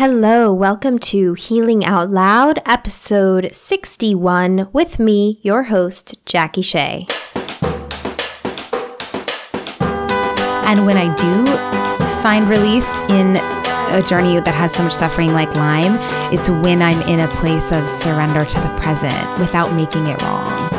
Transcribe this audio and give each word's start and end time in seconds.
Hello, 0.00 0.50
welcome 0.50 0.98
to 0.98 1.34
Healing 1.34 1.84
Out 1.84 2.08
Loud, 2.08 2.62
episode 2.64 3.54
61, 3.54 4.70
with 4.72 4.98
me, 4.98 5.38
your 5.42 5.64
host, 5.64 6.14
Jackie 6.24 6.62
Shea. 6.62 7.06
And 10.64 10.86
when 10.86 10.96
I 10.96 11.14
do 11.18 11.44
find 12.22 12.48
release 12.48 12.98
in 13.10 13.36
a 13.94 14.02
journey 14.08 14.40
that 14.40 14.54
has 14.54 14.72
so 14.72 14.84
much 14.84 14.94
suffering 14.94 15.34
like 15.34 15.54
Lyme, 15.54 15.98
it's 16.32 16.48
when 16.48 16.80
I'm 16.80 17.02
in 17.02 17.20
a 17.20 17.28
place 17.28 17.70
of 17.70 17.86
surrender 17.86 18.46
to 18.46 18.58
the 18.58 18.78
present 18.80 19.38
without 19.38 19.70
making 19.74 20.06
it 20.06 20.22
wrong. 20.22 20.69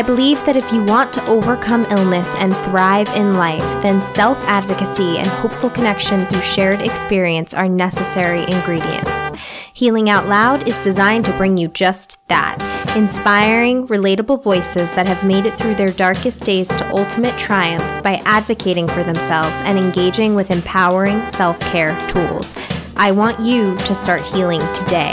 I 0.00 0.02
believe 0.02 0.42
that 0.46 0.56
if 0.56 0.72
you 0.72 0.82
want 0.82 1.12
to 1.12 1.26
overcome 1.26 1.84
illness 1.90 2.26
and 2.38 2.56
thrive 2.56 3.14
in 3.14 3.36
life, 3.36 3.82
then 3.82 4.00
self 4.14 4.42
advocacy 4.44 5.18
and 5.18 5.26
hopeful 5.26 5.68
connection 5.68 6.24
through 6.24 6.40
shared 6.40 6.80
experience 6.80 7.52
are 7.52 7.68
necessary 7.68 8.44
ingredients. 8.44 9.38
Healing 9.74 10.08
Out 10.08 10.26
Loud 10.26 10.66
is 10.66 10.78
designed 10.78 11.26
to 11.26 11.36
bring 11.36 11.58
you 11.58 11.68
just 11.68 12.26
that 12.28 12.56
inspiring, 12.96 13.86
relatable 13.88 14.42
voices 14.42 14.90
that 14.94 15.06
have 15.06 15.22
made 15.22 15.44
it 15.44 15.52
through 15.58 15.74
their 15.74 15.92
darkest 15.92 16.44
days 16.44 16.68
to 16.68 16.90
ultimate 16.96 17.38
triumph 17.38 18.02
by 18.02 18.22
advocating 18.24 18.88
for 18.88 19.04
themselves 19.04 19.58
and 19.64 19.78
engaging 19.78 20.34
with 20.34 20.50
empowering 20.50 21.26
self 21.26 21.60
care 21.60 21.94
tools. 22.08 22.54
I 22.96 23.12
want 23.12 23.38
you 23.38 23.76
to 23.76 23.94
start 23.94 24.22
healing 24.22 24.62
today. 24.72 25.12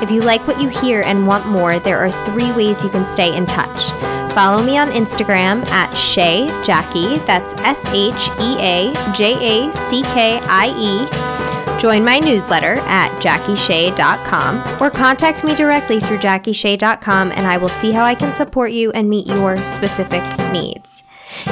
If 0.00 0.10
you 0.10 0.22
like 0.22 0.46
what 0.46 0.62
you 0.62 0.70
hear 0.70 1.02
and 1.02 1.26
want 1.26 1.46
more, 1.46 1.78
there 1.78 1.98
are 1.98 2.10
three 2.24 2.50
ways 2.52 2.82
you 2.82 2.88
can 2.88 3.04
stay 3.12 3.36
in 3.36 3.44
touch. 3.44 4.13
Follow 4.34 4.64
me 4.64 4.76
on 4.76 4.90
Instagram 4.90 5.64
at 5.68 5.92
Shea 5.94 6.48
Jackie, 6.64 7.18
that's 7.18 7.54
S 7.62 7.86
H 7.90 8.28
E 8.40 8.56
A 8.58 8.92
J 9.14 9.68
A 9.68 9.72
C 9.72 10.02
K 10.02 10.40
I 10.42 10.74
E. 10.76 11.80
Join 11.80 12.04
my 12.04 12.18
newsletter 12.18 12.76
at 12.86 13.10
jackieshea.com 13.22 14.82
or 14.82 14.90
contact 14.90 15.44
me 15.44 15.54
directly 15.54 16.00
through 16.00 16.18
jackieshea.com 16.18 17.30
and 17.32 17.46
I 17.46 17.58
will 17.58 17.68
see 17.68 17.92
how 17.92 18.04
I 18.04 18.14
can 18.14 18.34
support 18.34 18.72
you 18.72 18.90
and 18.92 19.08
meet 19.08 19.26
your 19.26 19.56
specific 19.58 20.22
needs. 20.50 21.04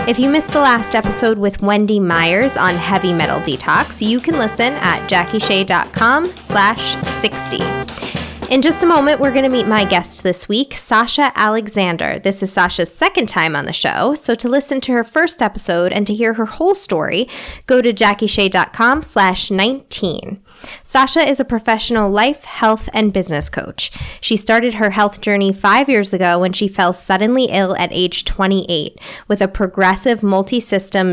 If 0.09 0.19
you 0.19 0.31
missed 0.31 0.49
the 0.49 0.61
last 0.61 0.95
episode 0.95 1.39
with 1.39 1.61
Wendy 1.61 2.01
Myers 2.01 2.57
on 2.57 2.75
heavy 2.75 3.13
metal 3.13 3.41
detox, 3.41 4.07
you 4.07 4.21
can 4.21 4.39
listen 4.39 4.73
at 4.75 5.09
jackieshea.com 5.09 6.27
slash 6.27 6.97
60. 7.21 8.12
In 8.53 8.61
just 8.61 8.83
a 8.83 8.87
moment, 8.87 9.19
we're 9.19 9.33
going 9.33 9.51
to 9.51 9.57
meet 9.57 9.67
my 9.67 9.87
guest 9.87 10.23
this 10.23 10.47
week, 10.47 10.75
Sasha 10.75 11.33
Alexander. 11.35 12.19
This 12.19 12.43
is 12.43 12.53
Sasha's 12.53 12.95
second 12.95 13.27
time 13.27 13.57
on 13.57 13.65
the 13.65 13.73
show, 13.73 14.15
so 14.15 14.35
to 14.35 14.47
listen 14.47 14.79
to 14.83 14.93
her 14.93 15.05
first 15.05 15.41
episode 15.41 15.91
and 15.91 16.07
to 16.07 16.13
hear 16.13 16.35
her 16.35 16.45
whole 16.45 16.75
story, 16.75 17.27
go 17.67 17.81
to 17.81 17.95
jackieshea.com 17.95 19.01
slash 19.01 19.51
19. 19.51 20.39
Sasha 20.83 21.27
is 21.27 21.41
a 21.41 21.47
professional 21.47 22.11
life, 22.11 22.45
health, 22.45 22.91
and 22.93 23.13
business 23.13 23.49
coach. 23.49 23.91
She 24.21 24.37
started 24.37 24.75
her 24.75 24.91
health 24.91 25.23
journey 25.23 25.53
five 25.53 25.89
years 25.89 26.13
ago 26.13 26.39
when 26.39 26.53
she 26.53 26.69
fell 26.69 26.93
suddenly 26.93 27.45
ill 27.47 27.75
at 27.77 27.93
age 27.93 28.25
28 28.27 28.99
with 29.29 29.41
a 29.41 29.49
progressive 29.49 30.23
multi 30.23 30.61
system 30.61 31.09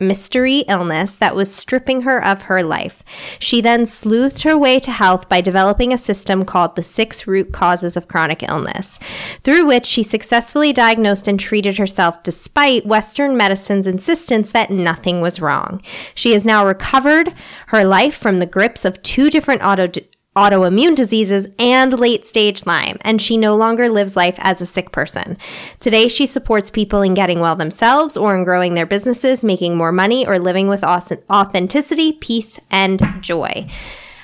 mystery 0.00 0.58
illness 0.68 1.12
that 1.12 1.36
was 1.36 1.54
stripping 1.54 2.02
her 2.02 2.22
of 2.22 2.42
her 2.42 2.62
life. 2.62 3.04
She 3.38 3.60
then 3.60 3.84
sleuthed 3.84 4.42
her 4.42 4.58
way 4.58 4.78
to 4.80 4.90
health 4.90 5.28
by 5.28 5.40
developing 5.40 5.92
a 5.92 5.98
system 5.98 6.44
called 6.44 6.76
the 6.76 6.79
Six 6.82 7.26
Root 7.26 7.52
Causes 7.52 7.96
of 7.96 8.06
Chronic 8.06 8.42
Illness, 8.42 8.98
through 9.42 9.66
which 9.66 9.86
she 9.86 10.02
successfully 10.02 10.74
diagnosed 10.74 11.26
and 11.26 11.40
treated 11.40 11.78
herself 11.78 12.22
despite 12.22 12.84
Western 12.84 13.34
medicine's 13.34 13.86
insistence 13.86 14.52
that 14.52 14.70
nothing 14.70 15.22
was 15.22 15.40
wrong. 15.40 15.80
She 16.14 16.32
has 16.32 16.44
now 16.44 16.66
recovered 16.66 17.32
her 17.68 17.82
life 17.82 18.14
from 18.14 18.38
the 18.38 18.46
grips 18.46 18.84
of 18.84 18.90
of 18.90 19.02
two 19.02 19.30
different 19.30 19.64
auto 19.64 19.88
autoimmune 20.36 20.94
diseases 20.94 21.48
and 21.58 21.98
late 21.98 22.24
stage 22.26 22.64
Lyme, 22.64 22.98
and 23.00 23.20
she 23.20 23.36
no 23.36 23.56
longer 23.56 23.88
lives 23.88 24.14
life 24.14 24.36
as 24.38 24.60
a 24.60 24.66
sick 24.66 24.92
person. 24.92 25.36
Today, 25.80 26.06
she 26.06 26.24
supports 26.24 26.70
people 26.70 27.02
in 27.02 27.14
getting 27.14 27.40
well 27.40 27.56
themselves 27.56 28.16
or 28.16 28.36
in 28.36 28.44
growing 28.44 28.74
their 28.74 28.86
businesses, 28.86 29.42
making 29.42 29.76
more 29.76 29.90
money, 29.90 30.24
or 30.24 30.38
living 30.38 30.68
with 30.68 30.84
authenticity, 30.84 32.12
peace, 32.12 32.60
and 32.70 33.02
joy. 33.20 33.68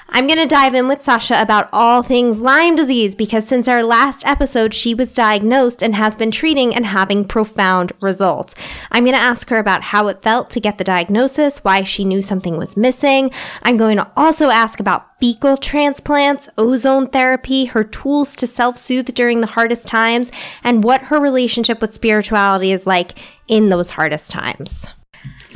I'm 0.08 0.26
going 0.26 0.38
to 0.38 0.46
dive 0.46 0.74
in 0.74 0.88
with 0.88 1.02
Sasha 1.02 1.40
about 1.40 1.68
all 1.72 2.02
things 2.02 2.40
Lyme 2.40 2.76
disease 2.76 3.14
because 3.14 3.46
since 3.46 3.66
our 3.66 3.82
last 3.82 4.24
episode, 4.24 4.72
she 4.72 4.94
was 4.94 5.12
diagnosed 5.12 5.82
and 5.82 5.94
has 5.94 6.16
been 6.16 6.30
treating 6.30 6.74
and 6.74 6.86
having 6.86 7.24
profound 7.24 7.92
results. 8.00 8.54
I'm 8.92 9.04
going 9.04 9.16
to 9.16 9.20
ask 9.20 9.50
her 9.50 9.58
about 9.58 9.82
how 9.82 10.06
it 10.06 10.22
felt 10.22 10.50
to 10.50 10.60
get 10.60 10.78
the 10.78 10.84
diagnosis, 10.84 11.64
why 11.64 11.82
she 11.82 12.04
knew 12.04 12.22
something 12.22 12.56
was 12.56 12.76
missing. 12.76 13.30
I'm 13.62 13.76
going 13.76 13.96
to 13.96 14.10
also 14.16 14.50
ask 14.50 14.80
about 14.80 15.18
fecal 15.18 15.56
transplants, 15.56 16.48
ozone 16.56 17.08
therapy, 17.08 17.66
her 17.66 17.84
tools 17.84 18.36
to 18.36 18.46
self 18.46 18.78
soothe 18.78 19.12
during 19.12 19.40
the 19.40 19.48
hardest 19.48 19.86
times, 19.86 20.30
and 20.62 20.84
what 20.84 21.02
her 21.02 21.20
relationship 21.20 21.80
with 21.80 21.94
spirituality 21.94 22.70
is 22.70 22.86
like 22.86 23.18
in 23.48 23.70
those 23.70 23.90
hardest 23.90 24.30
times. 24.30 24.86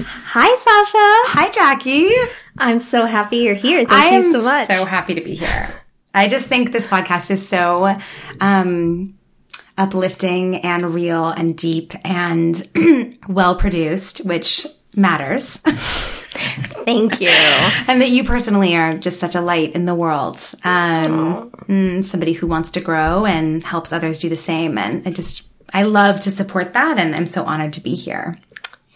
Hi, 0.06 0.56
Sasha. 0.56 1.38
Hi, 1.38 1.50
Jackie. 1.50 2.10
I'm 2.58 2.80
so 2.80 3.06
happy 3.06 3.38
you're 3.38 3.54
here. 3.54 3.84
Thank 3.86 4.24
you 4.24 4.32
so 4.32 4.42
much. 4.42 4.66
So 4.66 4.84
happy 4.84 5.14
to 5.14 5.20
be 5.20 5.34
here. 5.34 5.68
I 6.14 6.28
just 6.28 6.46
think 6.46 6.72
this 6.72 6.86
podcast 6.86 7.30
is 7.30 7.46
so 7.46 7.96
um, 8.40 9.18
uplifting 9.78 10.56
and 10.56 10.92
real 10.94 11.28
and 11.28 11.56
deep 11.56 11.94
and 12.04 12.68
well 13.28 13.56
produced, 13.56 14.24
which 14.24 14.66
matters. 14.96 15.56
Thank 16.84 17.20
you. 17.20 17.28
and 17.28 18.00
that 18.00 18.10
you 18.10 18.24
personally 18.24 18.74
are 18.74 18.92
just 18.94 19.20
such 19.20 19.34
a 19.34 19.40
light 19.40 19.74
in 19.74 19.84
the 19.84 19.94
world. 19.94 20.36
Um, 20.64 21.50
mm, 21.68 22.04
somebody 22.04 22.32
who 22.32 22.46
wants 22.46 22.70
to 22.70 22.80
grow 22.80 23.26
and 23.26 23.62
helps 23.62 23.92
others 23.92 24.18
do 24.18 24.28
the 24.28 24.36
same. 24.36 24.78
And 24.78 25.06
I 25.06 25.10
just, 25.10 25.46
I 25.72 25.82
love 25.82 26.20
to 26.20 26.30
support 26.30 26.72
that. 26.72 26.98
And 26.98 27.14
I'm 27.14 27.26
so 27.26 27.44
honored 27.44 27.72
to 27.74 27.80
be 27.80 27.94
here. 27.94 28.38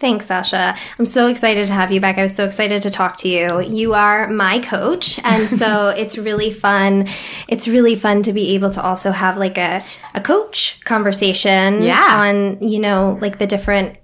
Thanks, 0.00 0.26
Sasha. 0.26 0.76
I'm 0.98 1.06
so 1.06 1.28
excited 1.28 1.68
to 1.68 1.72
have 1.72 1.92
you 1.92 2.00
back. 2.00 2.18
I 2.18 2.24
was 2.24 2.34
so 2.34 2.44
excited 2.44 2.82
to 2.82 2.90
talk 2.90 3.16
to 3.18 3.28
you. 3.28 3.60
You 3.60 3.94
are 3.94 4.28
my 4.28 4.58
coach, 4.58 5.20
and 5.22 5.48
so 5.48 5.88
it's 5.96 6.18
really 6.18 6.50
fun. 6.50 7.08
It's 7.48 7.68
really 7.68 7.94
fun 7.94 8.22
to 8.24 8.32
be 8.32 8.54
able 8.54 8.70
to 8.70 8.82
also 8.82 9.12
have 9.12 9.36
like 9.36 9.56
a, 9.56 9.84
a 10.14 10.20
coach 10.20 10.80
conversation 10.84 11.80
yeah. 11.82 12.16
on, 12.18 12.60
you 12.60 12.80
know, 12.80 13.18
like 13.20 13.38
the 13.38 13.46
different 13.46 13.96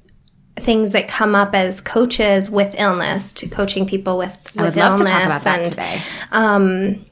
things 0.57 0.93
that 0.93 1.09
come 1.09 1.35
up 1.35 1.55
as 1.55 1.81
coaches 1.81 2.49
with 2.49 2.75
illness 2.79 3.33
to 3.33 3.49
coaching 3.49 3.87
people 3.87 4.17
with, 4.17 4.39
with 4.55 4.59
I 4.59 4.63
would 4.63 4.77
love 4.77 4.93
illness. 4.93 5.09
to 5.09 5.13
talk 5.13 5.25
about 5.25 5.43
that 5.43 5.59
and, 5.61 5.71
today. 5.71 6.01
Um, 6.31 7.05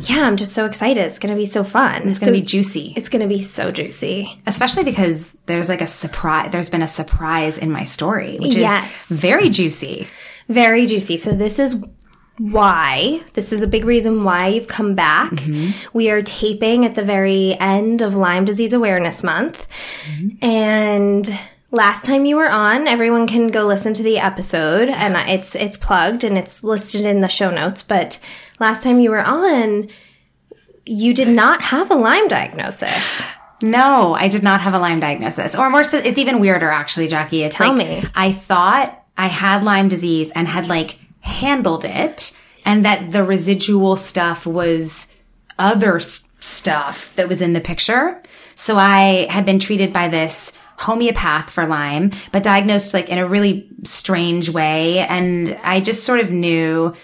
yeah, 0.00 0.22
I'm 0.22 0.36
just 0.36 0.52
so 0.52 0.64
excited. 0.64 1.04
It's 1.04 1.18
going 1.18 1.34
to 1.34 1.38
be 1.38 1.46
so 1.46 1.64
fun. 1.64 2.08
It's 2.08 2.18
going 2.18 2.32
to 2.32 2.40
be 2.40 2.44
juicy. 2.44 2.92
It's 2.96 3.08
going 3.08 3.22
to 3.22 3.28
be 3.28 3.42
so 3.42 3.70
juicy. 3.70 4.40
Especially 4.46 4.84
because 4.84 5.32
there's 5.46 5.68
like 5.68 5.80
a 5.80 5.86
surprise, 5.86 6.50
there's 6.52 6.70
been 6.70 6.82
a 6.82 6.88
surprise 6.88 7.58
in 7.58 7.70
my 7.70 7.84
story, 7.84 8.38
which 8.38 8.54
yes. 8.54 9.10
is 9.10 9.20
very 9.20 9.48
juicy. 9.48 10.06
Very 10.48 10.86
juicy. 10.86 11.16
So 11.16 11.32
this 11.32 11.58
is 11.58 11.76
why 12.38 13.20
this 13.34 13.52
is 13.52 13.62
a 13.62 13.66
big 13.66 13.84
reason 13.84 14.24
why 14.24 14.48
you've 14.48 14.68
come 14.68 14.94
back. 14.94 15.32
Mm-hmm. 15.32 15.88
We 15.92 16.10
are 16.10 16.22
taping 16.22 16.84
at 16.84 16.94
the 16.94 17.02
very 17.02 17.56
end 17.58 18.00
of 18.00 18.14
Lyme 18.14 18.44
Disease 18.44 18.72
Awareness 18.72 19.24
Month. 19.24 19.66
Mm-hmm. 20.06 20.44
And 20.44 21.38
last 21.70 22.04
time 22.04 22.24
you 22.24 22.36
were 22.36 22.48
on, 22.48 22.86
everyone 22.86 23.26
can 23.26 23.48
go 23.48 23.66
listen 23.66 23.92
to 23.94 24.02
the 24.02 24.18
episode 24.18 24.88
and 24.88 25.16
it's 25.28 25.54
it's 25.54 25.76
plugged 25.76 26.24
and 26.24 26.38
it's 26.38 26.62
listed 26.62 27.04
in 27.04 27.20
the 27.20 27.28
show 27.28 27.50
notes, 27.50 27.82
but 27.82 28.18
last 28.58 28.82
time 28.82 29.00
you 29.00 29.10
were 29.10 29.24
on, 29.24 29.88
you 30.84 31.14
did 31.14 31.28
not 31.28 31.62
have 31.62 31.90
a 31.90 31.94
Lyme 31.94 32.28
diagnosis. 32.28 33.22
No, 33.62 34.14
I 34.14 34.28
did 34.28 34.42
not 34.42 34.60
have 34.60 34.74
a 34.74 34.78
Lyme 34.78 35.00
diagnosis. 35.00 35.54
Or 35.54 35.68
more, 35.68 35.84
spe- 35.84 36.04
it's 36.04 36.18
even 36.18 36.40
weirder 36.40 36.70
actually, 36.70 37.08
Jackie. 37.08 37.42
It's 37.42 37.56
Tell 37.56 37.74
like, 37.74 37.86
me. 37.88 38.04
I 38.14 38.32
thought 38.32 39.02
I 39.16 39.26
had 39.26 39.64
Lyme 39.64 39.88
disease 39.88 40.30
and 40.34 40.46
had 40.46 40.68
like 40.68 40.98
handled 41.20 41.84
it 41.84 42.36
and 42.64 42.84
that 42.84 43.10
the 43.12 43.24
residual 43.24 43.96
stuff 43.96 44.46
was 44.46 45.12
other 45.58 45.96
s- 45.96 46.28
stuff 46.40 47.14
that 47.16 47.28
was 47.28 47.42
in 47.42 47.52
the 47.52 47.60
picture. 47.60 48.22
So 48.54 48.76
I 48.76 49.26
had 49.28 49.44
been 49.44 49.58
treated 49.58 49.92
by 49.92 50.08
this 50.08 50.52
homeopath 50.78 51.50
for 51.50 51.66
Lyme, 51.66 52.12
but 52.30 52.44
diagnosed 52.44 52.94
like 52.94 53.08
in 53.08 53.18
a 53.18 53.26
really 53.26 53.68
strange 53.82 54.48
way. 54.48 55.00
And 55.00 55.58
I 55.64 55.80
just 55.80 56.04
sort 56.04 56.20
of 56.20 56.30
knew 56.30 56.94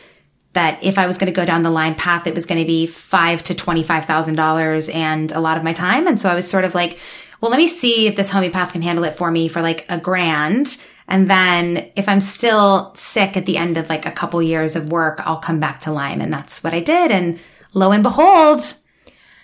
that 0.55 0.83
if 0.83 0.99
I 0.99 1.07
was 1.07 1.19
going 1.19 1.33
to 1.33 1.41
go 1.41 1.45
down 1.45 1.63
the 1.63 1.71
Lyme 1.71 1.95
path, 1.95 2.27
it 2.27 2.35
was 2.35 2.47
going 2.47 2.61
to 2.61 2.67
be 2.67 2.87
five 2.87 3.45
to 3.45 3.55
twenty-five 3.55 4.07
thousand 4.07 4.37
dollars 4.37 4.89
and 4.89 5.31
a 5.33 5.41
lot 5.41 5.57
of 5.57 5.63
my 5.63 5.73
time. 5.73 6.07
And 6.07 6.21
so 6.21 6.29
I 6.29 6.35
was 6.35 6.49
sort 6.49 6.65
of 6.65 6.75
like, 6.75 6.99
well, 7.41 7.51
let 7.51 7.59
me 7.59 7.67
see 7.67 8.07
if 8.07 8.17
this 8.17 8.31
homeopath 8.31 8.73
can 8.73 8.83
handle 8.83 9.05
it 9.05 9.17
for 9.17 9.31
me 9.31 9.49
for 9.49 9.61
like 9.61 9.85
a 9.89 9.99
grand. 9.99 10.79
And 11.07 11.29
then 11.29 11.91
if 11.97 12.09
I'm 12.09 12.21
still 12.21 12.95
sick 12.95 13.37
at 13.37 13.45
the 13.45 13.59
end 13.59 13.77
of 13.77 13.91
like 13.91 14.07
a 14.07 14.11
couple 14.11 14.43
years 14.43 14.75
of 14.75 14.91
work, 14.91 15.21
I'll 15.27 15.39
come 15.39 15.61
back 15.61 15.81
to 15.81 15.93
Lyme. 15.93 16.23
And 16.23 16.33
that's 16.33 16.65
what 16.65 16.73
I 16.73 16.81
did. 16.81 17.11
And 17.11 17.39
lo 17.75 17.93
and 17.93 18.03
behold, 18.03 18.75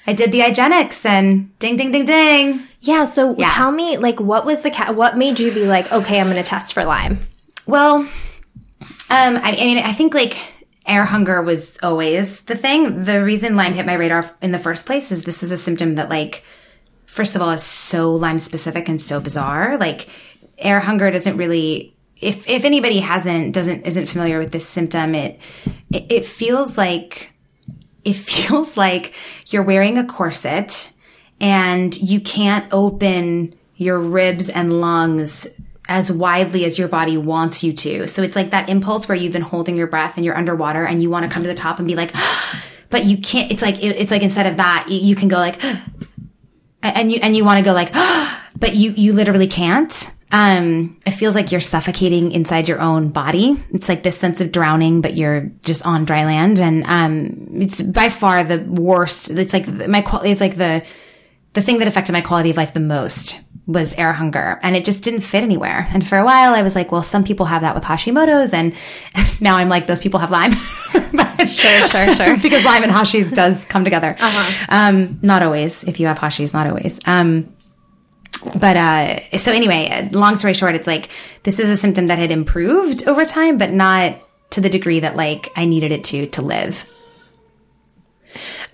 I 0.06 0.14
did 0.14 0.32
the 0.32 0.40
IGeneX 0.40 1.04
and 1.04 1.58
ding, 1.58 1.76
ding, 1.76 1.90
ding, 1.90 2.06
ding. 2.06 2.62
Yeah. 2.80 3.04
So 3.04 3.34
yeah. 3.36 3.50
tell 3.50 3.72
me, 3.72 3.98
like, 3.98 4.20
what 4.20 4.46
was 4.46 4.62
the, 4.62 4.70
ca- 4.70 4.92
what 4.92 5.18
made 5.18 5.38
you 5.38 5.52
be 5.52 5.66
like, 5.66 5.92
okay, 5.92 6.18
I'm 6.18 6.30
going 6.30 6.42
to 6.42 6.48
test 6.48 6.72
for 6.72 6.84
Lyme? 6.84 7.18
Well, 7.66 7.96
um, 7.96 8.08
I, 9.10 9.56
I 9.58 9.64
mean, 9.64 9.78
I 9.78 9.92
think 9.92 10.14
like 10.14 10.38
air 10.90 11.04
hunger 11.04 11.40
was 11.40 11.78
always 11.82 12.42
the 12.42 12.56
thing. 12.56 13.04
The 13.04 13.24
reason 13.24 13.54
Lyme 13.54 13.74
hit 13.74 13.86
my 13.86 13.94
radar 13.94 14.28
in 14.42 14.50
the 14.50 14.58
first 14.58 14.84
place 14.84 15.12
is 15.12 15.22
this 15.22 15.42
is 15.42 15.52
a 15.52 15.56
symptom 15.56 15.94
that 15.94 16.10
like, 16.10 16.44
first 17.06 17.36
of 17.36 17.40
all, 17.40 17.50
is 17.50 17.62
so 17.62 18.12
Lyme 18.12 18.40
specific 18.40 18.88
and 18.88 19.00
so 19.00 19.20
bizarre. 19.20 19.78
Like 19.78 20.08
air 20.58 20.80
hunger 20.80 21.10
doesn't 21.10 21.36
really, 21.36 21.94
if, 22.20 22.48
if 22.48 22.64
anybody 22.64 22.98
hasn't, 22.98 23.54
doesn't, 23.54 23.86
isn't 23.86 24.06
familiar 24.06 24.38
with 24.38 24.50
this 24.50 24.68
symptom, 24.68 25.14
it, 25.14 25.40
it, 25.92 26.10
it 26.10 26.26
feels 26.26 26.76
like, 26.76 27.32
it 28.04 28.14
feels 28.16 28.76
like 28.76 29.14
you're 29.46 29.62
wearing 29.62 29.96
a 29.96 30.04
corset 30.04 30.92
and 31.40 31.96
you 32.02 32.20
can't 32.20 32.66
open 32.72 33.54
your 33.76 34.00
ribs 34.00 34.50
and 34.50 34.80
lungs 34.80 35.46
as 35.90 36.10
widely 36.10 36.64
as 36.64 36.78
your 36.78 36.86
body 36.86 37.16
wants 37.16 37.64
you 37.64 37.72
to. 37.72 38.06
So 38.06 38.22
it's 38.22 38.36
like 38.36 38.50
that 38.50 38.68
impulse 38.68 39.08
where 39.08 39.18
you've 39.18 39.32
been 39.32 39.42
holding 39.42 39.76
your 39.76 39.88
breath 39.88 40.16
and 40.16 40.24
you're 40.24 40.36
underwater 40.36 40.84
and 40.84 41.02
you 41.02 41.10
want 41.10 41.24
to 41.24 41.30
come 41.30 41.42
to 41.42 41.48
the 41.48 41.54
top 41.54 41.80
and 41.80 41.86
be 41.86 41.96
like, 41.96 42.12
but 42.90 43.04
you 43.04 43.18
can't. 43.18 43.50
It's 43.50 43.60
like 43.60 43.82
it's 43.82 44.12
like 44.12 44.22
instead 44.22 44.46
of 44.46 44.56
that, 44.56 44.86
you 44.88 45.16
can 45.16 45.28
go 45.28 45.36
like, 45.36 45.62
and 46.82 47.12
you 47.12 47.18
and 47.20 47.36
you 47.36 47.44
want 47.44 47.58
to 47.58 47.64
go 47.64 47.72
like, 47.72 47.92
but 48.58 48.76
you 48.76 48.92
you 48.92 49.12
literally 49.12 49.48
can't. 49.48 50.08
Um, 50.32 50.96
it 51.04 51.10
feels 51.10 51.34
like 51.34 51.50
you're 51.50 51.60
suffocating 51.60 52.30
inside 52.30 52.68
your 52.68 52.80
own 52.80 53.08
body. 53.08 53.60
It's 53.72 53.88
like 53.88 54.04
this 54.04 54.16
sense 54.16 54.40
of 54.40 54.52
drowning, 54.52 55.00
but 55.00 55.16
you're 55.16 55.50
just 55.62 55.84
on 55.84 56.04
dry 56.04 56.24
land, 56.24 56.60
and 56.60 56.84
um, 56.84 57.48
it's 57.60 57.82
by 57.82 58.10
far 58.10 58.44
the 58.44 58.62
worst. 58.62 59.28
It's 59.28 59.52
like 59.52 59.66
my 59.88 60.02
quality. 60.02 60.30
It's 60.30 60.40
like 60.40 60.56
the 60.56 60.84
the 61.54 61.62
thing 61.62 61.80
that 61.80 61.88
affected 61.88 62.12
my 62.12 62.20
quality 62.20 62.50
of 62.50 62.56
life 62.56 62.72
the 62.74 62.78
most 62.78 63.40
was 63.72 63.94
air 63.94 64.12
hunger 64.12 64.58
and 64.62 64.76
it 64.76 64.84
just 64.84 65.02
didn't 65.02 65.20
fit 65.20 65.42
anywhere. 65.42 65.88
And 65.92 66.06
for 66.06 66.18
a 66.18 66.24
while 66.24 66.54
I 66.54 66.62
was 66.62 66.74
like, 66.74 66.92
well, 66.92 67.02
some 67.02 67.24
people 67.24 67.46
have 67.46 67.62
that 67.62 67.74
with 67.74 67.84
Hashimoto's 67.84 68.52
and 68.52 68.74
now 69.40 69.56
I'm 69.56 69.68
like, 69.68 69.86
those 69.86 70.00
people 70.00 70.20
have 70.20 70.30
Lyme. 70.30 70.52
sure, 71.46 71.88
sure, 71.88 72.14
sure. 72.14 72.36
because 72.42 72.64
Lyme 72.64 72.82
and 72.82 72.92
Hashi's 72.92 73.30
does 73.30 73.64
come 73.64 73.84
together. 73.84 74.16
Uh-huh. 74.18 74.66
Um, 74.68 75.18
not 75.22 75.42
always. 75.42 75.84
If 75.84 76.00
you 76.00 76.06
have 76.06 76.18
Hashi's, 76.18 76.52
not 76.52 76.66
always. 76.66 76.98
Um, 77.06 77.54
but 78.56 78.76
uh, 78.76 79.38
so 79.38 79.52
anyway, 79.52 80.08
long 80.12 80.36
story 80.36 80.54
short, 80.54 80.74
it's 80.74 80.86
like 80.86 81.10
this 81.42 81.58
is 81.58 81.68
a 81.68 81.76
symptom 81.76 82.06
that 82.06 82.18
had 82.18 82.30
improved 82.30 83.06
over 83.06 83.24
time, 83.24 83.58
but 83.58 83.72
not 83.72 84.16
to 84.50 84.60
the 84.60 84.68
degree 84.68 85.00
that 85.00 85.16
like 85.16 85.48
I 85.56 85.64
needed 85.64 85.92
it 85.92 86.04
to 86.04 86.26
to 86.28 86.42
live. 86.42 86.86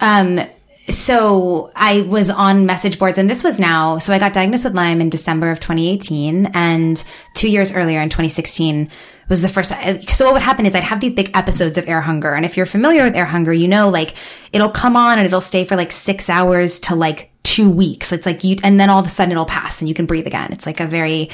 Um, 0.00 0.40
so 0.88 1.70
I 1.74 2.02
was 2.02 2.30
on 2.30 2.66
message 2.66 2.98
boards 2.98 3.18
and 3.18 3.28
this 3.28 3.42
was 3.42 3.58
now, 3.58 3.98
so 3.98 4.12
I 4.12 4.18
got 4.18 4.32
diagnosed 4.32 4.64
with 4.64 4.74
Lyme 4.74 5.00
in 5.00 5.10
December 5.10 5.50
of 5.50 5.58
2018 5.60 6.50
and 6.54 7.02
two 7.34 7.48
years 7.48 7.72
earlier 7.72 8.00
in 8.00 8.08
2016 8.08 8.88
was 9.28 9.42
the 9.42 9.48
first. 9.48 9.72
So 10.08 10.24
what 10.24 10.34
would 10.34 10.42
happen 10.42 10.66
is 10.66 10.74
I'd 10.74 10.84
have 10.84 11.00
these 11.00 11.14
big 11.14 11.30
episodes 11.34 11.76
of 11.76 11.88
air 11.88 12.00
hunger. 12.00 12.34
And 12.34 12.44
if 12.44 12.56
you're 12.56 12.66
familiar 12.66 13.04
with 13.04 13.16
air 13.16 13.24
hunger, 13.24 13.52
you 13.52 13.66
know, 13.66 13.88
like 13.88 14.14
it'll 14.52 14.70
come 14.70 14.96
on 14.96 15.18
and 15.18 15.26
it'll 15.26 15.40
stay 15.40 15.64
for 15.64 15.76
like 15.76 15.90
six 15.90 16.30
hours 16.30 16.78
to 16.80 16.94
like 16.94 17.30
two 17.42 17.68
weeks. 17.68 18.12
It's 18.12 18.26
like 18.26 18.44
you, 18.44 18.56
and 18.62 18.78
then 18.78 18.88
all 18.88 19.00
of 19.00 19.06
a 19.06 19.10
sudden 19.10 19.32
it'll 19.32 19.44
pass 19.44 19.80
and 19.80 19.88
you 19.88 19.94
can 19.94 20.06
breathe 20.06 20.26
again. 20.26 20.52
It's 20.52 20.66
like 20.66 20.78
a 20.78 20.86
very, 20.86 21.30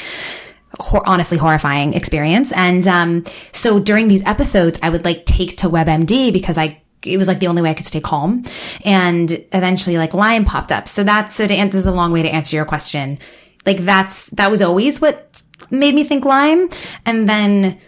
honestly 1.04 1.37
horrifying 1.37 1.94
experience. 1.94 2.52
And 2.52 2.87
um, 2.87 3.25
so 3.52 3.78
during 3.78 4.08
these 4.08 4.22
episodes, 4.25 4.78
I 4.82 4.90
would 4.90 5.04
like 5.04 5.26
take 5.26 5.56
to 5.58 5.69
WebMD 5.69 6.32
because 6.32 6.56
I 6.56 6.81
it 7.06 7.16
was 7.16 7.28
like 7.28 7.40
the 7.40 7.46
only 7.46 7.62
way 7.62 7.70
I 7.70 7.75
could 7.75 7.87
stay 7.87 8.00
calm. 8.00 8.44
And 8.84 9.31
eventually 9.52 9.96
like 9.99 10.14
Lyme 10.14 10.44
popped 10.44 10.72
up. 10.72 10.88
So 10.88 11.04
that's, 11.04 11.34
so 11.34 11.46
to 11.46 11.54
answer, 11.54 11.78
is 11.78 11.87
a 11.87 11.93
long 11.93 12.12
way 12.12 12.22
to 12.22 12.28
answer 12.28 12.56
your 12.56 12.64
question. 12.64 13.19
Like 13.66 13.78
that's, 13.78 14.31
that 14.31 14.50
was 14.50 14.62
always 14.62 15.00
what 15.00 15.43
made 15.70 15.94
me 15.94 16.04
think 16.04 16.25
Lyme. 16.25 16.69
And 17.06 17.28
then 17.28 17.78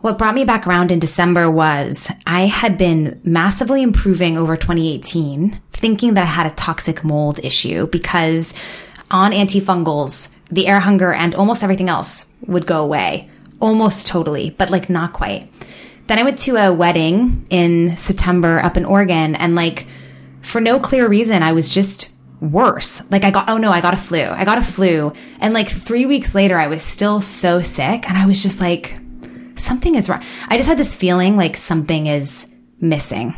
what 0.00 0.18
brought 0.18 0.34
me 0.34 0.44
back 0.44 0.66
around 0.66 0.90
in 0.90 0.98
December 0.98 1.50
was 1.50 2.10
I 2.26 2.46
had 2.46 2.76
been 2.76 3.20
massively 3.24 3.82
improving 3.82 4.36
over 4.36 4.56
2018, 4.56 5.60
thinking 5.72 6.14
that 6.14 6.22
I 6.22 6.26
had 6.26 6.46
a 6.46 6.54
toxic 6.54 7.04
mold 7.04 7.38
issue 7.44 7.86
because 7.86 8.52
on 9.10 9.30
antifungals, 9.30 10.28
the 10.50 10.66
air 10.66 10.80
hunger 10.80 11.12
and 11.12 11.34
almost 11.34 11.62
everything 11.62 11.88
else 11.88 12.26
would 12.46 12.66
go 12.66 12.82
away 12.82 13.30
almost 13.60 14.06
totally, 14.08 14.50
but 14.50 14.70
like 14.70 14.90
not 14.90 15.12
quite. 15.12 15.48
Then 16.12 16.18
I 16.18 16.24
went 16.24 16.40
to 16.40 16.56
a 16.56 16.70
wedding 16.70 17.46
in 17.48 17.96
September 17.96 18.58
up 18.62 18.76
in 18.76 18.84
Oregon 18.84 19.34
and 19.34 19.54
like 19.54 19.86
for 20.42 20.60
no 20.60 20.78
clear 20.78 21.08
reason, 21.08 21.42
I 21.42 21.54
was 21.54 21.72
just 21.72 22.14
worse. 22.38 23.00
Like 23.10 23.24
I 23.24 23.30
got, 23.30 23.48
oh 23.48 23.56
no, 23.56 23.70
I 23.70 23.80
got 23.80 23.94
a 23.94 23.96
flu. 23.96 24.20
I 24.20 24.44
got 24.44 24.58
a 24.58 24.62
flu. 24.62 25.14
And 25.40 25.54
like 25.54 25.70
three 25.70 26.04
weeks 26.04 26.34
later, 26.34 26.58
I 26.58 26.66
was 26.66 26.82
still 26.82 27.22
so 27.22 27.62
sick. 27.62 28.06
And 28.06 28.18
I 28.18 28.26
was 28.26 28.42
just 28.42 28.60
like, 28.60 29.00
something 29.54 29.94
is 29.94 30.10
wrong. 30.10 30.22
I 30.48 30.58
just 30.58 30.68
had 30.68 30.76
this 30.76 30.94
feeling 30.94 31.38
like 31.38 31.56
something 31.56 32.08
is 32.08 32.52
missing. 32.78 33.34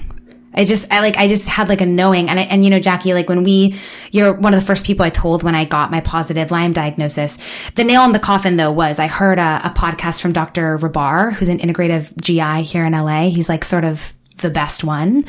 I 0.55 0.65
just, 0.65 0.91
I 0.93 1.01
like, 1.01 1.17
I 1.17 1.29
just 1.29 1.49
had 1.49 1.69
like 1.69 1.81
a 1.81 1.87
knowing. 1.87 2.29
And 2.29 2.39
I, 2.39 2.45
and 2.45 2.65
you 2.65 2.71
know, 2.71 2.81
Jackie, 2.81 3.15
like 3.15 3.29
when 3.29 3.43
we, 3.43 3.79
you're 4.13 4.33
one 4.33 4.55
of 4.55 4.61
the 4.61 4.67
first 4.67 4.87
people 4.87 5.05
I 5.05 5.11
told 5.11 5.43
when 5.43 5.55
I 5.55 5.65
got 5.65 5.91
my 5.91 6.01
positive 6.01 6.51
Lyme 6.51 6.73
diagnosis. 6.73 7.39
The 7.75 7.85
nail 7.85 8.05
in 8.05 8.13
the 8.13 8.19
coffin 8.19 8.57
though 8.57 8.73
was 8.73 8.99
I 8.99 9.07
heard 9.07 9.39
a, 9.39 9.61
a 9.65 9.71
podcast 9.71 10.21
from 10.23 10.33
Dr. 10.33 10.79
Rabar, 10.79 11.33
who's 11.33 11.49
an 11.49 11.59
integrative 11.59 12.17
GI 12.21 12.63
here 12.63 12.85
in 12.85 12.93
LA. 12.93 13.29
He's 13.29 13.49
like 13.49 13.65
sort 13.65 13.85
of 13.85 14.13
the 14.39 14.51
best 14.51 14.85
one. 14.85 15.25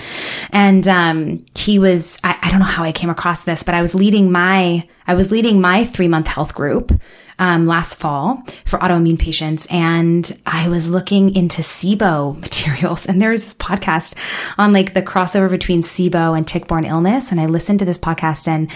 And 0.51 0.88
um, 0.88 1.45
he 1.56 1.80
was, 1.80 2.19
I, 2.24 2.38
I, 2.42 2.50
don't 2.50 2.60
know 2.60 2.66
how 2.66 2.83
I 2.83 2.92
came 2.92 3.10
across 3.10 3.44
this, 3.44 3.63
but 3.63 3.75
I 3.75 3.81
was 3.81 3.94
leading 3.94 4.31
my, 4.31 4.88
I 5.07 5.13
was 5.13 5.31
leading 5.31 5.62
my 5.62 5.86
three 5.86 6.07
month 6.07 6.28
health 6.28 6.54
group 6.56 6.92
um, 7.40 7.66
last 7.66 7.96
fall 7.96 8.44
for 8.66 8.80
autoimmune 8.80 9.20
patients. 9.20 9.68
And 9.70 10.32
I 10.46 10.68
was 10.68 10.90
looking 10.90 11.36
into 11.36 11.62
SIBO 11.62 12.38
materials 12.40 13.06
and 13.06 13.22
there's 13.22 13.44
this 13.44 13.56
podcast 13.56 14.14
on 14.58 14.74
like 14.74 14.94
the 14.94 15.02
crossover 15.02 15.50
between 15.50 15.82
SIBO 15.82 16.38
and 16.38 16.48
tick-borne 16.48 16.86
illness. 16.86 17.32
And 17.32 17.40
I 17.42 17.46
listened 17.46 17.80
to 17.80 17.86
this 17.86 17.98
podcast 17.98 18.48
and 18.48 18.72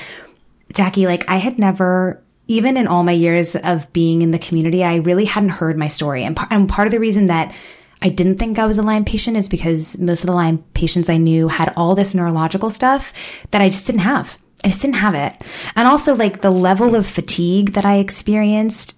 Jackie, 0.73 1.07
like 1.07 1.29
I 1.29 1.37
had 1.37 1.57
never 1.57 2.21
even 2.47 2.77
in 2.77 2.87
all 2.87 3.03
my 3.03 3.11
years 3.11 3.55
of 3.55 3.91
being 3.93 4.23
in 4.23 4.31
the 4.31 4.39
community, 4.39 4.83
I 4.83 4.95
really 4.95 5.25
hadn't 5.25 5.49
heard 5.49 5.77
my 5.77 5.87
story. 5.87 6.23
And, 6.23 6.37
and 6.49 6.67
part 6.67 6.87
of 6.87 6.91
the 6.91 6.99
reason 6.99 7.27
that 7.27 7.53
I 8.01 8.09
didn't 8.09 8.37
think 8.37 8.57
I 8.57 8.65
was 8.65 8.79
a 8.79 8.81
Lyme 8.81 9.05
patient 9.05 9.37
is 9.37 9.47
because 9.47 9.99
most 9.99 10.23
of 10.23 10.27
the 10.27 10.33
Lyme 10.33 10.57
patients 10.73 11.09
I 11.09 11.17
knew 11.17 11.47
had 11.47 11.71
all 11.77 11.93
this 11.93 12.15
neurological 12.15 12.71
stuff 12.71 13.13
that 13.51 13.61
I 13.61 13.69
just 13.69 13.85
didn't 13.85 14.01
have. 14.01 14.37
I 14.63 14.69
just 14.69 14.81
didn't 14.81 14.95
have 14.95 15.15
it. 15.15 15.41
And 15.75 15.87
also 15.87 16.15
like 16.15 16.41
the 16.41 16.51
level 16.51 16.95
of 16.95 17.07
fatigue 17.07 17.73
that 17.73 17.85
I 17.85 17.97
experienced 17.97 18.95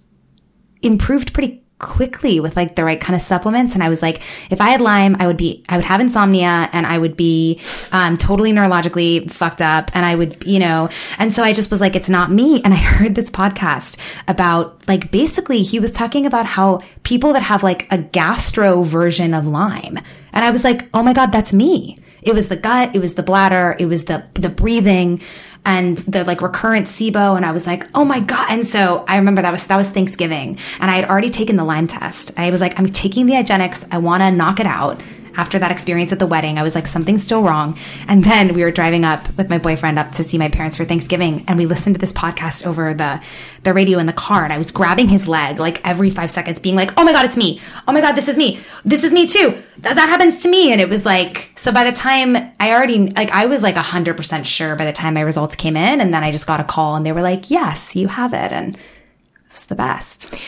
improved 0.82 1.32
pretty 1.32 1.62
quickly 1.82 2.40
with 2.40 2.56
like 2.56 2.76
the 2.76 2.84
right 2.84 3.00
kind 3.00 3.14
of 3.14 3.20
supplements. 3.20 3.74
And 3.74 3.82
I 3.82 3.88
was 3.88 4.00
like, 4.00 4.22
if 4.50 4.60
I 4.60 4.70
had 4.70 4.80
Lyme, 4.80 5.16
I 5.18 5.26
would 5.26 5.36
be, 5.36 5.64
I 5.68 5.76
would 5.76 5.84
have 5.84 6.00
insomnia 6.00 6.70
and 6.72 6.86
I 6.86 6.96
would 6.96 7.16
be, 7.16 7.60
um, 7.90 8.16
totally 8.16 8.52
neurologically 8.52 9.30
fucked 9.30 9.60
up. 9.60 9.90
And 9.92 10.06
I 10.06 10.14
would, 10.14 10.44
you 10.46 10.60
know, 10.60 10.88
and 11.18 11.34
so 11.34 11.42
I 11.42 11.52
just 11.52 11.70
was 11.70 11.80
like, 11.80 11.94
it's 11.96 12.08
not 12.08 12.30
me. 12.30 12.62
And 12.62 12.72
I 12.72 12.76
heard 12.92 13.14
this 13.14 13.30
podcast 13.30 13.98
about 14.28 14.88
like, 14.88 15.10
basically 15.10 15.62
he 15.62 15.78
was 15.78 15.92
talking 15.92 16.24
about 16.24 16.46
how 16.46 16.80
people 17.02 17.32
that 17.34 17.42
have 17.42 17.62
like 17.62 17.92
a 17.92 17.98
gastro 17.98 18.82
version 18.82 19.34
of 19.34 19.46
Lyme. 19.46 19.98
And 20.32 20.44
I 20.44 20.50
was 20.50 20.64
like, 20.64 20.88
oh 20.94 21.02
my 21.02 21.12
God, 21.12 21.32
that's 21.32 21.52
me. 21.52 21.98
It 22.22 22.32
was 22.34 22.46
the 22.46 22.56
gut. 22.56 22.94
It 22.94 23.00
was 23.00 23.14
the 23.14 23.22
bladder. 23.24 23.76
It 23.80 23.86
was 23.86 24.04
the, 24.04 24.24
the 24.34 24.48
breathing 24.48 25.20
and 25.64 25.98
the 25.98 26.24
like 26.24 26.42
recurrent 26.42 26.86
SIBO. 26.86 27.36
And 27.36 27.46
I 27.46 27.52
was 27.52 27.66
like, 27.66 27.86
oh 27.94 28.04
my 28.04 28.20
God. 28.20 28.46
And 28.50 28.66
so 28.66 29.04
I 29.08 29.16
remember 29.16 29.42
that 29.42 29.52
was, 29.52 29.66
that 29.66 29.76
was 29.76 29.90
Thanksgiving 29.90 30.58
and 30.80 30.90
I 30.90 30.96
had 30.96 31.08
already 31.08 31.30
taken 31.30 31.56
the 31.56 31.64
Lyme 31.64 31.86
test. 31.86 32.32
I 32.36 32.50
was 32.50 32.60
like, 32.60 32.78
I'm 32.78 32.86
taking 32.88 33.26
the 33.26 33.34
IGeneX. 33.34 33.86
I 33.90 33.98
want 33.98 34.22
to 34.22 34.30
knock 34.30 34.60
it 34.60 34.66
out 34.66 35.00
after 35.36 35.58
that 35.58 35.70
experience 35.70 36.12
at 36.12 36.18
the 36.18 36.26
wedding, 36.26 36.58
I 36.58 36.62
was 36.62 36.74
like, 36.74 36.86
something's 36.86 37.22
still 37.22 37.42
wrong. 37.42 37.78
And 38.08 38.24
then 38.24 38.54
we 38.54 38.62
were 38.62 38.70
driving 38.70 39.04
up 39.04 39.34
with 39.36 39.48
my 39.48 39.58
boyfriend 39.58 39.98
up 39.98 40.12
to 40.12 40.24
see 40.24 40.38
my 40.38 40.48
parents 40.48 40.76
for 40.76 40.84
Thanksgiving. 40.84 41.44
And 41.48 41.58
we 41.58 41.66
listened 41.66 41.94
to 41.94 42.00
this 42.00 42.12
podcast 42.12 42.66
over 42.66 42.94
the, 42.94 43.22
the 43.62 43.72
radio 43.72 43.98
in 43.98 44.06
the 44.06 44.12
car. 44.12 44.44
And 44.44 44.52
I 44.52 44.58
was 44.58 44.70
grabbing 44.70 45.08
his 45.08 45.28
leg 45.28 45.58
like 45.58 45.86
every 45.86 46.10
five 46.10 46.30
seconds, 46.30 46.58
being 46.58 46.76
like, 46.76 46.92
oh 46.96 47.04
my 47.04 47.12
God, 47.12 47.24
it's 47.24 47.36
me. 47.36 47.60
Oh 47.88 47.92
my 47.92 48.00
God, 48.00 48.12
this 48.12 48.28
is 48.28 48.36
me. 48.36 48.60
This 48.84 49.04
is 49.04 49.12
me 49.12 49.26
too. 49.26 49.62
That, 49.78 49.96
that 49.96 50.08
happens 50.08 50.42
to 50.42 50.48
me. 50.48 50.72
And 50.72 50.80
it 50.80 50.88
was 50.88 51.04
like, 51.04 51.50
so 51.54 51.72
by 51.72 51.84
the 51.84 51.92
time 51.92 52.36
I 52.60 52.72
already, 52.72 53.08
like, 53.08 53.30
I 53.30 53.46
was 53.46 53.62
like 53.62 53.76
100% 53.76 54.44
sure 54.44 54.76
by 54.76 54.84
the 54.84 54.92
time 54.92 55.14
my 55.14 55.20
results 55.20 55.56
came 55.56 55.76
in. 55.76 56.00
And 56.00 56.12
then 56.12 56.22
I 56.22 56.30
just 56.30 56.46
got 56.46 56.60
a 56.60 56.64
call 56.64 56.96
and 56.96 57.06
they 57.06 57.12
were 57.12 57.22
like, 57.22 57.50
yes, 57.50 57.96
you 57.96 58.08
have 58.08 58.32
it. 58.32 58.52
And 58.52 58.76
it 58.76 59.52
was 59.52 59.66
the 59.66 59.74
best. 59.74 60.38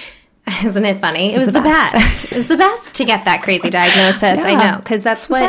Isn't 0.65 0.85
it 0.85 1.01
funny? 1.01 1.35
It 1.35 1.39
was, 1.39 1.47
the, 1.47 1.53
the 1.53 1.61
best. 1.63 1.95
best. 1.95 2.33
it 2.33 2.37
was 2.37 2.49
the 2.49 2.57
best 2.57 2.95
to 2.97 3.05
get 3.05 3.25
that 3.25 3.43
crazy 3.43 3.71
diagnosis. 3.81 4.23
Yeah, 4.23 4.45
I 4.45 4.73
know 4.73 4.79
because 4.79 5.03
that's 5.03 5.29
what 5.29 5.43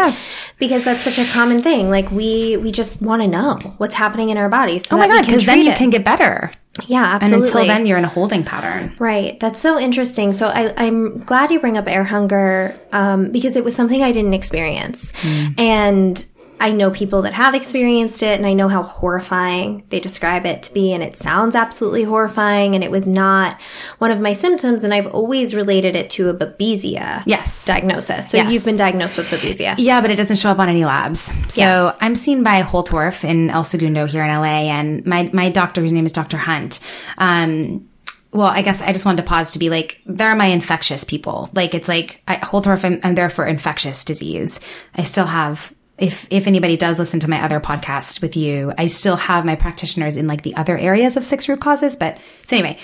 because 0.58 0.86
that's 0.86 1.04
such 1.04 1.20
a 1.20 1.26
common 1.26 1.62
thing. 1.62 1.90
Like 1.90 2.10
we 2.12 2.58
we 2.58 2.72
just 2.72 3.02
want 3.02 3.22
to 3.22 3.28
know 3.28 3.56
what's 3.78 3.96
happening 3.96 4.30
in 4.30 4.38
our 4.38 4.48
bodies. 4.48 4.88
So 4.88 4.96
oh 4.96 5.00
my 5.00 5.08
god! 5.08 5.26
Because 5.26 5.46
then 5.46 5.62
you 5.62 5.72
it. 5.72 5.78
can 5.78 5.90
get 5.90 6.06
better. 6.06 6.52
Yeah, 6.88 7.04
absolutely. 7.04 7.36
And 7.36 7.46
until 7.46 7.68
then, 7.68 7.86
you're 7.86 7.98
in 7.98 8.06
a 8.06 8.10
holding 8.10 8.44
pattern. 8.44 8.96
Right. 9.00 9.40
That's 9.40 9.62
so 9.62 9.80
interesting. 9.80 10.34
So 10.34 10.48
I, 10.48 10.86
am 10.86 11.20
glad 11.20 11.52
you 11.52 11.60
bring 11.60 11.78
up 11.78 11.88
air 11.88 12.04
hunger 12.04 12.76
um, 12.92 13.32
because 13.32 13.56
it 13.56 13.64
was 13.64 13.76
something 13.76 14.04
I 14.04 14.12
didn't 14.12 14.34
experience, 14.34 15.14
mm. 15.14 15.60
and 15.60 16.26
I 16.60 16.72
know 16.72 16.90
people 16.90 17.22
that 17.24 17.34
have 17.34 17.54
experienced 17.54 18.24
it 18.24 18.38
and 18.38 18.46
I 18.48 18.54
know 18.54 18.68
how 18.68 18.82
horrifying 18.84 19.84
they 19.90 20.00
describe 20.00 20.46
it 20.46 20.64
to 20.64 20.74
be. 20.74 20.94
And 20.94 21.04
it 21.04 21.16
sounds 21.18 21.56
absolutely 21.56 22.04
horrifying. 22.04 22.76
And 22.76 22.84
it 22.84 22.92
was 22.92 23.06
not 23.06 23.60
one 24.00 24.12
of 24.12 24.20
my 24.20 24.34
symptoms. 24.34 24.84
And 24.84 24.94
I've 24.94 25.08
always 25.08 25.54
related 25.54 25.96
it 25.96 26.10
to 26.12 26.30
a 26.30 26.34
babesia 26.34 27.24
Yes. 27.26 27.66
diagnosis. 27.66 28.30
So 28.30 28.38
Yes. 28.38 28.52
you've 28.54 28.66
been 28.66 28.78
diagnosed 28.78 29.18
with 29.18 29.28
babesia. 29.30 29.76
Yeah, 29.78 30.02
but 30.02 30.12
it 30.12 30.16
doesn't 30.16 30.38
show 30.38 30.50
up 30.50 30.60
on 30.60 30.70
any 30.70 30.86
labs. 30.86 31.32
So 31.50 31.62
Yeah. 31.62 31.92
I'm 32.02 32.16
seen 32.16 32.42
by 32.44 32.64
Holtorf 32.64 33.24
in 33.24 33.50
El 33.50 33.64
Segundo 33.64 34.06
here 34.06 34.24
in 34.24 34.30
LA, 34.30 34.70
and 34.70 35.06
my 35.06 35.30
my 35.34 35.50
doctor, 35.50 35.82
whose 35.82 35.92
name 35.94 36.06
is 36.06 36.12
Dr. 36.12 36.38
Hunt. 36.38 36.80
Um, 37.18 37.86
well, 38.32 38.48
I 38.48 38.62
guess 38.62 38.82
I 38.82 38.92
just 38.92 39.06
wanted 39.06 39.24
to 39.24 39.28
pause 39.30 39.52
to 39.52 39.60
be 39.60 39.70
like, 39.70 40.02
they're 40.06 40.36
my 40.36 40.48
infectious 40.48 41.04
people. 41.04 41.50
Like 41.54 41.74
it's 41.74 41.88
like 41.88 42.22
I, 42.28 42.36
Holtorf, 42.38 42.84
I'm, 42.84 43.00
I'm 43.04 43.16
there 43.16 43.30
for 43.30 43.46
infectious 43.46 44.04
disease. 44.04 44.60
I 44.96 45.04
still 45.04 45.26
have. 45.28 45.74
If 45.98 46.28
if 46.30 46.46
anybody 46.46 46.76
does 46.76 47.00
listen 47.00 47.20
to 47.22 47.30
my 47.30 47.42
other 47.42 47.60
podcast 47.60 48.22
with 48.22 48.36
you, 48.36 48.74
I 48.78 48.88
still 48.88 49.16
have 49.16 49.46
my 49.46 49.56
practitioners 49.56 50.18
in 50.18 50.28
like 50.28 50.42
the 50.42 50.56
other 50.56 50.78
areas 50.78 51.16
of 51.16 51.24
six 51.24 51.48
root 51.48 51.62
causes. 51.62 51.96
But 51.96 52.18
so 52.44 52.58
anyway, 52.58 52.78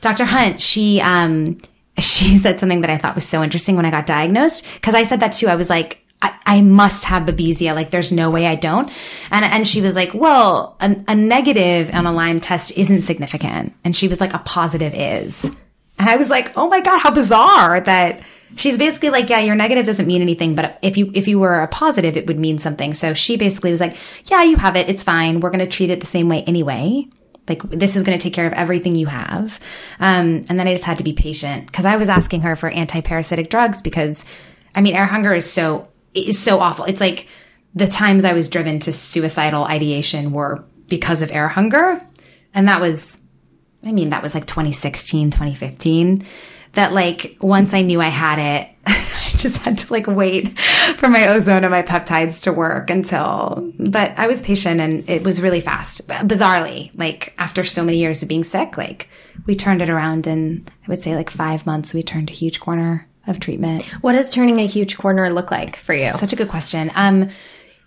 Dr. 0.00 0.24
Hunt, 0.24 0.60
she 0.60 1.00
um 1.00 1.60
she 1.98 2.38
said 2.38 2.60
something 2.60 2.82
that 2.82 2.90
I 2.90 2.98
thought 2.98 3.14
was 3.14 3.26
so 3.26 3.42
interesting 3.42 3.76
when 3.76 3.86
I 3.86 3.90
got 3.90 4.06
diagnosed 4.06 4.66
because 4.74 4.94
I 4.94 5.04
said 5.04 5.20
that 5.20 5.32
too. 5.32 5.48
I 5.48 5.56
was 5.56 5.70
like, 5.70 6.02
I, 6.22 6.34
I 6.46 6.60
must 6.60 7.04
have 7.06 7.22
babesia. 7.22 7.74
Like, 7.74 7.90
there's 7.90 8.12
no 8.12 8.30
way 8.30 8.46
I 8.46 8.54
don't. 8.54 8.90
And 9.30 9.44
and 9.44 9.66
she 9.66 9.80
was 9.80 9.96
like, 9.96 10.12
well, 10.12 10.76
a, 10.80 10.96
a 11.08 11.14
negative 11.14 11.94
on 11.94 12.06
a 12.06 12.12
Lyme 12.12 12.40
test 12.40 12.72
isn't 12.76 13.02
significant. 13.02 13.74
And 13.84 13.96
she 13.96 14.08
was 14.08 14.20
like, 14.20 14.34
a 14.34 14.38
positive 14.40 14.92
is. 14.94 15.44
And 15.98 16.08
I 16.08 16.16
was 16.16 16.30
like, 16.30 16.56
oh 16.56 16.68
my 16.68 16.80
god, 16.80 16.98
how 16.98 17.10
bizarre 17.10 17.80
that. 17.80 18.20
She's 18.56 18.76
basically 18.76 19.10
like, 19.10 19.30
yeah, 19.30 19.38
your 19.40 19.54
negative 19.54 19.86
doesn't 19.86 20.06
mean 20.06 20.22
anything, 20.22 20.54
but 20.54 20.78
if 20.82 20.96
you 20.96 21.10
if 21.14 21.28
you 21.28 21.38
were 21.38 21.60
a 21.60 21.68
positive, 21.68 22.16
it 22.16 22.26
would 22.26 22.38
mean 22.38 22.58
something. 22.58 22.94
So 22.94 23.14
she 23.14 23.36
basically 23.36 23.70
was 23.70 23.80
like, 23.80 23.96
yeah, 24.26 24.42
you 24.42 24.56
have 24.56 24.76
it, 24.76 24.88
it's 24.88 25.02
fine. 25.02 25.40
We're 25.40 25.50
gonna 25.50 25.66
treat 25.66 25.90
it 25.90 26.00
the 26.00 26.06
same 26.06 26.28
way 26.28 26.42
anyway. 26.42 27.08
Like 27.48 27.62
this 27.62 27.96
is 27.96 28.04
going 28.04 28.16
to 28.16 28.22
take 28.22 28.32
care 28.32 28.46
of 28.46 28.52
everything 28.52 28.94
you 28.94 29.06
have. 29.06 29.58
Um, 29.98 30.44
and 30.48 30.58
then 30.58 30.68
I 30.68 30.72
just 30.72 30.84
had 30.84 30.98
to 30.98 31.04
be 31.04 31.12
patient 31.12 31.66
because 31.66 31.84
I 31.84 31.96
was 31.96 32.08
asking 32.08 32.42
her 32.42 32.54
for 32.54 32.68
anti-parasitic 32.68 33.50
drugs 33.50 33.82
because, 33.82 34.24
I 34.72 34.80
mean, 34.80 34.94
air 34.94 35.06
hunger 35.06 35.34
is 35.34 35.50
so 35.50 35.88
is 36.14 36.38
so 36.38 36.60
awful. 36.60 36.84
It's 36.84 37.00
like 37.00 37.26
the 37.74 37.88
times 37.88 38.24
I 38.24 38.32
was 38.32 38.48
driven 38.48 38.78
to 38.80 38.92
suicidal 38.92 39.64
ideation 39.64 40.32
were 40.32 40.64
because 40.88 41.22
of 41.22 41.30
air 41.30 41.48
hunger, 41.48 42.00
and 42.54 42.68
that 42.68 42.80
was, 42.80 43.20
I 43.84 43.92
mean, 43.92 44.10
that 44.10 44.22
was 44.22 44.34
like 44.34 44.46
2016, 44.46 45.30
2015. 45.30 46.24
That 46.74 46.92
like 46.92 47.36
once 47.40 47.74
I 47.74 47.82
knew 47.82 48.00
I 48.00 48.08
had 48.08 48.38
it, 48.38 48.74
I 48.86 49.32
just 49.36 49.58
had 49.58 49.78
to 49.78 49.92
like 49.92 50.06
wait 50.06 50.58
for 50.96 51.08
my 51.08 51.28
ozone 51.28 51.64
and 51.64 51.70
my 51.70 51.82
peptides 51.82 52.42
to 52.42 52.52
work 52.52 52.90
until, 52.90 53.72
but 53.78 54.12
I 54.16 54.26
was 54.26 54.40
patient 54.42 54.80
and 54.80 55.08
it 55.08 55.24
was 55.24 55.42
really 55.42 55.60
fast. 55.60 56.06
Bizarrely, 56.08 56.90
like 56.96 57.34
after 57.38 57.64
so 57.64 57.84
many 57.84 57.98
years 57.98 58.22
of 58.22 58.28
being 58.28 58.44
sick, 58.44 58.76
like 58.76 59.08
we 59.46 59.54
turned 59.54 59.82
it 59.82 59.90
around 59.90 60.26
in, 60.26 60.66
I 60.86 60.88
would 60.88 61.00
say 61.00 61.16
like 61.16 61.30
five 61.30 61.66
months, 61.66 61.92
we 61.92 62.02
turned 62.02 62.30
a 62.30 62.34
huge 62.34 62.60
corner 62.60 63.08
of 63.26 63.40
treatment. 63.40 63.84
What 64.02 64.12
does 64.12 64.30
turning 64.32 64.58
a 64.58 64.66
huge 64.66 64.96
corner 64.96 65.30
look 65.30 65.50
like 65.50 65.76
for 65.76 65.94
you? 65.94 66.12
Such 66.12 66.32
a 66.32 66.36
good 66.36 66.48
question. 66.48 66.90
Um, 66.94 67.28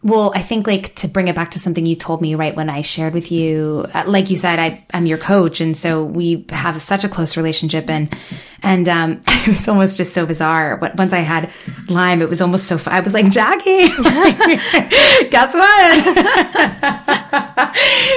well, 0.03 0.33
I 0.35 0.41
think 0.41 0.67
like 0.67 0.95
to 0.95 1.07
bring 1.07 1.29
it 1.29 1.35
back 1.35 1.51
to 1.51 1.59
something 1.59 1.85
you 1.85 1.95
told 1.95 2.21
me 2.21 2.35
right 2.35 2.53
when 2.53 2.69
I 2.69 2.81
shared 2.81 3.13
with 3.13 3.31
you, 3.31 3.85
uh, 3.93 4.03
like 4.05 4.29
you 4.29 4.35
said, 4.35 4.59
I, 4.59 4.83
I'm 4.93 5.05
your 5.05 5.17
coach. 5.17 5.61
And 5.61 5.77
so 5.77 6.03
we 6.03 6.45
have 6.49 6.81
such 6.81 7.05
a 7.05 7.09
close 7.09 7.37
relationship 7.37 7.89
and, 7.89 8.13
and, 8.61 8.89
um, 8.89 9.21
it 9.27 9.47
was 9.47 9.65
almost 9.69 9.95
just 9.95 10.13
so 10.13 10.25
bizarre. 10.25 10.75
But 10.75 10.97
once 10.97 11.13
I 11.13 11.19
had 11.19 11.49
Lyme, 11.87 12.21
it 12.21 12.27
was 12.27 12.41
almost 12.41 12.67
so, 12.67 12.77
fun. 12.77 12.93
I 12.93 12.99
was 12.99 13.13
like, 13.13 13.29
Jackie, 13.31 13.87
guess 15.29 15.53
what? 15.53 16.03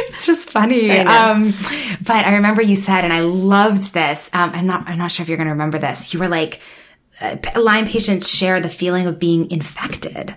it's 0.09 0.27
just 0.27 0.51
funny. 0.51 0.91
Um, 0.91 1.55
but 2.03 2.27
I 2.27 2.35
remember 2.35 2.63
you 2.63 2.75
said, 2.75 3.05
and 3.05 3.13
I 3.13 3.21
loved 3.21 3.95
this. 3.95 4.29
Um, 4.33 4.51
I'm 4.55 4.67
not, 4.67 4.89
I'm 4.89 4.99
not 4.99 5.13
sure 5.13 5.23
if 5.23 5.29
you're 5.29 5.39
going 5.39 5.47
to 5.47 5.53
remember 5.53 5.79
this. 5.79 6.13
You 6.13 6.19
were 6.19 6.29
like, 6.29 6.61
uh, 7.21 7.37
Lyme 7.55 7.87
patients 7.87 8.29
share 8.29 8.61
the 8.61 8.69
feeling 8.69 9.07
of 9.07 9.21
being 9.21 9.49
infected. 9.53 10.35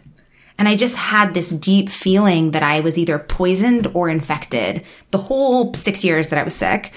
And 0.60 0.68
I 0.68 0.75
just 0.75 0.96
had 0.98 1.34
this 1.34 1.50
deep 1.50 1.89
feeling 1.89 2.51
that 2.51 2.62
I 2.62 2.82
was 2.82 2.98
either 3.00 3.18
poisoned 3.18 3.88
or 3.96 4.10
infected 4.10 4.84
the 5.10 5.18
whole 5.18 5.74
six 5.74 6.04
years 6.06 6.30
that 6.30 6.38
I 6.38 6.44
was 6.44 6.54
sick. 6.54 6.92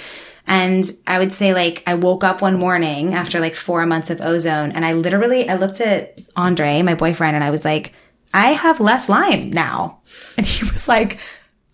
And 0.46 0.84
I 1.06 1.18
would 1.20 1.32
say 1.32 1.54
like 1.54 1.82
I 1.86 1.94
woke 1.94 2.24
up 2.24 2.42
one 2.42 2.58
morning 2.58 3.14
after 3.14 3.38
like 3.40 3.54
four 3.54 3.86
months 3.86 4.10
of 4.10 4.20
ozone 4.20 4.72
and 4.72 4.84
I 4.84 4.92
literally 4.94 5.48
I 5.48 5.54
looked 5.54 5.80
at 5.80 6.18
Andre, 6.36 6.82
my 6.82 6.94
boyfriend, 6.94 7.36
and 7.36 7.44
I 7.44 7.50
was 7.50 7.64
like, 7.64 7.92
I 8.34 8.48
have 8.48 8.80
less 8.80 9.08
Lyme 9.08 9.50
now. 9.50 10.00
And 10.36 10.44
he 10.46 10.64
was 10.64 10.88
like, 10.88 11.18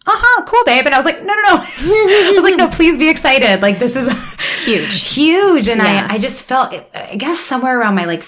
uh-huh, 0.07 0.45
cool, 0.47 0.63
babe. 0.67 0.85
And 0.87 0.95
I 0.95 0.99
was 0.99 1.05
like, 1.05 1.21
no, 1.23 1.35
no, 1.35 1.43
no. 1.43 1.57
I 1.63 2.33
was 2.35 2.43
like, 2.43 2.57
no, 2.57 2.69
please 2.69 2.99
be 2.99 3.09
excited. 3.09 3.63
Like 3.63 3.79
this 3.79 3.97
is 3.97 4.09
Huge. 4.65 5.13
huge. 5.15 5.69
And 5.69 5.81
Yeah. 5.81 6.07
I, 6.11 6.15
I 6.15 6.19
just 6.19 6.43
felt, 6.43 6.75
I 6.95 7.17
guess 7.17 7.39
somewhere 7.39 7.79
around 7.81 7.95
my 7.95 8.05
like, 8.05 8.23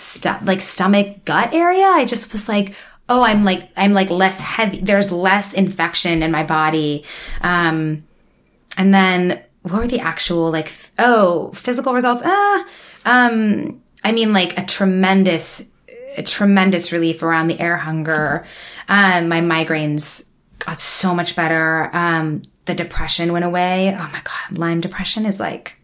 like 0.45 0.61
stomach 0.61 1.25
gut 1.27 1.53
area, 1.53 1.85
I 1.87 2.05
just 2.07 2.33
was 2.33 2.49
like, 2.49 2.75
oh, 3.11 3.23
I'm 3.23 3.45
like, 3.45 3.69
I'm 3.77 3.93
like 3.93 4.09
less 4.09 4.41
heavy. 4.41 4.81
There's 4.81 5.11
less 5.11 5.53
infection 5.53 6.23
in 6.23 6.31
my 6.31 6.45
body. 6.45 7.05
Um, 7.43 8.05
and 8.79 8.95
then 8.95 9.43
what 9.63 9.75
were 9.75 9.87
the 9.89 10.01
actual 10.01 10.51
like, 10.51 10.67
f- 10.67 10.93
oh, 10.99 11.51
physical 11.53 11.93
results? 11.93 12.23
Ah, 12.25 12.67
um, 13.05 13.83
I 14.05 14.13
mean, 14.13 14.33
like 14.33 14.57
a 14.59 14.65
tremendous, 14.65 15.67
a 16.17 16.23
tremendous 16.23 16.93
relief 16.93 17.23
around 17.23 17.49
the 17.49 17.61
air 17.61 17.77
hunger. 17.77 18.45
Um, 18.89 19.29
my 19.29 19.41
migraines 19.41 20.29
got 20.61 20.79
so 20.79 21.15
much 21.15 21.35
better. 21.35 21.91
Um, 21.93 22.43
the 22.67 22.75
depression 22.75 23.33
went 23.33 23.45
away. 23.45 23.95
Oh 23.99 24.11
my 24.13 24.23
God, 24.23 24.59
Lyme 24.59 24.81
depression 24.81 25.27
is 25.27 25.41
like, 25.41 25.77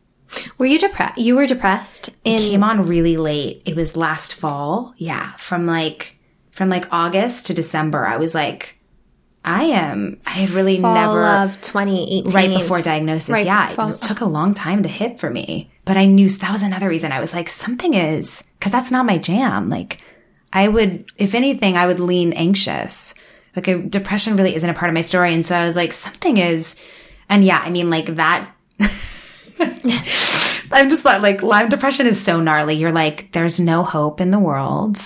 Were 0.58 0.66
you 0.66 0.78
depressed? 0.78 1.18
You 1.18 1.34
were 1.34 1.46
depressed 1.46 2.10
in 2.24 2.38
came 2.38 2.62
on 2.62 2.86
really 2.86 3.16
late. 3.16 3.62
It 3.64 3.74
was 3.74 3.96
last 3.96 4.34
fall. 4.34 4.94
Yeah. 4.96 5.34
From 5.36 5.66
like, 5.66 6.15
from 6.56 6.70
like 6.70 6.86
August 6.90 7.46
to 7.46 7.54
December, 7.54 8.06
I 8.06 8.16
was 8.16 8.34
like, 8.34 8.78
I 9.44 9.64
am, 9.64 10.18
I 10.26 10.30
had 10.30 10.50
really 10.50 10.80
fall 10.80 10.94
never, 10.94 11.24
of 11.24 11.60
2018. 11.60 12.32
right 12.32 12.48
before 12.48 12.80
diagnosis. 12.80 13.28
Right, 13.28 13.46
yeah. 13.46 13.70
It 13.70 13.74
fall- 13.74 13.86
was, 13.86 14.00
took 14.00 14.20
a 14.20 14.24
long 14.24 14.54
time 14.54 14.82
to 14.82 14.88
hit 14.88 15.20
for 15.20 15.30
me, 15.30 15.70
but 15.84 15.98
I 15.98 16.06
knew 16.06 16.28
that 16.28 16.50
was 16.50 16.62
another 16.62 16.88
reason 16.88 17.12
I 17.12 17.20
was 17.20 17.34
like, 17.34 17.50
something 17.50 17.92
is, 17.92 18.42
cause 18.58 18.72
that's 18.72 18.90
not 18.90 19.06
my 19.06 19.18
jam. 19.18 19.68
Like 19.68 20.00
I 20.52 20.66
would, 20.66 21.04
if 21.18 21.34
anything, 21.34 21.76
I 21.76 21.86
would 21.86 22.00
lean 22.00 22.32
anxious. 22.32 23.14
Like 23.54 23.90
depression 23.90 24.36
really 24.36 24.54
isn't 24.54 24.68
a 24.68 24.74
part 24.74 24.88
of 24.88 24.94
my 24.94 25.02
story. 25.02 25.34
And 25.34 25.44
so 25.44 25.54
I 25.54 25.66
was 25.66 25.76
like, 25.76 25.92
something 25.92 26.38
is, 26.38 26.74
and 27.28 27.44
yeah, 27.44 27.60
I 27.62 27.68
mean 27.68 27.90
like 27.90 28.06
that. 28.16 28.50
I'm 30.72 30.90
just 30.90 31.04
like, 31.04 31.20
like 31.20 31.42
Lyme 31.42 31.68
depression 31.68 32.06
is 32.06 32.22
so 32.22 32.40
gnarly. 32.40 32.74
You're 32.74 32.92
like, 32.92 33.30
there's 33.32 33.60
no 33.60 33.82
hope 33.82 34.20
in 34.22 34.30
the 34.30 34.38
world. 34.38 34.98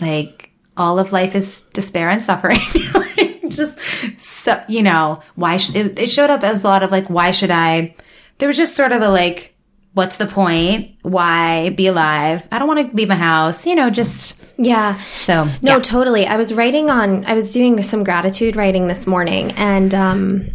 Like 0.00 0.45
all 0.76 0.98
of 0.98 1.12
life 1.12 1.34
is 1.34 1.62
despair 1.72 2.08
and 2.08 2.22
suffering. 2.22 2.58
like, 2.94 3.48
just 3.48 3.78
so, 4.20 4.62
you 4.68 4.82
know, 4.82 5.20
why 5.34 5.56
should 5.56 5.76
it, 5.76 5.98
it 5.98 6.08
showed 6.08 6.30
up 6.30 6.42
as 6.42 6.64
a 6.64 6.66
lot 6.68 6.82
of 6.82 6.90
like, 6.90 7.08
why 7.08 7.30
should 7.30 7.50
I? 7.50 7.94
There 8.38 8.48
was 8.48 8.56
just 8.56 8.74
sort 8.76 8.92
of 8.92 9.00
a 9.02 9.08
like, 9.08 9.54
what's 9.94 10.16
the 10.16 10.26
point? 10.26 10.94
Why 11.02 11.70
be 11.70 11.86
alive? 11.86 12.46
I 12.52 12.58
don't 12.58 12.68
want 12.68 12.90
to 12.90 12.94
leave 12.96 13.08
my 13.08 13.14
house. 13.14 13.66
You 13.66 13.74
know, 13.74 13.88
just 13.88 14.42
Yeah. 14.58 14.98
so 14.98 15.44
No, 15.62 15.76
yeah. 15.76 15.78
totally. 15.78 16.26
I 16.26 16.36
was 16.36 16.52
writing 16.52 16.90
on 16.90 17.24
I 17.24 17.32
was 17.34 17.52
doing 17.52 17.82
some 17.82 18.04
gratitude 18.04 18.56
writing 18.56 18.88
this 18.88 19.06
morning 19.06 19.52
and 19.52 19.94
um 19.94 20.50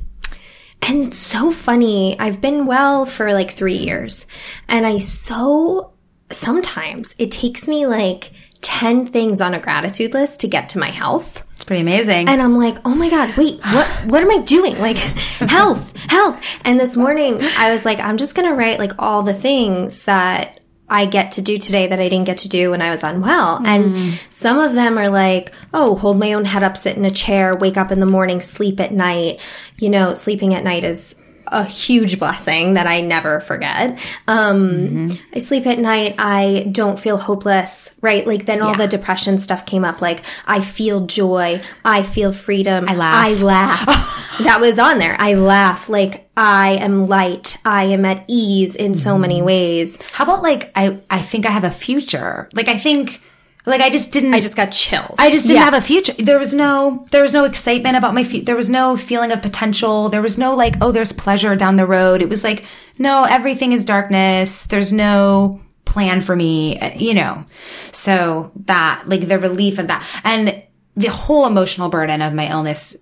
and 0.83 1.05
it's 1.05 1.17
so 1.17 1.51
funny. 1.51 2.19
I've 2.19 2.39
been 2.41 2.65
well 2.67 3.05
for 3.05 3.33
like 3.33 3.51
3 3.51 3.73
years 3.75 4.27
and 4.67 4.85
I 4.85 4.99
so 4.99 5.93
sometimes 6.31 7.15
it 7.17 7.31
takes 7.31 7.67
me 7.67 7.85
like 7.87 8.31
10 8.61 9.07
things 9.07 9.41
on 9.41 9.53
a 9.53 9.59
gratitude 9.59 10.13
list 10.13 10.39
to 10.41 10.47
get 10.47 10.69
to 10.69 10.79
my 10.79 10.89
health. 10.89 11.43
It's 11.53 11.63
pretty 11.63 11.81
amazing. 11.81 12.27
And 12.27 12.41
I'm 12.41 12.57
like, 12.57 12.77
oh 12.85 12.95
my 12.95 13.09
God, 13.09 13.35
wait, 13.37 13.59
what 13.71 13.87
what 14.05 14.21
am 14.21 14.31
I 14.31 14.39
doing? 14.39 14.77
Like 14.79 14.97
health, 14.97 15.95
health. 15.97 16.43
And 16.63 16.79
this 16.79 16.95
morning 16.95 17.39
I 17.41 17.71
was 17.71 17.85
like, 17.85 17.99
I'm 17.99 18.17
just 18.17 18.35
gonna 18.35 18.53
write 18.53 18.79
like 18.79 18.93
all 18.99 19.23
the 19.23 19.33
things 19.33 20.05
that 20.05 20.59
I 20.91 21.05
get 21.05 21.31
to 21.33 21.41
do 21.41 21.57
today 21.57 21.87
that 21.87 22.01
I 22.01 22.09
didn't 22.09 22.25
get 22.25 22.39
to 22.39 22.49
do 22.49 22.71
when 22.71 22.81
I 22.81 22.91
was 22.91 23.01
unwell. 23.01 23.65
And 23.65 23.95
mm. 23.95 24.31
some 24.31 24.59
of 24.59 24.73
them 24.73 24.97
are 24.97 25.07
like, 25.07 25.53
oh, 25.73 25.95
hold 25.95 26.19
my 26.19 26.33
own 26.33 26.43
head 26.43 26.63
up, 26.63 26.75
sit 26.75 26.97
in 26.97 27.05
a 27.05 27.11
chair, 27.11 27.55
wake 27.55 27.77
up 27.77 27.93
in 27.93 28.01
the 28.01 28.05
morning, 28.05 28.41
sleep 28.41 28.77
at 28.81 28.91
night. 28.91 29.39
You 29.79 29.89
know, 29.89 30.13
sleeping 30.13 30.53
at 30.53 30.65
night 30.65 30.83
is 30.83 31.15
a 31.51 31.63
huge 31.63 32.17
blessing 32.17 32.75
that 32.75 32.87
I 32.87 33.01
never 33.01 33.41
forget. 33.41 33.99
Um, 34.27 35.11
I 35.33 35.39
sleep 35.39 35.67
at 35.67 35.79
night. 35.79 36.15
I 36.17 36.69
don't 36.71 36.99
feel 36.99 37.17
hopeless, 37.17 37.91
right? 38.01 38.25
Like 38.25 38.45
then 38.45 38.61
all 38.61 38.75
the 38.75 38.87
depression 38.87 39.37
stuff 39.37 39.65
came 39.65 39.83
up. 39.83 40.01
Like 40.01 40.23
I 40.45 40.61
feel 40.61 41.05
joy. 41.05 41.61
I 41.83 42.03
feel 42.03 42.31
freedom. 42.31 42.87
I 42.87 42.95
laugh. 42.95 43.25
I 43.25 43.33
laugh. 43.43 44.37
that 44.43 44.61
was 44.61 44.79
on 44.79 44.97
there. 44.97 45.15
I 45.19 45.33
laugh. 45.33 45.89
Like 45.89 46.29
I 46.37 46.71
am 46.71 47.05
light. 47.07 47.57
I 47.65 47.83
am 47.85 48.05
at 48.05 48.23
ease 48.27 48.75
in 48.75 48.95
so 48.95 49.17
many 49.17 49.41
ways. 49.41 50.01
How 50.13 50.23
about 50.23 50.41
like 50.43 50.71
I 50.75 50.99
I 51.09 51.21
think 51.21 51.45
I 51.45 51.51
have 51.51 51.65
a 51.65 51.71
future. 51.71 52.49
Like 52.53 52.67
I 52.67 52.77
think 52.77 53.21
Like 53.65 53.81
I 53.81 53.89
just 53.89 54.11
didn't. 54.11 54.33
I 54.33 54.39
just 54.39 54.55
got 54.55 54.71
chills. 54.71 55.15
I 55.19 55.29
just 55.29 55.45
didn't 55.47 55.59
Yeah. 55.59 55.65
have 55.65 55.73
a 55.75 55.81
future. 55.81 56.13
There 56.17 56.39
was 56.39 56.53
no, 56.53 57.05
there 57.11 57.21
was 57.21 57.33
no 57.33 57.43
excitement 57.45 57.95
about 57.95 58.13
my 58.13 58.23
future. 58.23 58.45
There 58.45 58.55
was 58.55 58.69
no 58.69 58.97
feeling 58.97 59.31
of 59.31 59.41
potential. 59.41 60.09
There 60.09 60.21
was 60.21 60.37
no 60.37 60.55
like, 60.55 60.75
oh, 60.81 60.91
there's 60.91 61.11
pleasure 61.11 61.55
down 61.55 61.75
the 61.75 61.85
road. 61.85 62.21
It 62.21 62.29
was 62.29 62.43
like, 62.43 62.65
no, 62.97 63.23
everything 63.25 63.71
is 63.71 63.85
darkness. 63.85 64.63
There's 64.65 64.91
no 64.91 65.61
plan 65.85 66.21
for 66.21 66.35
me, 66.35 66.79
uh, 66.79 66.91
you 66.95 67.13
know. 67.13 67.45
So 67.91 68.51
that, 68.65 69.03
like, 69.05 69.27
the 69.27 69.37
relief 69.37 69.77
of 69.77 69.87
that, 69.87 70.03
and 70.23 70.63
the 70.95 71.09
whole 71.09 71.45
emotional 71.45 71.89
burden 71.89 72.21
of 72.21 72.33
my 72.33 72.49
illness 72.49 72.95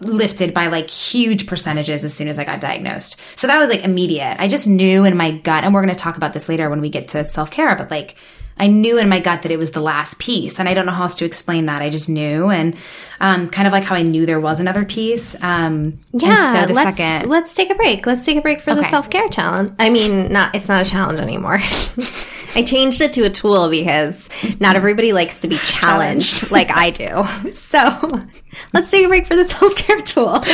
lifted 0.00 0.54
by 0.54 0.68
like 0.68 0.88
huge 0.88 1.46
percentages 1.46 2.02
as 2.04 2.14
soon 2.14 2.26
as 2.28 2.38
I 2.38 2.44
got 2.44 2.60
diagnosed. 2.60 3.20
So 3.36 3.46
that 3.46 3.58
was 3.58 3.68
like 3.68 3.84
immediate. 3.84 4.36
I 4.40 4.48
just 4.48 4.66
knew 4.66 5.04
in 5.04 5.16
my 5.16 5.32
gut, 5.32 5.64
and 5.64 5.74
we're 5.74 5.82
going 5.82 5.94
to 5.94 6.00
talk 6.00 6.16
about 6.16 6.32
this 6.32 6.48
later 6.48 6.70
when 6.70 6.80
we 6.80 6.88
get 6.88 7.08
to 7.08 7.24
self 7.26 7.50
care, 7.50 7.76
but 7.76 7.90
like 7.90 8.16
I 8.62 8.68
knew 8.68 8.96
in 8.96 9.08
my 9.08 9.18
gut 9.18 9.42
that 9.42 9.50
it 9.50 9.58
was 9.58 9.72
the 9.72 9.80
last 9.80 10.20
piece. 10.20 10.60
And 10.60 10.68
I 10.68 10.74
don't 10.74 10.86
know 10.86 10.92
how 10.92 11.02
else 11.02 11.14
to 11.14 11.24
explain 11.24 11.66
that. 11.66 11.82
I 11.82 11.90
just 11.90 12.08
knew. 12.08 12.48
And 12.48 12.76
um, 13.18 13.50
kind 13.50 13.66
of 13.66 13.72
like 13.72 13.82
how 13.82 13.96
I 13.96 14.02
knew 14.02 14.24
there 14.24 14.38
was 14.38 14.60
another 14.60 14.84
piece. 14.84 15.34
Um, 15.42 15.98
Yeah, 16.12 16.52
so 16.52 16.66
the 16.68 16.74
let's, 16.74 16.96
second. 16.96 17.28
let's 17.28 17.54
take 17.56 17.70
a 17.70 17.74
break. 17.74 18.06
Let's 18.06 18.24
take 18.24 18.36
a 18.36 18.40
break 18.40 18.60
for 18.60 18.72
the 18.72 18.84
self 18.84 19.10
care 19.10 19.28
challenge. 19.28 19.72
I 19.80 19.90
mean, 19.90 20.32
not 20.32 20.54
it's 20.54 20.68
not 20.68 20.86
a 20.86 20.88
challenge 20.88 21.18
anymore. 21.18 21.58
I 22.54 22.62
changed 22.64 23.00
it 23.00 23.12
to 23.14 23.22
a 23.22 23.30
tool 23.30 23.68
because 23.68 24.28
not 24.60 24.76
everybody 24.76 25.12
likes 25.12 25.40
to 25.40 25.48
be 25.48 25.56
challenged 25.64 26.52
like 26.52 26.70
I 26.70 26.90
do. 26.90 27.24
So 27.72 28.28
let's 28.74 28.90
take 28.90 29.06
a 29.06 29.08
break 29.08 29.26
for 29.26 29.34
the 29.34 29.48
self 29.48 29.74
care 29.74 30.02
tool. 30.02 30.44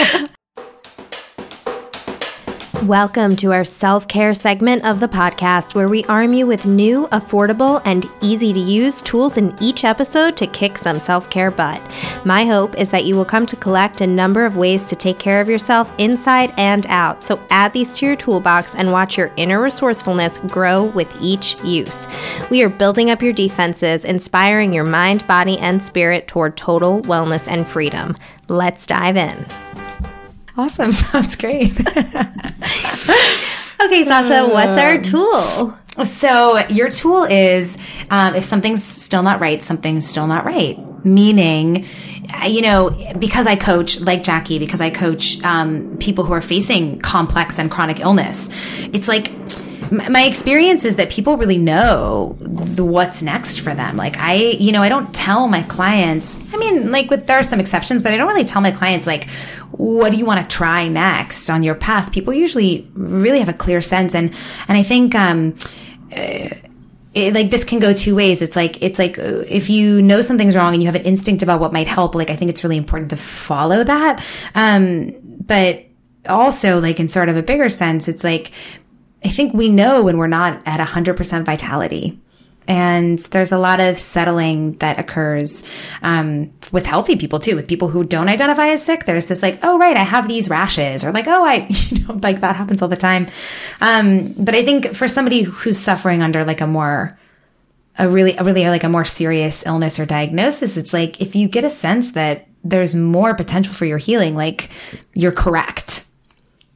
Welcome 2.85 3.35
to 3.37 3.53
our 3.53 3.65
self 3.65 4.07
care 4.07 4.33
segment 4.33 4.85
of 4.85 5.01
the 5.01 5.09
podcast, 5.09 5.75
where 5.75 5.89
we 5.89 6.05
arm 6.05 6.33
you 6.33 6.47
with 6.47 6.65
new, 6.65 7.09
affordable, 7.09 7.83
and 7.85 8.07
easy 8.23 8.53
to 8.53 8.61
use 8.61 9.03
tools 9.03 9.37
in 9.37 9.53
each 9.61 9.83
episode 9.83 10.37
to 10.37 10.47
kick 10.47 10.79
some 10.79 11.01
self 11.01 11.29
care 11.29 11.51
butt. 11.51 11.83
My 12.25 12.45
hope 12.45 12.79
is 12.79 12.89
that 12.91 13.05
you 13.05 13.17
will 13.17 13.25
come 13.25 13.47
to 13.47 13.57
collect 13.57 14.01
a 14.01 14.07
number 14.07 14.47
of 14.47 14.57
ways 14.57 14.85
to 14.85 14.95
take 14.95 15.19
care 15.19 15.41
of 15.41 15.49
yourself 15.49 15.93
inside 15.99 16.55
and 16.57 16.87
out. 16.87 17.25
So 17.25 17.41
add 17.51 17.73
these 17.73 17.93
to 17.95 18.07
your 18.07 18.17
toolbox 18.17 18.77
and 18.77 18.93
watch 18.93 19.19
your 19.19 19.33
inner 19.37 19.61
resourcefulness 19.61 20.39
grow 20.39 20.85
with 20.85 21.13
each 21.21 21.61
use. 21.65 22.07
We 22.49 22.63
are 22.63 22.69
building 22.69 23.11
up 23.11 23.23
your 23.23 23.33
defenses, 23.33 24.05
inspiring 24.05 24.73
your 24.73 24.85
mind, 24.85 25.27
body, 25.27 25.59
and 25.59 25.85
spirit 25.85 26.29
toward 26.29 26.57
total 26.57 27.03
wellness 27.03 27.49
and 27.49 27.67
freedom. 27.67 28.17
Let's 28.47 28.87
dive 28.87 29.17
in. 29.17 29.68
Awesome. 30.59 30.93
Sounds 30.93 31.37
great. 31.37 31.73
Okay, 33.81 34.05
Sasha, 34.05 34.45
what's 34.49 34.77
our 34.77 35.01
tool? 35.01 35.79
So 36.05 36.67
your 36.67 36.91
tool 36.91 37.25
is 37.25 37.79
um, 38.11 38.35
if 38.35 38.43
something's 38.43 38.83
still 38.83 39.23
not 39.23 39.39
right, 39.41 39.63
something's 39.63 40.05
still 40.05 40.27
not 40.27 40.45
right. 40.45 40.77
Meaning, 41.05 41.87
uh, 42.35 42.47
you 42.47 42.61
know, 42.61 42.91
because 43.21 43.47
I 43.47 43.55
coach 43.55 44.01
like 44.01 44.25
Jackie, 44.25 44.59
because 44.59 44.81
I 44.81 44.91
coach 44.91 45.41
um, 45.45 45.97
people 45.99 46.25
who 46.25 46.33
are 46.33 46.41
facing 46.41 46.99
complex 46.99 47.57
and 47.57 47.71
chronic 47.71 48.01
illness, 48.01 48.51
it's 48.93 49.07
like 49.07 49.31
my 49.91 50.25
experience 50.25 50.85
is 50.85 50.97
that 50.97 51.11
people 51.11 51.37
really 51.37 51.59
know 51.59 52.37
the, 52.41 52.85
what's 52.85 53.23
next 53.23 53.61
for 53.61 53.75
them. 53.75 53.97
Like 53.97 54.17
I, 54.19 54.35
you 54.35 54.73
know, 54.73 54.83
I 54.83 54.89
don't 54.89 55.15
tell 55.15 55.49
my 55.49 55.63
clients. 55.63 56.41
I 56.53 56.57
mean, 56.57 56.91
like 56.91 57.11
with 57.11 57.27
there 57.27 57.39
are 57.39 57.43
some 57.43 57.61
exceptions, 57.61 58.03
but 58.03 58.13
I 58.13 58.17
don't 58.17 58.29
really 58.29 58.45
tell 58.45 58.63
my 58.63 58.71
clients 58.71 59.07
like, 59.07 59.29
what 59.73 60.13
do 60.13 60.19
you 60.19 60.25
want 60.25 60.49
to 60.49 60.57
try 60.57 60.89
next 60.89 61.49
on 61.51 61.63
your 61.63 61.75
path? 61.75 62.13
People 62.13 62.33
usually 62.33 62.89
really 62.95 63.39
have 63.39 63.49
a 63.49 63.55
clear 63.55 63.81
sense, 63.81 64.15
and 64.15 64.35
and 64.69 64.79
I 64.79 64.83
think. 64.83 65.15
Um, 65.15 65.55
it, 67.15 67.35
like 67.35 67.51
this 67.51 67.65
can 67.65 67.79
go 67.79 67.93
two 67.93 68.15
ways. 68.15 68.43
It's 68.43 68.55
like 68.55 68.83
it's 68.83 68.99
like 68.99 69.19
uh, 69.19 69.43
if 69.49 69.71
you 69.71 70.03
know 70.03 70.21
something's 70.21 70.55
wrong 70.55 70.75
and 70.75 70.83
you 70.83 70.89
have 70.89 70.95
an 70.95 71.03
instinct 71.03 71.43
about 71.43 71.59
what 71.59 71.73
might 71.73 71.89
help. 71.89 72.15
Like 72.15 72.31
I 72.31 72.37
think 72.37 72.51
it's 72.51 72.63
really 72.63 72.77
important 72.77 73.11
to 73.11 73.17
follow 73.17 73.83
that. 73.83 74.25
Um, 74.55 75.15
but 75.25 75.85
also, 76.29 76.81
like 76.81 77.01
in 77.01 77.09
sort 77.09 77.29
of 77.29 77.37
a 77.37 77.43
bigger 77.43 77.69
sense, 77.71 78.09
it's 78.09 78.25
like 78.25 78.53
I 79.25 79.29
think 79.29 79.53
we 79.55 79.69
know 79.69 80.03
when 80.03 80.17
we're 80.17 80.27
not 80.29 80.63
at 80.67 80.81
hundred 80.81 81.17
percent 81.17 81.45
vitality. 81.47 82.19
And 82.67 83.19
there's 83.19 83.51
a 83.51 83.57
lot 83.59 83.81
of 83.81 83.97
settling 83.97 84.73
that 84.75 84.99
occurs 84.99 85.67
um, 86.03 86.53
with 86.71 86.85
healthy 86.85 87.17
people 87.17 87.39
too. 87.39 87.57
With 87.57 87.67
people 87.67 87.89
who 87.89 88.05
don't 88.05 88.29
identify 88.29 88.69
as 88.69 88.83
sick, 88.85 89.07
there's 89.07 89.25
this 89.25 89.43
like, 89.43 89.59
oh 89.63 89.79
right, 89.79 89.97
I 89.97 90.03
have 90.03 90.29
these 90.29 90.51
rashes, 90.51 91.03
or 91.03 91.11
like, 91.11 91.27
oh 91.29 91.45
I, 91.47 91.67
you 91.71 92.05
know, 92.05 92.19
like 92.23 92.43
that 92.43 92.57
happens 92.57 92.83
all 92.83 92.89
the 92.89 92.97
time. 92.97 93.27
Um, 93.81 94.35
but 94.37 94.55
I 94.55 94.63
think 94.65 94.95
for 94.95 95.09
somebody 95.09 95.43
who's 95.43 95.79
suffering 95.79 96.21
under 96.23 96.45
like 96.45 96.61
a 96.61 96.67
more 96.67 97.19
a 97.99 98.09
really 98.09 98.37
a 98.37 98.45
really 98.45 98.65
like 98.69 98.85
a 98.85 98.89
more 98.89 99.05
serious 99.05 99.67
illness 99.67 99.99
or 99.99 100.07
diagnosis 100.07 100.77
it's 100.77 100.93
like 100.93 101.21
if 101.21 101.35
you 101.35 101.49
get 101.49 101.65
a 101.65 101.71
sense 101.71 102.13
that 102.13 102.47
there's 102.63 102.95
more 102.95 103.35
potential 103.35 103.75
for 103.75 103.87
your 103.87 103.99
healing 103.99 104.37
like 104.37 104.71
you're 105.15 105.33
correct 105.33 106.05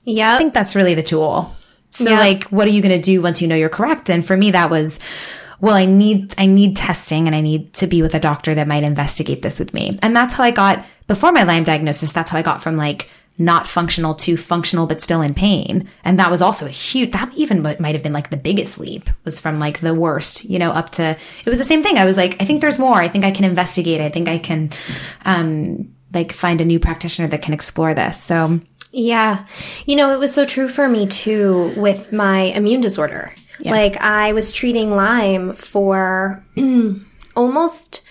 Yeah. 0.04 0.34
i 0.34 0.38
think 0.38 0.52
that's 0.52 0.74
really 0.74 0.94
the 0.94 1.02
tool 1.04 1.54
so 1.92 2.10
Yeah. 2.10 2.18
like 2.18 2.44
what 2.44 2.66
are 2.66 2.70
you 2.70 2.82
going 2.82 3.00
to 3.00 3.00
do 3.00 3.22
once 3.22 3.40
you 3.40 3.46
know 3.48 3.54
you're 3.54 3.68
correct? 3.68 4.10
And 4.10 4.26
for 4.26 4.36
me 4.36 4.50
that 4.50 4.68
was 4.70 4.98
well 5.60 5.76
i 5.76 5.84
need 5.84 6.34
i 6.38 6.44
need 6.46 6.76
testing 6.76 7.26
and 7.28 7.36
i 7.36 7.40
need 7.40 7.72
to 7.74 7.86
be 7.86 8.02
with 8.02 8.14
a 8.16 8.18
doctor 8.20 8.52
that 8.52 8.66
might 8.66 8.82
investigate 8.82 9.42
this 9.42 9.60
with 9.60 9.72
me. 9.72 9.96
And 10.02 10.16
that's 10.16 10.34
how 10.34 10.42
i 10.42 10.50
got 10.50 10.84
before 11.06 11.30
my 11.30 11.44
lyme 11.44 11.62
diagnosis 11.64 12.10
that's 12.12 12.30
how 12.32 12.38
i 12.38 12.42
got 12.42 12.60
from 12.62 12.76
like 12.76 13.08
not 13.38 13.66
functional 13.68 14.14
to 14.14 14.36
functional 14.36 14.86
but 14.86 15.00
still 15.00 15.22
in 15.22 15.32
pain. 15.34 15.88
And 16.04 16.18
that 16.18 16.30
was 16.30 16.42
also 16.42 16.66
a 16.66 16.70
huge 16.70 17.12
that 17.12 17.32
even 17.34 17.62
might 17.62 17.94
have 17.94 18.02
been 18.02 18.12
like 18.12 18.28
the 18.30 18.36
biggest 18.36 18.78
leap 18.80 19.08
was 19.24 19.40
from 19.40 19.58
like 19.58 19.80
the 19.80 19.94
worst 19.94 20.44
you 20.44 20.58
know 20.58 20.70
up 20.72 20.90
to 20.90 21.16
it 21.46 21.48
was 21.50 21.58
the 21.58 21.64
same 21.64 21.82
thing. 21.82 21.96
I 21.96 22.04
was 22.04 22.16
like 22.16 22.36
i 22.42 22.44
think 22.44 22.60
there's 22.60 22.78
more. 22.78 22.96
I 22.96 23.08
think 23.08 23.24
i 23.24 23.30
can 23.30 23.44
investigate. 23.44 24.00
I 24.00 24.08
think 24.08 24.28
i 24.28 24.38
can 24.38 24.70
um 25.24 25.88
like 26.12 26.32
find 26.32 26.60
a 26.60 26.64
new 26.64 26.78
practitioner 26.78 27.28
that 27.28 27.40
can 27.42 27.54
explore 27.54 27.94
this. 27.94 28.22
So 28.22 28.60
Yeah. 28.92 29.46
You 29.86 29.96
know, 29.96 30.12
it 30.12 30.18
was 30.18 30.32
so 30.32 30.44
true 30.44 30.68
for 30.68 30.88
me 30.88 31.06
too 31.06 31.72
with 31.76 32.12
my 32.12 32.42
immune 32.42 32.80
disorder. 32.80 33.34
Like 33.64 33.96
I 34.00 34.32
was 34.32 34.52
treating 34.52 34.90
Lyme 34.90 35.54
for 35.54 36.42
almost 37.36 38.02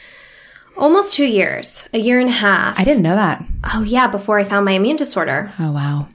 almost 0.77 1.13
2 1.15 1.25
years, 1.25 1.89
a 1.93 1.99
year 1.99 2.19
and 2.19 2.29
a 2.29 2.31
half. 2.31 2.79
i 2.79 2.83
didn't 2.85 3.03
know 3.03 3.15
that 3.15 3.43
oh 3.73 3.83
yeah, 3.83 4.07
before 4.07 4.39
I 4.39 4.43
found 4.45 4.63
my 4.65 4.71
immune 4.71 4.95
disorder. 4.95 5.51
oh 5.59 5.71
wow 5.71 6.07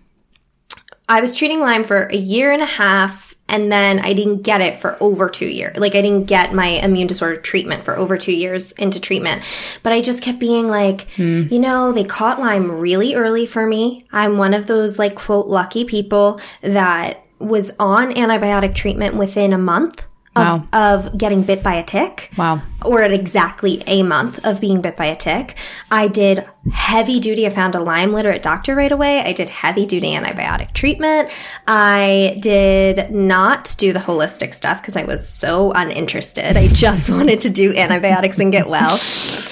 I 1.08 1.20
was 1.20 1.34
treating 1.34 1.60
Lyme 1.60 1.84
for 1.84 2.06
a 2.06 2.16
year 2.16 2.50
and 2.50 2.62
a 2.62 2.66
half 2.66 3.25
and 3.48 3.70
then 3.70 4.00
I 4.00 4.12
didn't 4.12 4.42
get 4.42 4.60
it 4.60 4.80
for 4.80 4.96
over 5.00 5.28
2 5.28 5.46
years. 5.46 5.76
Like 5.76 5.94
I 5.94 6.02
didn't 6.02 6.24
get 6.24 6.52
my 6.52 6.66
immune 6.66 7.06
disorder 7.06 7.36
treatment 7.40 7.84
for 7.84 7.96
over 7.96 8.16
2 8.16 8.32
years 8.32 8.72
into 8.72 9.00
treatment. 9.00 9.42
But 9.82 9.92
I 9.92 10.00
just 10.00 10.22
kept 10.22 10.38
being 10.38 10.68
like, 10.68 11.08
hmm. 11.12 11.44
you 11.50 11.58
know, 11.58 11.92
they 11.92 12.04
caught 12.04 12.40
Lyme 12.40 12.70
really 12.70 13.14
early 13.14 13.46
for 13.46 13.66
me. 13.66 14.04
I'm 14.12 14.38
one 14.38 14.54
of 14.54 14.66
those 14.66 14.98
like 14.98 15.14
quote 15.14 15.46
lucky 15.46 15.84
people 15.84 16.40
that 16.62 17.24
was 17.38 17.70
on 17.78 18.12
antibiotic 18.14 18.74
treatment 18.74 19.14
within 19.14 19.52
a 19.52 19.58
month 19.58 20.06
of, 20.36 20.74
of 20.74 21.18
getting 21.18 21.42
bit 21.42 21.62
by 21.62 21.74
a 21.74 21.82
tick 21.84 22.30
wow 22.36 22.60
or 22.84 23.02
at 23.02 23.12
exactly 23.12 23.82
a 23.86 24.02
month 24.02 24.44
of 24.44 24.60
being 24.60 24.80
bit 24.80 24.96
by 24.96 25.06
a 25.06 25.16
tick. 25.16 25.56
I 25.90 26.06
did 26.08 26.46
heavy 26.72 27.18
duty. 27.18 27.46
I 27.46 27.50
found 27.50 27.74
a 27.74 27.80
Lyme 27.80 28.12
literate 28.12 28.42
doctor 28.42 28.74
right 28.76 28.92
away. 28.92 29.20
I 29.20 29.32
did 29.32 29.48
heavy 29.48 29.86
duty 29.86 30.12
antibiotic 30.12 30.72
treatment. 30.72 31.30
I 31.66 32.38
did 32.40 33.10
not 33.10 33.74
do 33.78 33.92
the 33.92 33.98
holistic 33.98 34.54
stuff 34.54 34.80
because 34.80 34.96
I 34.96 35.04
was 35.04 35.28
so 35.28 35.72
uninterested. 35.72 36.56
I 36.56 36.68
just 36.68 37.10
wanted 37.16 37.40
to 37.40 37.50
do 37.50 37.74
antibiotics 37.74 38.38
and 38.38 38.52
get 38.52 38.68
well. 38.68 39.00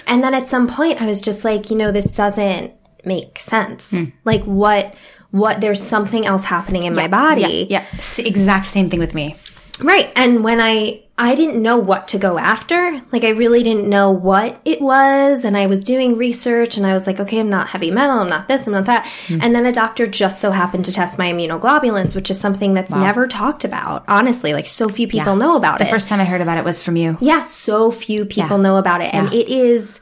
And 0.06 0.22
then 0.22 0.34
at 0.34 0.48
some 0.48 0.68
point, 0.68 1.00
I 1.02 1.06
was 1.06 1.20
just 1.20 1.44
like, 1.44 1.70
you 1.70 1.76
know, 1.76 1.90
this 1.90 2.06
doesn't 2.06 2.72
make 3.04 3.38
sense. 3.38 3.90
Hmm. 3.90 4.04
Like, 4.24 4.44
what? 4.44 4.94
What? 5.30 5.60
There's 5.60 5.82
something 5.82 6.24
else 6.26 6.44
happening 6.44 6.84
in 6.84 6.94
my 6.94 7.08
body. 7.08 7.66
yeah 7.68 7.84
S- 7.94 8.20
exact 8.20 8.66
same 8.66 8.88
thing 8.88 9.00
with 9.00 9.14
me 9.14 9.34
Right. 9.80 10.12
And 10.16 10.44
when 10.44 10.60
I 10.60 11.02
I 11.16 11.36
didn't 11.36 11.62
know 11.62 11.78
what 11.78 12.08
to 12.08 12.18
go 12.18 12.38
after, 12.38 13.00
like 13.12 13.22
I 13.22 13.28
really 13.28 13.62
didn't 13.62 13.88
know 13.88 14.10
what 14.10 14.60
it 14.64 14.80
was 14.80 15.44
and 15.44 15.56
I 15.56 15.66
was 15.66 15.84
doing 15.84 16.16
research 16.16 16.76
and 16.76 16.84
I 16.84 16.92
was 16.92 17.06
like, 17.06 17.20
okay, 17.20 17.38
I'm 17.38 17.48
not 17.48 17.68
heavy 17.68 17.92
metal, 17.92 18.18
I'm 18.18 18.28
not 18.28 18.48
this, 18.48 18.66
I'm 18.66 18.72
not 18.72 18.86
that. 18.86 19.06
Hmm. 19.28 19.38
And 19.40 19.54
then 19.54 19.64
a 19.64 19.70
doctor 19.70 20.08
just 20.08 20.40
so 20.40 20.50
happened 20.50 20.84
to 20.86 20.92
test 20.92 21.16
my 21.16 21.32
immunoglobulins, 21.32 22.16
which 22.16 22.30
is 22.30 22.40
something 22.40 22.74
that's 22.74 22.90
never 22.90 23.28
talked 23.28 23.64
about. 23.64 24.04
Honestly, 24.08 24.52
like 24.52 24.66
so 24.66 24.88
few 24.88 25.06
people 25.06 25.36
know 25.36 25.56
about 25.56 25.80
it. 25.80 25.84
the 25.84 25.90
first 25.90 26.08
time 26.08 26.20
i 26.20 26.24
heard 26.24 26.40
about 26.40 26.58
it 26.58 26.64
was 26.64 26.82
from 26.82 26.96
you 26.96 27.16
yeah, 27.20 27.44
so 27.44 27.92
few 27.92 28.24
people 28.24 28.58
know 28.58 28.76
about 28.76 29.00
it 29.00 29.14
and 29.14 29.32
it 29.32 29.48
is 29.48 30.00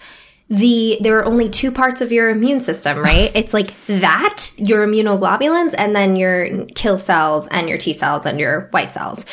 the 0.49 0.99
there 1.01 1.19
are 1.19 1.25
only 1.25 1.49
two 1.49 1.73
parts 1.73 2.01
of 2.01 2.13
your 2.13 2.29
immune 2.29 2.61
system, 2.61 2.99
right? 3.11 3.33
it's 3.35 3.55
like 3.55 3.75
that, 3.87 4.51
your 4.59 4.87
immunoglobulins, 4.87 5.75
and 5.77 5.97
then 5.97 6.15
your 6.17 6.67
kill 6.75 6.99
cells 6.99 7.49
and 7.49 7.69
your 7.69 7.79
T 7.79 7.93
cells 7.93 8.27
and 8.27 8.39
your 8.39 8.69
white 8.71 8.93
cells. 8.93 9.25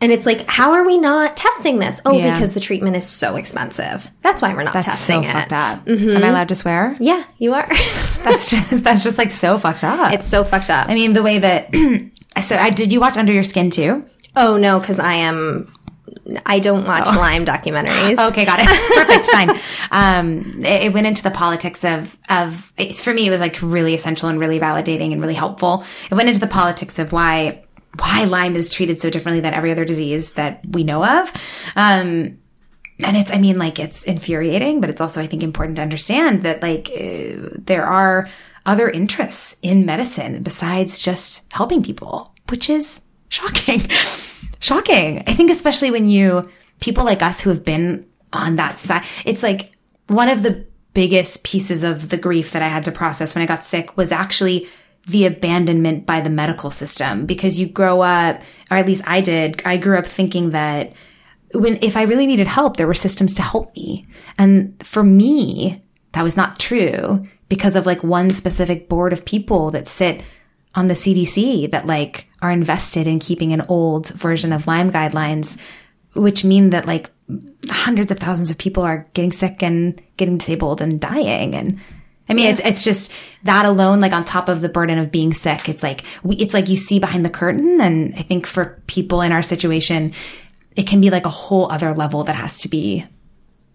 And 0.00 0.12
it's 0.12 0.26
like, 0.26 0.46
how 0.48 0.72
are 0.72 0.84
we 0.84 0.98
not 0.98 1.36
testing 1.38 1.78
this? 1.78 2.02
Oh, 2.04 2.12
Yeah. 2.18 2.34
because 2.34 2.52
the 2.52 2.60
treatment 2.60 2.96
is 2.96 3.06
so 3.08 3.36
expensive. 3.36 4.10
That's 4.20 4.42
why 4.42 4.52
we're 4.54 4.62
not 4.62 4.74
That's 4.74 4.86
so 4.86 5.22
testing 5.22 5.24
it. 5.24 5.32
fucked 5.32 5.52
up. 5.54 5.88
Am 5.88 6.22
I 6.22 6.28
allowed 6.28 6.48
to 6.48 6.54
swear? 6.54 6.94
Yeah, 7.00 7.24
you 7.38 7.54
are. 7.54 7.66
That's 8.22 8.50
just 8.50 8.82
that's 8.84 9.04
just 9.04 9.18
like 9.18 9.30
so 9.30 9.56
fucked 9.56 9.84
up. 9.84 10.12
it's 10.12 10.26
so 10.26 10.42
fucked 10.44 10.68
up. 10.68 10.88
I 10.88 10.94
mean, 10.94 11.12
the 11.12 11.22
way 11.22 11.38
that 11.38 11.72
so 12.42 12.56
I 12.56 12.70
did 12.70 12.92
you 12.92 13.00
watch 13.00 13.16
Under 13.16 13.32
Your 13.32 13.44
Skin 13.44 13.70
too? 13.70 14.04
oh 14.34 14.56
no, 14.56 14.80
because 14.80 14.98
I 14.98 15.14
am 15.14 15.72
I 16.44 16.58
don't 16.58 16.84
watch 16.86 17.06
Lyme 17.06 17.44
documentaries. 17.44 18.18
Okay, 18.28 18.44
got 18.44 18.58
it. 18.60 18.66
Perfect, 18.66 19.26
fine. 19.30 19.50
Um, 19.92 20.64
it, 20.64 20.86
it 20.86 20.92
went 20.92 21.06
into 21.06 21.22
the 21.22 21.30
politics 21.30 21.84
of 21.84 22.18
of 22.28 22.72
for 23.00 23.14
me. 23.14 23.28
It 23.28 23.30
was 23.30 23.40
like 23.40 23.58
really 23.62 23.94
essential 23.94 24.28
and 24.28 24.40
really 24.40 24.58
validating 24.58 25.12
and 25.12 25.20
really 25.20 25.34
helpful. 25.34 25.84
It 26.10 26.14
went 26.16 26.28
into 26.28 26.40
the 26.40 26.48
politics 26.48 26.98
of 26.98 27.12
why 27.12 27.62
why 27.98 28.24
Lyme 28.24 28.56
is 28.56 28.68
treated 28.68 29.00
so 29.00 29.10
differently 29.10 29.40
than 29.40 29.54
every 29.54 29.70
other 29.70 29.84
disease 29.84 30.32
that 30.32 30.60
we 30.68 30.84
know 30.84 31.04
of. 31.04 31.32
Um, 31.76 32.38
and 33.00 33.16
it's, 33.16 33.30
I 33.30 33.38
mean, 33.38 33.58
like 33.58 33.78
it's 33.78 34.04
infuriating, 34.04 34.80
but 34.80 34.90
it's 34.90 35.00
also, 35.00 35.20
I 35.20 35.26
think, 35.26 35.42
important 35.42 35.76
to 35.76 35.82
understand 35.82 36.42
that 36.42 36.62
like 36.62 36.88
uh, 36.90 37.50
there 37.58 37.84
are 37.84 38.28
other 38.64 38.88
interests 38.88 39.56
in 39.62 39.86
medicine 39.86 40.42
besides 40.42 40.98
just 40.98 41.42
helping 41.52 41.82
people, 41.82 42.34
which 42.48 42.70
is 42.70 43.02
shocking. 43.28 43.80
shocking. 44.60 45.22
I 45.26 45.34
think, 45.34 45.50
especially 45.50 45.90
when 45.90 46.08
you, 46.08 46.42
people 46.80 47.04
like 47.04 47.22
us 47.22 47.40
who 47.40 47.50
have 47.50 47.64
been 47.64 48.06
on 48.32 48.56
that 48.56 48.78
side, 48.78 49.04
it's 49.24 49.42
like 49.42 49.72
one 50.08 50.28
of 50.28 50.42
the 50.42 50.66
biggest 50.94 51.44
pieces 51.44 51.82
of 51.82 52.08
the 52.08 52.16
grief 52.16 52.52
that 52.52 52.62
I 52.62 52.68
had 52.68 52.84
to 52.86 52.92
process 52.92 53.34
when 53.34 53.42
I 53.42 53.46
got 53.46 53.64
sick 53.64 53.96
was 53.98 54.10
actually 54.10 54.66
the 55.06 55.26
abandonment 55.26 56.04
by 56.04 56.20
the 56.20 56.30
medical 56.30 56.70
system 56.70 57.26
because 57.26 57.58
you 57.58 57.66
grow 57.66 58.00
up, 58.00 58.42
or 58.70 58.76
at 58.76 58.86
least 58.86 59.02
I 59.06 59.20
did, 59.20 59.62
I 59.64 59.76
grew 59.76 59.96
up 59.96 60.06
thinking 60.06 60.50
that 60.50 60.92
when, 61.52 61.78
if 61.80 61.96
I 61.96 62.02
really 62.02 62.26
needed 62.26 62.48
help, 62.48 62.76
there 62.76 62.88
were 62.88 62.94
systems 62.94 63.32
to 63.34 63.42
help 63.42 63.74
me. 63.76 64.06
And 64.36 64.74
for 64.84 65.04
me, 65.04 65.82
that 66.12 66.22
was 66.22 66.36
not 66.36 66.58
true 66.58 67.24
because 67.48 67.76
of 67.76 67.86
like 67.86 68.02
one 68.02 68.32
specific 68.32 68.88
board 68.88 69.12
of 69.12 69.24
people 69.24 69.70
that 69.70 69.86
sit 69.86 70.24
on 70.74 70.88
the 70.88 70.94
CDC 70.94 71.70
that 71.70 71.86
like 71.86 72.28
are 72.42 72.50
invested 72.50 73.06
in 73.06 73.18
keeping 73.18 73.52
an 73.52 73.64
old 73.68 74.08
version 74.08 74.52
of 74.52 74.66
Lyme 74.66 74.90
guidelines, 74.90 75.58
which 76.14 76.44
mean 76.44 76.70
that 76.70 76.86
like 76.86 77.10
hundreds 77.70 78.10
of 78.10 78.18
thousands 78.18 78.50
of 78.50 78.58
people 78.58 78.82
are 78.82 79.06
getting 79.14 79.32
sick 79.32 79.62
and 79.62 80.02
getting 80.16 80.38
disabled 80.38 80.80
and 80.80 81.00
dying. 81.00 81.54
And 81.54 81.80
I 82.28 82.34
mean, 82.34 82.46
yeah. 82.46 82.52
it's, 82.52 82.60
it's 82.60 82.84
just 82.84 83.12
that 83.44 83.64
alone, 83.64 84.00
like 84.00 84.12
on 84.12 84.24
top 84.24 84.48
of 84.48 84.60
the 84.60 84.68
burden 84.68 84.98
of 84.98 85.12
being 85.12 85.32
sick, 85.32 85.68
it's 85.68 85.82
like, 85.82 86.02
we, 86.22 86.36
it's 86.36 86.54
like 86.54 86.68
you 86.68 86.76
see 86.76 86.98
behind 86.98 87.24
the 87.24 87.30
curtain. 87.30 87.80
And 87.80 88.14
I 88.16 88.22
think 88.22 88.46
for 88.46 88.82
people 88.86 89.22
in 89.22 89.32
our 89.32 89.42
situation, 89.42 90.12
it 90.74 90.86
can 90.86 91.00
be 91.00 91.10
like 91.10 91.26
a 91.26 91.30
whole 91.30 91.70
other 91.70 91.94
level 91.94 92.24
that 92.24 92.36
has 92.36 92.58
to 92.60 92.68
be 92.68 93.04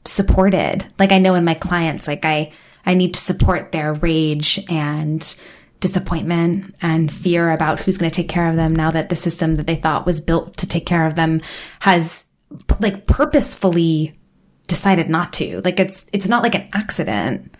supported. 0.05 0.85
Like 0.99 1.11
I 1.11 1.17
know 1.17 1.35
in 1.35 1.45
my 1.45 1.53
clients, 1.53 2.07
like 2.07 2.25
I, 2.25 2.51
I 2.85 2.93
need 2.93 3.13
to 3.13 3.19
support 3.19 3.71
their 3.71 3.93
rage 3.93 4.59
and 4.69 5.35
disappointment 5.79 6.75
and 6.81 7.11
fear 7.11 7.51
about 7.51 7.79
who's 7.79 7.97
going 7.97 8.09
to 8.09 8.15
take 8.15 8.29
care 8.29 8.47
of 8.47 8.55
them 8.55 8.75
now 8.75 8.91
that 8.91 9.09
the 9.09 9.15
system 9.15 9.55
that 9.55 9.67
they 9.67 9.75
thought 9.75 10.05
was 10.05 10.21
built 10.21 10.55
to 10.57 10.67
take 10.67 10.85
care 10.85 11.05
of 11.05 11.15
them 11.15 11.41
has 11.79 12.25
like 12.79 13.07
purposefully 13.07 14.13
decided 14.67 15.09
not 15.09 15.33
to. 15.33 15.61
Like 15.61 15.79
it's 15.79 16.05
it's 16.13 16.27
not 16.27 16.43
like 16.43 16.55
an 16.55 16.69
accident. 16.73 17.55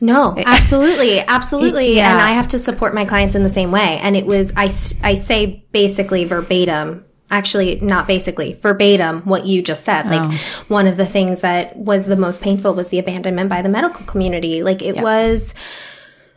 No, 0.00 0.34
absolutely, 0.46 1.20
absolutely. 1.20 1.96
Yeah. 1.96 2.12
And 2.12 2.20
I 2.20 2.30
have 2.30 2.48
to 2.48 2.58
support 2.58 2.94
my 2.94 3.04
clients 3.04 3.34
in 3.34 3.42
the 3.42 3.48
same 3.48 3.70
way. 3.70 3.98
And 3.98 4.16
it 4.16 4.26
was 4.26 4.52
I 4.56 4.64
I 5.02 5.14
say 5.14 5.64
basically 5.72 6.24
verbatim 6.24 7.04
actually 7.30 7.80
not 7.80 8.06
basically 8.06 8.54
verbatim 8.54 9.22
what 9.22 9.46
you 9.46 9.62
just 9.62 9.82
said 9.82 10.08
like 10.08 10.22
oh. 10.24 10.64
one 10.68 10.86
of 10.86 10.96
the 10.96 11.06
things 11.06 11.40
that 11.40 11.74
was 11.74 12.06
the 12.06 12.16
most 12.16 12.40
painful 12.40 12.74
was 12.74 12.88
the 12.88 12.98
abandonment 12.98 13.48
by 13.48 13.62
the 13.62 13.68
medical 13.68 14.04
community 14.06 14.62
like 14.62 14.82
it 14.82 14.96
yep. 14.96 15.02
was 15.02 15.54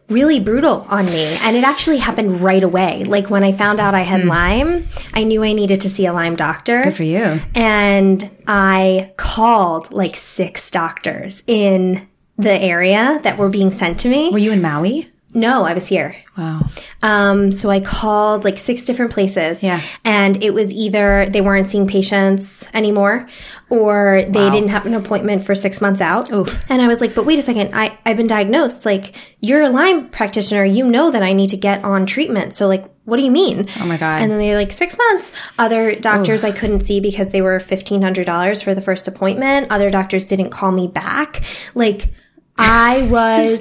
really 0.09 0.39
brutal 0.39 0.87
on 0.89 1.05
me 1.05 1.25
and 1.41 1.57
it 1.57 1.63
actually 1.63 1.97
happened 1.97 2.39
right 2.39 2.63
away 2.63 3.03
like 3.03 3.29
when 3.29 3.43
i 3.43 3.51
found 3.51 3.79
out 3.79 3.93
i 3.93 4.01
had 4.01 4.21
mm. 4.21 4.29
lyme 4.29 4.87
i 5.13 5.23
knew 5.23 5.43
i 5.43 5.51
needed 5.51 5.81
to 5.81 5.89
see 5.89 6.05
a 6.05 6.13
lyme 6.13 6.35
doctor 6.35 6.79
good 6.79 6.95
for 6.95 7.03
you 7.03 7.41
and 7.53 8.29
i 8.47 9.11
called 9.17 9.91
like 9.91 10.15
six 10.15 10.71
doctors 10.71 11.43
in 11.45 12.07
the 12.37 12.53
area 12.53 13.19
that 13.23 13.37
were 13.37 13.49
being 13.49 13.71
sent 13.71 13.99
to 13.99 14.09
me 14.09 14.29
were 14.29 14.37
you 14.37 14.51
in 14.51 14.61
maui 14.61 15.09
no, 15.37 15.65
I 15.65 15.73
was 15.73 15.85
here. 15.85 16.15
Wow. 16.37 16.61
Um, 17.03 17.51
so 17.51 17.69
I 17.69 17.79
called 17.79 18.43
like 18.43 18.57
six 18.57 18.85
different 18.85 19.11
places. 19.11 19.61
Yeah. 19.61 19.81
And 20.03 20.41
it 20.41 20.51
was 20.51 20.71
either 20.71 21.27
they 21.29 21.41
weren't 21.41 21.69
seeing 21.69 21.85
patients 21.85 22.67
anymore 22.73 23.27
or 23.69 24.23
they 24.27 24.45
wow. 24.45 24.49
didn't 24.49 24.69
have 24.69 24.85
an 24.85 24.95
appointment 24.95 25.45
for 25.45 25.53
six 25.53 25.79
months 25.79 26.01
out. 26.01 26.31
Oof. 26.31 26.65
And 26.69 26.81
I 26.81 26.87
was 26.87 27.01
like, 27.01 27.13
but 27.13 27.25
wait 27.25 27.37
a 27.37 27.43
second, 27.43 27.75
I, 27.75 27.99
I've 28.05 28.17
been 28.17 28.27
diagnosed. 28.27 28.85
Like, 28.85 29.15
you're 29.39 29.61
a 29.61 29.69
Lyme 29.69 30.09
practitioner. 30.09 30.63
You 30.63 30.87
know 30.87 31.11
that 31.11 31.21
I 31.21 31.33
need 31.33 31.51
to 31.51 31.57
get 31.57 31.83
on 31.83 32.07
treatment. 32.07 32.53
So 32.53 32.67
like, 32.67 32.85
what 33.03 33.17
do 33.17 33.23
you 33.23 33.31
mean? 33.31 33.67
Oh 33.79 33.85
my 33.85 33.97
God. 33.97 34.21
And 34.21 34.31
then 34.31 34.39
they're 34.39 34.55
like, 34.55 34.71
six 34.71 34.97
months. 34.97 35.33
Other 35.59 35.93
doctors. 35.93 36.43
I 36.43 36.51
couldn't 36.51 36.81
see 36.81 36.99
because 36.99 37.29
they 37.29 37.41
were 37.41 37.59
$1,500 37.59 38.63
for 38.63 38.73
the 38.73 38.81
first 38.81 39.07
appointment. 39.07 39.71
Other 39.71 39.89
doctors 39.89 40.25
didn't 40.25 40.49
call 40.49 40.71
me 40.71 40.87
back. 40.87 41.43
Like, 41.75 42.09
I 42.57 43.07
was 43.09 43.59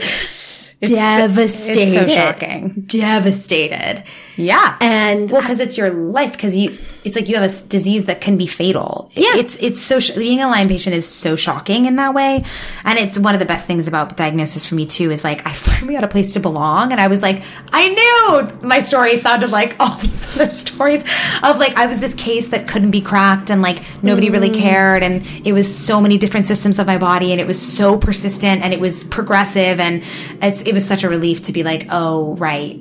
It's 0.81 0.91
devastated. 0.93 1.79
It's 1.79 1.93
so 1.95 2.09
shocking. 2.09 2.85
Devastated. 2.87 4.05
Yeah. 4.37 4.77
And 4.81 5.31
well, 5.31 5.41
because 5.41 5.61
it's 5.61 5.79
your 5.79 5.91
life. 5.91 6.33
Because 6.33 6.57
you, 6.57 6.77
it's 7.05 7.17
like 7.17 7.29
you 7.29 7.37
have 7.37 7.51
a 7.51 7.67
disease 7.69 8.05
that 8.05 8.21
can 8.21 8.37
be 8.37 8.47
fatal. 8.47 9.11
Yeah. 9.15 9.37
It's 9.37 9.57
it's 9.57 9.81
so 9.81 9.99
sh- 9.99 10.11
being 10.11 10.41
a 10.41 10.49
Lyme 10.49 10.69
patient 10.69 10.95
is 10.95 11.07
so 11.07 11.37
shocking 11.37 11.87
in 11.87 11.97
that 11.97 12.15
way, 12.15 12.45
and 12.85 12.99
it's 12.99 13.19
one 13.19 13.35
of 13.35 13.41
the 13.41 13.47
best 13.47 13.67
things 13.67 13.89
about 13.89 14.17
diagnosis 14.17 14.67
for 14.67 14.75
me 14.75 14.87
too. 14.87 15.11
Is 15.11 15.25
like 15.25 15.47
I 15.47 15.53
finally 15.53 15.95
had 15.95 16.05
a 16.05 16.09
place 16.09 16.35
to 16.35 16.41
belong, 16.41 16.93
and 16.93 17.01
I 17.01 17.07
was 17.07 17.23
like, 17.23 17.43
I 17.73 17.89
knew 17.89 18.69
my 18.69 18.81
story 18.81 19.17
sounded 19.17 19.51
like 19.51 19.77
all 19.81 19.97
these 19.99 20.27
other 20.35 20.51
stories 20.51 21.03
of 21.43 21.59
like 21.59 21.77
I 21.77 21.87
was 21.87 22.01
this 22.01 22.15
case 22.15 22.49
that 22.49 22.69
couldn't 22.69 22.91
be 22.91 23.01
cracked, 23.01 23.51
and 23.51 23.63
like 23.63 23.83
nobody 24.03 24.29
mm. 24.29 24.33
really 24.33 24.51
cared, 24.51 25.03
and 25.03 25.27
it 25.47 25.53
was 25.53 25.75
so 25.75 26.01
many 26.01 26.19
different 26.19 26.47
systems 26.47 26.79
of 26.79 26.87
my 26.87 26.99
body, 26.99 27.33
and 27.33 27.41
it 27.41 27.47
was 27.47 27.61
so 27.61 27.97
persistent, 27.97 28.63
and 28.63 28.75
it 28.75 28.81
was 28.81 29.05
progressive, 29.05 29.81
and 29.81 30.03
it's 30.43 30.61
it 30.63 30.75
was 30.75 30.85
such 30.87 31.05
a 31.05 31.09
relief 31.09 31.43
to 31.45 31.53
be 31.53 31.63
like, 31.63 31.87
oh 31.91 32.35
right, 32.35 32.79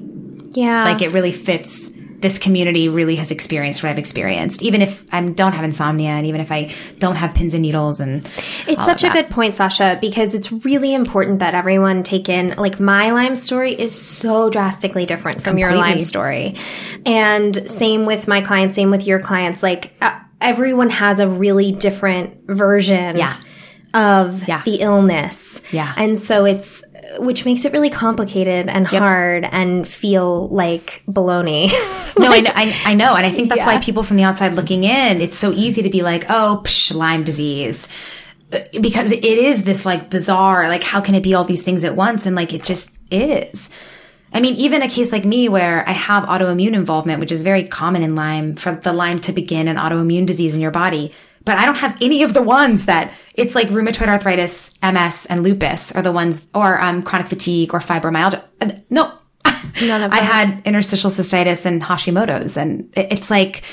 yeah, 0.55 0.83
like 0.83 1.01
it 1.01 1.11
really 1.11 1.31
fits 1.31 1.91
this 2.25 2.39
community 2.39 2.89
really 2.89 3.17
has 3.17 3.29
experienced 3.29 3.83
what 3.83 3.89
I've 3.89 3.99
experienced, 3.99 4.63
even 4.63 4.81
if 4.81 5.05
I 5.13 5.21
don't 5.29 5.53
have 5.53 5.63
insomnia 5.63 6.09
and 6.09 6.25
even 6.25 6.41
if 6.41 6.51
I 6.51 6.73
don't 6.97 7.17
have 7.17 7.35
pins 7.35 7.53
and 7.53 7.61
needles. 7.61 7.99
And 7.99 8.25
it's 8.67 8.83
such 8.83 9.03
a 9.03 9.09
good 9.09 9.29
point, 9.29 9.53
Sasha, 9.53 9.99
because 10.01 10.33
it's 10.33 10.51
really 10.51 10.95
important 10.95 11.37
that 11.39 11.53
everyone 11.53 12.01
take 12.01 12.27
in 12.27 12.55
like 12.57 12.79
my 12.79 13.11
Lyme 13.11 13.35
story 13.35 13.73
is 13.73 13.93
so 13.93 14.49
drastically 14.49 15.05
different 15.05 15.43
from 15.43 15.57
Completely. 15.57 15.69
your 15.69 15.77
Lyme 15.77 16.01
story. 16.01 16.55
And 17.05 17.69
same 17.69 18.07
with 18.07 18.27
my 18.27 18.41
clients, 18.41 18.75
same 18.75 18.89
with 18.89 19.05
your 19.05 19.19
clients. 19.19 19.61
Like 19.61 19.93
uh, 20.01 20.19
everyone 20.41 20.89
has 20.89 21.19
a 21.19 21.27
really 21.27 21.73
different 21.73 22.47
version. 22.47 23.17
Yeah. 23.17 23.39
Of 23.93 24.45
yeah. 24.45 24.61
the 24.63 24.81
illness. 24.81 25.61
Yeah. 25.71 25.93
And 25.95 26.19
so 26.19 26.43
it's, 26.43 26.83
which 27.17 27.45
makes 27.45 27.65
it 27.65 27.73
really 27.73 27.89
complicated 27.89 28.67
and 28.67 28.91
yep. 28.91 29.01
hard 29.01 29.45
and 29.51 29.87
feel 29.87 30.47
like 30.49 31.03
baloney. 31.07 31.67
no, 32.17 32.31
I 32.31 32.41
know, 32.41 32.51
I, 32.53 32.81
I, 32.85 32.93
know. 32.93 33.15
And 33.15 33.25
I 33.25 33.31
think 33.31 33.49
that's 33.49 33.61
yeah. 33.61 33.67
why 33.67 33.79
people 33.79 34.03
from 34.03 34.17
the 34.17 34.23
outside 34.23 34.53
looking 34.53 34.83
in, 34.83 35.21
it's 35.21 35.37
so 35.37 35.51
easy 35.51 35.81
to 35.81 35.89
be 35.89 36.01
like, 36.01 36.25
oh, 36.29 36.61
psh, 36.63 36.93
Lyme 36.93 37.23
disease. 37.23 37.87
Uh, 38.51 38.59
because 38.81 39.11
it 39.11 39.23
is 39.23 39.63
this 39.63 39.85
like 39.85 40.09
bizarre, 40.09 40.67
like, 40.67 40.83
how 40.83 41.01
can 41.01 41.15
it 41.15 41.23
be 41.23 41.33
all 41.33 41.43
these 41.43 41.63
things 41.63 41.83
at 41.83 41.95
once? 41.95 42.25
And 42.25 42.35
like, 42.35 42.53
it 42.53 42.63
just 42.63 42.97
is. 43.11 43.69
I 44.33 44.41
mean, 44.41 44.55
even 44.55 44.81
a 44.81 44.89
case 44.89 45.11
like 45.11 45.23
me 45.23 45.47
where 45.47 45.87
I 45.87 45.93
have 45.93 46.25
autoimmune 46.25 46.73
involvement, 46.73 47.21
which 47.21 47.31
is 47.31 47.41
very 47.41 47.63
common 47.63 48.03
in 48.03 48.15
Lyme, 48.15 48.55
for 48.55 48.75
the 48.75 48.91
Lyme 48.91 49.19
to 49.19 49.31
begin 49.31 49.67
an 49.67 49.77
autoimmune 49.77 50.25
disease 50.25 50.55
in 50.55 50.61
your 50.61 50.71
body 50.71 51.13
but 51.45 51.57
I 51.57 51.65
don't 51.65 51.77
have 51.77 51.97
any 52.01 52.23
of 52.23 52.33
the 52.33 52.41
ones 52.41 52.85
that 52.85 53.13
it's 53.35 53.55
like 53.55 53.67
rheumatoid 53.69 54.07
arthritis, 54.07 54.73
MS, 54.83 55.27
and 55.27 55.43
lupus 55.43 55.91
are 55.93 56.01
the 56.01 56.11
ones, 56.11 56.45
or 56.53 56.81
um, 56.81 57.03
chronic 57.03 57.27
fatigue 57.27 57.73
or 57.73 57.79
fibromyalgia. 57.79 58.43
No, 58.89 59.13
none 59.81 60.03
of. 60.03 60.11
Them. 60.11 60.13
I 60.13 60.21
had 60.21 60.61
interstitial 60.65 61.11
cystitis 61.11 61.65
and 61.65 61.81
Hashimoto's, 61.81 62.57
and 62.57 62.91
it's 62.95 63.29
like 63.29 63.63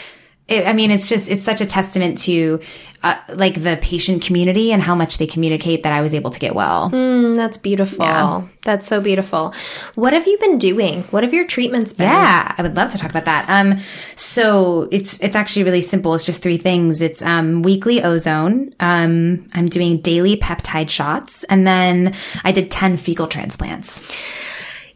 it, 0.52 0.66
I 0.66 0.72
mean, 0.72 0.90
it's 0.90 1.08
just, 1.08 1.30
it's 1.30 1.42
such 1.42 1.60
a 1.60 1.66
testament 1.66 2.18
to 2.18 2.60
uh, 3.02 3.16
like 3.34 3.62
the 3.62 3.78
patient 3.82 4.22
community 4.22 4.72
and 4.72 4.82
how 4.82 4.94
much 4.94 5.18
they 5.18 5.26
communicate 5.26 5.82
that 5.82 5.92
I 5.92 6.00
was 6.00 6.14
able 6.14 6.30
to 6.30 6.38
get 6.38 6.54
well. 6.54 6.90
Mm, 6.90 7.34
that's 7.34 7.58
beautiful. 7.58 8.04
Yeah. 8.04 8.46
That's 8.62 8.86
so 8.86 9.00
beautiful. 9.00 9.52
What 9.96 10.12
have 10.12 10.26
you 10.26 10.38
been 10.38 10.58
doing? 10.58 11.02
What 11.04 11.24
have 11.24 11.34
your 11.34 11.44
treatments 11.44 11.92
been? 11.92 12.06
Yeah, 12.06 12.54
I 12.56 12.62
would 12.62 12.76
love 12.76 12.90
to 12.90 12.98
talk 12.98 13.10
about 13.10 13.24
that. 13.24 13.46
Um, 13.48 13.78
so 14.14 14.88
it's, 14.92 15.18
it's 15.20 15.34
actually 15.34 15.64
really 15.64 15.80
simple. 15.80 16.14
It's 16.14 16.24
just 16.24 16.42
three 16.42 16.58
things. 16.58 17.00
It's, 17.00 17.22
um, 17.22 17.62
weekly 17.62 18.02
ozone. 18.04 18.72
Um, 18.78 19.48
I'm 19.54 19.66
doing 19.66 20.00
daily 20.00 20.36
peptide 20.36 20.88
shots 20.88 21.42
and 21.44 21.66
then 21.66 22.14
I 22.44 22.52
did 22.52 22.70
10 22.70 22.98
fecal 22.98 23.26
transplants. 23.26 24.00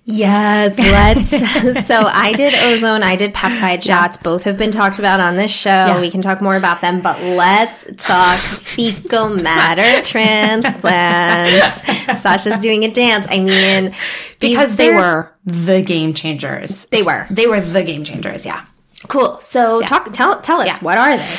Yes, 0.09 0.79
let's. 0.79 1.31
so 1.87 2.01
I 2.01 2.33
did 2.33 2.55
ozone, 2.55 3.03
I 3.03 3.17
did 3.17 3.35
peptide 3.35 3.83
shots. 3.83 4.17
Both 4.17 4.45
have 4.45 4.57
been 4.57 4.71
talked 4.71 5.01
about 5.01 5.19
on 5.19 5.37
this 5.37 5.51
show. 5.51 5.69
Yeah. 5.69 6.01
We 6.01 6.13
can 6.13 6.23
talk 6.23 6.41
more 6.41 6.57
about 6.57 6.81
them, 6.81 7.03
but 7.03 7.21
let's 7.21 7.85
talk 7.97 8.39
fecal 8.39 9.31
matter 9.31 10.03
transplants. 10.09 12.23
Sasha's 12.23 12.63
doing 12.63 12.85
a 12.85 12.91
dance. 12.91 13.27
I 13.29 13.41
mean, 13.41 13.95
because 14.39 14.77
they 14.77 14.91
were 14.91 15.33
the 15.45 15.83
game 15.83 16.15
changers. 16.15 16.87
They 16.87 17.03
were. 17.03 17.27
They 17.29 17.49
were 17.49 17.61
the 17.61 17.83
game 17.83 18.05
changers. 18.05 18.47
Yeah. 18.47 18.65
Cool. 19.09 19.41
So 19.41 19.81
yeah. 19.81 19.89
talk. 19.89 20.13
Tell 20.13 20.41
tell 20.41 20.61
us 20.61 20.69
yeah. 20.69 20.79
what 20.79 20.99
are 20.99 21.17
they? 21.17 21.37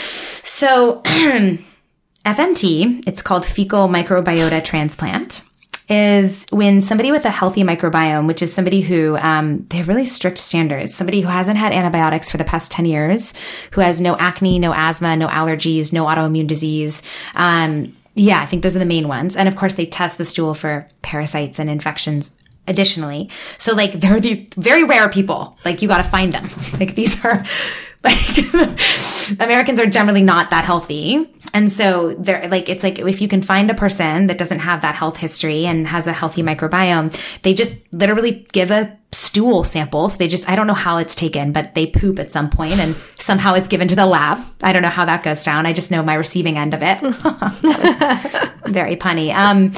So, 0.57 1.03
FMT, 2.25 3.07
it's 3.07 3.21
called 3.21 3.45
fecal 3.45 3.87
microbiota 3.87 4.63
transplant, 4.63 5.43
is 5.89 6.45
when 6.49 6.81
somebody 6.81 7.11
with 7.11 7.23
a 7.25 7.29
healthy 7.29 7.63
microbiome, 7.63 8.27
which 8.27 8.41
is 8.41 8.53
somebody 8.53 8.81
who 8.81 9.17
um, 9.17 9.65
they 9.69 9.77
have 9.77 9.87
really 9.87 10.05
strict 10.05 10.37
standards, 10.37 10.93
somebody 10.93 11.21
who 11.21 11.29
hasn't 11.29 11.57
had 11.57 11.71
antibiotics 11.71 12.29
for 12.29 12.37
the 12.37 12.43
past 12.43 12.71
10 12.71 12.85
years, 12.85 13.33
who 13.71 13.81
has 13.81 14.01
no 14.01 14.17
acne, 14.17 14.59
no 14.59 14.73
asthma, 14.73 15.15
no 15.15 15.27
allergies, 15.27 15.93
no 15.93 16.05
autoimmune 16.05 16.47
disease. 16.47 17.01
Um, 17.35 17.95
yeah, 18.15 18.41
I 18.41 18.45
think 18.45 18.63
those 18.63 18.75
are 18.75 18.79
the 18.79 18.85
main 18.85 19.07
ones. 19.07 19.37
And 19.37 19.47
of 19.47 19.55
course, 19.55 19.75
they 19.75 19.85
test 19.85 20.17
the 20.17 20.25
stool 20.25 20.53
for 20.53 20.89
parasites 21.03 21.59
and 21.59 21.69
infections 21.69 22.31
additionally. 22.67 23.29
So 23.57 23.73
like 23.73 23.93
there 23.93 24.15
are 24.15 24.19
these 24.19 24.45
very 24.55 24.83
rare 24.83 25.09
people, 25.09 25.57
like 25.63 25.81
you 25.81 25.87
got 25.87 25.97
to 25.97 26.03
find 26.03 26.33
them. 26.33 26.49
like 26.79 26.95
these 26.95 27.23
are 27.23 27.45
like 28.03 28.37
Americans 29.39 29.79
are 29.79 29.85
generally 29.85 30.23
not 30.23 30.49
that 30.49 30.65
healthy. 30.65 31.33
And 31.53 31.71
so 31.71 32.13
they're 32.13 32.47
like, 32.49 32.69
it's 32.69 32.83
like 32.83 32.99
if 32.99 33.21
you 33.21 33.27
can 33.27 33.41
find 33.41 33.69
a 33.69 33.73
person 33.73 34.27
that 34.27 34.37
doesn't 34.37 34.59
have 34.59 34.81
that 34.81 34.95
health 34.95 35.17
history 35.17 35.65
and 35.65 35.87
has 35.87 36.07
a 36.07 36.13
healthy 36.13 36.43
microbiome, 36.43 37.15
they 37.41 37.53
just 37.53 37.75
literally 37.91 38.47
give 38.51 38.71
a 38.71 38.97
stool 39.11 39.63
sample. 39.63 40.09
So 40.09 40.17
they 40.17 40.27
just, 40.27 40.47
I 40.49 40.55
don't 40.55 40.67
know 40.67 40.73
how 40.73 40.97
it's 40.97 41.15
taken, 41.15 41.51
but 41.51 41.73
they 41.73 41.87
poop 41.87 42.19
at 42.19 42.31
some 42.31 42.49
point 42.49 42.73
and 42.73 42.95
somehow 43.15 43.53
it's 43.53 43.67
given 43.67 43.87
to 43.87 43.95
the 43.95 44.05
lab. 44.05 44.45
I 44.61 44.73
don't 44.73 44.81
know 44.81 44.89
how 44.89 45.05
that 45.05 45.23
goes 45.23 45.43
down. 45.43 45.65
I 45.65 45.73
just 45.73 45.91
know 45.91 46.03
my 46.03 46.15
receiving 46.15 46.57
end 46.57 46.73
of 46.73 46.81
it. 46.83 46.99
very 48.67 48.95
punny. 48.95 49.33
Um, 49.33 49.73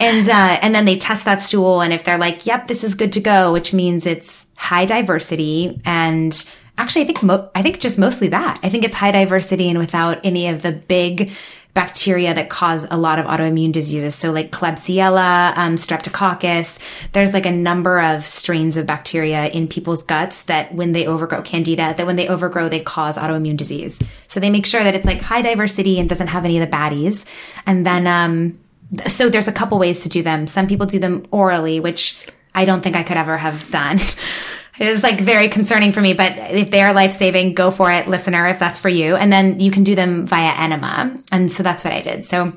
and, 0.00 0.28
uh, 0.28 0.58
and 0.62 0.74
then 0.74 0.84
they 0.84 0.98
test 0.98 1.24
that 1.26 1.40
stool. 1.40 1.82
And 1.82 1.92
if 1.92 2.04
they're 2.04 2.18
like, 2.18 2.46
yep, 2.46 2.66
this 2.66 2.82
is 2.82 2.94
good 2.94 3.12
to 3.12 3.20
go, 3.20 3.52
which 3.52 3.72
means 3.72 4.06
it's 4.06 4.46
high 4.56 4.86
diversity 4.86 5.80
and 5.84 6.48
actually, 6.78 7.02
I 7.02 7.04
think, 7.06 7.22
mo- 7.22 7.50
I 7.54 7.62
think 7.62 7.80
just 7.80 7.98
mostly 7.98 8.28
that. 8.28 8.60
I 8.62 8.68
think 8.68 8.84
it's 8.84 8.94
high 8.94 9.12
diversity 9.12 9.68
and 9.68 9.78
without 9.78 10.24
any 10.24 10.48
of 10.48 10.62
the 10.62 10.72
big 10.72 11.32
bacteria 11.74 12.34
that 12.34 12.50
cause 12.50 12.86
a 12.90 12.98
lot 12.98 13.18
of 13.18 13.24
autoimmune 13.24 13.72
diseases. 13.72 14.14
So 14.14 14.30
like 14.30 14.50
Klebsiella, 14.50 15.56
um, 15.56 15.76
Streptococcus, 15.76 16.78
there's 17.12 17.32
like 17.32 17.46
a 17.46 17.50
number 17.50 18.00
of 18.00 18.26
strains 18.26 18.76
of 18.76 18.86
bacteria 18.86 19.46
in 19.46 19.68
people's 19.68 20.02
guts 20.02 20.42
that 20.44 20.74
when 20.74 20.92
they 20.92 21.06
overgrow 21.06 21.40
Candida, 21.40 21.94
that 21.96 22.06
when 22.06 22.16
they 22.16 22.28
overgrow, 22.28 22.68
they 22.68 22.80
cause 22.80 23.16
autoimmune 23.16 23.56
disease. 23.56 24.02
So 24.26 24.38
they 24.38 24.50
make 24.50 24.66
sure 24.66 24.84
that 24.84 24.94
it's 24.94 25.06
like 25.06 25.22
high 25.22 25.40
diversity 25.40 25.98
and 25.98 26.08
doesn't 26.08 26.26
have 26.26 26.44
any 26.44 26.58
of 26.58 26.70
the 26.70 26.76
baddies. 26.76 27.24
And 27.66 27.86
then, 27.86 28.06
um, 28.06 28.58
so 29.06 29.30
there's 29.30 29.48
a 29.48 29.52
couple 29.52 29.78
ways 29.78 30.02
to 30.02 30.10
do 30.10 30.22
them. 30.22 30.46
Some 30.46 30.66
people 30.66 30.84
do 30.84 30.98
them 30.98 31.24
orally, 31.30 31.80
which 31.80 32.26
I 32.54 32.66
don't 32.66 32.82
think 32.82 32.96
I 32.96 33.02
could 33.02 33.16
ever 33.16 33.38
have 33.38 33.70
done. 33.70 33.98
It 34.78 34.88
is 34.88 35.02
like 35.02 35.20
very 35.20 35.48
concerning 35.48 35.92
for 35.92 36.00
me, 36.00 36.14
but 36.14 36.32
if 36.50 36.70
they 36.70 36.82
are 36.82 36.94
life 36.94 37.12
saving, 37.12 37.54
go 37.54 37.70
for 37.70 37.92
it, 37.92 38.08
listener, 38.08 38.46
if 38.46 38.58
that's 38.58 38.78
for 38.78 38.88
you. 38.88 39.16
And 39.16 39.32
then 39.32 39.60
you 39.60 39.70
can 39.70 39.84
do 39.84 39.94
them 39.94 40.26
via 40.26 40.52
enema. 40.52 41.14
And 41.30 41.52
so 41.52 41.62
that's 41.62 41.84
what 41.84 41.92
I 41.92 42.00
did. 42.00 42.24
So 42.24 42.52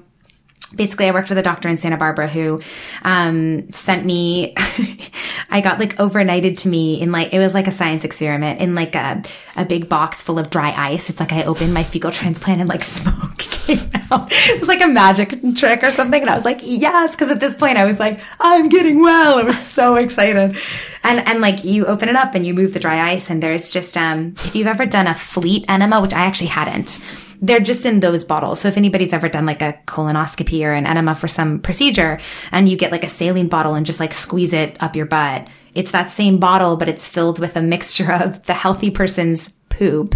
basically 0.75 1.08
I 1.08 1.12
worked 1.12 1.30
with 1.30 1.38
a 1.38 1.43
doctor 1.43 1.69
in 1.69 1.78
Santa 1.78 1.97
Barbara 1.97 2.28
who 2.28 2.62
um, 3.04 3.71
sent 3.71 4.06
me 4.06 4.54
I 5.49 5.62
got 5.62 5.80
like 5.80 5.95
overnighted 5.97 6.58
to 6.60 6.69
me 6.69 7.01
in 7.01 7.12
like 7.12 7.34
it 7.34 7.39
was 7.39 7.54
like 7.54 7.67
a 7.67 7.71
science 7.71 8.04
experiment 8.04 8.60
in 8.60 8.75
like 8.75 8.95
a, 8.95 9.23
a 9.56 9.65
big 9.65 9.88
box 9.88 10.21
full 10.21 10.39
of 10.39 10.49
dry 10.49 10.73
ice. 10.75 11.10
It's 11.10 11.19
like 11.19 11.32
I 11.32 11.43
opened 11.43 11.73
my 11.73 11.84
fecal 11.84 12.12
transplant 12.12 12.60
and 12.60 12.69
like 12.69 12.84
smoke 12.84 13.38
came 13.38 13.89
out. 14.12 14.28
It 14.32 14.60
was 14.60 14.67
like 14.67 14.82
a 14.82 14.88
magic 14.88 15.36
trick 15.56 15.84
or 15.84 15.91
something. 15.91 16.21
And 16.21 16.30
I 16.30 16.36
was 16.36 16.45
like, 16.45 16.60
yes, 16.62 17.15
because 17.15 17.32
at 17.32 17.39
this 17.39 17.54
point 17.54 17.78
I 17.78 17.86
was 17.86 17.99
like, 17.99 18.19
I'm 18.39 18.69
getting 18.69 18.99
well. 18.99 19.39
I 19.39 19.43
was 19.43 19.60
so 19.60 19.95
excited. 19.95 20.58
And 21.04 21.19
and 21.28 21.41
like 21.41 21.63
you 21.63 21.86
open 21.86 22.10
it 22.10 22.15
up 22.15 22.36
and 22.36 22.45
you 22.45 22.54
move 22.54 22.73
the 22.73 22.80
dry 22.80 23.12
ice 23.12 23.30
and 23.30 23.41
there's 23.41 23.71
just 23.71 23.95
um 23.95 24.36
if 24.45 24.56
you've 24.56 24.67
ever 24.67 24.86
done 24.86 25.08
a 25.08 25.15
fleet 25.15 25.65
enema, 25.69 26.01
which 26.01 26.13
I 26.13 26.25
actually 26.25 26.47
hadn't, 26.47 26.99
they're 27.41 27.59
just 27.59 27.85
in 27.85 27.99
those 27.99 28.23
bottles. 28.23 28.59
So 28.59 28.67
if 28.67 28.77
anybody's 28.77 29.13
ever 29.13 29.29
done 29.29 29.45
like 29.45 29.61
a 29.61 29.77
colonoscopy 29.87 30.65
or 30.65 30.73
an 30.73 30.85
enema 30.85 31.15
for 31.15 31.27
some 31.27 31.59
procedure 31.59 32.19
and 32.51 32.69
you 32.69 32.77
get 32.77 32.91
like 32.91 33.03
a 33.03 33.09
saline 33.09 33.47
bottle 33.47 33.75
and 33.75 33.85
just 33.85 33.99
like 33.99 34.13
squeeze 34.13 34.53
it 34.53 34.81
up 34.81 34.95
your 34.95 35.05
butt, 35.05 35.47
it's 35.73 35.91
that 35.91 36.09
same 36.09 36.39
bottle, 36.39 36.77
but 36.77 36.89
it's 36.89 37.07
filled 37.07 37.39
with 37.39 37.55
a 37.55 37.61
mixture 37.61 38.11
of 38.11 38.43
the 38.45 38.53
healthy 38.53 38.89
person's 38.89 39.49
poop 39.69 40.15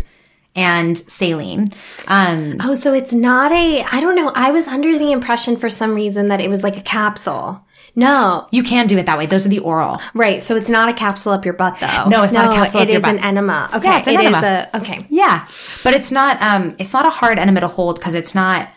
and 0.55 0.97
saline. 0.97 1.71
Um, 2.07 2.57
oh, 2.61 2.75
so 2.75 2.93
it's 2.93 3.13
not 3.13 3.51
a, 3.51 3.83
I 3.83 3.99
don't 3.99 4.15
know. 4.15 4.31
I 4.35 4.51
was 4.51 4.67
under 4.67 4.97
the 4.97 5.11
impression 5.11 5.57
for 5.57 5.69
some 5.69 5.93
reason 5.93 6.27
that 6.27 6.41
it 6.41 6.49
was 6.49 6.63
like 6.63 6.77
a 6.77 6.81
capsule. 6.81 7.65
No. 7.95 8.47
You 8.51 8.63
can 8.63 8.87
do 8.87 8.97
it 8.97 9.05
that 9.05 9.17
way. 9.17 9.25
Those 9.25 9.45
are 9.45 9.49
the 9.49 9.59
oral. 9.59 9.99
Right. 10.13 10.41
So 10.43 10.55
it's 10.55 10.69
not 10.69 10.89
a 10.89 10.93
capsule 10.93 11.31
up 11.31 11.45
your 11.45 11.53
butt 11.53 11.77
though. 11.79 12.09
No, 12.09 12.23
it's 12.23 12.33
not 12.33 12.51
a 12.51 12.55
capsule 12.55 12.81
up 12.81 12.87
your 12.87 12.97
is 12.97 13.03
butt. 13.03 13.15
an 13.15 13.19
enema. 13.23 13.69
Okay. 13.73 13.87
Yeah, 13.87 13.97
it's 13.99 14.07
an 14.07 14.13
it 14.15 14.19
is 14.21 14.25
enema. 14.27 14.69
a- 14.73 14.77
okay. 14.77 15.05
Yeah, 15.09 15.47
but 15.83 15.93
it's 15.93 16.11
not. 16.11 16.41
Um, 16.41 16.75
it's 16.79 16.93
not 16.93 17.05
a 17.05 17.09
hard 17.09 17.39
enema 17.39 17.61
to 17.61 17.67
hold 17.67 17.97
because 17.99 18.15
it's 18.15 18.33
not. 18.35 18.69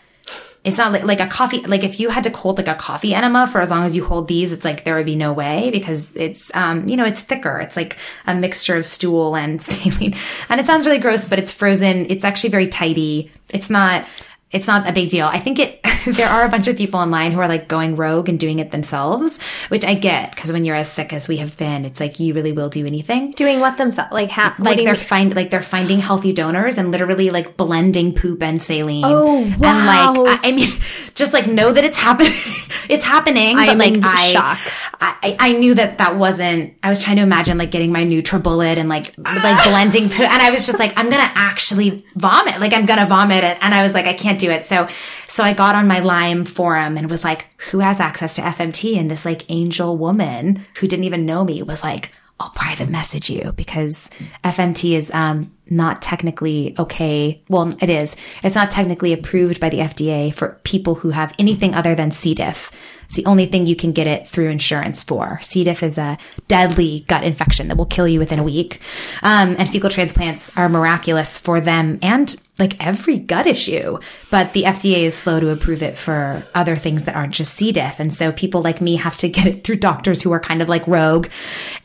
It's 0.63 0.77
not 0.77 0.93
like, 0.93 1.03
like 1.03 1.19
a 1.19 1.27
coffee. 1.27 1.59
Like 1.61 1.83
if 1.83 1.99
you 1.99 2.07
had 2.07 2.23
to 2.23 2.29
hold 2.29 2.57
like 2.57 2.69
a 2.69 2.75
coffee 2.75 3.13
enema 3.13 3.47
for 3.47 3.59
as 3.59 3.69
long 3.69 3.83
as 3.85 3.97
you 3.97 4.05
hold 4.05 4.29
these, 4.29 4.53
it's 4.53 4.63
like 4.63 4.85
there 4.85 4.95
would 4.95 5.05
be 5.05 5.17
no 5.17 5.33
way 5.33 5.69
because 5.71 6.15
it's 6.15 6.55
um 6.55 6.87
you 6.87 6.95
know 6.95 7.03
it's 7.03 7.19
thicker. 7.21 7.59
It's 7.59 7.75
like 7.75 7.97
a 8.27 8.33
mixture 8.33 8.77
of 8.77 8.85
stool 8.85 9.35
and 9.35 9.61
saline, 9.61 10.15
and 10.47 10.61
it 10.61 10.65
sounds 10.65 10.85
really 10.85 10.99
gross, 10.99 11.27
but 11.27 11.37
it's 11.37 11.51
frozen. 11.51 12.05
It's 12.09 12.23
actually 12.23 12.49
very 12.51 12.67
tidy. 12.67 13.29
It's 13.49 13.69
not. 13.69 14.07
It's 14.53 14.67
not 14.67 14.87
a 14.87 14.93
big 14.93 15.09
deal. 15.09 15.27
I 15.27 15.39
think 15.39 15.59
it. 15.59 15.79
there 16.05 16.27
are 16.27 16.45
a 16.45 16.49
bunch 16.49 16.67
of 16.67 16.75
people 16.75 16.99
online 16.99 17.31
who 17.31 17.39
are 17.39 17.47
like 17.47 17.67
going 17.67 17.95
rogue 17.95 18.27
and 18.27 18.39
doing 18.39 18.59
it 18.59 18.71
themselves, 18.71 19.41
which 19.69 19.85
I 19.85 19.93
get 19.93 20.35
because 20.35 20.51
when 20.51 20.65
you're 20.65 20.75
as 20.75 20.91
sick 20.91 21.13
as 21.13 21.27
we 21.27 21.37
have 21.37 21.57
been, 21.57 21.85
it's 21.85 21.99
like 21.99 22.19
you 22.19 22.33
really 22.33 22.51
will 22.51 22.69
do 22.69 22.85
anything 22.85 23.31
Doing 23.31 23.59
what 23.59 23.77
themselves? 23.77 24.11
Like, 24.11 24.35
like 24.59 24.77
they're 24.77 24.95
find 24.95 25.35
like 25.35 25.49
they're 25.49 25.61
finding 25.61 25.99
healthy 25.99 26.33
donors 26.33 26.77
and 26.77 26.91
literally 26.91 27.29
like 27.29 27.57
blending 27.57 28.13
poop 28.13 28.43
and 28.43 28.61
saline. 28.61 29.03
Oh, 29.05 29.43
And 29.43 29.59
wow. 29.59 30.13
like 30.13 30.45
I, 30.45 30.49
I 30.49 30.51
mean, 30.51 30.69
just 31.15 31.33
like 31.33 31.47
know 31.47 31.71
that 31.71 31.83
it's 31.83 31.97
happening. 31.97 32.33
it's 32.89 33.03
happening. 33.03 33.57
I 33.57 33.67
but 33.67 33.77
like 33.77 33.95
in 33.95 34.03
I, 34.03 34.29
shock. 34.29 34.59
I, 35.01 35.35
I 35.39 35.51
knew 35.53 35.73
that 35.73 35.97
that 35.97 36.17
wasn't. 36.17 36.75
I 36.83 36.89
was 36.89 37.01
trying 37.03 37.17
to 37.17 37.21
imagine 37.23 37.57
like 37.57 37.71
getting 37.71 37.91
my 37.91 38.03
NutriBullet 38.03 38.77
and 38.77 38.89
like 38.89 39.17
like 39.17 39.63
blending 39.63 40.09
poop, 40.09 40.21
and 40.21 40.41
I 40.41 40.49
was 40.51 40.65
just 40.65 40.79
like, 40.79 40.93
I'm 40.97 41.09
gonna 41.09 41.31
actually 41.35 42.05
vomit. 42.15 42.59
Like 42.59 42.73
I'm 42.73 42.85
gonna 42.85 43.05
vomit 43.05 43.43
it, 43.43 43.57
and 43.61 43.73
I 43.73 43.83
was 43.83 43.93
like, 43.93 44.05
I 44.05 44.13
can't 44.13 44.39
do 44.45 44.51
it. 44.51 44.65
So 44.65 44.87
so 45.27 45.43
I 45.43 45.53
got 45.53 45.75
on 45.75 45.87
my 45.87 45.99
Lyme 45.99 46.45
forum 46.45 46.97
and 46.97 47.09
was 47.09 47.23
like, 47.23 47.47
who 47.69 47.79
has 47.79 47.99
access 47.99 48.35
to 48.35 48.41
FMT? 48.41 48.97
And 48.97 49.09
this 49.09 49.25
like 49.25 49.49
angel 49.49 49.97
woman 49.97 50.65
who 50.77 50.87
didn't 50.87 51.05
even 51.05 51.25
know 51.25 51.43
me 51.43 51.63
was 51.63 51.83
like. 51.83 52.11
I'll 52.39 52.49
private 52.49 52.89
message 52.89 53.29
you 53.29 53.53
because 53.55 54.09
FMT 54.43 54.97
is 54.97 55.11
um, 55.11 55.51
not 55.69 56.01
technically 56.01 56.75
okay. 56.77 57.41
Well, 57.47 57.71
it 57.79 57.91
is. 57.91 58.17
It's 58.43 58.55
not 58.55 58.71
technically 58.71 59.13
approved 59.13 59.59
by 59.59 59.69
the 59.69 59.77
FDA 59.77 60.33
for 60.33 60.59
people 60.63 60.95
who 60.95 61.11
have 61.11 61.33
anything 61.37 61.75
other 61.75 61.93
than 61.93 62.11
C. 62.11 62.33
diff. 62.33 62.71
It's 63.13 63.23
the 63.23 63.29
only 63.29 63.45
thing 63.45 63.67
you 63.67 63.75
can 63.75 63.91
get 63.91 64.07
it 64.07 64.27
through 64.27 64.49
insurance 64.49 65.03
for. 65.03 65.39
C. 65.43 65.63
diff 65.63 65.83
is 65.83 65.99
a 65.99 66.17
deadly 66.47 67.05
gut 67.07 67.23
infection 67.23 67.67
that 67.67 67.77
will 67.77 67.85
kill 67.85 68.07
you 68.07 68.17
within 68.17 68.39
a 68.39 68.43
week. 68.43 68.81
Um, 69.21 69.55
and 69.59 69.69
fecal 69.69 69.91
transplants 69.91 70.49
are 70.57 70.67
miraculous 70.67 71.37
for 71.37 71.61
them 71.61 71.99
and 72.01 72.35
like 72.57 72.83
every 72.83 73.19
gut 73.19 73.45
issue. 73.45 73.99
But 74.31 74.53
the 74.53 74.63
FDA 74.63 75.03
is 75.03 75.15
slow 75.15 75.39
to 75.39 75.51
approve 75.51 75.83
it 75.83 75.95
for 75.95 76.43
other 76.55 76.75
things 76.75 77.05
that 77.05 77.15
aren't 77.15 77.35
just 77.35 77.53
C. 77.53 77.71
diff. 77.71 77.99
And 77.99 78.11
so 78.11 78.31
people 78.31 78.63
like 78.63 78.81
me 78.81 78.95
have 78.95 79.15
to 79.17 79.29
get 79.29 79.45
it 79.45 79.63
through 79.63 79.75
doctors 79.75 80.23
who 80.23 80.31
are 80.31 80.39
kind 80.39 80.63
of 80.63 80.67
like 80.67 80.87
rogue. 80.87 81.27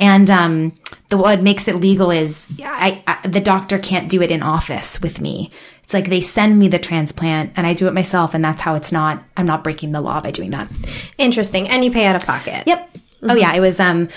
And 0.00 0.30
um, 0.30 0.72
the 1.10 1.18
what 1.18 1.42
makes 1.42 1.68
it 1.68 1.74
legal 1.74 2.10
is 2.10 2.48
I, 2.64 3.02
I 3.06 3.28
the 3.28 3.40
doctor 3.40 3.78
can't 3.78 4.08
do 4.08 4.22
it 4.22 4.30
in 4.30 4.42
office 4.42 4.98
with 5.02 5.20
me. 5.20 5.50
It's 5.88 5.94
like 5.94 6.11
they 6.11 6.20
send 6.20 6.59
me 6.59 6.68
the 6.68 6.79
transplant 6.79 7.53
and 7.57 7.66
I 7.66 7.72
do 7.72 7.88
it 7.88 7.94
myself, 7.94 8.35
and 8.35 8.44
that's 8.44 8.61
how 8.61 8.74
it's 8.74 8.92
not. 8.92 9.22
I'm 9.38 9.46
not 9.46 9.64
breaking 9.64 9.92
the 9.92 10.03
law 10.03 10.20
by 10.20 10.31
doing 10.31 10.51
that. 10.51 10.68
Interesting. 11.16 11.66
And 11.66 11.83
you 11.83 11.90
pay 11.90 12.05
out 12.05 12.14
of 12.14 12.27
pocket. 12.27 12.64
Yep. 12.66 12.96
Oh 13.22 13.35
yeah, 13.35 13.55
it 13.55 13.61
was. 13.61 13.81
Um, 13.81 14.11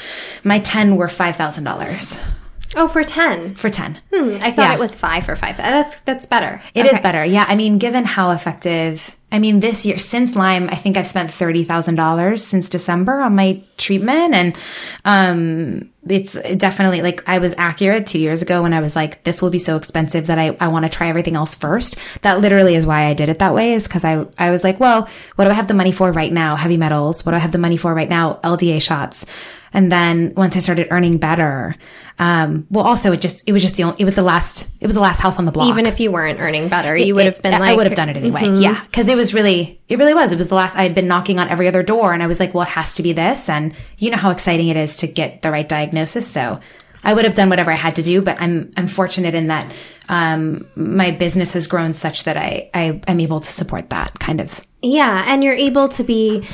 my 0.44 0.60
ten 0.60 0.98
were 0.98 1.08
five 1.08 1.38
thousand 1.38 1.64
dollars 1.64 2.20
Oh, 2.76 2.90
for 2.90 3.06
10. 3.06 3.56
for 3.56 3.70
ten. 3.70 4.00
Hmm, 4.14 4.36
I 4.42 4.52
thought 4.52 4.70
Yeah. 4.70 4.74
it 4.74 4.80
was 4.80 4.96
5 4.98 5.24
for 5.26 5.36
5. 5.38 5.56
That's 5.56 5.96
that's 6.02 6.26
better. 6.26 6.62
It 6.74 6.86
is 6.86 6.92
Okay. 6.96 7.02
better. 7.02 7.24
Yeah. 7.24 7.46
I 7.48 7.56
mean, 7.56 7.78
given 7.78 8.04
how 8.04 8.32
effective, 8.32 9.16
I 9.32 9.40
mean, 9.40 9.62
this 9.62 9.86
year, 9.86 9.98
since 9.98 10.36
Lyme, 10.36 10.70
I 10.70 10.76
think 10.76 10.98
I've 10.98 11.08
spent 11.08 11.32
$30,000 11.32 12.40
since 12.40 12.68
December 12.68 13.22
on 13.22 13.36
my 13.36 13.62
treatment. 13.78 14.34
And, 14.34 14.58
um, 15.06 15.90
it's 16.08 16.34
definitely 16.58 17.02
like 17.02 17.28
I 17.30 17.38
was 17.38 17.54
accurate 17.58 18.08
two 18.08 18.18
years 18.20 18.42
ago 18.42 18.64
when 18.64 18.74
I 18.74 18.80
was 18.80 18.96
like, 18.96 19.24
this 19.24 19.42
will 19.42 19.52
be 19.52 19.60
so 19.60 19.76
expensive 19.78 20.28
that 20.28 20.40
I, 20.40 20.58
I 20.60 20.68
want 20.68 20.84
to 20.84 20.90
try 20.90 21.08
everything 21.08 21.36
else 21.36 21.54
first. 21.54 21.98
That 22.24 22.42
literally 22.42 22.76
is 22.76 22.86
why 22.88 23.06
I 23.06 23.14
did 23.14 23.30
it 23.30 23.40
that 23.40 23.54
way 23.54 23.74
is 23.74 23.88
because 23.88 24.04
I, 24.04 24.26
I 24.38 24.50
was 24.50 24.64
like, 24.64 24.80
well, 24.80 25.08
what 25.36 25.46
do 25.46 25.52
I 25.52 25.54
have 25.54 25.68
the 25.68 25.76
money 25.76 25.92
for 25.92 26.12
right 26.12 26.34
now? 26.34 26.56
Heavy 26.56 26.78
metals. 26.78 27.26
What 27.26 27.34
do 27.34 27.36
I 27.36 27.40
have 27.40 27.52
the 27.52 27.60
money 27.60 27.78
for 27.78 27.94
right 27.94 28.10
now? 28.10 28.40
LDA 28.44 28.82
shots. 28.82 29.26
And 29.74 29.92
then 29.92 30.34
once 30.36 30.56
I 30.56 30.60
started 30.60 30.88
earning 30.92 31.18
better, 31.18 31.76
um, 32.20 32.68
well, 32.70 32.86
also 32.86 33.14
it 33.14 33.22
just, 33.22 33.48
it 33.48 33.54
was 33.54 33.62
just 33.62 33.76
the 33.76 33.84
only, 33.84 33.96
it 34.02 34.06
was 34.06 34.16
the 34.16 34.22
last, 34.24 34.68
it 34.82 34.86
was 34.86 34.94
the 34.96 35.02
last 35.02 35.20
house 35.22 35.40
on 35.40 35.46
the 35.46 35.52
block. 35.52 35.68
Even 35.70 35.86
if 35.86 36.00
you 36.00 36.12
weren't 36.12 36.40
earning 36.40 36.68
better, 36.68 36.96
you 36.96 37.16
would 37.16 37.26
have 37.26 37.42
been 37.42 37.54
I- 37.54 37.58
like 37.58 37.62
Mm-hmm. 37.70 37.74
I 37.74 37.76
would 37.78 37.88
have 37.88 37.96
done 37.96 38.10
it 38.10 38.18
anyway. 38.18 38.50
Yeah, 38.60 38.82
because 38.84 39.08
it 39.08 39.16
was 39.16 39.34
really, 39.34 39.82
it 39.88 39.98
really 39.98 40.14
was. 40.14 40.32
It 40.32 40.38
was 40.38 40.48
the 40.48 40.56
last. 40.56 40.76
I 40.76 40.84
had 40.84 40.94
been 40.94 41.08
knocking 41.08 41.40
on 41.40 41.48
every 41.48 41.68
other 41.68 41.84
door, 41.84 42.14
and 42.14 42.22
I 42.22 42.28
was 42.28 42.40
like, 42.40 42.54
"Well, 42.54 42.64
it 42.64 42.70
has 42.70 42.96
to 42.96 43.04
be 43.04 43.14
this." 43.14 43.50
And 43.50 43.74
you 43.98 44.10
know 44.12 44.18
how 44.18 44.32
exciting 44.32 44.68
it 44.68 44.78
is 44.78 44.96
to 44.98 45.08
get 45.08 45.42
the 45.42 45.52
right 45.52 45.68
diagnosis. 45.68 46.28
So 46.28 46.60
I 47.04 47.14
would 47.14 47.26
have 47.26 47.34
done 47.36 47.50
whatever 47.50 47.72
I 47.72 47.76
had 47.76 47.96
to 47.96 48.04
do, 48.04 48.22
but 48.22 48.40
I'm 48.42 48.72
I'm 48.78 48.88
fortunate 48.88 49.34
in 49.36 49.48
that 49.48 49.74
um, 50.10 50.66
my 50.76 51.12
business 51.12 51.54
has 51.54 51.68
grown 51.68 51.94
such 51.94 52.26
that 52.26 52.36
I, 52.38 52.70
I 52.74 53.02
I'm 53.08 53.20
able 53.22 53.40
to 53.40 53.48
support 53.52 53.90
that 53.90 54.20
kind 54.20 54.42
of. 54.42 54.60
Yeah, 54.82 55.24
and 55.28 55.44
you're 55.44 55.54
able 55.54 55.88
to 55.90 56.04
be 56.04 56.46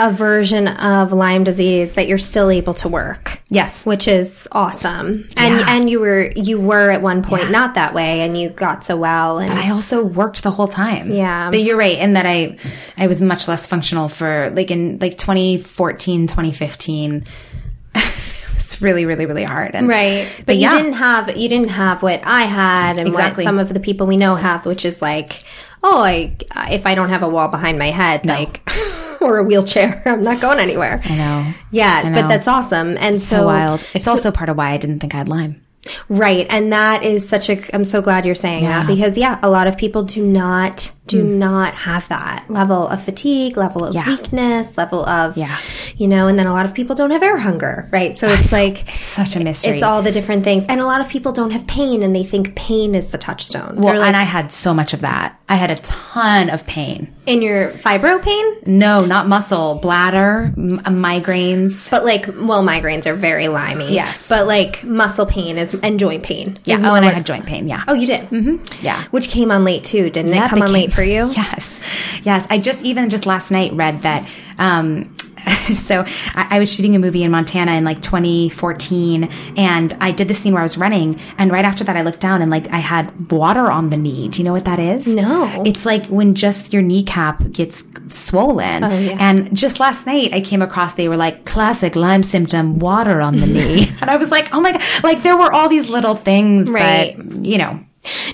a 0.00 0.12
version 0.12 0.68
of 0.68 1.12
Lyme 1.12 1.42
disease 1.42 1.94
that 1.94 2.06
you're 2.06 2.18
still 2.18 2.50
able 2.50 2.74
to 2.74 2.88
work. 2.88 3.40
Yes. 3.50 3.84
Which 3.84 4.06
is 4.06 4.46
awesome. 4.52 5.26
And 5.36 5.58
Yeah. 5.58 5.66
and 5.74 5.90
you 5.90 5.98
were 6.00 6.30
you 6.36 6.60
were 6.60 6.90
at 6.90 7.02
one 7.02 7.22
point 7.22 7.50
not 7.50 7.74
that 7.74 7.94
way 7.94 8.20
and 8.20 8.38
you 8.40 8.50
got 8.50 8.84
so 8.84 8.96
well 8.96 9.38
and 9.38 9.48
But 9.48 9.58
I 9.58 9.70
also 9.70 10.04
worked 10.04 10.42
the 10.44 10.50
whole 10.52 10.68
time. 10.68 11.12
Yeah. 11.12 11.50
But 11.50 11.62
you're 11.62 11.76
right 11.76 11.98
in 11.98 12.12
that 12.12 12.26
I 12.26 12.56
I 12.96 13.06
was 13.08 13.20
much 13.20 13.48
less 13.48 13.66
functional 13.66 14.08
for 14.08 14.50
like 14.54 14.70
in 14.70 14.98
like 15.00 15.18
2014, 15.18 16.26
2015. 16.28 17.24
it 17.94 18.54
was 18.54 18.80
really, 18.80 19.04
really, 19.04 19.26
really 19.26 19.44
hard. 19.44 19.74
And 19.74 19.88
Right. 19.88 20.28
But, 20.38 20.46
But 20.46 20.56
you 20.56 20.62
yeah. 20.62 20.76
didn't 20.76 20.92
have 20.94 21.36
you 21.36 21.48
didn't 21.48 21.70
have 21.70 22.02
what 22.02 22.20
I 22.24 22.42
had 22.42 22.98
and 22.98 23.08
Exactly. 23.08 23.44
what 23.44 23.48
some 23.48 23.58
of 23.58 23.72
the 23.74 23.80
people 23.80 24.06
we 24.06 24.16
know 24.16 24.36
have, 24.36 24.64
which 24.66 24.84
is 24.84 25.02
like, 25.02 25.42
oh, 25.82 26.02
I 26.02 26.36
if 26.70 26.86
I 26.86 26.94
don't 26.94 27.08
have 27.08 27.22
a 27.22 27.28
wall 27.28 27.48
behind 27.48 27.78
my 27.78 27.90
head, 27.90 28.26
like 28.26 28.60
or 29.20 29.38
a 29.38 29.44
wheelchair, 29.44 30.02
I'm 30.06 30.22
not 30.22 30.40
going 30.40 30.58
anywhere. 30.58 31.00
I 31.04 31.16
know. 31.16 31.52
Yeah, 31.70 32.02
I 32.04 32.12
but 32.12 32.28
that's 32.28 32.48
awesome. 32.48 32.96
And 32.98 33.18
so, 33.18 33.38
So 33.38 33.46
wild. 33.46 33.86
It's 33.94 34.08
also 34.08 34.30
part 34.30 34.48
of 34.48 34.56
why 34.56 34.70
I 34.70 34.76
didn't 34.76 35.00
think 35.00 35.14
I 35.14 35.18
had 35.18 35.28
Lyme. 35.28 35.60
right, 36.08 36.46
and 36.50 36.72
that 36.72 37.02
is 37.02 37.28
such 37.28 37.48
a. 37.48 37.62
I'm 37.74 37.84
so 37.84 38.02
glad 38.02 38.26
you're 38.26 38.34
saying 38.34 38.64
that 38.64 38.86
because 38.86 39.16
yeah, 39.16 39.38
a 39.42 39.48
lot 39.48 39.66
of 39.66 39.76
people 39.78 40.02
do 40.02 40.24
not 40.24 40.90
do 41.08 41.22
not 41.24 41.74
have 41.74 42.06
that 42.08 42.44
level 42.48 42.86
of 42.86 43.02
fatigue, 43.02 43.56
level 43.56 43.84
of 43.84 43.94
Yeah. 43.94 44.06
weakness, 44.06 44.76
level 44.76 45.04
of 45.08 45.36
Yeah. 45.36 45.56
you 45.96 46.06
know, 46.06 46.28
and 46.28 46.38
then 46.38 46.46
a 46.46 46.52
lot 46.52 46.64
of 46.66 46.72
people 46.74 46.94
don't 46.94 47.10
have 47.10 47.22
air 47.22 47.38
hunger, 47.38 47.88
right? 47.90 48.16
So 48.18 48.28
it's 48.28 48.52
like 48.52 48.84
Such 49.00 49.34
a 49.34 49.40
mystery. 49.40 49.74
it's 49.74 49.82
all 49.82 50.02
the 50.02 50.12
different 50.12 50.44
things, 50.44 50.64
and 50.68 50.80
a 50.80 50.86
lot 50.86 51.00
of 51.00 51.08
people 51.08 51.32
don't 51.32 51.50
have 51.50 51.66
pain, 51.66 52.02
and 52.02 52.14
they 52.14 52.24
think 52.24 52.54
pain 52.54 52.94
is 52.94 53.08
the 53.08 53.18
touchstone. 53.18 53.74
well, 53.78 53.96
like, 53.98 54.06
and 54.08 54.16
I 54.16 54.22
had 54.22 54.52
so 54.52 54.72
much 54.72 54.92
of 54.94 55.00
that. 55.00 55.34
I 55.48 55.56
had 55.56 55.70
a 55.70 55.76
ton 55.76 56.50
of 56.50 56.66
pain. 56.66 57.08
in 57.26 57.42
your 57.42 57.68
fibro 57.72 58.22
pain, 58.22 58.44
No, 58.64 59.04
not 59.04 59.28
muscle, 59.28 59.74
bladder, 59.82 60.50
m- 60.56 60.80
migraines. 60.86 61.90
but 61.90 62.02
like, 62.04 62.26
well, 62.40 62.62
migraines 62.62 63.06
are 63.06 63.14
very 63.14 63.48
limey. 63.48 63.92
Yes. 63.92 64.28
but 64.28 64.46
like 64.46 64.82
muscle 64.84 65.26
pain 65.26 65.58
is 65.58 65.74
and 65.82 65.98
joint 66.00 66.22
pain. 66.22 66.58
Yeah. 66.64 66.78
Oh, 66.82 66.94
and 66.94 67.04
I 67.04 67.10
had 67.10 67.26
joint 67.26 67.44
pain. 67.46 67.68
Yeah. 67.68 67.82
Oh, 67.86 67.92
you 67.94 68.06
did. 68.06 68.22
Mm-hmm. 68.30 68.56
Yeah. 68.80 69.02
Which 69.10 69.28
came 69.28 69.50
on 69.50 69.62
late 69.64 69.84
too, 69.84 70.08
didn't 70.10 70.32
it? 70.32 70.48
Come 70.48 70.62
on 70.62 70.72
late 70.72 70.90
for 70.98 71.04
you. 71.04 71.30
Yes, 71.36 71.78
yes. 72.24 72.46
I 72.50 72.58
just 72.58 72.84
even 72.84 73.08
just 73.08 73.24
last 73.24 73.50
night 73.52 73.72
read 73.72 74.02
that. 74.02 74.28
Um, 74.58 75.14
so 75.76 76.02
I, 76.34 76.56
I 76.56 76.58
was 76.58 76.72
shooting 76.72 76.96
a 76.96 76.98
movie 76.98 77.22
in 77.22 77.30
Montana 77.30 77.72
in 77.72 77.84
like 77.84 78.02
2014, 78.02 79.24
and 79.56 79.94
I 80.00 80.10
did 80.10 80.26
this 80.26 80.40
scene 80.40 80.52
where 80.52 80.60
I 80.60 80.64
was 80.64 80.76
running, 80.76 81.20
and 81.38 81.52
right 81.52 81.64
after 81.64 81.84
that, 81.84 81.96
I 81.96 82.02
looked 82.02 82.18
down 82.18 82.42
and 82.42 82.50
like 82.50 82.70
I 82.72 82.78
had 82.78 83.30
water 83.30 83.70
on 83.70 83.90
the 83.90 83.96
knee. 83.96 84.28
Do 84.28 84.38
you 84.38 84.44
know 84.44 84.52
what 84.52 84.64
that 84.64 84.80
is? 84.80 85.14
No. 85.14 85.62
It's 85.64 85.86
like 85.86 86.06
when 86.06 86.34
just 86.34 86.72
your 86.72 86.82
kneecap 86.82 87.52
gets 87.52 87.84
swollen. 88.08 88.82
Oh, 88.82 88.98
yeah. 88.98 89.16
And 89.20 89.56
just 89.56 89.78
last 89.78 90.04
night, 90.06 90.32
I 90.34 90.40
came 90.40 90.62
across 90.62 90.94
they 90.94 91.08
were 91.08 91.16
like 91.16 91.44
classic 91.44 91.94
Lyme 91.94 92.24
symptom, 92.24 92.80
water 92.80 93.20
on 93.20 93.38
the 93.38 93.46
knee, 93.46 93.88
and 94.00 94.10
I 94.10 94.16
was 94.16 94.32
like, 94.32 94.52
oh 94.52 94.60
my 94.60 94.72
god! 94.72 94.82
Like 95.04 95.22
there 95.22 95.36
were 95.36 95.52
all 95.52 95.68
these 95.68 95.88
little 95.88 96.16
things, 96.16 96.68
Right. 96.68 97.14
but 97.16 97.46
you 97.46 97.58
know. 97.58 97.78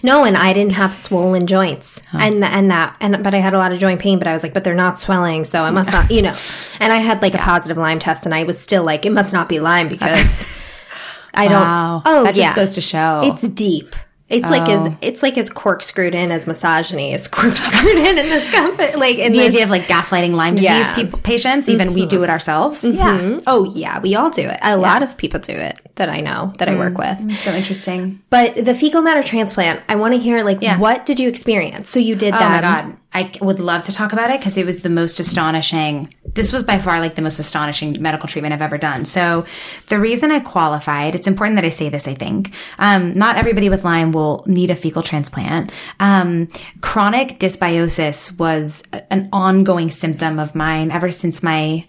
No, 0.03 0.25
and 0.25 0.37
I 0.37 0.53
didn't 0.53 0.73
have 0.73 0.95
swollen 0.95 1.47
joints, 1.47 2.01
and 2.13 2.45
and 2.45 2.71
that, 2.71 2.97
and 3.01 3.23
but 3.23 3.35
I 3.35 3.39
had 3.39 3.55
a 3.55 3.59
lot 3.59 3.73
of 3.73 3.79
joint 3.79 4.01
pain. 4.01 4.19
But 4.19 4.29
I 4.29 4.33
was 4.33 4.43
like, 4.43 4.55
but 4.55 4.65
they're 4.65 4.75
not 4.75 4.99
swelling, 4.99 5.45
so 5.45 5.65
I 5.65 5.71
must 5.71 5.91
not, 5.91 6.11
you 6.11 6.23
know. 6.23 6.37
And 6.81 6.93
I 6.93 6.97
had 6.97 7.23
like 7.23 7.35
a 7.35 7.39
positive 7.39 7.77
Lyme 7.77 7.99
test, 7.99 8.27
and 8.27 8.35
I 8.35 8.45
was 8.45 8.61
still 8.61 8.85
like, 8.85 9.07
it 9.07 9.13
must 9.13 9.33
not 9.33 9.49
be 9.49 9.61
Lyme 9.61 9.89
because 9.89 10.61
I 11.35 11.49
don't. 11.49 11.63
Wow. 11.63 12.03
Oh, 12.05 12.25
that 12.25 12.37
yeah. 12.37 12.45
just 12.45 12.57
goes 12.57 12.75
to 12.75 12.81
show. 12.81 13.23
It's 13.25 13.49
deep. 13.49 13.95
It's 14.31 14.49
like 14.49 14.69
as 14.71 14.91
it's 15.03 15.23
like 15.23 15.37
as 15.37 15.51
corkscrewed 15.51 16.15
in 16.15 16.31
as 16.31 16.47
misogyny 16.47 17.13
is 17.13 17.29
corkscrewed 17.39 17.97
in 17.97 18.19
in 18.19 18.27
this 18.27 18.51
company. 18.51 18.95
Like 18.97 19.19
in 19.19 19.33
the 19.33 19.39
this, 19.39 19.49
idea 19.49 19.65
of 19.65 19.71
like 19.71 19.83
gaslighting 19.83 20.31
Lyme 20.33 20.55
disease 20.55 20.69
Yeah. 20.71 20.95
people, 20.95 21.19
patients, 21.21 21.69
even 21.69 21.93
we 21.93 22.07
do 22.07 22.23
it 22.25 22.31
ourselves. 22.31 22.83
Yeah. 22.85 23.19
Mhm. 23.19 23.43
Oh 23.47 23.65
yeah, 23.65 24.01
we 24.01 24.15
all 24.15 24.31
do 24.31 24.49
it. 24.49 24.59
A 24.63 24.77
lot 24.79 25.03
of 25.03 25.17
people 25.19 25.41
do 25.41 25.53
it 25.53 25.79
that 25.97 26.09
I 26.09 26.21
know 26.21 26.53
that 26.59 26.69
I 26.69 26.75
work 26.77 26.97
with. 26.97 27.37
So 27.37 27.53
interesting. 27.53 28.23
But 28.31 28.65
the 28.65 28.75
fecal 28.75 29.03
matter 29.03 29.23
transplant, 29.23 29.83
I 29.91 29.97
want 29.97 30.15
to 30.15 30.21
hear 30.21 30.43
like 30.43 30.59
Yeah. 30.63 30.79
what 30.79 31.05
did 31.05 31.21
you 31.21 31.29
experience? 31.29 31.91
So 31.91 32.01
you 32.01 32.15
did 32.17 32.33
Oh 32.35 32.39
that. 32.39 32.51
my 32.51 32.61
God. 32.83 32.97
I 33.14 33.31
would 33.40 33.61
love 33.61 33.85
to 33.85 33.92
talk 33.92 34.12
about 34.12 34.31
it 34.31 34.40
because 34.40 34.57
it 34.57 34.66
was 34.66 34.81
the 34.81 34.90
most 34.90 35.20
astonishing. 35.20 36.12
This 36.35 36.53
was 36.53 36.64
by 36.64 36.79
far 36.79 36.98
like 36.98 37.14
the 37.14 37.22
most 37.22 37.38
astonishing 37.38 38.03
medical 38.03 38.29
treatment 38.29 38.53
I've 38.53 38.61
ever 38.61 38.77
done. 38.77 39.05
So 39.05 39.46
the 39.87 40.00
reason 40.00 40.33
I 40.33 40.40
qualified, 40.40 41.14
it's 41.14 41.29
important 41.29 41.57
that 41.57 41.64
I 41.64 41.68
say 41.68 41.88
this, 41.88 42.09
I 42.09 42.14
think. 42.14 42.53
Um, 42.79 43.16
not 43.16 43.37
everybody 43.37 43.68
with 43.68 43.85
Lyme 43.85 44.11
will 44.11 44.42
need 44.46 44.70
a 44.70 44.77
fecal 44.77 45.03
transplant. 45.03 45.72
Um, 46.00 46.48
chronic 46.81 47.38
dysbiosis 47.38 48.37
was 48.37 48.83
an 49.11 49.29
ongoing 49.33 49.90
symptom 49.90 50.40
of 50.40 50.57
mine 50.57 50.90
ever 50.90 51.12
since 51.12 51.42
my 51.42 51.85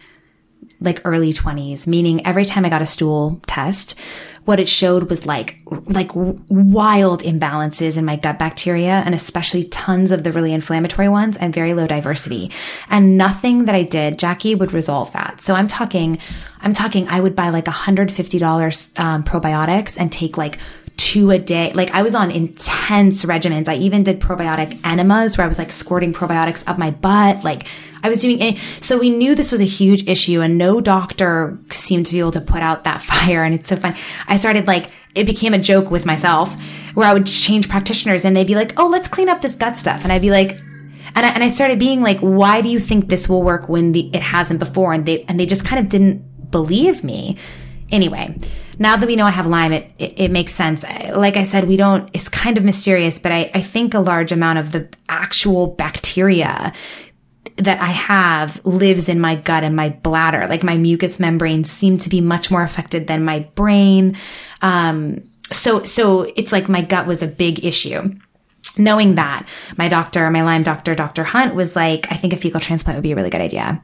like 0.79 1.01
early 1.05 1.31
20s 1.31 1.87
meaning 1.87 2.25
every 2.25 2.45
time 2.45 2.65
i 2.65 2.69
got 2.69 2.81
a 2.81 2.85
stool 2.85 3.41
test 3.47 3.95
what 4.45 4.59
it 4.59 4.69
showed 4.69 5.09
was 5.09 5.25
like 5.25 5.59
like 5.87 6.11
wild 6.13 7.23
imbalances 7.23 7.97
in 7.97 8.05
my 8.05 8.15
gut 8.15 8.39
bacteria 8.39 9.01
and 9.05 9.13
especially 9.13 9.63
tons 9.65 10.11
of 10.11 10.23
the 10.23 10.31
really 10.31 10.53
inflammatory 10.53 11.09
ones 11.09 11.35
and 11.37 11.53
very 11.53 11.73
low 11.73 11.87
diversity. 11.87 12.51
And 12.89 13.17
nothing 13.17 13.65
that 13.65 13.75
i 13.75 13.83
did 13.83 14.17
jackie 14.17 14.55
would 14.55 14.71
resolve 14.71 15.11
that. 15.13 15.41
So 15.41 15.55
i'm 15.55 15.67
talking 15.67 16.19
i'm 16.61 16.73
talking 16.73 17.07
i 17.09 17.19
would 17.19 17.35
buy 17.35 17.49
like 17.49 17.65
$150 17.65 18.99
um, 18.99 19.23
probiotics 19.23 19.99
and 19.99 20.11
take 20.11 20.37
like 20.37 20.59
two 20.97 21.31
a 21.31 21.39
day. 21.39 21.71
Like 21.73 21.91
I 21.91 22.01
was 22.01 22.15
on 22.15 22.31
intense 22.31 23.25
regimens. 23.25 23.67
I 23.67 23.75
even 23.75 24.03
did 24.03 24.19
probiotic 24.19 24.79
enemas 24.85 25.37
where 25.37 25.45
I 25.45 25.47
was 25.47 25.57
like 25.57 25.71
squirting 25.71 26.13
probiotics 26.13 26.67
up 26.67 26.77
my 26.77 26.91
butt. 26.91 27.43
Like 27.43 27.67
I 28.03 28.09
was 28.09 28.21
doing 28.21 28.39
it. 28.39 28.57
So 28.81 28.97
we 28.97 29.09
knew 29.09 29.35
this 29.35 29.51
was 29.51 29.61
a 29.61 29.65
huge 29.65 30.07
issue 30.07 30.41
and 30.41 30.57
no 30.57 30.79
doctor 30.79 31.57
seemed 31.71 32.05
to 32.07 32.13
be 32.13 32.19
able 32.19 32.31
to 32.31 32.41
put 32.41 32.61
out 32.61 32.83
that 32.83 33.01
fire. 33.01 33.43
And 33.43 33.55
it's 33.55 33.67
so 33.67 33.75
fun. 33.75 33.95
I 34.27 34.37
started 34.37 34.67
like, 34.67 34.91
it 35.15 35.25
became 35.25 35.53
a 35.53 35.59
joke 35.59 35.91
with 35.91 36.05
myself 36.05 36.53
where 36.93 37.07
I 37.07 37.13
would 37.13 37.25
change 37.25 37.69
practitioners 37.69 38.23
and 38.25 38.35
they'd 38.35 38.47
be 38.47 38.55
like, 38.55 38.77
oh, 38.79 38.87
let's 38.87 39.07
clean 39.07 39.29
up 39.29 39.41
this 39.41 39.55
gut 39.55 39.77
stuff. 39.77 40.03
And 40.03 40.11
I'd 40.11 40.21
be 40.21 40.31
like, 40.31 40.59
and 41.15 41.25
I, 41.25 41.29
and 41.29 41.43
I 41.43 41.47
started 41.47 41.79
being 41.79 42.01
like, 42.01 42.19
why 42.19 42.61
do 42.61 42.69
you 42.69 42.79
think 42.79 43.07
this 43.07 43.29
will 43.29 43.43
work 43.43 43.69
when 43.69 43.93
the, 43.93 44.09
it 44.13 44.21
hasn't 44.21 44.59
before? 44.59 44.93
And 44.93 45.05
they, 45.05 45.23
and 45.23 45.39
they 45.39 45.45
just 45.45 45.65
kind 45.65 45.83
of 45.83 45.89
didn't 45.89 46.51
believe 46.51 47.03
me. 47.03 47.37
Anyway, 47.91 48.37
now 48.79 48.97
that 48.97 49.07
we 49.07 49.15
know 49.15 49.25
I 49.25 49.31
have 49.31 49.47
Lyme, 49.47 49.73
it, 49.73 49.91
it, 49.97 50.19
it 50.19 50.31
makes 50.31 50.53
sense. 50.53 50.83
Like 51.13 51.37
I 51.37 51.43
said, 51.43 51.67
we 51.67 51.77
don't, 51.77 52.09
it's 52.13 52.29
kind 52.29 52.57
of 52.57 52.63
mysterious, 52.63 53.19
but 53.19 53.31
I, 53.31 53.51
I 53.53 53.61
think 53.61 53.93
a 53.93 53.99
large 53.99 54.31
amount 54.31 54.59
of 54.59 54.71
the 54.71 54.89
actual 55.09 55.67
bacteria 55.67 56.73
that 57.57 57.79
I 57.79 57.87
have 57.87 58.63
lives 58.65 59.07
in 59.07 59.19
my 59.19 59.35
gut 59.35 59.63
and 59.63 59.75
my 59.75 59.89
bladder. 59.89 60.47
Like 60.47 60.63
my 60.63 60.77
mucous 60.77 61.19
membranes 61.19 61.69
seem 61.69 61.97
to 61.99 62.09
be 62.09 62.21
much 62.21 62.51
more 62.51 62.63
affected 62.63 63.07
than 63.07 63.23
my 63.23 63.39
brain. 63.55 64.15
Um, 64.61 65.23
so, 65.51 65.83
so 65.83 66.23
it's 66.35 66.51
like 66.51 66.67
my 66.67 66.81
gut 66.81 67.07
was 67.07 67.21
a 67.21 67.27
big 67.27 67.63
issue 67.63 68.13
knowing 68.77 69.15
that 69.15 69.47
my 69.77 69.87
doctor 69.87 70.29
my 70.29 70.41
lyme 70.41 70.63
doctor 70.63 70.93
dr 70.95 71.23
hunt 71.23 71.55
was 71.55 71.75
like 71.75 72.11
i 72.11 72.15
think 72.15 72.33
a 72.33 72.37
fecal 72.37 72.59
transplant 72.59 72.97
would 72.97 73.03
be 73.03 73.11
a 73.11 73.15
really 73.15 73.29
good 73.29 73.39
idea 73.39 73.81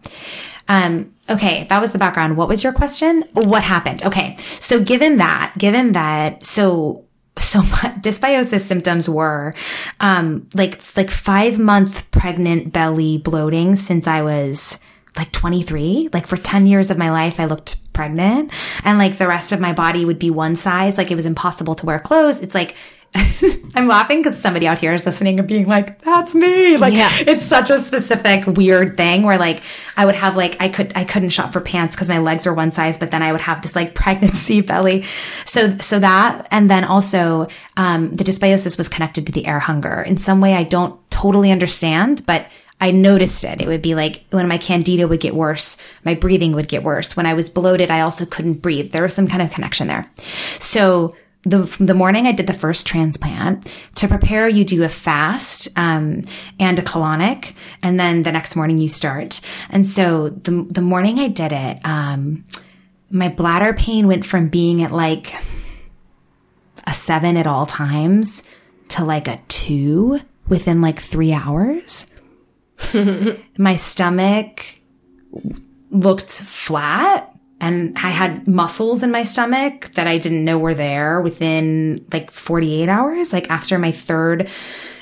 um, 0.68 1.14
okay 1.30 1.66
that 1.70 1.82
was 1.82 1.92
the 1.92 1.98
background. 1.98 2.38
What 2.38 2.48
was 2.48 2.64
your 2.64 2.74
question? 2.74 3.24
What 3.34 3.64
happened? 3.64 4.04
Okay 4.04 4.38
so 4.60 4.84
given 4.84 5.18
that 5.18 5.54
given 5.58 5.94
that 5.94 6.46
so 6.46 7.06
so 7.40 7.62
my 7.64 7.96
dysbiosis 8.02 8.62
symptoms 8.62 9.08
were 9.10 9.54
um, 10.00 10.48
like 10.54 10.82
like 10.96 11.10
five 11.10 11.60
month 11.60 12.10
pregnant 12.12 12.74
belly 12.74 13.18
bloating 13.18 13.76
since 13.76 14.06
i 14.06 14.22
was 14.22 14.78
like 15.18 15.32
23 15.32 16.10
like 16.14 16.28
for 16.28 16.38
10 16.38 16.68
years 16.68 16.92
of 16.92 16.98
my 16.98 17.10
life 17.10 17.40
i 17.40 17.46
looked 17.46 17.78
pregnant. 17.94 18.52
And 18.84 18.98
like 18.98 19.18
the 19.18 19.28
rest 19.28 19.52
of 19.52 19.60
my 19.60 19.74
body 19.74 20.06
would 20.06 20.20
be 20.20 20.32
one 20.32 20.56
size. 20.56 20.98
Like 20.98 21.12
it 21.12 21.16
was 21.16 21.26
impossible 21.26 21.76
to 21.76 21.86
wear 21.86 22.00
clothes. 22.00 22.42
It's 22.42 22.56
like 22.56 22.76
I'm 23.76 23.88
laughing 23.88 24.20
because 24.20 24.40
somebody 24.40 24.68
out 24.68 24.80
here 24.80 24.94
is 24.94 25.06
listening 25.06 25.40
and 25.40 25.48
being 25.48 25.66
like, 25.68 26.02
"That's 26.02 26.36
me!" 26.36 26.78
Like 26.78 26.94
Yeah. 26.94 27.10
it's 27.20 27.44
such 27.44 27.70
a 27.70 27.78
specific 27.80 28.46
weird 28.48 28.96
thing 28.98 29.24
where 29.24 29.38
like 29.38 29.62
I 29.98 30.06
would 30.06 30.16
have 30.16 30.36
like 30.36 30.56
I 30.62 30.70
could 30.70 30.92
I 30.96 31.04
couldn't 31.04 31.30
shop 31.30 31.52
for 31.54 31.62
pants 31.62 31.96
because 31.96 32.10
my 32.10 32.20
legs 32.20 32.46
were 32.46 32.54
one 32.54 32.72
size, 32.72 32.98
but 32.98 33.12
then 33.12 33.22
I 33.24 33.32
would 33.32 33.42
have 33.42 33.62
this 33.62 33.76
like 33.76 33.96
pregnancy 34.02 34.62
belly. 34.62 35.04
So 35.46 35.78
so 35.80 36.00
that 36.00 36.48
and 36.52 36.70
then 36.70 36.84
also 36.84 37.48
um, 37.78 38.14
the 38.16 38.24
dysbiosis 38.24 38.78
was 38.78 38.88
connected 38.90 39.26
to 39.28 39.34
the 39.34 39.46
air 39.46 39.60
hunger 39.60 40.02
in 40.02 40.18
some 40.18 40.42
way 40.42 40.54
I 40.54 40.64
don't 40.64 40.98
totally 41.12 41.52
understand, 41.52 42.24
but 42.26 42.48
I 42.80 42.90
noticed 42.92 43.44
it. 43.44 43.62
It 43.62 43.68
would 43.68 43.82
be 43.84 43.94
like 43.94 44.24
when 44.32 44.48
my 44.48 44.58
candida 44.58 45.08
would 45.08 45.20
get 45.20 45.36
worse, 45.36 45.78
my 46.04 46.14
breathing 46.16 46.54
would 46.54 46.68
get 46.68 46.84
worse. 46.84 47.16
When 47.16 47.28
I 47.28 47.34
was 47.36 47.50
bloated, 47.50 47.92
I 47.92 48.02
also 48.02 48.26
couldn't 48.26 48.56
breathe. 48.56 48.92
There 48.92 49.04
was 49.04 49.14
some 49.14 49.28
kind 49.28 49.42
of 49.42 49.52
connection 49.52 49.88
there. 49.88 50.10
So 50.60 51.16
the 51.44 51.60
the 51.80 51.94
morning 51.94 52.28
I 52.28 52.32
did 52.32 52.48
the 52.48 52.54
first 52.54 52.86
transplant, 52.86 53.68
to 53.96 54.08
prepare, 54.08 54.48
you 54.48 54.64
do 54.64 54.84
a 54.84 54.90
fast 54.90 55.68
um, 55.76 56.26
and 56.60 56.78
a 56.78 56.84
colonic, 56.84 57.54
and 57.82 58.00
then 58.00 58.24
the 58.24 58.32
next 58.32 58.56
morning 58.56 58.78
you 58.78 58.88
start. 58.88 59.42
And 59.70 59.86
so 59.86 60.30
the 60.30 60.68
the 60.70 60.82
morning 60.82 61.20
I 61.20 61.28
did 61.28 61.52
it, 61.52 61.80
um, 61.84 62.46
my 63.10 63.30
bladder 63.30 63.74
pain 63.74 64.08
went 64.08 64.26
from 64.26 64.50
being 64.50 64.84
at 64.84 64.92
like 64.92 65.34
a 66.86 66.94
seven 66.94 67.38
at 67.38 67.48
all 67.48 67.66
times 67.66 68.44
to 68.90 69.04
like 69.04 69.28
a 69.28 69.42
two 69.48 70.20
within 70.48 70.82
like 70.82 71.00
three 71.00 71.34
hours. 71.34 72.06
my 73.58 73.76
stomach 73.76 74.78
looked 75.92 76.32
flat 76.32 77.31
and 77.62 77.96
I 78.00 78.10
had 78.10 78.48
muscles 78.48 79.04
in 79.04 79.12
my 79.12 79.22
stomach 79.22 79.92
that 79.94 80.08
I 80.08 80.18
didn't 80.18 80.44
know 80.44 80.58
were 80.58 80.74
there 80.74 81.22
within 81.22 82.04
like 82.12 82.32
48 82.32 82.90
hours. 82.90 83.32
Like 83.32 83.50
after 83.52 83.78
my 83.78 83.92
third, 83.92 84.50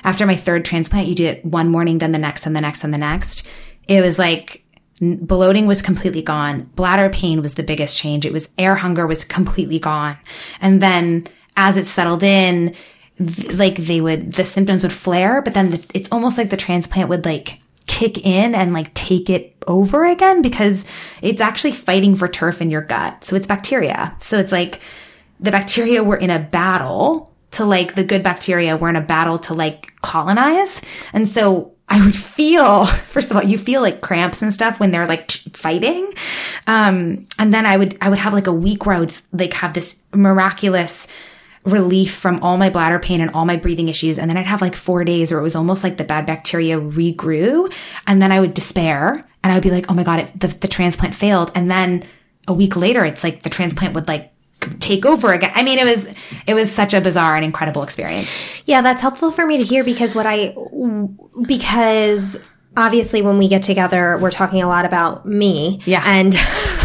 after 0.04 0.26
my 0.26 0.36
third 0.36 0.66
transplant, 0.66 1.08
you 1.08 1.16
do 1.16 1.26
it 1.26 1.44
one 1.46 1.70
morning, 1.70 2.00
then 2.00 2.12
the 2.12 2.20
next, 2.20 2.46
and 2.46 2.54
the 2.54 2.62
next, 2.62 2.84
and 2.84 2.94
the 2.94 2.98
next. 2.98 3.48
It 3.88 4.02
was 4.02 4.20
like 4.20 4.66
bloating 5.00 5.68
was 5.68 5.82
completely 5.82 6.22
gone. 6.22 6.64
Bladder 6.76 7.10
pain 7.10 7.42
was 7.42 7.54
the 7.54 7.64
biggest 7.64 7.98
change. 7.98 8.26
It 8.26 8.34
was 8.34 8.54
air 8.58 8.76
hunger 8.76 9.08
was 9.08 9.24
completely 9.24 9.80
gone. 9.80 10.18
And 10.60 10.82
then 10.82 11.28
as 11.56 11.78
it 11.78 11.88
settled 11.88 12.24
in, 12.24 12.76
th- 13.18 13.54
like 13.54 13.78
they 13.78 14.02
would, 14.02 14.34
the 14.34 14.44
symptoms 14.44 14.84
would 14.84 14.92
flare, 14.92 15.42
but 15.42 15.54
then 15.54 15.72
the, 15.72 15.86
it's 15.94 16.12
almost 16.12 16.38
like 16.38 16.50
the 16.50 16.58
transplant 16.58 17.08
would 17.08 17.24
like 17.24 17.60
kick 17.90 18.24
in 18.24 18.54
and 18.54 18.72
like 18.72 18.94
take 18.94 19.30
it 19.30 19.56
over 19.68 20.06
again 20.06 20.42
because 20.42 20.86
it's 21.24 21.42
actually 21.42 21.72
fighting 21.72 22.16
for 22.16 22.28
turf 22.28 22.62
in 22.62 22.70
your 22.70 22.82
gut. 22.82 23.24
So 23.24 23.36
it's 23.36 23.48
bacteria. 23.48 24.16
So 24.22 24.38
it's 24.38 24.52
like 24.52 24.80
the 25.40 25.52
bacteria 25.52 26.04
were 26.04 26.16
in 26.16 26.30
a 26.30 26.40
battle 26.40 27.34
to 27.52 27.66
like 27.66 27.96
the 27.96 28.04
good 28.04 28.22
bacteria 28.22 28.78
were 28.78 28.90
in 28.90 28.96
a 28.96 29.02
battle 29.02 29.40
to 29.40 29.56
like 29.56 29.92
colonize. 30.04 30.84
And 31.14 31.28
so 31.28 31.74
I 31.90 32.06
would 32.06 32.16
feel, 32.36 32.86
first 32.86 33.32
of 33.32 33.38
all, 33.38 33.44
you 33.44 33.58
feel 33.58 33.82
like 33.82 34.02
cramps 34.02 34.44
and 34.44 34.54
stuff 34.54 34.80
when 34.80 34.92
they're 34.92 35.08
like 35.08 35.32
fighting. 35.32 36.14
Um, 36.68 37.28
and 37.40 37.52
then 37.52 37.66
I 37.66 37.76
would, 37.76 37.98
I 38.02 38.10
would 38.10 38.20
have 38.20 38.34
like 38.34 38.48
a 38.48 38.54
week 38.54 38.86
where 38.86 38.96
I 38.96 39.00
would 39.00 39.14
like 39.34 39.54
have 39.54 39.74
this 39.74 40.04
miraculous 40.14 41.08
relief 41.70 42.16
from 42.16 42.40
all 42.42 42.58
my 42.58 42.70
bladder 42.70 43.00
pain 43.00 43.22
and 43.22 43.32
all 43.32 43.46
my 43.46 43.58
breathing 43.58 43.90
issues. 43.90 44.20
And 44.20 44.30
then 44.30 44.38
I'd 44.38 44.46
have 44.46 44.62
like 44.62 44.76
four 44.76 45.04
days 45.04 45.32
where 45.32 45.40
it 45.40 45.44
was 45.44 45.56
almost 45.56 45.84
like 45.84 45.98
the 45.98 46.04
bad 46.04 46.26
bacteria 46.26 46.80
regrew. 46.80 47.74
And 48.08 48.22
then 48.22 48.32
I 48.32 48.40
would 48.40 48.54
despair 48.54 49.26
and 49.44 49.52
I 49.52 49.56
would 49.56 49.64
be 49.64 49.72
like, 49.72 49.90
oh 49.90 49.94
my 49.94 50.04
God, 50.04 50.20
it, 50.20 50.40
the, 50.40 50.48
the 50.48 50.68
transplant 50.68 51.16
failed. 51.16 51.52
And 51.56 51.70
then 51.70 52.04
a 52.48 52.54
week 52.54 52.76
later, 52.76 53.06
it's 53.06 53.24
like 53.24 53.44
the 53.44 53.50
transplant 53.50 53.96
would 53.96 54.08
like 54.08 54.34
take 54.80 55.06
over 55.06 55.34
again. 55.34 55.52
I 55.56 55.64
mean, 55.64 55.80
it 55.80 55.86
was 55.86 56.08
it 56.46 56.54
was 56.54 56.72
such 56.72 56.94
a 56.94 57.02
bizarre 57.02 57.36
and 57.36 57.46
incredible 57.46 57.84
experience. 57.84 58.42
Yeah, 58.66 58.82
that's 58.82 59.02
helpful 59.02 59.32
for 59.32 59.46
me 59.46 59.58
to 59.58 59.64
hear 59.64 59.84
because 59.84 60.16
what 60.16 60.26
I 60.26 60.56
because 61.46 62.40
obviously 62.76 63.22
when 63.22 63.38
we 63.38 63.48
get 63.48 63.64
together, 63.64 64.18
we're 64.18 64.32
talking 64.32 64.62
a 64.62 64.68
lot 64.68 64.86
about 64.86 65.26
me. 65.26 65.82
Yeah. 65.86 66.04
And 66.06 66.34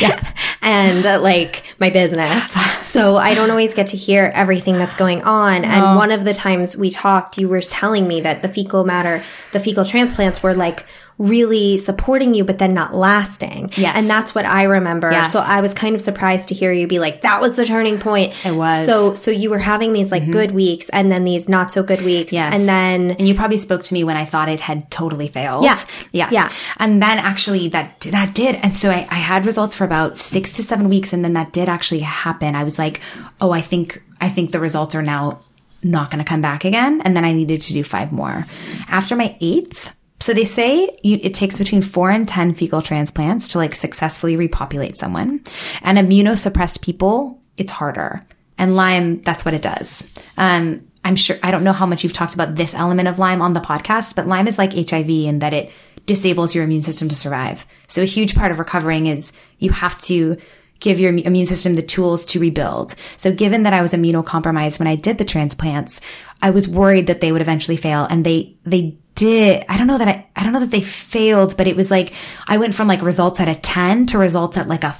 yeah. 0.00 0.32
and 0.62 1.06
uh, 1.06 1.20
like 1.20 1.74
my 1.78 1.90
business. 1.90 2.52
So 2.84 3.16
I 3.16 3.34
don't 3.34 3.50
always 3.50 3.74
get 3.74 3.88
to 3.88 3.96
hear 3.96 4.32
everything 4.34 4.78
that's 4.78 4.94
going 4.94 5.22
on. 5.22 5.64
And 5.64 5.96
one 5.96 6.10
of 6.10 6.24
the 6.24 6.32
times 6.32 6.76
we 6.76 6.90
talked, 6.90 7.38
you 7.38 7.48
were 7.48 7.60
telling 7.60 8.08
me 8.08 8.20
that 8.22 8.42
the 8.42 8.48
fecal 8.48 8.84
matter, 8.84 9.22
the 9.52 9.60
fecal 9.60 9.84
transplants 9.84 10.42
were 10.42 10.54
like 10.54 10.86
really 11.18 11.78
supporting 11.78 12.34
you, 12.34 12.44
but 12.44 12.58
then 12.58 12.74
not 12.74 12.94
lasting. 12.94 13.70
Yes. 13.76 13.96
And 13.96 14.08
that's 14.08 14.34
what 14.34 14.44
I 14.44 14.64
remember. 14.64 15.10
Yes. 15.10 15.32
So 15.32 15.40
I 15.40 15.62
was 15.62 15.72
kind 15.72 15.94
of 15.94 16.02
surprised 16.02 16.50
to 16.50 16.54
hear 16.54 16.72
you 16.72 16.86
be 16.86 16.98
like, 16.98 17.22
that 17.22 17.40
was 17.40 17.56
the 17.56 17.64
turning 17.64 17.98
point. 17.98 18.34
It 18.44 18.54
was. 18.54 18.86
So, 18.86 19.14
so 19.14 19.30
you 19.30 19.48
were 19.48 19.58
having 19.58 19.94
these 19.94 20.10
like 20.12 20.22
mm-hmm. 20.22 20.32
good 20.32 20.50
weeks 20.50 20.90
and 20.90 21.10
then 21.10 21.24
these 21.24 21.48
not 21.48 21.72
so 21.72 21.82
good 21.82 22.02
weeks. 22.02 22.32
Yes. 22.32 22.54
And 22.54 22.68
then 22.68 23.12
And 23.12 23.26
you 23.26 23.34
probably 23.34 23.56
spoke 23.56 23.82
to 23.84 23.94
me 23.94 24.04
when 24.04 24.16
I 24.16 24.26
thought 24.26 24.50
it 24.50 24.60
had 24.60 24.90
totally 24.90 25.28
failed. 25.28 25.64
Yeah. 25.64 25.80
Yes. 26.12 26.32
Yeah. 26.32 26.52
And 26.76 27.02
then 27.02 27.18
actually 27.18 27.68
that 27.68 28.00
that 28.10 28.34
did. 28.34 28.56
And 28.56 28.76
so 28.76 28.90
I, 28.90 29.06
I 29.10 29.16
had 29.16 29.46
results 29.46 29.74
for 29.74 29.84
about 29.84 30.18
six 30.18 30.52
to 30.54 30.62
seven 30.62 30.88
weeks 30.90 31.14
and 31.14 31.24
then 31.24 31.32
that 31.32 31.52
did 31.52 31.68
actually 31.68 32.00
happen. 32.00 32.54
I 32.54 32.64
was 32.64 32.78
like, 32.78 33.00
oh, 33.40 33.52
I 33.52 33.62
think 33.62 34.02
I 34.20 34.28
think 34.28 34.50
the 34.50 34.60
results 34.60 34.94
are 34.94 35.02
now 35.02 35.40
not 35.82 36.10
going 36.10 36.22
to 36.22 36.28
come 36.28 36.42
back 36.42 36.64
again. 36.64 37.00
And 37.02 37.16
then 37.16 37.24
I 37.24 37.32
needed 37.32 37.62
to 37.62 37.72
do 37.72 37.82
five 37.82 38.12
more. 38.12 38.44
After 38.88 39.16
my 39.16 39.36
eighth, 39.40 39.94
so 40.20 40.32
they 40.32 40.44
say 40.44 40.94
you, 41.02 41.18
it 41.22 41.34
takes 41.34 41.58
between 41.58 41.82
four 41.82 42.10
and 42.10 42.26
10 42.26 42.54
fecal 42.54 42.82
transplants 42.82 43.48
to 43.48 43.58
like 43.58 43.74
successfully 43.74 44.36
repopulate 44.36 44.96
someone. 44.96 45.42
And 45.82 45.98
immunosuppressed 45.98 46.80
people, 46.80 47.40
it's 47.56 47.72
harder. 47.72 48.22
And 48.58 48.76
Lyme, 48.76 49.20
that's 49.20 49.44
what 49.44 49.54
it 49.54 49.62
does. 49.62 50.10
Um, 50.38 50.86
I'm 51.04 51.16
sure, 51.16 51.36
I 51.42 51.50
don't 51.50 51.64
know 51.64 51.72
how 51.72 51.86
much 51.86 52.02
you've 52.02 52.12
talked 52.12 52.34
about 52.34 52.56
this 52.56 52.74
element 52.74 53.08
of 53.08 53.18
Lyme 53.18 53.42
on 53.42 53.52
the 53.52 53.60
podcast, 53.60 54.14
but 54.16 54.26
Lyme 54.26 54.48
is 54.48 54.58
like 54.58 54.72
HIV 54.72 55.08
in 55.08 55.38
that 55.40 55.52
it 55.52 55.70
disables 56.06 56.54
your 56.54 56.64
immune 56.64 56.80
system 56.80 57.08
to 57.08 57.14
survive. 57.14 57.66
So 57.86 58.02
a 58.02 58.06
huge 58.06 58.34
part 58.34 58.50
of 58.50 58.58
recovering 58.58 59.06
is 59.06 59.32
you 59.58 59.70
have 59.70 60.00
to 60.02 60.36
give 60.80 60.98
your 60.98 61.10
immune 61.10 61.46
system 61.46 61.74
the 61.74 61.82
tools 61.82 62.24
to 62.26 62.40
rebuild. 62.40 62.94
So 63.16 63.32
given 63.32 63.62
that 63.62 63.72
I 63.72 63.82
was 63.82 63.92
immunocompromised 63.92 64.78
when 64.78 64.88
I 64.88 64.96
did 64.96 65.18
the 65.18 65.24
transplants, 65.24 66.00
I 66.42 66.50
was 66.50 66.68
worried 66.68 67.06
that 67.06 67.20
they 67.20 67.32
would 67.32 67.40
eventually 67.40 67.76
fail 67.76 68.04
and 68.04 68.24
they, 68.24 68.56
they 68.64 68.98
did. 69.16 69.64
I 69.68 69.76
don't 69.76 69.88
know 69.88 69.98
that 69.98 70.08
I, 70.08 70.26
I 70.36 70.44
don't 70.44 70.52
know 70.52 70.60
that 70.60 70.70
they 70.70 70.80
failed, 70.80 71.56
but 71.56 71.66
it 71.66 71.74
was 71.74 71.90
like, 71.90 72.12
I 72.46 72.58
went 72.58 72.74
from 72.74 72.86
like 72.86 73.02
results 73.02 73.40
at 73.40 73.48
a 73.48 73.54
10 73.54 74.06
to 74.06 74.18
results 74.18 74.56
at 74.56 74.68
like 74.68 74.84
a 74.84 74.96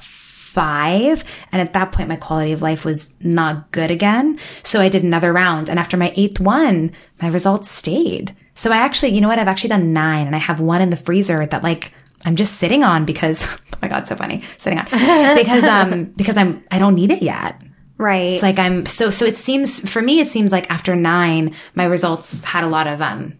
five. 0.57 1.23
And 1.51 1.61
at 1.61 1.73
that 1.73 1.91
point, 1.91 2.09
my 2.09 2.15
quality 2.15 2.51
of 2.51 2.63
life 2.63 2.83
was 2.83 3.13
not 3.21 3.71
good 3.71 3.91
again. 3.91 4.39
So 4.63 4.81
I 4.81 4.89
did 4.89 5.03
another 5.03 5.31
round. 5.31 5.69
And 5.69 5.77
after 5.77 5.97
my 5.97 6.11
eighth 6.15 6.39
one, 6.39 6.91
my 7.21 7.27
results 7.27 7.69
stayed. 7.69 8.35
So 8.55 8.71
I 8.71 8.77
actually, 8.77 9.09
you 9.09 9.21
know 9.21 9.27
what? 9.27 9.37
I've 9.37 9.47
actually 9.47 9.69
done 9.69 9.93
nine 9.93 10.25
and 10.25 10.35
I 10.35 10.39
have 10.39 10.59
one 10.59 10.81
in 10.81 10.89
the 10.89 10.97
freezer 10.97 11.45
that 11.45 11.61
like, 11.61 11.93
I'm 12.25 12.35
just 12.35 12.55
sitting 12.55 12.83
on 12.83 13.05
because, 13.05 13.45
oh 13.73 13.77
my 13.83 13.87
God, 13.87 14.07
so 14.07 14.15
funny 14.15 14.41
sitting 14.57 14.79
on 14.79 14.85
because, 15.37 15.63
um, 15.63 16.05
because 16.15 16.37
I'm, 16.37 16.63
I 16.71 16.79
don't 16.79 16.95
need 16.95 17.11
it 17.11 17.21
yet. 17.21 17.61
right. 17.99 18.33
It's 18.33 18.41
like 18.41 18.57
I'm 18.57 18.87
so, 18.87 19.11
so 19.11 19.25
it 19.25 19.35
seems, 19.35 19.87
for 19.87 20.01
me, 20.01 20.21
it 20.21 20.27
seems 20.27 20.51
like 20.51 20.71
after 20.71 20.95
nine, 20.95 21.53
my 21.75 21.85
results 21.85 22.43
had 22.43 22.63
a 22.63 22.67
lot 22.67 22.87
of, 22.87 22.99
um, 22.99 23.37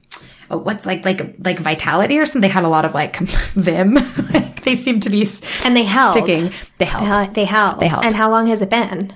oh, 0.50 0.58
what's 0.58 0.86
like, 0.86 1.04
like, 1.06 1.36
like 1.40 1.60
vitality 1.60 2.18
or 2.18 2.26
something. 2.26 2.42
They 2.42 2.48
had 2.54 2.64
a 2.64 2.70
lot 2.70 2.86
of 2.86 2.94
like 2.94 3.18
vim. 3.56 3.96
like 4.34 4.64
they 4.64 4.76
seem 4.76 5.00
to 5.02 5.10
be 5.10 5.28
and 5.64 5.76
they 5.76 5.84
held. 5.84 6.14
sticking. 6.14 6.52
They 6.78 6.86
held. 6.86 7.34
They 7.34 7.46
held. 7.46 7.80
They 7.80 7.88
held. 7.88 8.06
And 8.06 8.16
how 8.16 8.30
long 8.30 8.48
has 8.48 8.62
it 8.62 8.70
been? 8.70 9.14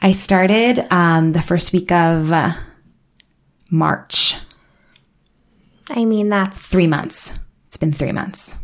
I 0.00 0.12
started, 0.12 0.84
um, 0.90 1.32
the 1.32 1.42
first 1.42 1.72
week 1.72 1.92
of 1.92 2.32
uh, 2.32 2.52
March, 3.70 4.34
I 5.90 6.04
mean, 6.04 6.28
that's 6.28 6.66
three 6.66 6.86
months. 6.86 7.34
It's 7.68 7.76
been 7.76 7.92
three 7.92 8.12
months. 8.12 8.54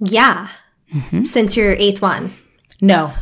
yeah. 0.00 0.48
Mm-hmm. 0.94 1.24
Since 1.24 1.56
your 1.56 1.72
eighth 1.72 2.00
one. 2.00 2.32
No, 2.80 3.12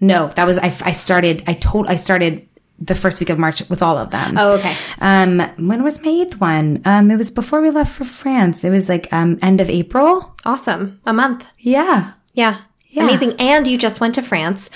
no, 0.00 0.28
that 0.28 0.44
was, 0.44 0.58
I, 0.58 0.76
I 0.82 0.90
started, 0.92 1.44
I 1.46 1.52
told, 1.52 1.86
I 1.86 1.94
started 1.96 2.48
the 2.84 2.94
first 2.94 3.20
week 3.20 3.30
of 3.30 3.38
March 3.38 3.62
with 3.68 3.82
all 3.82 3.96
of 3.96 4.10
them. 4.10 4.34
Oh, 4.36 4.52
okay. 4.58 4.74
Um, 5.00 5.38
when 5.68 5.82
was 5.84 6.02
my 6.04 6.10
eighth 6.10 6.40
one? 6.40 6.82
Um, 6.84 7.10
it 7.10 7.16
was 7.16 7.30
before 7.30 7.60
we 7.60 7.70
left 7.70 7.92
for 7.92 8.04
France. 8.04 8.64
It 8.64 8.70
was 8.70 8.88
like 8.88 9.06
um 9.12 9.38
end 9.42 9.60
of 9.60 9.68
April. 9.70 10.34
Awesome. 10.44 11.00
A 11.06 11.12
month. 11.12 11.46
Yeah. 11.58 12.12
Yeah. 12.34 12.58
Yeah. 12.88 13.04
Amazing. 13.04 13.34
And 13.38 13.66
you 13.66 13.78
just 13.78 14.00
went 14.00 14.14
to 14.16 14.22
France 14.22 14.68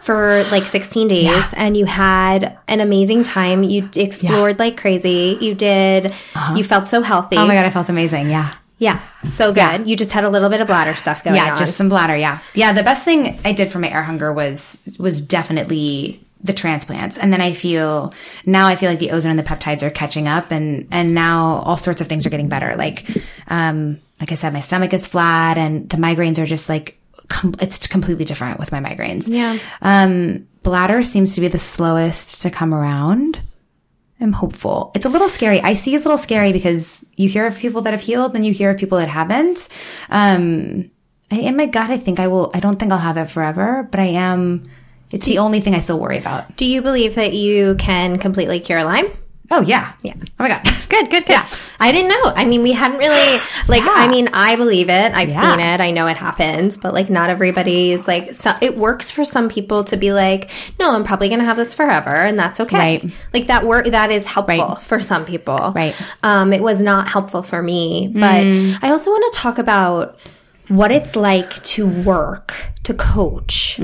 for 0.00 0.44
like 0.52 0.62
16 0.64 1.08
days 1.08 1.44
and 1.56 1.76
you 1.76 1.86
had 1.86 2.56
an 2.68 2.80
amazing 2.80 3.24
time. 3.24 3.64
You 3.64 3.88
explored 3.96 4.60
like 4.60 4.76
crazy. 4.76 5.36
You 5.40 5.56
did, 5.56 6.12
you 6.54 6.62
felt 6.62 6.88
so 6.88 7.02
healthy. 7.02 7.36
Oh 7.36 7.46
my 7.48 7.54
god, 7.54 7.66
I 7.66 7.70
felt 7.70 7.88
amazing. 7.88 8.28
Yeah. 8.30 8.54
Yeah. 8.78 9.00
So 9.24 9.52
good. 9.52 9.88
You 9.88 9.96
just 9.96 10.12
had 10.12 10.22
a 10.24 10.28
little 10.28 10.50
bit 10.50 10.60
of 10.60 10.66
bladder 10.68 10.94
stuff 10.94 11.24
going 11.24 11.34
Yeah, 11.36 11.52
on. 11.52 11.58
just 11.58 11.76
some 11.76 11.88
bladder. 11.88 12.16
Yeah, 12.16 12.38
yeah. 12.54 12.72
The 12.72 12.82
best 12.84 13.04
thing 13.04 13.38
I 13.44 13.52
did 13.52 13.72
for 13.72 13.78
my 13.80 13.88
air 13.88 14.02
hunger 14.04 14.32
was 14.32 14.80
was 14.98 15.20
definitely 15.20 16.20
the 16.44 16.52
transplants, 16.52 17.18
and 17.18 17.32
then 17.32 17.40
I 17.40 17.52
feel 17.52 18.14
now 18.46 18.66
I 18.66 18.76
feel 18.76 18.90
like 18.90 19.00
the 19.00 19.10
ozone 19.10 19.30
and 19.30 19.38
the 19.38 19.42
peptides 19.42 19.82
are 19.82 19.90
catching 19.90 20.28
up, 20.28 20.52
and 20.52 20.86
and 20.90 21.14
now 21.14 21.62
all 21.64 21.76
sorts 21.76 22.00
of 22.00 22.06
things 22.06 22.26
are 22.26 22.30
getting 22.30 22.48
better. 22.48 22.76
Like, 22.76 23.08
um, 23.48 24.00
like 24.20 24.30
I 24.30 24.34
said, 24.36 24.52
my 24.52 24.60
stomach 24.60 24.92
is 24.92 25.06
flat, 25.06 25.58
and 25.58 25.88
the 25.88 25.96
migraines 25.96 26.38
are 26.38 26.46
just 26.46 26.68
like 26.68 27.00
com- 27.28 27.54
it's 27.60 27.86
completely 27.86 28.24
different 28.24 28.60
with 28.60 28.70
my 28.70 28.80
migraines. 28.80 29.28
Yeah. 29.28 29.58
Um, 29.82 30.46
bladder 30.62 31.02
seems 31.02 31.34
to 31.34 31.40
be 31.40 31.48
the 31.48 31.58
slowest 31.58 32.42
to 32.42 32.50
come 32.50 32.74
around. 32.74 33.40
I'm 34.20 34.32
hopeful. 34.32 34.92
It's 34.94 35.04
a 35.04 35.08
little 35.08 35.28
scary. 35.28 35.60
I 35.60 35.74
see 35.74 35.94
it's 35.94 36.04
a 36.04 36.08
little 36.08 36.22
scary 36.22 36.52
because 36.52 37.04
you 37.16 37.28
hear 37.28 37.46
of 37.46 37.58
people 37.58 37.82
that 37.82 37.92
have 37.92 38.00
healed 38.00 38.34
and 38.34 38.44
you 38.46 38.52
hear 38.52 38.70
of 38.70 38.78
people 38.78 38.98
that 38.98 39.08
haven't. 39.08 39.68
Um, 40.08 40.90
I, 41.30 41.36
in 41.40 41.56
my 41.56 41.66
gut, 41.66 41.90
I 41.90 41.96
think 41.96 42.20
I 42.20 42.28
will, 42.28 42.50
I 42.54 42.60
don't 42.60 42.78
think 42.78 42.92
I'll 42.92 42.98
have 42.98 43.16
it 43.16 43.28
forever, 43.28 43.88
but 43.90 44.00
I 44.00 44.06
am, 44.06 44.62
it's 45.14 45.26
the 45.26 45.38
only 45.38 45.60
thing 45.60 45.74
I 45.74 45.78
still 45.78 45.98
worry 46.00 46.18
about. 46.18 46.56
Do 46.56 46.66
you 46.66 46.82
believe 46.82 47.14
that 47.14 47.32
you 47.32 47.76
can 47.78 48.18
completely 48.18 48.60
cure 48.60 48.84
Lyme? 48.84 49.06
Oh, 49.50 49.60
yeah. 49.60 49.92
Yeah. 50.02 50.14
Oh 50.40 50.44
my 50.44 50.48
God. 50.48 50.62
Good, 50.88 51.10
good, 51.10 51.26
good. 51.26 51.40
I 51.80 51.90
didn't 51.90 52.08
know. 52.08 52.22
I 52.36 52.44
mean, 52.44 52.62
we 52.62 52.70
hadn't 52.72 52.98
really 52.98 53.40
like. 53.68 53.82
Yeah. 53.82 53.94
I 53.94 54.06
mean, 54.06 54.28
I 54.32 54.54
believe 54.54 54.88
it. 54.88 55.12
I've 55.12 55.28
Yeah. 55.28 55.50
seen 55.50 55.60
it. 55.60 55.80
I 55.80 55.90
know 55.90 56.06
it 56.06 56.16
happens, 56.16 56.76
but 56.78 56.94
like, 56.94 57.10
not 57.10 57.30
everybody's 57.30 58.06
like. 58.06 58.32
So, 58.34 58.52
it 58.60 58.76
works 58.76 59.10
for 59.10 59.24
some 59.24 59.48
people 59.48 59.82
to 59.84 59.96
be 59.96 60.12
like, 60.12 60.50
no, 60.78 60.94
I'm 60.94 61.02
probably 61.02 61.28
gonna 61.28 61.44
have 61.44 61.56
this 61.56 61.74
forever, 61.74 62.10
and 62.14 62.38
that's 62.38 62.60
okay. 62.60 62.78
Right. 62.78 63.04
Like 63.32 63.48
that 63.48 63.66
work 63.66 63.86
that 63.86 64.12
is 64.12 64.24
helpful 64.24 64.56
Right. 64.56 64.78
for 64.82 65.00
some 65.00 65.24
people. 65.24 65.72
Right. 65.74 65.94
Um, 66.22 66.52
it 66.52 66.62
was 66.62 66.80
not 66.80 67.08
helpful 67.08 67.42
for 67.42 67.60
me, 67.60 68.10
but 68.14 68.44
I 68.82 68.90
also 68.90 69.10
want 69.10 69.32
to 69.34 69.38
talk 69.40 69.58
about 69.58 70.16
what 70.68 70.92
it's 70.92 71.16
like 71.16 71.60
to 71.74 71.86
work 71.88 72.54
to 72.84 72.94
coach. 72.94 73.80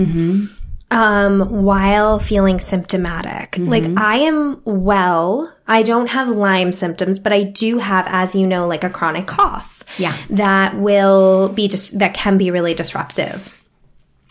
Um, 0.90 1.64
while 1.64 2.18
feeling 2.18 2.58
symptomatic. 2.58 3.56
Like 3.58 3.84
I 3.96 4.16
am 4.16 4.60
well. 4.64 5.54
I 5.66 5.82
don't 5.82 6.08
have 6.08 6.28
Lyme 6.28 6.72
symptoms, 6.72 7.18
but 7.18 7.32
I 7.32 7.44
do 7.44 7.78
have, 7.78 8.06
as 8.08 8.34
you 8.34 8.46
know, 8.46 8.66
like 8.66 8.82
a 8.82 8.90
chronic 8.90 9.26
cough. 9.26 9.84
Yeah. 9.98 10.16
That 10.30 10.76
will 10.76 11.48
be 11.48 11.68
just, 11.68 11.98
that 11.98 12.14
can 12.14 12.38
be 12.38 12.50
really 12.50 12.74
disruptive. 12.74 13.56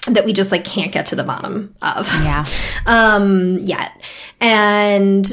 That 0.07 0.25
we 0.25 0.33
just 0.33 0.51
like 0.51 0.63
can't 0.63 0.91
get 0.91 1.05
to 1.07 1.15
the 1.15 1.23
bottom 1.23 1.75
of. 1.81 2.07
Yeah. 2.23 2.45
Um, 2.85 3.59
yet. 3.59 3.91
And, 4.41 5.31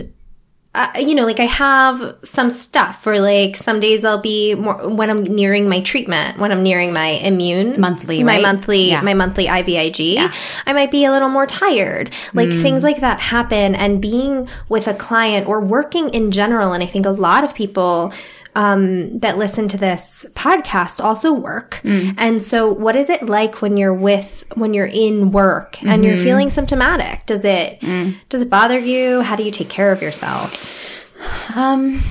uh, 0.76 0.98
you 0.98 1.14
know, 1.14 1.24
like 1.24 1.40
I 1.40 1.46
have 1.46 2.16
some 2.22 2.50
stuff 2.50 3.06
or 3.06 3.18
like 3.18 3.56
some 3.56 3.80
days 3.80 4.04
I'll 4.04 4.20
be 4.20 4.54
more 4.54 4.88
when 4.88 5.08
I'm 5.10 5.24
nearing 5.24 5.68
my 5.68 5.80
treatment, 5.80 6.38
when 6.38 6.52
I'm 6.52 6.62
nearing 6.62 6.92
my 6.92 7.08
immune 7.30 7.80
Monthly, 7.80 8.22
my 8.22 8.34
right? 8.34 8.42
monthly, 8.42 8.90
Yeah. 8.90 9.00
my 9.00 9.14
monthly 9.14 9.46
IVIG, 9.46 10.18
I 10.66 10.72
might 10.74 10.90
be 10.90 11.04
a 11.06 11.10
little 11.10 11.30
more 11.30 11.46
tired. 11.46 12.10
Like 12.34 12.50
Mm. 12.50 12.62
things 12.62 12.84
like 12.84 13.00
that 13.00 13.18
happen 13.20 13.74
and 13.74 14.00
being 14.02 14.48
with 14.68 14.86
a 14.86 14.94
client 14.94 15.48
or 15.48 15.60
working 15.60 16.10
in 16.10 16.30
general. 16.30 16.72
And 16.74 16.82
I 16.82 16.86
think 16.86 17.06
a 17.06 17.10
lot 17.10 17.42
of 17.42 17.54
people, 17.54 18.12
um, 18.56 19.18
that 19.20 19.36
listen 19.38 19.68
to 19.68 19.76
this 19.76 20.24
podcast 20.34 21.02
also 21.04 21.32
work. 21.32 21.80
Mm. 21.84 22.14
And 22.16 22.42
so 22.42 22.72
what 22.72 22.96
is 22.96 23.10
it 23.10 23.22
like 23.28 23.60
when 23.62 23.76
you're 23.76 23.94
with, 23.94 24.44
when 24.54 24.72
you're 24.74 24.86
in 25.06 25.30
work 25.30 25.80
and 25.82 25.90
Mm-hmm. 25.90 26.02
you're 26.04 26.16
feeling 26.16 26.50
symptomatic? 26.50 27.26
Does 27.26 27.44
it, 27.44 27.80
Mm. 27.80 28.14
does 28.30 28.40
it 28.42 28.50
bother 28.50 28.78
you? 28.78 29.20
How 29.20 29.36
do 29.36 29.42
you 29.42 29.50
take 29.50 29.68
care 29.68 29.92
of 29.92 30.00
yourself? 30.02 31.06
Um, 31.54 32.02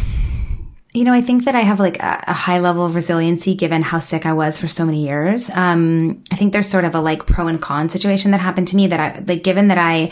you 0.93 1.03
know, 1.03 1.13
I 1.13 1.21
think 1.21 1.43
that 1.45 1.55
I 1.55 1.61
have 1.61 1.79
like 1.79 1.99
a, 1.99 2.23
a 2.27 2.33
high 2.33 2.59
level 2.59 2.85
of 2.85 2.95
resiliency 2.95 3.53
given 3.55 3.81
how 3.81 3.99
sick 3.99 4.25
I 4.25 4.33
was 4.33 4.57
for 4.57 4.67
so 4.69 4.85
many 4.85 5.03
years. 5.05 5.49
Um, 5.49 6.23
I 6.31 6.35
think 6.37 6.53
there's 6.53 6.69
sort 6.69 6.85
of 6.85 6.95
a 6.95 7.01
like 7.01 7.25
pro 7.25 7.47
and 7.47 7.61
con 7.61 7.89
situation 7.89 8.31
that 8.31 8.39
happened 8.39 8.67
to 8.69 8.75
me 8.75 8.87
that 8.87 8.99
I 8.99 9.19
like, 9.27 9.43
given 9.43 9.67
that 9.67 9.77
I 9.77 10.11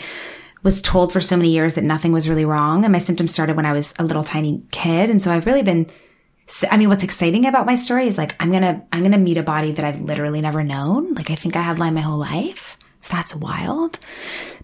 was 0.62 0.82
told 0.82 1.12
for 1.12 1.20
so 1.20 1.36
many 1.36 1.50
years 1.50 1.74
that 1.74 1.84
nothing 1.84 2.12
was 2.12 2.28
really 2.28 2.44
wrong 2.44 2.84
and 2.84 2.92
my 2.92 2.98
symptoms 2.98 3.32
started 3.32 3.56
when 3.56 3.66
I 3.66 3.72
was 3.72 3.94
a 3.98 4.04
little 4.04 4.24
tiny 4.24 4.62
kid. 4.72 5.10
And 5.10 5.22
so 5.22 5.30
I've 5.32 5.46
really 5.46 5.62
been, 5.62 5.86
I 6.70 6.76
mean, 6.76 6.88
what's 6.88 7.04
exciting 7.04 7.46
about 7.46 7.66
my 7.66 7.74
story 7.74 8.06
is 8.06 8.18
like, 8.18 8.34
I'm 8.40 8.50
going 8.50 8.62
to, 8.62 8.82
I'm 8.92 9.00
going 9.00 9.12
to 9.12 9.18
meet 9.18 9.38
a 9.38 9.42
body 9.42 9.72
that 9.72 9.84
I've 9.84 10.00
literally 10.00 10.40
never 10.40 10.62
known. 10.62 11.12
Like, 11.14 11.30
I 11.30 11.34
think 11.34 11.56
I 11.56 11.62
had 11.62 11.78
Lyme 11.78 11.94
my 11.94 12.00
whole 12.02 12.18
life. 12.18 12.76
So 13.00 13.12
that's 13.12 13.34
wild. 13.34 13.98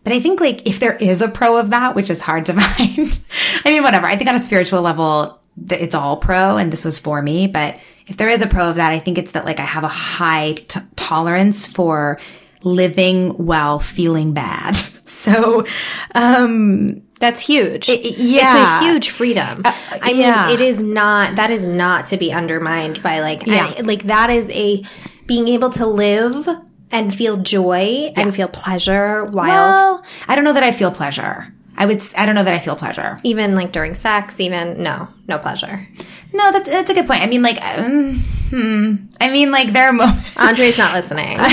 But 0.03 0.13
I 0.13 0.21
think 0.21 0.41
like 0.41 0.67
if 0.67 0.81
there 0.81 0.97
is 0.97 1.21
a 1.21 1.29
pro 1.29 1.57
of 1.57 1.71
that, 1.71 1.95
which 1.95 2.11
is 2.11 2.23
hard 2.23 2.47
to 2.47 2.53
find, 2.61 3.21
I 3.65 3.71
mean, 3.71 3.83
whatever. 3.83 4.07
I 4.07 4.17
think 4.17 4.31
on 4.31 4.37
a 4.37 4.41
spiritual 4.41 4.83
level, 4.83 5.41
it's 5.69 5.95
all 5.95 6.17
pro 6.17 6.57
and 6.57 6.73
this 6.73 6.85
was 6.85 6.99
for 6.99 7.21
me. 7.21 7.47
But 7.47 7.79
if 8.07 8.17
there 8.17 8.29
is 8.29 8.43
a 8.43 8.47
pro 8.47 8.71
of 8.71 8.77
that, 8.77 8.93
I 8.93 8.99
think 8.99 9.19
it's 9.19 9.33
that 9.33 9.45
like 9.45 9.61
I 9.61 9.65
have 9.65 9.85
a 9.85 9.89
high 9.89 10.55
t- 10.55 10.81
tolerance 10.97 11.67
for 11.67 12.19
living 12.63 13.31
while 13.31 13.79
feeling 13.79 14.33
bad. 14.33 14.77
So, 15.11 15.67
um, 16.15 17.03
That's 17.21 17.41
huge. 17.41 17.89
yeah. 17.89 18.79
It's 18.79 18.85
a 18.85 18.91
huge 18.91 19.11
freedom. 19.11 19.63
I 19.65 20.13
mean, 20.13 20.53
it 20.55 20.61
is 20.61 20.83
not, 20.83 21.37
that 21.37 21.51
is 21.51 21.67
not 21.67 22.09
to 22.09 22.17
be 22.17 22.33
undermined 22.33 23.03
by 23.03 23.21
like, 23.21 23.47
Yeah. 23.47 23.73
any- 23.77 23.83
like 23.83 24.03
that 24.05 24.31
is 24.31 24.51
a, 24.51 24.83
being 25.27 25.47
able 25.47 25.71
to 25.71 25.87
live 25.87 26.49
and 26.91 27.15
feel 27.15 27.37
joy 27.37 28.11
and 28.17 28.35
feel 28.35 28.49
pleasure 28.49 29.25
while 29.27 29.47
well, 29.49 30.05
I 30.27 30.35
don't 30.35 30.43
know 30.45 30.53
that 30.55 30.65
I 30.65 30.73
feel 30.73 30.91
pleasure. 30.91 31.55
I 31.81 31.87
would, 31.87 32.03
I 32.15 32.27
don't 32.27 32.35
know 32.35 32.45
that 32.45 32.53
I 32.53 32.59
feel 32.59 32.77
pleasure. 32.77 33.19
even 33.25 33.55
like 33.55 33.73
during 33.73 33.95
sex, 33.95 34.39
even 34.39 34.83
no, 34.83 35.09
no 35.27 35.39
pleasure. 35.39 35.89
No, 36.35 36.53
that's, 36.53 36.69
that's 36.69 36.91
a 36.91 36.95
good 36.95 37.07
point. 37.07 37.23
I 37.23 37.27
mean, 37.27 37.43
like, 37.43 37.59
um, 37.63 38.19
hmm. 38.51 38.97
I 39.19 39.31
mean, 39.31 39.51
like, 39.51 39.73
there 39.73 39.89
are 39.89 39.93
moments. 39.93 40.29
Andre's 40.37 40.77
not 40.77 40.93
listening. 40.93 41.39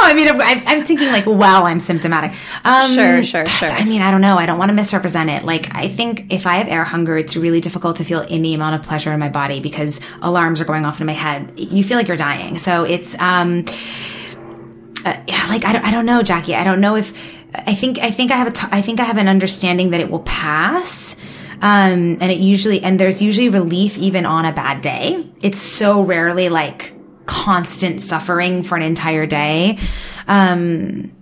Oh, 0.00 0.02
I 0.04 0.14
mean, 0.14 0.28
I'm, 0.28 0.62
I'm 0.66 0.84
thinking 0.84 1.08
like, 1.08 1.24
while 1.24 1.66
I'm 1.66 1.80
symptomatic. 1.80 2.32
Um, 2.64 2.88
Sure, 2.90 3.24
sure, 3.24 3.46
sure. 3.46 3.68
I 3.68 3.84
mean, 3.84 4.00
I 4.00 4.12
don't 4.12 4.20
know. 4.20 4.36
I 4.36 4.46
don't 4.46 4.58
want 4.58 4.68
to 4.68 4.74
misrepresent 4.74 5.28
it. 5.28 5.44
Like, 5.44 5.74
I 5.74 5.88
think 5.88 6.32
if 6.32 6.46
I 6.46 6.56
have 6.56 6.68
air 6.68 6.84
hunger, 6.84 7.16
it's 7.16 7.34
really 7.34 7.60
difficult 7.60 7.96
to 7.96 8.04
feel 8.04 8.24
any 8.28 8.54
amount 8.54 8.76
of 8.76 8.82
pleasure 8.82 9.12
in 9.12 9.18
my 9.18 9.28
body 9.28 9.58
because 9.60 10.00
alarms 10.22 10.60
are 10.60 10.64
going 10.64 10.84
off 10.84 11.00
in 11.00 11.06
my 11.06 11.14
head. 11.14 11.52
You 11.58 11.82
feel 11.82 11.96
like 11.96 12.06
you're 12.06 12.16
dying. 12.16 12.58
So 12.58 12.84
it's, 12.84 13.18
um, 13.18 13.64
uh, 15.04 15.20
yeah, 15.26 15.46
like 15.48 15.64
I 15.64 15.72
don't, 15.72 15.84
I 15.84 15.90
don't 15.90 16.06
know, 16.06 16.22
Jackie. 16.22 16.54
I 16.54 16.62
don't 16.62 16.80
know 16.80 16.94
if 16.94 17.12
I 17.54 17.74
think 17.74 17.98
I 17.98 18.10
think 18.10 18.30
I 18.30 18.36
have 18.36 18.48
a 18.48 18.52
t- 18.52 18.68
I 18.70 18.82
think 18.82 19.00
I 19.00 19.04
have 19.04 19.16
an 19.16 19.28
understanding 19.28 19.90
that 19.90 20.00
it 20.00 20.10
will 20.10 20.20
pass. 20.20 21.16
Um, 21.60 22.18
and 22.20 22.30
it 22.30 22.38
usually 22.38 22.82
and 22.82 23.00
there's 23.00 23.20
usually 23.20 23.48
relief 23.48 23.98
even 23.98 24.26
on 24.26 24.44
a 24.44 24.52
bad 24.52 24.80
day. 24.80 25.26
It's 25.40 25.58
so 25.60 26.02
rarely 26.02 26.48
like 26.48 26.94
constant 27.26 28.00
suffering 28.00 28.62
for 28.62 28.76
an 28.76 28.82
entire 28.82 29.26
day. 29.26 29.78
Um, 30.26 31.12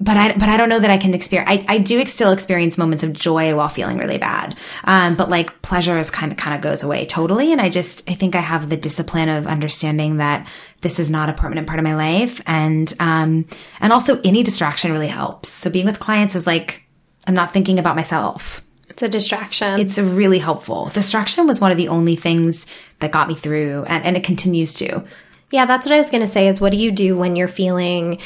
but 0.00 0.16
I, 0.16 0.32
but 0.32 0.48
I 0.48 0.56
don't 0.56 0.68
know 0.68 0.78
that 0.78 0.90
I 0.90 0.98
can 0.98 1.14
experience, 1.14 1.50
I, 1.50 1.64
I 1.68 1.78
do 1.78 2.04
still 2.06 2.32
experience 2.32 2.76
moments 2.76 3.02
of 3.02 3.12
joy 3.12 3.54
while 3.54 3.68
feeling 3.68 3.98
really 3.98 4.18
bad. 4.18 4.56
Um, 4.84 5.16
but 5.16 5.30
like 5.30 5.62
pleasure 5.62 5.98
is 5.98 6.10
kind 6.10 6.30
of, 6.30 6.38
kind 6.38 6.54
of 6.54 6.60
goes 6.60 6.82
away 6.82 7.06
totally. 7.06 7.52
And 7.52 7.60
I 7.60 7.70
just, 7.70 8.08
I 8.10 8.14
think 8.14 8.34
I 8.34 8.40
have 8.40 8.68
the 8.68 8.76
discipline 8.76 9.28
of 9.28 9.46
understanding 9.46 10.18
that 10.18 10.46
this 10.82 10.98
is 10.98 11.08
not 11.08 11.30
a 11.30 11.32
permanent 11.32 11.66
part 11.66 11.78
of 11.78 11.84
my 11.84 11.94
life. 11.94 12.40
And, 12.46 12.92
um, 13.00 13.46
and 13.80 13.92
also 13.92 14.20
any 14.22 14.42
distraction 14.42 14.92
really 14.92 15.08
helps. 15.08 15.48
So 15.48 15.70
being 15.70 15.86
with 15.86 15.98
clients 15.98 16.34
is 16.34 16.46
like, 16.46 16.82
I'm 17.26 17.34
not 17.34 17.52
thinking 17.52 17.78
about 17.78 17.96
myself. 17.96 18.62
it's 18.90 19.02
a 19.02 19.08
distraction. 19.08 19.80
It's 19.80 19.98
really 19.98 20.38
helpful. 20.38 20.90
Distraction 20.90 21.46
was 21.46 21.60
one 21.60 21.70
of 21.70 21.78
the 21.78 21.88
only 21.88 22.16
things 22.16 22.66
that 23.00 23.12
got 23.12 23.28
me 23.28 23.34
through 23.34 23.84
and, 23.88 24.04
and 24.04 24.16
it 24.16 24.24
continues 24.24 24.74
to. 24.74 25.02
Yeah, 25.50 25.64
that's 25.64 25.86
what 25.86 25.94
I 25.94 25.98
was 25.98 26.10
going 26.10 26.24
to 26.24 26.30
say 26.30 26.48
is 26.48 26.60
what 26.60 26.72
do 26.72 26.78
you 26.78 26.92
do 26.92 27.16
when 27.16 27.36
you're 27.36 27.48
feeling 27.48 28.18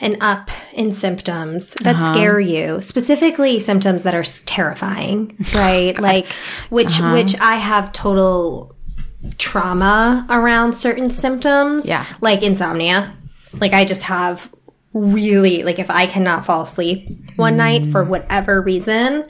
an 0.00 0.16
up 0.20 0.50
in 0.72 0.92
symptoms 0.92 1.74
that 1.82 1.96
uh-huh. 1.96 2.12
scare 2.12 2.40
you? 2.40 2.80
Specifically 2.80 3.58
symptoms 3.58 4.02
that 4.04 4.14
are 4.14 4.24
terrifying, 4.46 5.36
right? 5.54 5.98
like 5.98 6.26
which 6.70 7.00
uh-huh. 7.00 7.12
which 7.12 7.38
I 7.40 7.56
have 7.56 7.92
total 7.92 8.74
trauma 9.36 10.26
around 10.30 10.74
certain 10.74 11.10
symptoms. 11.10 11.86
Yeah. 11.86 12.04
Like 12.20 12.42
insomnia. 12.42 13.14
Like 13.60 13.72
I 13.72 13.84
just 13.84 14.02
have 14.02 14.52
really 14.92 15.62
like 15.62 15.78
if 15.78 15.90
I 15.90 16.06
cannot 16.06 16.46
fall 16.46 16.62
asleep 16.62 17.08
one 17.36 17.56
night 17.56 17.86
for 17.86 18.04
mm. 18.04 18.08
whatever 18.08 18.60
reason, 18.62 19.28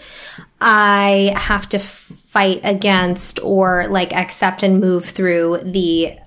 I 0.60 1.32
have 1.36 1.68
to 1.70 1.78
fight 1.78 2.60
against 2.64 3.40
or 3.42 3.86
like 3.88 4.12
accept 4.12 4.62
and 4.62 4.80
move 4.80 5.04
through 5.04 5.58
the 5.64 6.18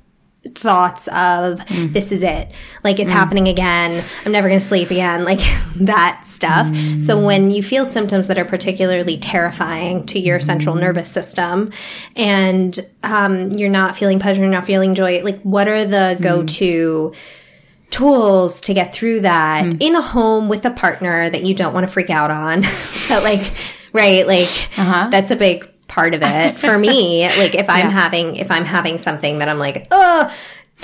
thoughts 0.55 1.07
of 1.09 1.59
mm. 1.59 1.93
this 1.93 2.11
is 2.11 2.23
it. 2.23 2.51
Like 2.83 2.99
it's 2.99 3.11
mm. 3.11 3.13
happening 3.13 3.47
again. 3.47 4.03
I'm 4.25 4.31
never 4.31 4.47
going 4.47 4.59
to 4.59 4.65
sleep 4.65 4.89
again. 4.89 5.25
Like 5.31 5.39
that 5.75 6.23
stuff. 6.25 6.67
Mm. 6.67 7.01
So 7.01 7.23
when 7.23 7.51
you 7.51 7.63
feel 7.63 7.85
symptoms 7.85 8.27
that 8.27 8.37
are 8.37 8.43
particularly 8.43 9.17
terrifying 9.17 10.05
to 10.07 10.19
your 10.19 10.41
central 10.41 10.75
nervous 10.75 11.09
system 11.09 11.71
and 12.17 12.77
um, 13.03 13.49
you're 13.51 13.69
not 13.69 13.95
feeling 13.95 14.19
pleasure 14.19 14.41
you're 14.41 14.51
not 14.51 14.65
feeling 14.65 14.93
joy 14.93 15.23
like 15.23 15.39
what 15.43 15.69
are 15.69 15.85
the 15.85 16.17
go-to 16.19 17.13
tools 17.91 18.59
to 18.61 18.73
get 18.73 18.93
through 18.93 19.21
that 19.21 19.65
in 19.81 19.95
a 19.95 20.01
home 20.01 20.49
with 20.49 20.65
a 20.65 20.71
partner 20.71 21.29
that 21.29 21.43
you 21.43 21.53
don't 21.53 21.73
want 21.73 21.87
to 21.87 21.91
freak 21.91 22.09
out 22.09 22.31
on? 22.31 22.63
But 23.07 23.23
like 23.23 23.53
right 23.93 24.25
like 24.25 24.47
uh-huh. 24.77 25.09
that's 25.11 25.31
a 25.31 25.35
big 25.35 25.70
part 25.91 26.13
of 26.13 26.21
it 26.23 26.57
for 26.57 26.77
me 26.77 27.27
like 27.37 27.53
if 27.53 27.69
i'm 27.69 27.89
having 27.89 28.35
if 28.37 28.49
i'm 28.49 28.65
having 28.65 28.97
something 28.97 29.39
that 29.39 29.49
i'm 29.49 29.59
like 29.59 29.87
oh 29.91 30.33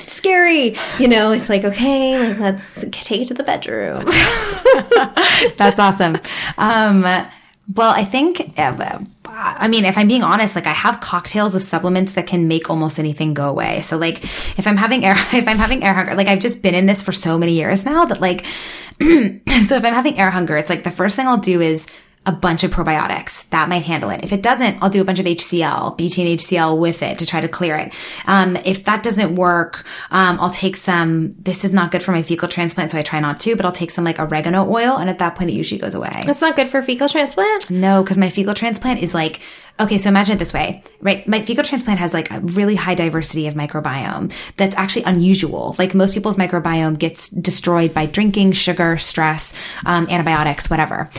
scary 0.05 0.75
you 0.99 1.07
know 1.07 1.31
it's 1.31 1.49
like 1.49 1.63
okay 1.63 2.19
like 2.19 2.37
let's 2.37 2.85
take 2.91 3.21
it 3.21 3.25
to 3.25 3.33
the 3.33 3.43
bedroom 3.43 4.03
That's 5.57 5.79
awesome. 5.79 6.17
Um, 6.57 7.01
well, 7.01 7.91
I 7.91 8.05
think, 8.05 8.57
uh, 8.57 8.99
I 9.25 9.67
mean, 9.67 9.85
if 9.85 9.97
I'm 9.97 10.07
being 10.07 10.23
honest, 10.23 10.55
like 10.55 10.67
I 10.67 10.73
have 10.73 10.99
cocktails 10.99 11.53
of 11.53 11.61
supplements 11.61 12.13
that 12.13 12.27
can 12.27 12.47
make 12.47 12.69
almost 12.69 12.97
anything 12.97 13.33
go 13.33 13.49
away. 13.49 13.81
So 13.81 13.97
like 13.97 14.23
if 14.57 14.67
I'm 14.67 14.77
having 14.77 15.03
air, 15.03 15.15
if 15.33 15.47
I'm 15.47 15.57
having 15.57 15.83
air 15.83 15.93
hunger, 15.93 16.15
like 16.15 16.27
I've 16.27 16.39
just 16.39 16.61
been 16.61 16.75
in 16.75 16.85
this 16.85 17.03
for 17.03 17.11
so 17.11 17.37
many 17.37 17.53
years 17.53 17.85
now 17.85 18.05
that 18.05 18.21
like, 18.21 18.45
so 19.01 19.75
if 19.75 19.83
I'm 19.85 19.93
having 19.93 20.17
air 20.17 20.31
hunger, 20.31 20.57
it's 20.57 20.69
like 20.69 20.83
the 20.83 20.91
first 20.91 21.15
thing 21.15 21.27
I'll 21.27 21.37
do 21.37 21.61
is 21.61 21.87
a 22.25 22.31
bunch 22.31 22.63
of 22.65 22.71
probiotics. 22.71 23.49
That 23.51 23.69
might 23.69 23.83
handle 23.83 24.09
it. 24.09 24.23
If 24.23 24.33
it 24.33 24.43
doesn't, 24.43 24.77
I'll 24.81 24.89
do 24.89 24.99
a 24.99 25.05
bunch 25.05 25.19
of 25.19 25.25
HCl, 25.25 25.97
betaine 25.97 26.33
HCl 26.33 26.77
with 26.77 27.01
it 27.01 27.19
to 27.19 27.25
try 27.25 27.39
to 27.39 27.47
clear 27.47 27.77
it. 27.77 27.93
Um, 28.25 28.57
if 28.57 28.83
that 28.83 29.01
doesn't 29.01 29.35
work, 29.35 29.85
um, 30.11 30.37
I'll 30.41 30.49
take 30.49 30.75
some, 30.75 31.35
this 31.39 31.63
is 31.63 31.71
not 31.71 31.91
good 31.91 32.03
for 32.03 32.11
my 32.11 32.21
fecal 32.21 32.49
transplant, 32.49 32.91
so 32.91 32.97
I 32.97 33.01
try 33.01 33.21
not 33.21 33.39
to, 33.41 33.55
but 33.55 33.65
I'll 33.65 33.71
take 33.71 33.91
some 33.91 34.03
like 34.03 34.19
oregano 34.19 34.69
oil. 34.69 34.97
And 34.97 35.09
at 35.09 35.19
that 35.19 35.35
point, 35.35 35.51
it 35.51 35.53
usually 35.53 35.79
goes 35.79 35.95
away. 35.95 36.21
that's 36.25 36.41
not 36.41 36.57
good 36.57 36.67
for 36.67 36.81
fecal 36.81 37.07
transplant 37.07 37.71
No, 37.71 38.03
because 38.03 38.17
my 38.17 38.29
fecal 38.29 38.53
transplant 38.53 39.01
is 39.01 39.13
like, 39.13 39.39
okay, 39.79 39.97
so 39.97 40.09
imagine 40.09 40.35
it 40.35 40.39
this 40.39 40.53
way, 40.53 40.83
right? 41.01 41.27
My 41.27 41.41
fecal 41.41 41.63
transplant 41.63 41.99
has 41.99 42.13
like 42.13 42.31
a 42.31 42.39
really 42.39 42.75
high 42.75 42.95
diversity 42.95 43.47
of 43.47 43.53
microbiome 43.53 44.33
that's 44.55 44.75
actually 44.75 45.03
unusual. 45.03 45.75
Like 45.77 45.93
most 45.93 46.13
people's 46.13 46.37
microbiome 46.37 46.97
gets 46.97 47.29
destroyed 47.29 47.93
by 47.93 48.05
drinking, 48.05 48.53
sugar, 48.53 48.97
stress, 48.97 49.53
um, 49.85 50.07
antibiotics, 50.09 50.69
whatever. 50.69 51.09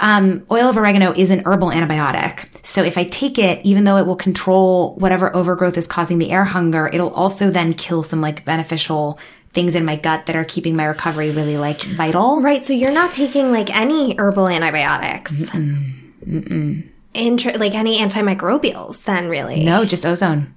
Um, 0.00 0.44
oil 0.50 0.68
of 0.68 0.76
oregano 0.76 1.12
is 1.12 1.30
an 1.30 1.42
herbal 1.44 1.68
antibiotic. 1.68 2.46
So 2.64 2.82
if 2.82 2.98
I 2.98 3.04
take 3.04 3.38
it, 3.38 3.64
even 3.64 3.84
though 3.84 3.96
it 3.96 4.06
will 4.06 4.16
control 4.16 4.94
whatever 4.96 5.34
overgrowth 5.34 5.76
is 5.76 5.86
causing 5.86 6.18
the 6.18 6.30
air 6.30 6.44
hunger, 6.44 6.88
it'll 6.92 7.14
also 7.14 7.50
then 7.50 7.74
kill 7.74 8.02
some 8.02 8.20
like 8.20 8.44
beneficial 8.44 9.18
things 9.52 9.74
in 9.74 9.84
my 9.84 9.96
gut 9.96 10.26
that 10.26 10.36
are 10.36 10.44
keeping 10.44 10.76
my 10.76 10.84
recovery 10.84 11.30
really 11.30 11.56
like 11.56 11.80
vital. 11.82 12.42
Right. 12.42 12.64
So 12.64 12.72
you're 12.72 12.92
not 12.92 13.12
taking 13.12 13.52
like 13.52 13.74
any 13.74 14.14
herbal 14.18 14.48
antibiotics. 14.48 15.50
Intr- 17.16 17.58
like 17.58 17.74
any 17.74 17.98
antimicrobials, 17.98 19.04
then 19.04 19.28
really. 19.28 19.64
No, 19.64 19.84
just 19.84 20.04
ozone. 20.06 20.54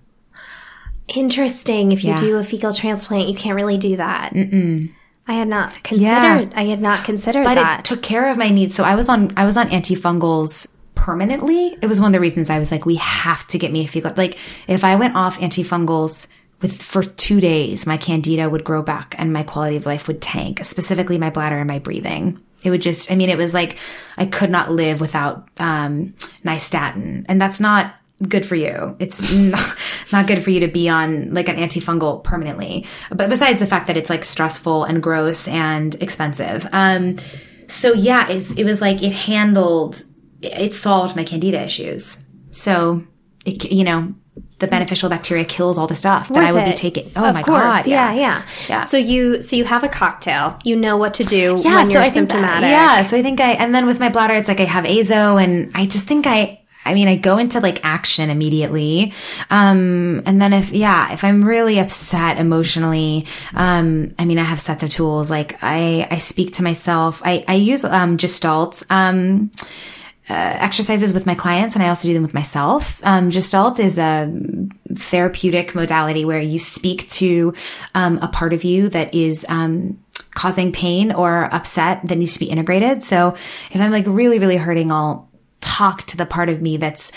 Interesting. 1.08 1.92
If 1.92 2.04
you 2.04 2.12
Yeah. 2.12 2.18
do 2.18 2.38
a 2.38 2.44
fecal 2.44 2.74
transplant, 2.74 3.28
you 3.28 3.36
can't 3.36 3.56
really 3.56 3.78
do 3.78 3.98
that. 3.98 4.34
Mm-mm. 4.34 4.92
I 5.28 5.34
had 5.34 5.48
not 5.48 5.82
considered. 5.84 6.52
I 6.56 6.66
had 6.66 6.82
not 6.82 7.04
considered 7.04 7.44
but 7.44 7.56
that. 7.56 7.80
it 7.80 7.86
took 7.86 8.02
care 8.02 8.30
of 8.30 8.38
my 8.38 8.50
needs. 8.50 8.76
So 8.76 8.84
I 8.84 8.96
was 8.96 9.10
on 9.10 9.32
I 9.38 9.46
was 9.46 9.58
on 9.58 9.70
antifungals 9.70 10.68
permanently. 10.96 11.78
It 11.82 11.88
was 11.88 12.00
one 12.02 12.08
of 12.10 12.14
the 12.14 12.20
reasons 12.20 12.50
I 12.50 12.60
was 12.60 12.72
like, 12.72 12.86
we 12.86 12.96
have 12.96 13.48
to 13.50 13.58
get 13.58 13.72
me 13.72 13.86
a 13.86 13.88
fecal. 13.88 14.12
Like 14.18 14.38
if 14.68 14.84
I 14.84 14.96
went 14.96 15.16
off 15.16 15.40
antifungals 15.40 16.28
with 16.62 16.82
for 16.82 17.04
two 17.04 17.40
days, 17.40 17.86
my 17.88 17.96
candida 17.98 18.50
would 18.50 18.64
grow 18.64 18.82
back 18.82 19.16
and 19.18 19.32
my 19.32 19.44
quality 19.44 19.78
of 19.78 19.86
life 19.86 20.08
would 20.08 20.22
tank. 20.22 20.62
Specifically, 20.64 21.18
my 21.18 21.30
bladder 21.30 21.58
and 21.58 21.68
my 21.68 21.80
breathing. 21.80 22.40
It 22.64 22.70
would 22.70 22.82
just. 22.82 23.12
I 23.12 23.16
mean, 23.16 23.30
it 23.30 23.38
was 23.38 23.54
like 23.54 23.78
I 24.18 24.26
could 24.26 24.50
not 24.50 24.72
live 24.72 25.02
without 25.02 25.50
um, 25.58 26.14
nystatin, 26.44 27.26
and 27.28 27.42
that's 27.42 27.60
not 27.60 27.96
good 28.28 28.46
for 28.46 28.56
you. 28.56 28.96
It's 29.00 29.32
not, 29.32 29.78
not 30.12 30.28
good 30.28 30.44
for 30.44 30.50
you 30.50 30.60
to 30.62 30.68
be 30.68 30.90
on 30.90 31.34
like 31.34 31.48
an 31.48 31.56
antifungal 31.56 32.24
permanently. 32.24 32.86
But 33.10 33.30
besides 33.30 33.60
the 33.60 33.68
fact 33.68 33.88
that 33.88 33.98
it's 33.98 34.10
like 34.10 34.24
stressful 34.24 34.84
and 34.84 35.02
gross 35.02 35.48
and 35.48 35.96
expensive. 36.02 36.68
Um, 36.72 37.18
so 37.68 37.94
yeah, 37.94 38.30
it 38.30 38.66
was 38.66 38.82
like 38.82 39.02
it 39.02 39.14
handled, 39.14 40.04
it 40.42 40.74
solved 40.74 41.16
my 41.16 41.24
candida 41.24 41.62
issues. 41.62 42.24
So, 42.52 43.04
it, 43.46 43.72
you 43.72 43.84
know, 43.84 44.14
the 44.60 44.68
beneficial 44.68 45.10
bacteria 45.10 45.46
kills 45.46 45.78
all 45.78 45.88
the 45.88 45.96
stuff 45.96 46.30
that 46.30 46.44
I 46.44 46.52
would 46.54 46.66
be 46.66 46.74
taking. 46.74 47.10
Oh 47.16 47.26
of 47.30 47.34
my 47.34 47.44
course. 47.44 47.62
god! 47.64 47.88
Yeah. 47.88 48.14
yeah, 48.14 48.42
Yeah. 48.68 48.80
So 48.80 48.98
you 48.98 49.42
so 49.42 49.56
you 49.56 49.66
have 49.66 49.84
a 49.84 49.90
cocktail. 49.90 50.60
You 50.64 50.76
know 50.76 50.98
what 50.98 51.14
to 51.16 51.24
do 51.24 51.56
Yeah, 51.60 51.76
when 51.76 51.86
so 51.88 51.92
you're 51.94 52.02
I 52.02 52.10
think 52.10 52.30
that- 52.30 52.62
yeah, 52.62 53.04
so 53.04 53.18
I 53.18 53.22
think 53.24 53.40
I, 53.42 53.52
and 53.54 53.74
then 53.74 53.86
with 53.86 54.00
my 54.00 54.10
bladder, 54.10 54.34
it's 54.36 54.48
like 54.48 54.60
I 54.60 54.66
have 54.66 54.86
azo, 54.86 55.38
and 55.38 55.72
I 55.76 55.86
just 55.86 56.08
think 56.08 56.28
I, 56.28 56.60
I 56.86 56.94
mean, 56.94 57.08
I 57.08 57.16
go 57.18 57.38
into 57.38 57.60
like 57.60 57.84
action 57.86 58.30
immediately. 58.30 59.14
Um, 59.50 60.24
and 60.26 60.42
then 60.42 60.54
if, 60.54 60.72
yeah, 60.72 61.12
if 61.14 61.24
I'm 61.24 61.44
really 61.44 61.78
upset 61.80 62.38
emotionally, 62.40 63.26
um, 63.54 64.14
I 64.18 64.26
mean, 64.26 64.40
I 64.40 64.44
have 64.44 64.60
sets 64.60 64.82
of 64.84 64.90
tools. 64.90 65.30
Like 65.30 65.58
I, 65.62 66.08
I 66.10 66.18
speak 66.18 66.54
to 66.56 66.64
myself. 66.64 67.22
I, 67.26 67.44
I 67.48 67.56
use, 67.56 67.84
um, 67.84 68.18
Gestalt, 68.18 68.84
um, 68.90 69.52
uh, 70.30 70.58
exercises 70.60 71.14
with 71.14 71.26
my 71.26 71.36
clients 71.36 71.76
and 71.76 71.84
I 71.84 71.90
also 71.90 72.08
do 72.08 72.14
them 72.14 72.24
with 72.24 72.34
myself. 72.34 73.02
Um, 73.04 73.32
Gestalt 73.32 73.80
is 73.80 73.98
a 73.98 74.32
therapeutic 74.96 75.74
modality 75.74 76.26
where 76.26 76.40
you 76.40 76.60
speak 76.60 77.10
to 77.10 77.54
um, 77.96 78.20
a 78.20 78.28
part 78.28 78.54
of 78.54 78.64
you 78.64 78.90
that 78.90 79.14
is 79.14 79.46
um, 79.50 80.00
causing 80.36 80.72
pain 80.72 81.12
or 81.12 81.54
upset 81.54 82.02
that 82.08 82.18
needs 82.18 82.34
to 82.34 82.40
be 82.40 82.46
integrated. 82.46 83.04
So 83.04 83.36
if 83.72 83.82
I'm 83.82 83.92
like 83.92 84.06
really, 84.08 84.40
really 84.40 84.58
hurting, 84.58 84.92
I'll 84.92 85.30
talk 85.62 86.04
to 86.04 86.18
the 86.18 86.26
part 86.26 86.50
of 86.50 86.62
me 86.62 86.78
that's 86.78 87.12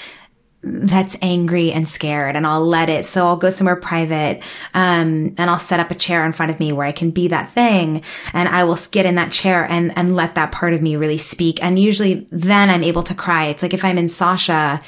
that's 0.63 1.17
angry 1.21 1.73
and 1.73 1.89
scared 1.89 2.37
and 2.37 2.47
I'll 2.47 2.65
let 2.65 2.89
it. 2.89 3.05
So 3.05 3.27
I'll 3.27 3.37
go 3.37 3.51
somewhere 3.51 3.77
private, 3.77 4.43
um, 4.75 5.35
and 5.37 5.51
I'll 5.51 5.59
set 5.59 5.81
up 5.81 5.91
a 5.91 5.95
chair 5.95 6.25
in 6.25 6.33
front 6.33 6.53
of 6.53 6.61
me 6.61 6.73
where 6.73 6.87
I 6.87 6.93
can 6.93 7.11
be 7.11 7.29
that 7.29 7.51
thing 7.51 8.03
and 8.33 8.49
I 8.49 8.65
will 8.65 8.79
get 8.91 9.07
in 9.07 9.17
that 9.17 9.33
chair 9.33 9.65
and, 9.65 9.97
and 9.97 10.15
let 10.15 10.37
that 10.37 10.53
part 10.53 10.73
of 10.73 10.83
me 10.83 10.97
really 10.97 11.19
speak. 11.19 11.63
And 11.63 11.79
usually 11.79 12.27
then 12.31 12.71
I'm 12.71 12.85
able 12.85 13.03
to 13.05 13.15
cry. 13.15 13.47
It's 13.47 13.63
like 13.63 13.75
if 13.75 13.85
I'm 13.85 13.99
in 13.99 14.09
Sasha, 14.09 14.81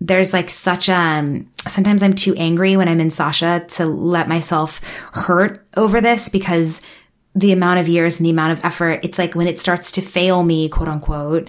there's 0.00 0.32
like 0.32 0.50
such 0.50 0.88
a 0.88 0.94
um 0.94 1.48
sometimes 1.68 2.02
I'm 2.02 2.14
too 2.14 2.34
angry 2.34 2.76
when 2.76 2.88
I'm 2.88 3.00
in 3.00 3.10
Sasha 3.10 3.64
to 3.68 3.86
let 3.86 4.28
myself 4.28 4.80
hurt 5.12 5.64
over 5.76 6.00
this 6.00 6.28
because 6.28 6.80
the 7.34 7.52
amount 7.52 7.80
of 7.80 7.88
years 7.88 8.18
and 8.18 8.26
the 8.26 8.30
amount 8.30 8.58
of 8.58 8.64
effort 8.64 9.00
it's 9.02 9.18
like 9.18 9.34
when 9.34 9.46
it 9.46 9.58
starts 9.58 9.90
to 9.90 10.02
fail 10.02 10.42
me 10.42 10.68
quote 10.68 10.88
unquote 10.88 11.48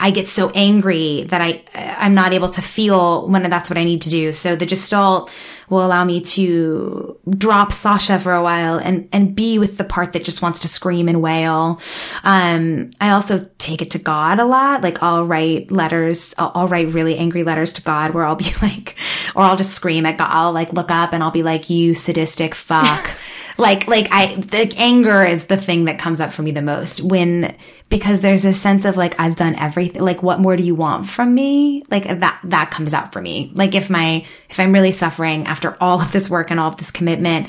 i 0.00 0.10
get 0.10 0.26
so 0.26 0.50
angry 0.50 1.22
that 1.24 1.40
i 1.40 1.62
i'm 1.74 2.14
not 2.14 2.32
able 2.32 2.48
to 2.48 2.60
feel 2.60 3.28
when 3.28 3.48
that's 3.48 3.70
what 3.70 3.78
i 3.78 3.84
need 3.84 4.02
to 4.02 4.10
do. 4.10 4.32
So 4.32 4.56
the 4.56 4.66
gestalt 4.66 5.30
will 5.68 5.84
allow 5.84 6.04
me 6.04 6.20
to 6.20 7.18
drop 7.28 7.72
sasha 7.72 8.18
for 8.18 8.32
a 8.32 8.42
while 8.42 8.78
and 8.78 9.08
and 9.12 9.34
be 9.34 9.58
with 9.58 9.76
the 9.76 9.84
part 9.84 10.12
that 10.12 10.24
just 10.24 10.42
wants 10.42 10.60
to 10.60 10.68
scream 10.68 11.08
and 11.08 11.22
wail. 11.22 11.80
Um 12.24 12.90
i 13.00 13.10
also 13.10 13.48
take 13.58 13.82
it 13.82 13.90
to 13.92 13.98
god 13.98 14.38
a 14.38 14.44
lot. 14.44 14.82
Like 14.82 15.02
i'll 15.02 15.26
write 15.26 15.70
letters 15.70 16.34
i'll, 16.38 16.52
I'll 16.54 16.68
write 16.68 16.88
really 16.88 17.16
angry 17.16 17.44
letters 17.44 17.72
to 17.74 17.82
god 17.82 18.14
where 18.14 18.24
i'll 18.24 18.36
be 18.36 18.52
like 18.62 18.96
or 19.34 19.42
i'll 19.42 19.56
just 19.56 19.72
scream 19.72 20.06
at 20.06 20.18
god. 20.18 20.30
I'll 20.30 20.52
like 20.52 20.72
look 20.72 20.90
up 20.90 21.12
and 21.12 21.22
i'll 21.22 21.30
be 21.30 21.42
like 21.42 21.70
you 21.70 21.94
sadistic 21.94 22.54
fuck 22.54 23.10
like 23.60 23.86
like 23.86 24.08
i 24.10 24.34
the 24.36 24.72
anger 24.78 25.22
is 25.24 25.46
the 25.46 25.56
thing 25.56 25.84
that 25.84 25.98
comes 25.98 26.20
up 26.20 26.30
for 26.32 26.42
me 26.42 26.50
the 26.50 26.62
most 26.62 27.02
when 27.02 27.54
because 27.90 28.22
there's 28.22 28.44
a 28.44 28.52
sense 28.52 28.84
of 28.84 28.96
like 28.96 29.18
i've 29.20 29.36
done 29.36 29.54
everything 29.56 30.00
like 30.00 30.22
what 30.22 30.40
more 30.40 30.56
do 30.56 30.62
you 30.62 30.74
want 30.74 31.08
from 31.08 31.34
me? 31.34 31.84
Like 31.90 32.04
that 32.04 32.40
that 32.44 32.70
comes 32.70 32.94
out 32.94 33.12
for 33.12 33.20
me. 33.20 33.52
Like 33.54 33.74
if 33.74 33.90
my 33.90 34.24
if 34.48 34.58
i'm 34.58 34.72
really 34.72 34.92
suffering 34.92 35.46
after 35.46 35.76
all 35.80 36.00
of 36.00 36.10
this 36.12 36.30
work 36.30 36.50
and 36.50 36.58
all 36.58 36.70
of 36.70 36.78
this 36.78 36.90
commitment 36.90 37.48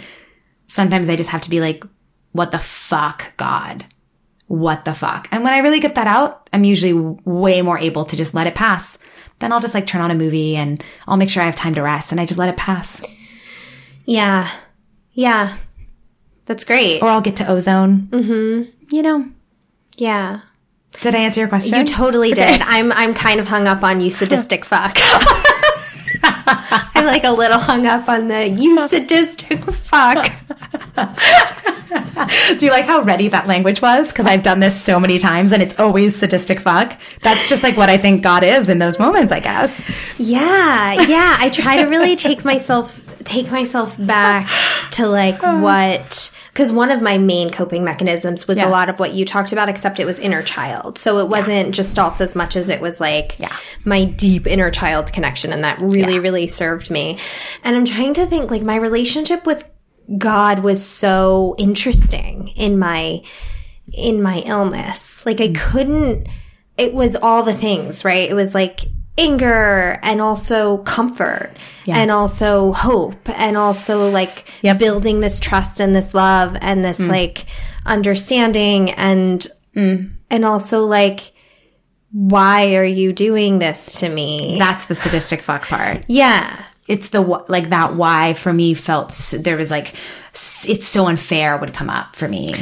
sometimes 0.67 1.07
i 1.09 1.15
just 1.15 1.29
have 1.29 1.41
to 1.41 1.49
be 1.49 1.61
like 1.61 1.83
what 2.33 2.51
the 2.51 2.59
fuck 2.59 3.33
god? 3.37 3.85
What 4.47 4.83
the 4.83 4.93
fuck? 4.93 5.29
And 5.31 5.43
when 5.43 5.53
i 5.53 5.59
really 5.59 5.79
get 5.79 5.95
that 5.95 6.07
out 6.07 6.49
i'm 6.51 6.65
usually 6.65 6.93
way 7.23 7.61
more 7.61 7.79
able 7.79 8.03
to 8.05 8.17
just 8.17 8.33
let 8.33 8.47
it 8.47 8.55
pass. 8.55 8.97
Then 9.39 9.53
i'll 9.53 9.61
just 9.61 9.73
like 9.73 9.87
turn 9.87 10.01
on 10.01 10.11
a 10.11 10.15
movie 10.15 10.57
and 10.57 10.83
i'll 11.07 11.17
make 11.17 11.29
sure 11.29 11.41
i 11.41 11.45
have 11.45 11.55
time 11.55 11.75
to 11.75 11.81
rest 11.81 12.11
and 12.11 12.19
i 12.19 12.25
just 12.25 12.39
let 12.39 12.49
it 12.49 12.57
pass. 12.57 13.01
Yeah. 14.05 14.49
Yeah. 15.13 15.57
That's 16.51 16.65
great. 16.65 17.01
or 17.01 17.07
I'll 17.07 17.21
get 17.21 17.37
to 17.37 17.47
ozone. 17.47 18.09
Mm-hmm. 18.11 18.71
You 18.93 19.01
know, 19.01 19.29
yeah. 19.95 20.41
did 20.99 21.15
I 21.15 21.19
answer 21.19 21.39
your 21.39 21.47
question? 21.47 21.79
You 21.79 21.85
totally 21.85 22.33
did. 22.33 22.59
I'm 22.59 22.91
I'm 22.91 23.13
kind 23.13 23.39
of 23.39 23.47
hung 23.47 23.67
up 23.67 23.85
on 23.85 24.01
you 24.01 24.11
sadistic 24.21 24.65
fuck. 24.65 24.97
I'm 26.23 27.05
like 27.05 27.23
a 27.23 27.31
little 27.31 27.57
hung 27.57 27.87
up 27.87 28.09
on 28.09 28.27
the 28.27 28.49
you 28.49 28.85
sadistic 28.89 29.63
fuck. 29.71 30.29
Do 32.59 32.65
you 32.65 32.71
like 32.71 32.83
how 32.83 33.01
ready 33.01 33.29
that 33.29 33.47
language 33.47 33.81
was? 33.81 34.11
Because 34.11 34.25
I've 34.25 34.43
done 34.43 34.59
this 34.59 34.79
so 34.79 34.99
many 34.99 35.19
times 35.19 35.53
and 35.53 35.63
it's 35.63 35.79
always 35.79 36.17
sadistic 36.17 36.59
fuck. 36.59 36.99
That's 37.23 37.47
just 37.47 37.63
like 37.63 37.77
what 37.77 37.89
I 37.89 37.97
think 37.97 38.23
God 38.23 38.43
is 38.43 38.67
in 38.67 38.79
those 38.79 38.99
moments, 38.99 39.31
I 39.31 39.39
guess. 39.39 39.81
Yeah, 40.17 40.91
yeah. 41.07 41.37
I 41.39 41.49
try 41.49 41.77
to 41.77 41.85
really 41.85 42.17
take 42.17 42.43
myself 42.43 43.01
take 43.23 43.51
myself 43.51 43.95
back 43.97 44.49
to 44.91 45.07
like 45.07 45.41
what 45.61 46.31
because 46.53 46.71
one 46.71 46.91
of 46.91 47.01
my 47.01 47.17
main 47.17 47.49
coping 47.49 47.83
mechanisms 47.83 48.47
was 48.47 48.57
Yeah. 48.57 48.67
a 48.67 48.69
lot 48.69 48.89
of 48.89 48.99
what 48.99 49.13
you 49.13 49.25
talked 49.25 49.51
about, 49.51 49.69
except 49.69 49.99
it 49.99 50.05
was 50.05 50.19
inner 50.19 50.41
child. 50.41 50.97
So 50.97 51.19
it 51.19 51.29
wasn't 51.29 51.73
Gestalt's 51.73 52.19
as 52.19 52.35
much 52.35 52.55
as 52.55 52.69
it 52.69 52.81
was 52.81 52.99
like 52.99 53.35
Yeah. 53.39 53.55
my 53.85 54.03
deep 54.03 54.47
inner 54.47 54.69
child 54.69 55.13
connection, 55.13 55.53
and 55.53 55.63
that 55.63 55.79
really, 55.79 56.19
really 56.19 56.47
served 56.47 56.89
me. 56.89 57.17
And 57.63 57.75
I'm 57.75 57.85
trying 57.85 58.13
to 58.15 58.25
think 58.25 58.51
like 58.51 58.63
my 58.63 58.75
relationship 58.75 59.45
with 59.45 59.63
God 60.17 60.59
was 60.59 60.85
so 60.85 61.55
interesting 61.57 62.49
in 62.49 62.77
my 62.77 63.21
in 63.93 64.21
my 64.21 64.39
illness. 64.39 65.25
Like 65.25 65.41
I 65.41 65.49
mm. 65.49 65.55
couldn't 65.55 66.27
it 66.77 66.93
was 66.93 67.15
all 67.15 67.43
the 67.43 67.53
things, 67.53 68.03
right? 68.03 68.29
It 68.29 68.33
was 68.33 68.53
like 68.55 68.81
anger 69.17 69.99
and 70.03 70.21
also 70.21 70.79
comfort 70.79 71.51
and 71.87 72.09
also 72.09 72.71
hope 72.71 73.27
and 73.29 73.57
also 73.57 74.09
like 74.09 74.49
Yep. 74.61 74.79
building 74.79 75.19
this 75.19 75.39
trust 75.39 75.79
and 75.79 75.95
this 75.95 76.13
love 76.13 76.55
and 76.61 76.85
this 76.85 76.99
mm. 76.99 77.09
like 77.09 77.45
understanding 77.85 78.91
and 78.91 79.45
mm. 79.75 80.09
and 80.29 80.45
also 80.45 80.85
like 80.85 81.33
why 82.13 82.75
are 82.75 82.83
you 82.83 83.13
doing 83.13 83.59
this 83.59 83.99
to 83.99 84.09
me? 84.09 84.57
That's 84.59 84.85
the 84.85 84.95
sadistic 84.95 85.41
fuck 85.41 85.63
part. 85.63 86.03
yeah. 86.07 86.65
It's 86.87 87.09
the 87.09 87.21
like 87.21 87.69
that 87.69 87.95
why 87.95 88.33
for 88.33 88.51
me 88.51 88.73
felt 88.73 89.11
there 89.39 89.55
was 89.55 89.71
like 89.71 89.93
it's 90.33 90.85
so 90.85 91.07
unfair 91.07 91.55
would 91.57 91.73
come 91.73 91.89
up 91.89 92.15
for 92.17 92.27
me. 92.27 92.53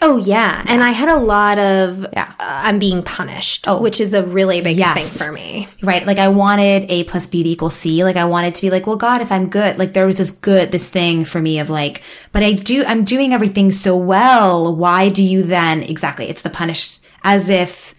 Oh 0.00 0.16
yeah. 0.16 0.62
And 0.66 0.82
I 0.84 0.90
had 0.90 1.08
a 1.08 1.16
lot 1.16 1.58
of 1.58 2.06
Yeah. 2.12 2.32
uh, 2.38 2.44
I'm 2.68 2.78
being 2.78 3.02
punished, 3.02 3.66
which 3.66 4.00
is 4.00 4.14
a 4.14 4.22
really 4.22 4.60
big 4.60 4.76
Yes. 4.76 5.16
thing 5.16 5.26
for 5.26 5.32
me. 5.32 5.68
Right. 5.82 6.06
Like 6.06 6.18
I 6.18 6.28
wanted 6.28 6.88
A 6.88 7.02
plus 7.04 7.26
B 7.26 7.42
to 7.42 7.48
equal 7.48 7.70
C. 7.70 8.04
Like 8.04 8.16
I 8.16 8.24
wanted 8.24 8.54
to 8.54 8.62
be 8.62 8.70
like, 8.70 8.86
well, 8.86 8.96
God, 8.96 9.20
if 9.20 9.32
I'm 9.32 9.48
good, 9.48 9.76
like 9.78 9.94
there 9.94 10.06
was 10.06 10.16
this 10.16 10.30
good, 10.30 10.70
this 10.70 10.88
thing 10.88 11.24
for 11.24 11.40
me 11.40 11.58
of 11.58 11.68
like, 11.68 12.02
but 12.30 12.42
I 12.44 12.52
do, 12.52 12.84
I'm 12.86 13.02
doing 13.04 13.32
everything 13.32 13.72
so 13.72 13.96
well. 13.96 14.74
Why 14.76 15.08
do 15.08 15.22
you 15.22 15.42
then 15.42 15.82
exactly? 15.82 16.28
It's 16.28 16.42
the 16.42 16.50
punish 16.50 16.98
as 17.24 17.48
if, 17.48 17.94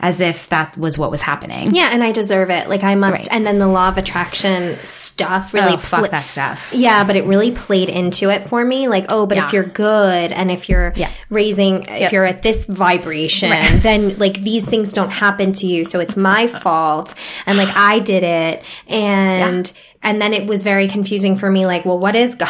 as 0.00 0.20
if 0.20 0.48
that 0.48 0.76
was 0.76 0.98
what 0.98 1.10
was 1.10 1.22
happening. 1.22 1.74
Yeah, 1.74 1.88
and 1.92 2.02
I 2.02 2.10
deserve 2.12 2.50
it. 2.50 2.68
Like 2.68 2.82
I 2.82 2.94
must. 2.96 3.12
Right. 3.18 3.28
And 3.30 3.46
then 3.46 3.58
the 3.60 3.68
law 3.68 3.88
of 3.88 3.96
attraction 3.96 4.76
stuff 4.84 5.54
really 5.54 5.74
Oh, 5.74 5.76
fuck 5.76 6.00
pla- 6.00 6.08
that 6.08 6.26
stuff. 6.26 6.72
Yeah, 6.74 7.04
but 7.04 7.14
it 7.16 7.24
really 7.24 7.52
played 7.52 7.88
into 7.88 8.28
it 8.30 8.48
for 8.48 8.64
me. 8.64 8.88
Like, 8.88 9.06
oh, 9.10 9.24
but 9.26 9.36
Yeah. 9.36 9.46
if 9.46 9.52
you're 9.52 9.62
good 9.64 10.32
and 10.32 10.50
if 10.50 10.68
you're 10.68 10.92
Yeah. 10.96 11.10
raising, 11.30 11.84
if 11.88 12.10
you're 12.12 12.24
at 12.26 12.42
this 12.42 12.66
vibration, 12.66 13.50
then 13.80 14.18
like 14.18 14.42
these 14.42 14.64
things 14.66 14.92
don't 14.92 15.10
happen 15.10 15.52
to 15.54 15.66
you. 15.66 15.84
So 15.84 16.00
it's 16.00 16.16
my 16.16 16.48
fault. 16.48 17.14
And 17.46 17.56
like 17.56 17.74
I 17.74 18.00
did 18.00 18.24
it. 18.24 18.64
And, 18.88 19.70
and 20.02 20.20
then 20.20 20.34
it 20.34 20.46
was 20.48 20.64
very 20.64 20.88
confusing 20.88 21.36
for 21.38 21.50
me. 21.50 21.66
Like, 21.66 21.84
well, 21.84 21.98
what 21.98 22.16
is 22.16 22.34
God? 22.34 22.48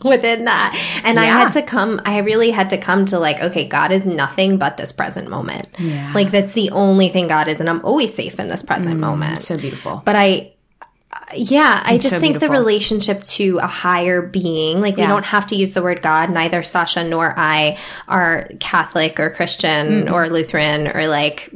within 0.04 0.44
that. 0.46 1.00
And 1.04 1.18
I 1.18 1.26
had 1.26 1.50
to 1.52 1.62
come, 1.62 2.00
I 2.04 2.18
really 2.18 2.50
had 2.50 2.70
to 2.70 2.78
come 2.78 3.04
to 3.06 3.18
like, 3.18 3.40
okay, 3.40 3.66
God 3.66 3.92
is 3.92 4.06
nothing 4.06 4.58
but 4.58 4.76
this 4.76 4.92
present 4.92 5.28
moment. 5.28 5.68
Yeah. 5.78 6.12
Like 6.14 6.30
that's 6.30 6.54
the 6.54 6.70
only 6.70 7.08
thing 7.08 7.28
God 7.28 7.48
is. 7.48 7.60
And 7.60 7.68
I'm 7.68 7.84
always 7.84 8.14
safe 8.14 8.38
in 8.38 8.48
this 8.48 8.62
present 8.62 8.98
moment. 8.98 9.40
So 9.42 9.56
beautiful. 9.56 10.02
But 10.04 10.16
I, 10.16 10.52
yeah, 11.34 11.82
I 11.84 11.98
just 11.98 12.10
so 12.10 12.20
think 12.20 12.40
the 12.40 12.48
relationship 12.48 13.22
to 13.22 13.58
a 13.58 13.66
higher 13.66 14.22
being, 14.22 14.80
like 14.80 14.96
we 14.96 15.06
don't 15.06 15.26
have 15.26 15.46
to 15.48 15.56
use 15.56 15.74
the 15.74 15.82
word 15.82 16.02
God. 16.02 16.30
Neither 16.30 16.62
Sasha 16.62 17.04
nor 17.04 17.38
I 17.38 17.78
are 18.08 18.48
Catholic 18.58 19.20
or 19.20 19.30
Christian 19.30 20.08
or 20.08 20.28
Lutheran 20.28 20.88
or 20.88 21.06
like 21.06 21.52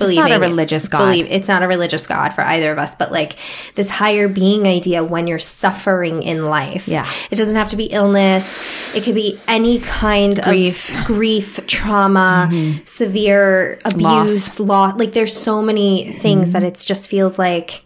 believing 0.00 0.24
not 0.24 0.32
a 0.32 0.40
religious 0.40 0.88
God. 0.88 0.98
Believe 0.98 1.26
it's 1.26 1.46
not 1.46 1.62
a 1.62 1.68
religious 1.68 2.06
God 2.06 2.34
for 2.34 2.42
either 2.42 2.72
of 2.72 2.78
us, 2.78 2.94
but 2.94 3.12
like 3.12 3.36
this 3.76 3.88
higher 3.88 4.28
being 4.28 4.66
idea 4.66 5.04
when 5.04 5.26
you're 5.26 5.38
suffering 5.38 6.22
in 6.22 6.46
life. 6.46 6.88
Yeah. 6.88 7.08
it 7.30 7.36
doesn't 7.36 7.56
have 7.56 7.68
to 7.68 7.76
be 7.76 7.84
illness. 7.84 8.46
It 8.94 9.04
could 9.04 9.14
be 9.14 9.38
any 9.46 9.78
kind 9.80 10.42
Grief. 10.42 10.98
of 10.98 11.04
grief, 11.06 11.60
trauma, 11.66 12.48
mm-hmm. 12.50 12.84
severe 12.84 13.78
abuse, 13.84 14.58
loss. 14.58 14.98
Like 14.98 15.12
there's 15.12 15.36
so 15.36 15.62
many 15.62 16.12
things 16.12 16.52
that 16.52 16.62
mm-hmm. 16.62 16.68
it 16.68 16.84
just 16.86 17.08
feels 17.08 17.38
like 17.38 17.84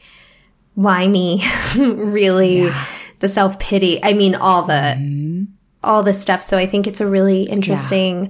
why 0.74 1.06
me 1.06 1.44
really 1.76 2.70
the 3.20 3.28
self-pity 3.28 4.02
i 4.02 4.12
mean 4.12 4.34
all 4.34 4.64
the 4.64 4.72
mm-hmm. 4.72 5.44
all 5.82 6.02
this 6.02 6.20
stuff 6.20 6.42
so 6.42 6.58
i 6.58 6.66
think 6.66 6.86
it's 6.86 7.00
a 7.00 7.06
really 7.06 7.44
interesting 7.44 8.28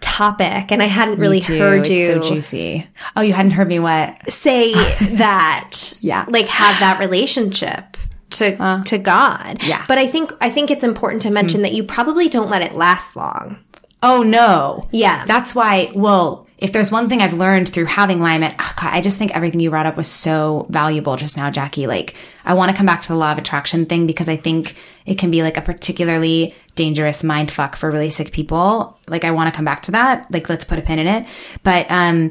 topic 0.00 0.72
and 0.72 0.82
i 0.82 0.86
hadn't 0.86 1.18
really 1.18 1.40
Too. 1.40 1.58
heard 1.58 1.80
It's 1.80 1.90
you 1.90 2.06
so 2.06 2.20
juicy. 2.22 2.86
Oh, 3.16 3.20
you 3.20 3.32
hadn't 3.32 3.52
heard 3.52 3.68
me 3.68 3.78
what? 3.78 4.30
say 4.32 4.72
that 5.16 5.98
Yeah. 6.00 6.24
like 6.28 6.46
have 6.46 6.78
that 6.80 6.98
relationship 7.00 7.96
to 8.30 8.62
uh. 8.62 8.84
to 8.84 8.96
god 8.98 9.62
yeah. 9.64 9.84
but 9.88 9.98
i 9.98 10.06
think 10.06 10.32
i 10.40 10.50
think 10.50 10.70
it's 10.70 10.84
important 10.84 11.22
to 11.22 11.30
mention 11.30 11.60
mm. 11.60 11.64
that 11.64 11.72
you 11.72 11.82
probably 11.82 12.28
don't 12.28 12.48
let 12.48 12.62
it 12.62 12.74
last 12.74 13.16
long 13.16 13.58
Oh 14.02 14.22
no. 14.22 14.88
Yeah. 14.92 15.24
That's 15.26 15.54
why, 15.54 15.92
well, 15.94 16.46
if 16.60 16.72
there's 16.72 16.90
one 16.90 17.08
thing 17.08 17.22
I've 17.22 17.32
learned 17.32 17.70
through 17.70 17.86
having 17.86 18.20
Lyme, 18.20 18.42
it, 18.42 18.54
oh 18.58 18.72
God, 18.76 18.92
I 18.92 19.00
just 19.00 19.16
think 19.16 19.34
everything 19.34 19.60
you 19.60 19.70
brought 19.70 19.86
up 19.86 19.96
was 19.96 20.08
so 20.08 20.66
valuable 20.68 21.16
just 21.16 21.36
now, 21.36 21.50
Jackie. 21.50 21.86
Like, 21.86 22.14
I 22.44 22.52
want 22.52 22.70
to 22.70 22.76
come 22.76 22.84
back 22.84 23.00
to 23.02 23.08
the 23.08 23.16
law 23.16 23.32
of 23.32 23.38
attraction 23.38 23.86
thing 23.86 24.06
because 24.06 24.28
I 24.28 24.36
think 24.36 24.76
it 25.06 25.16
can 25.16 25.30
be 25.30 25.42
like 25.42 25.56
a 25.56 25.62
particularly 25.62 26.54
dangerous 26.74 27.24
mind 27.24 27.50
fuck 27.50 27.76
for 27.76 27.90
really 27.90 28.10
sick 28.10 28.30
people. 28.32 28.98
Like, 29.08 29.24
I 29.24 29.30
want 29.30 29.52
to 29.52 29.56
come 29.56 29.64
back 29.64 29.82
to 29.84 29.92
that. 29.92 30.30
Like, 30.30 30.50
let's 30.50 30.66
put 30.66 30.78
a 30.78 30.82
pin 30.82 30.98
in 30.98 31.06
it. 31.06 31.26
But, 31.62 31.86
um, 31.88 32.30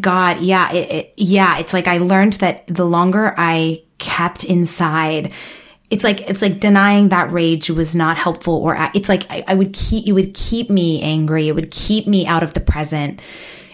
God, 0.00 0.40
yeah, 0.40 0.72
it, 0.72 0.90
it, 0.90 1.14
yeah, 1.18 1.58
it's 1.58 1.74
like 1.74 1.88
I 1.88 1.98
learned 1.98 2.34
that 2.34 2.66
the 2.68 2.86
longer 2.86 3.34
I 3.36 3.82
kept 3.98 4.44
inside, 4.44 5.32
it's 5.90 6.04
like 6.04 6.28
it's 6.28 6.42
like 6.42 6.60
denying 6.60 7.08
that 7.08 7.32
rage 7.32 7.70
was 7.70 7.94
not 7.94 8.16
helpful 8.18 8.54
or 8.54 8.76
it's 8.94 9.08
like 9.08 9.24
I, 9.30 9.44
I 9.46 9.54
would 9.54 9.72
keep 9.72 10.06
it 10.06 10.12
would 10.12 10.34
keep 10.34 10.68
me 10.68 11.00
angry 11.00 11.48
it 11.48 11.54
would 11.54 11.70
keep 11.70 12.06
me 12.06 12.26
out 12.26 12.42
of 12.42 12.52
the 12.52 12.60
present 12.60 13.22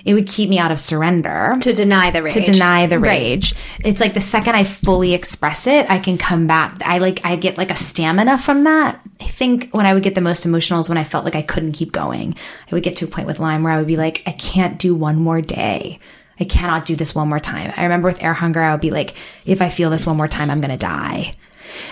it 0.04 0.14
would 0.14 0.26
keep 0.26 0.50
me 0.50 0.58
out 0.58 0.70
of 0.70 0.78
surrender. 0.78 1.54
To 1.60 1.72
deny 1.72 2.10
the 2.10 2.22
rage. 2.22 2.34
to 2.34 2.40
deny 2.42 2.86
the 2.86 2.98
Right. 2.98 3.08
rage. 3.18 3.54
It's 3.84 4.00
like 4.00 4.14
the 4.14 4.20
second 4.20 4.54
i 4.54 4.64
fully 4.64 5.14
express 5.14 5.66
it 5.66 5.86
i 5.90 5.98
can 5.98 6.18
come 6.18 6.46
back. 6.46 6.80
I 6.84 6.98
like 6.98 7.20
i 7.24 7.36
get 7.36 7.56
like 7.58 7.70
a 7.70 7.76
stamina 7.76 8.38
from 8.38 8.64
that. 8.64 9.00
I 9.20 9.24
think 9.24 9.70
when 9.70 9.86
i 9.86 9.94
would 9.94 10.02
get 10.02 10.14
the 10.14 10.20
most 10.20 10.44
emotional 10.44 10.80
is 10.80 10.88
when 10.88 10.98
i 10.98 11.04
felt 11.04 11.24
like 11.24 11.36
i 11.36 11.42
couldn't 11.42 11.72
keep 11.72 11.92
going. 11.92 12.34
I 12.70 12.74
would 12.74 12.82
get 12.82 12.96
to 12.96 13.04
a 13.06 13.08
point 13.08 13.26
with 13.26 13.40
lyme 13.40 13.62
where 13.62 13.72
i 13.72 13.78
would 13.78 13.86
be 13.86 13.96
like 13.96 14.22
i 14.26 14.32
can't 14.32 14.78
do 14.78 14.94
one 14.94 15.16
more 15.16 15.40
day. 15.40 15.98
I 16.38 16.44
cannot 16.44 16.84
do 16.84 16.96
this 16.96 17.14
one 17.14 17.28
more 17.28 17.38
time. 17.40 17.72
I 17.76 17.84
remember 17.84 18.08
with 18.08 18.22
air 18.22 18.34
hunger 18.34 18.60
i 18.62 18.72
would 18.72 18.80
be 18.80 18.90
like 18.90 19.14
if 19.46 19.62
i 19.62 19.68
feel 19.70 19.88
this 19.90 20.04
one 20.06 20.16
more 20.16 20.28
time 20.28 20.50
i'm 20.50 20.60
gonna 20.60 20.76
die. 20.76 21.32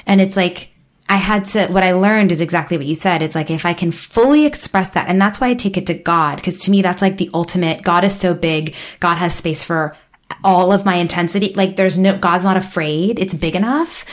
And 0.07 0.21
it's 0.21 0.37
like, 0.37 0.69
I 1.09 1.17
had 1.17 1.45
to, 1.47 1.67
what 1.67 1.83
I 1.83 1.93
learned 1.93 2.33
is 2.33 2.41
exactly 2.41 2.77
what 2.77 2.87
you 2.87 2.95
said. 2.95 3.23
It's 3.23 3.35
like, 3.35 3.51
if 3.51 3.67
I 3.67 3.75
can 3.75 3.93
fully 3.93 4.47
express 4.47 4.91
that, 4.91 5.09
and 5.09 5.21
that's 5.21 5.41
why 5.41 5.49
I 5.49 5.55
take 5.55 5.77
it 5.77 5.87
to 5.89 5.95
God, 5.95 6.37
because 6.37 6.59
to 6.61 6.71
me, 6.71 6.81
that's 6.81 7.03
like 7.03 7.19
the 7.19 7.31
ultimate, 7.35 7.83
God 7.83 8.05
is 8.05 8.19
so 8.19 8.35
big. 8.35 8.75
God 9.01 9.17
has 9.17 9.35
space 9.35 9.63
for 9.63 9.95
all 10.43 10.73
of 10.73 10.87
my 10.87 10.95
intensity. 10.95 11.53
Like, 11.55 11.77
there's 11.77 11.99
no, 11.99 12.17
God's 12.17 12.45
not 12.45 12.57
afraid. 12.57 13.19
It's 13.19 13.35
big 13.35 13.55
enough 13.55 14.07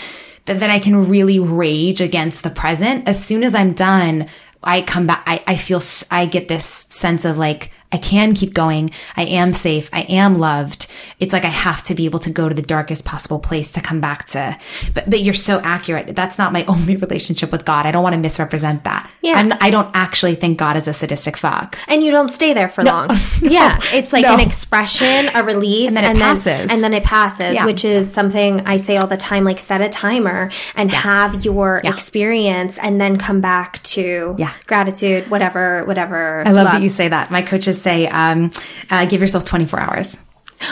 that, 0.46 0.60
that 0.60 0.70
I 0.70 0.80
can 0.80 1.08
really 1.08 1.40
rage 1.40 2.02
against 2.02 2.44
the 2.44 2.50
present. 2.50 3.08
As 3.08 3.24
soon 3.24 3.44
as 3.44 3.56
I'm 3.56 3.74
done, 3.74 4.28
I 4.62 4.82
come 4.82 5.08
back, 5.08 5.24
I, 5.26 5.42
I 5.48 5.56
feel, 5.56 5.82
I 6.12 6.26
get 6.26 6.50
this 6.50 6.66
sense 6.90 7.24
of 7.24 7.38
like, 7.38 7.72
I 7.92 7.98
can 7.98 8.36
keep 8.36 8.54
going. 8.54 8.92
I 9.18 9.24
am 9.26 9.52
safe. 9.54 9.90
I 9.92 10.02
am 10.04 10.38
loved. 10.38 10.88
It's 11.20 11.34
like 11.34 11.44
I 11.44 11.50
have 11.50 11.84
to 11.86 11.96
be 11.96 12.06
able 12.06 12.20
to 12.20 12.30
go 12.30 12.48
to 12.48 12.54
the 12.54 12.62
darkest 12.62 13.04
possible 13.04 13.40
place 13.40 13.72
to 13.72 13.82
come 13.82 14.00
back 14.00 14.26
to. 14.28 14.56
But 14.94 15.10
but 15.10 15.22
you're 15.22 15.34
so 15.34 15.60
accurate. 15.64 16.16
That's 16.16 16.38
not 16.38 16.54
my 16.54 16.66
only 16.74 16.96
relationship 16.98 17.52
with 17.52 17.66
God. 17.66 17.86
I 17.88 17.92
don't 17.92 18.04
want 18.04 18.14
to 18.14 18.20
misrepresent 18.22 18.84
that. 18.84 19.12
Yeah. 19.22 19.34
I'm, 19.34 19.54
I 19.60 19.70
don't 19.72 19.90
actually 19.96 20.36
think 20.36 20.60
God 20.60 20.78
is 20.78 20.88
a 20.88 20.94
sadistic 20.94 21.36
fuck. 21.36 21.78
and 21.88 22.04
you 22.04 22.12
don't 22.12 22.30
stay 22.30 22.54
there 22.54 22.70
for 22.70 22.84
long. 22.84 23.10
yeah, 23.42 23.80
it's 23.92 24.14
like 24.14 24.24
No. 24.24 24.36
an 24.36 24.40
expression, 24.40 25.30
a 25.34 25.44
release, 25.44 25.88
And 25.88 25.98
then 25.98 26.16
it 26.16 26.20
passes. 26.20 26.72
and 26.72 26.84
then 26.84 26.94
it 26.94 27.04
passes, 27.04 27.56
Yeah. 27.56 27.66
which 27.66 27.84
is 27.84 28.12
something 28.14 28.62
I 28.68 28.78
say 28.78 28.98
all 28.98 29.08
the 29.08 29.18
time. 29.18 29.44
Like 29.44 29.58
set 29.60 29.82
a 29.82 29.90
timer 29.90 30.52
and 30.76 30.92
have 30.92 31.44
your 31.44 31.82
experience, 31.84 32.78
and 32.80 33.00
then 33.02 33.18
come 33.18 33.42
back 33.42 33.82
to 33.84 34.36
Yeah. 34.38 34.52
gratitude, 34.68 35.30
whatever, 35.30 35.84
whatever. 35.86 36.44
I 36.46 36.52
love, 36.52 36.66
that 36.68 36.82
you 36.82 36.90
say 36.90 37.08
that. 37.08 37.32
My 37.32 37.42
coaches 37.42 37.79
say, 37.82 38.08
um, 38.08 38.52
uh, 38.90 39.06
give 39.06 39.22
yourself 39.22 39.46
24 39.46 39.80
hours. 39.80 40.18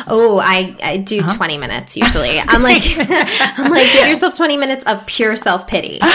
Oh, 0.07 0.39
I, 0.43 0.75
I 0.83 0.97
do 0.97 1.21
Uh-huh. 1.21 1.35
20 1.37 1.57
minutes 1.57 1.95
usually. 1.95 2.39
I'm 2.39 2.61
like, 2.61 2.83
I'm 2.97 3.71
like, 3.71 3.91
give 3.93 4.07
yourself 4.07 4.35
20 4.35 4.57
minutes 4.57 4.83
of 4.85 5.05
pure 5.05 5.35
self 5.35 5.67
pity. 5.67 5.99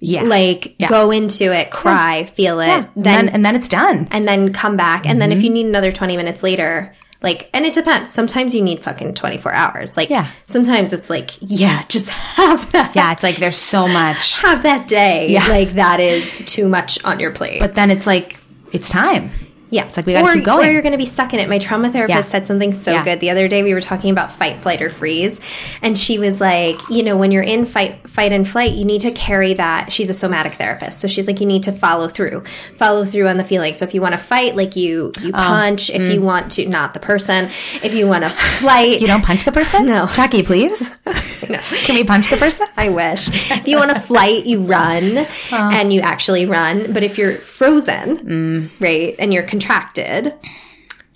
Yeah. 0.00 0.24
Like, 0.24 0.74
Yeah. 0.78 0.88
go 0.88 1.10
into 1.10 1.44
it, 1.56 1.70
cry, 1.70 2.24
feel 2.24 2.60
it, 2.60 2.68
and 2.68 2.88
then, 2.94 3.04
then, 3.26 3.28
and 3.30 3.46
then 3.46 3.56
it's 3.56 3.68
done. 3.68 4.06
and 4.10 4.28
then 4.28 4.52
come 4.52 4.76
back. 4.76 5.06
And 5.06 5.18
then 5.18 5.30
Mm-hmm. 5.30 5.38
if 5.38 5.44
you 5.44 5.50
need 5.50 5.64
another 5.64 5.90
20 5.90 6.18
minutes 6.18 6.42
later, 6.42 6.92
like, 7.22 7.48
and 7.54 7.64
it 7.64 7.72
depends. 7.72 8.12
Sometimes 8.12 8.54
you 8.54 8.60
need 8.60 8.82
fucking 8.82 9.14
24 9.14 9.54
hours. 9.54 9.96
Like, 9.96 10.10
Yeah. 10.10 10.26
sometimes 10.46 10.92
it's 10.92 11.08
like, 11.08 11.30
yeah, 11.40 11.84
just 11.88 12.08
have 12.10 12.70
that, 12.72 12.94
Yeah. 12.94 13.12
It's 13.12 13.22
like 13.22 13.36
there's 13.36 13.56
so 13.56 13.88
much. 13.88 14.38
have 14.42 14.62
that 14.64 14.86
day. 14.88 15.28
Yeah. 15.30 15.46
Like, 15.46 15.70
that 15.70 16.00
is 16.00 16.36
too 16.44 16.68
much 16.68 17.02
on 17.04 17.18
your 17.18 17.30
plate. 17.30 17.60
But 17.60 17.74
then 17.74 17.90
it's 17.90 18.06
like, 18.06 18.36
it's 18.72 18.90
time. 18.90 19.30
Yeah. 19.74 19.84
It's 19.86 19.96
like 19.96 20.06
we 20.06 20.12
got 20.12 20.26
to 20.28 20.34
keep 20.34 20.44
going. 20.44 20.68
Or 20.68 20.70
you're 20.70 20.82
going 20.82 20.92
to 20.92 20.98
be 20.98 21.04
stuck 21.06 21.34
in 21.34 21.40
it. 21.40 21.48
My 21.48 21.58
trauma 21.58 21.90
therapist 21.90 22.16
Yeah. 22.26 22.30
said 22.30 22.46
something 22.46 22.72
so 22.72 22.92
Yeah. 22.92 23.04
good. 23.04 23.20
The 23.20 23.30
other 23.30 23.48
day 23.48 23.62
we 23.62 23.74
were 23.74 23.80
talking 23.80 24.10
about 24.10 24.30
fight, 24.32 24.62
flight, 24.62 24.80
or 24.80 24.88
freeze. 24.90 25.40
And 25.82 25.98
she 25.98 26.18
was 26.18 26.40
like, 26.40 26.76
you 26.88 27.02
know, 27.02 27.16
when 27.16 27.32
you're 27.32 27.42
in 27.42 27.64
fight, 27.66 28.08
fight 28.08 28.32
and 28.32 28.46
flight, 28.48 28.72
you 28.72 28.84
need 28.84 29.00
to 29.02 29.10
carry 29.10 29.54
that. 29.54 29.92
She's 29.92 30.08
a 30.10 30.14
somatic 30.14 30.54
therapist. 30.54 31.00
So 31.00 31.08
she's 31.08 31.26
like, 31.26 31.40
you 31.40 31.46
need 31.46 31.64
to 31.64 31.72
follow 31.72 32.08
through, 32.08 32.44
follow 32.76 33.04
through 33.04 33.28
on 33.28 33.36
the 33.36 33.44
feeling. 33.44 33.74
So 33.74 33.84
if 33.84 33.94
you 33.94 34.00
want 34.00 34.12
to 34.12 34.18
fight, 34.18 34.56
like 34.56 34.76
you, 34.76 35.10
you 35.20 35.30
Oh, 35.34 35.38
punch. 35.38 35.90
If 35.90 36.02
you 36.02 36.20
want 36.22 36.52
to, 36.52 36.68
not 36.68 36.94
the 36.94 37.00
person. 37.00 37.50
If 37.82 37.94
you 37.94 38.06
want 38.06 38.24
to 38.24 38.30
flight. 38.30 38.98
mm. 38.98 39.00
You 39.00 39.06
don't 39.08 39.24
punch 39.24 39.44
the 39.44 39.52
person? 39.52 39.86
No. 39.86 40.06
Jackie, 40.14 40.42
please. 40.42 40.92
No. 41.46 41.58
Can 41.58 41.96
we 41.96 42.04
punch 42.04 42.30
the 42.30 42.38
person? 42.38 42.66
I 42.74 42.88
wish. 42.88 43.28
If 43.50 43.68
you 43.68 43.76
want 43.76 43.90
to 43.90 44.00
flight, 44.00 44.46
you 44.46 44.60
run 44.76 45.26
and 45.52 45.92
you 45.92 46.00
actually 46.00 46.46
run. 46.46 46.90
But 46.94 47.02
if 47.02 47.18
you're 47.18 47.34
frozen, 47.36 48.70
right, 48.80 49.14
and 49.18 49.34
you're 49.34 49.42
contracted, 49.66 50.34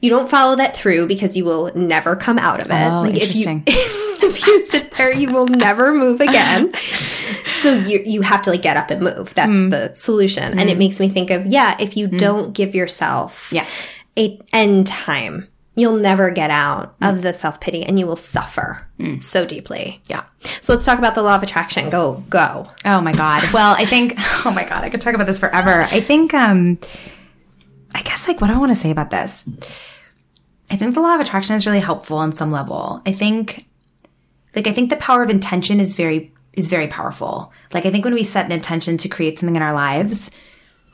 you 0.01 0.11
don't 0.11 0.31
follow 0.31 0.57
that 0.57 0.77
through 0.77 1.07
because 1.09 1.37
you 1.37 1.45
will 1.45 1.71
never 1.75 2.17
come 2.17 2.39
out 2.39 2.61
of 2.61 2.71
it. 2.71 2.75
Oh, 2.91 3.05
if 3.05 3.35
you 3.35 3.63
if 3.67 4.47
you 4.47 4.67
sit 4.67 4.93
there, 4.93 5.13
you 5.13 5.31
will 5.31 5.47
never 5.47 5.95
move 5.95 6.21
again. 6.21 6.73
So 7.59 7.75
you 7.75 8.01
you 8.07 8.23
have 8.23 8.43
to 8.43 8.51
like 8.51 8.63
get 8.63 8.77
up 8.77 8.89
and 8.93 9.03
move. 9.03 9.35
That's 9.35 9.51
Hmm. 9.51 9.71
the 9.71 9.93
solution. 9.95 10.61
And 10.61 10.71
it 10.71 10.79
makes 10.79 11.01
me 11.01 11.09
think 11.09 11.31
of 11.31 11.45
yeah, 11.47 11.77
if 11.81 11.97
you 11.97 12.07
don't 12.07 12.53
give 12.53 12.73
yourself 12.73 13.49
Yeah. 13.53 13.67
a 14.17 14.39
end 14.53 14.87
time, 14.87 15.49
you'll 15.75 15.97
never 15.97 16.31
get 16.31 16.53
out 16.53 16.95
of 17.03 17.23
the 17.23 17.35
self 17.35 17.59
pity 17.59 17.83
and 17.83 17.99
you 17.99 18.07
will 18.07 18.15
suffer 18.15 18.87
so 19.19 19.45
deeply. 19.45 20.01
Yeah. 20.07 20.23
So 20.61 20.73
let's 20.75 20.87
talk 20.87 21.01
about 21.01 21.17
the 21.17 21.23
law 21.23 21.35
of 21.35 21.43
attraction. 21.43 21.91
Go, 21.91 22.23
go. 22.31 22.69
Oh 22.85 23.01
my 23.01 23.11
god. 23.13 23.53
Well, 23.53 23.75
I 23.77 23.87
think 23.87 24.15
oh 24.47 24.53
my 24.53 24.63
god, 24.63 24.85
I 24.85 24.89
could 24.89 25.01
talk 25.01 25.15
about 25.15 25.27
this 25.27 25.41
forever. 25.41 25.83
I 25.91 25.99
think 26.01 26.33
um 26.35 26.79
I 27.95 28.03
guess 28.03 28.29
like 28.29 28.41
what 28.41 28.51
I 28.51 28.59
want 28.59 28.71
to 28.71 28.77
say 28.77 28.91
about 28.91 29.11
this? 29.11 29.49
I 30.71 30.77
think 30.77 30.95
the 30.95 31.01
law 31.01 31.15
of 31.15 31.21
attraction 31.21 31.57
is 31.57 31.67
really 31.67 31.81
helpful 31.81 32.19
on 32.19 32.33
some 32.33 32.51
level. 32.51 33.01
I 33.07 33.13
think 33.13 33.67
like 34.55 34.67
I 34.67 34.73
think 34.73 34.91
the 34.91 34.97
power 34.97 35.23
of 35.23 35.31
intention 35.31 35.81
is 35.81 35.95
very 35.95 36.33
is 36.53 36.69
very 36.69 36.89
powerful. 36.89 37.53
Like 37.73 37.87
I 37.87 37.91
think 37.91 38.05
when 38.05 38.15
we 38.15 38.23
set 38.23 38.47
an 38.47 38.53
intention 38.53 38.99
to 38.99 39.09
create 39.09 39.39
something 39.39 39.57
in 39.57 39.63
our 39.63 39.73
lives 39.73 40.31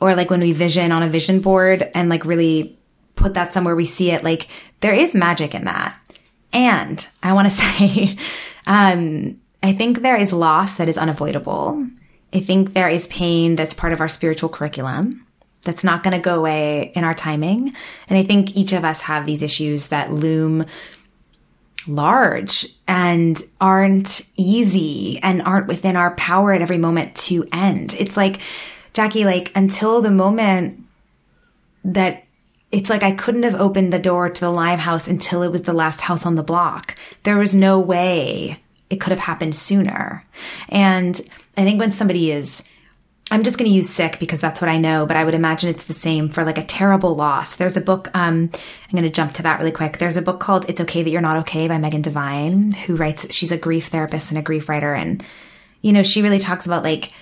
or 0.00 0.14
like 0.14 0.30
when 0.30 0.40
we 0.40 0.52
vision 0.52 0.92
on 0.92 1.02
a 1.02 1.08
vision 1.08 1.40
board 1.40 1.90
and 1.94 2.08
like 2.08 2.24
really 2.24 2.78
put 3.16 3.34
that 3.34 3.54
somewhere 3.54 3.76
we 3.76 3.86
see 3.86 4.10
it 4.10 4.24
like 4.24 4.48
there 4.80 4.92
is 4.92 5.14
magic 5.14 5.54
in 5.54 5.64
that. 5.64 5.96
And 6.52 7.06
I 7.22 7.32
want 7.32 7.50
to 7.50 7.54
say 7.54 8.16
um 8.66 9.40
I 9.62 9.72
think 9.72 10.02
there 10.02 10.16
is 10.16 10.32
loss 10.32 10.76
that 10.76 10.88
is 10.88 10.98
unavoidable. 10.98 11.82
I 12.32 12.40
think 12.40 12.74
there 12.74 12.88
is 12.88 13.08
pain 13.08 13.56
that's 13.56 13.74
part 13.74 13.92
of 13.92 14.00
our 14.00 14.08
spiritual 14.08 14.50
curriculum 14.50 15.23
that's 15.64 15.84
not 15.84 16.02
going 16.02 16.12
to 16.12 16.20
go 16.20 16.36
away 16.38 16.92
in 16.94 17.04
our 17.04 17.14
timing. 17.14 17.74
And 18.08 18.18
I 18.18 18.24
think 18.24 18.56
each 18.56 18.72
of 18.72 18.84
us 18.84 19.02
have 19.02 19.26
these 19.26 19.42
issues 19.42 19.88
that 19.88 20.12
loom 20.12 20.66
large 21.86 22.66
and 22.88 23.42
aren't 23.60 24.22
easy 24.36 25.18
and 25.22 25.42
aren't 25.42 25.66
within 25.66 25.96
our 25.96 26.14
power 26.14 26.52
at 26.52 26.62
every 26.62 26.78
moment 26.78 27.14
to 27.14 27.46
end. 27.52 27.94
It's 27.98 28.16
like, 28.16 28.40
Jackie, 28.92 29.24
like 29.24 29.50
until 29.54 30.00
the 30.00 30.10
moment 30.10 30.80
that 31.84 32.24
it's 32.72 32.90
like 32.90 33.02
I 33.02 33.12
couldn't 33.12 33.44
have 33.44 33.54
opened 33.54 33.92
the 33.92 33.98
door 33.98 34.28
to 34.28 34.40
the 34.40 34.50
live 34.50 34.80
house 34.80 35.06
until 35.06 35.42
it 35.42 35.52
was 35.52 35.62
the 35.62 35.72
last 35.72 36.00
house 36.00 36.26
on 36.26 36.34
the 36.34 36.42
block. 36.42 36.96
There 37.22 37.36
was 37.36 37.54
no 37.54 37.78
way 37.78 38.56
it 38.90 39.00
could 39.00 39.10
have 39.10 39.20
happened 39.20 39.54
sooner. 39.54 40.24
And 40.68 41.20
I 41.56 41.62
think 41.62 41.78
when 41.78 41.90
somebody 41.90 42.32
is 42.32 42.64
I'm 43.30 43.42
just 43.42 43.56
going 43.56 43.70
to 43.70 43.74
use 43.74 43.88
sick 43.88 44.18
because 44.20 44.40
that's 44.40 44.60
what 44.60 44.68
I 44.68 44.76
know, 44.76 45.06
but 45.06 45.16
I 45.16 45.24
would 45.24 45.34
imagine 45.34 45.70
it's 45.70 45.84
the 45.84 45.94
same 45.94 46.28
for 46.28 46.44
like 46.44 46.58
a 46.58 46.64
terrible 46.64 47.16
loss. 47.16 47.56
There's 47.56 47.76
a 47.76 47.80
book, 47.80 48.10
um, 48.14 48.50
I'm 48.52 48.90
going 48.92 49.02
to 49.02 49.10
jump 49.10 49.32
to 49.34 49.42
that 49.42 49.58
really 49.58 49.72
quick. 49.72 49.98
There's 49.98 50.18
a 50.18 50.22
book 50.22 50.40
called 50.40 50.68
It's 50.68 50.80
Okay 50.82 51.02
That 51.02 51.10
You're 51.10 51.22
Not 51.22 51.38
Okay 51.38 51.66
by 51.66 51.78
Megan 51.78 52.02
Devine, 52.02 52.72
who 52.72 52.96
writes, 52.96 53.34
she's 53.34 53.50
a 53.50 53.56
grief 53.56 53.88
therapist 53.88 54.30
and 54.30 54.38
a 54.38 54.42
grief 54.42 54.68
writer. 54.68 54.94
And, 54.94 55.24
you 55.80 55.92
know, 55.92 56.02
she 56.02 56.20
really 56.20 56.38
talks 56.38 56.66
about 56.66 56.84
like, 56.84 57.12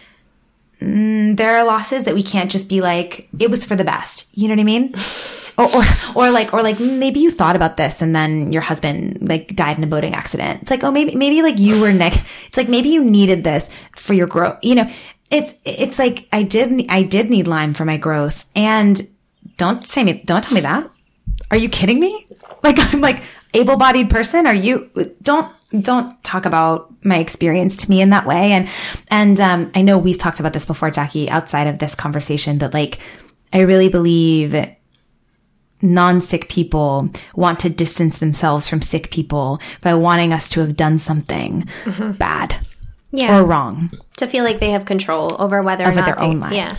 mm, 0.80 1.36
there 1.36 1.56
are 1.56 1.64
losses 1.64 2.02
that 2.04 2.14
we 2.14 2.24
can't 2.24 2.50
just 2.50 2.68
be 2.68 2.80
like, 2.80 3.28
it 3.38 3.50
was 3.50 3.64
for 3.64 3.76
the 3.76 3.84
best. 3.84 4.26
You 4.36 4.48
know 4.48 4.54
what 4.54 4.60
I 4.60 4.64
mean? 4.64 4.94
or, 5.56 5.66
or, 5.66 5.84
or 6.16 6.30
like, 6.32 6.52
or 6.52 6.62
like 6.62 6.80
maybe 6.80 7.20
you 7.20 7.30
thought 7.30 7.54
about 7.54 7.76
this 7.76 8.02
and 8.02 8.14
then 8.14 8.52
your 8.52 8.62
husband 8.62 9.28
like 9.28 9.54
died 9.54 9.78
in 9.78 9.84
a 9.84 9.86
boating 9.86 10.14
accident. 10.14 10.62
It's 10.62 10.70
like, 10.70 10.82
oh, 10.82 10.90
maybe, 10.90 11.14
maybe 11.14 11.42
like 11.42 11.60
you 11.60 11.80
were 11.80 11.92
neck. 11.92 12.14
It's 12.48 12.56
like 12.56 12.68
maybe 12.68 12.88
you 12.88 13.04
needed 13.04 13.44
this 13.44 13.70
for 13.94 14.14
your 14.14 14.26
growth. 14.26 14.58
You 14.62 14.74
know, 14.74 14.90
it's 15.32 15.54
it's 15.64 15.98
like 15.98 16.28
I 16.32 16.42
did 16.42 16.86
I 16.88 17.02
did 17.02 17.30
need 17.30 17.48
Lyme 17.48 17.74
for 17.74 17.84
my 17.84 17.96
growth, 17.96 18.44
and 18.54 19.08
don't 19.56 19.86
say 19.86 20.04
me 20.04 20.22
don't 20.24 20.44
tell 20.44 20.54
me 20.54 20.60
that. 20.60 20.88
Are 21.50 21.56
you 21.56 21.68
kidding 21.68 21.98
me? 21.98 22.26
Like 22.62 22.76
I'm 22.78 23.00
like 23.00 23.24
able-bodied 23.54 24.08
person. 24.08 24.46
Are 24.46 24.54
you 24.54 24.88
don't 25.20 25.52
don't 25.80 26.22
talk 26.22 26.46
about 26.46 26.92
my 27.04 27.18
experience 27.18 27.76
to 27.78 27.90
me 27.90 28.00
in 28.00 28.10
that 28.10 28.24
way. 28.24 28.52
And 28.52 28.68
and 29.08 29.40
um, 29.40 29.72
I 29.74 29.82
know 29.82 29.98
we've 29.98 30.16
talked 30.16 30.38
about 30.38 30.52
this 30.52 30.64
before, 30.64 30.92
Jackie, 30.92 31.28
outside 31.28 31.66
of 31.66 31.80
this 31.80 31.96
conversation, 31.96 32.58
but 32.58 32.72
like 32.72 33.00
I 33.52 33.62
really 33.62 33.88
believe 33.88 34.54
non-sick 35.80 36.48
people 36.48 37.10
want 37.34 37.58
to 37.58 37.68
distance 37.68 38.20
themselves 38.20 38.68
from 38.68 38.80
sick 38.80 39.10
people 39.10 39.60
by 39.80 39.94
wanting 39.94 40.32
us 40.32 40.48
to 40.50 40.60
have 40.60 40.76
done 40.76 41.00
something 41.00 41.62
mm-hmm. 41.82 42.12
bad 42.12 42.64
yeah. 43.12 43.38
or 43.38 43.44
wrong. 43.44 43.90
To 44.16 44.26
feel 44.26 44.44
like 44.44 44.58
they 44.58 44.70
have 44.70 44.84
control 44.84 45.36
over 45.38 45.62
whether 45.62 45.84
over 45.84 45.92
or 45.92 45.94
not 45.94 46.06
their 46.06 46.16
they, 46.16 46.22
own 46.22 46.40
lives. 46.40 46.56
Yeah. 46.56 46.74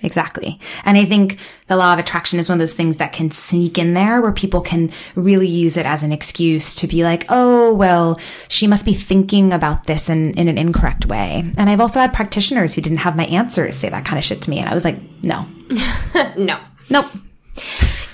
Exactly. 0.00 0.60
And 0.84 0.96
I 0.96 1.04
think 1.04 1.38
the 1.66 1.76
law 1.76 1.92
of 1.92 1.98
attraction 1.98 2.38
is 2.38 2.48
one 2.48 2.56
of 2.56 2.60
those 2.60 2.74
things 2.74 2.98
that 2.98 3.12
can 3.12 3.32
sneak 3.32 3.78
in 3.78 3.94
there 3.94 4.20
where 4.20 4.32
people 4.32 4.60
can 4.60 4.90
really 5.16 5.48
use 5.48 5.76
it 5.76 5.86
as 5.86 6.04
an 6.04 6.12
excuse 6.12 6.76
to 6.76 6.86
be 6.86 7.02
like, 7.02 7.24
oh, 7.28 7.74
well, 7.74 8.20
she 8.48 8.68
must 8.68 8.84
be 8.84 8.94
thinking 8.94 9.52
about 9.52 9.84
this 9.84 10.08
in, 10.08 10.34
in 10.34 10.46
an 10.46 10.56
incorrect 10.56 11.06
way. 11.06 11.52
And 11.56 11.68
I've 11.68 11.80
also 11.80 11.98
had 11.98 12.12
practitioners 12.12 12.74
who 12.74 12.80
didn't 12.80 12.98
have 12.98 13.16
my 13.16 13.26
answers 13.26 13.74
say 13.74 13.88
that 13.88 14.04
kind 14.04 14.18
of 14.18 14.24
shit 14.24 14.40
to 14.42 14.50
me. 14.50 14.60
And 14.60 14.68
I 14.68 14.74
was 14.74 14.84
like, 14.84 14.98
no. 15.22 15.46
no. 16.36 16.60
Nope. 16.90 17.06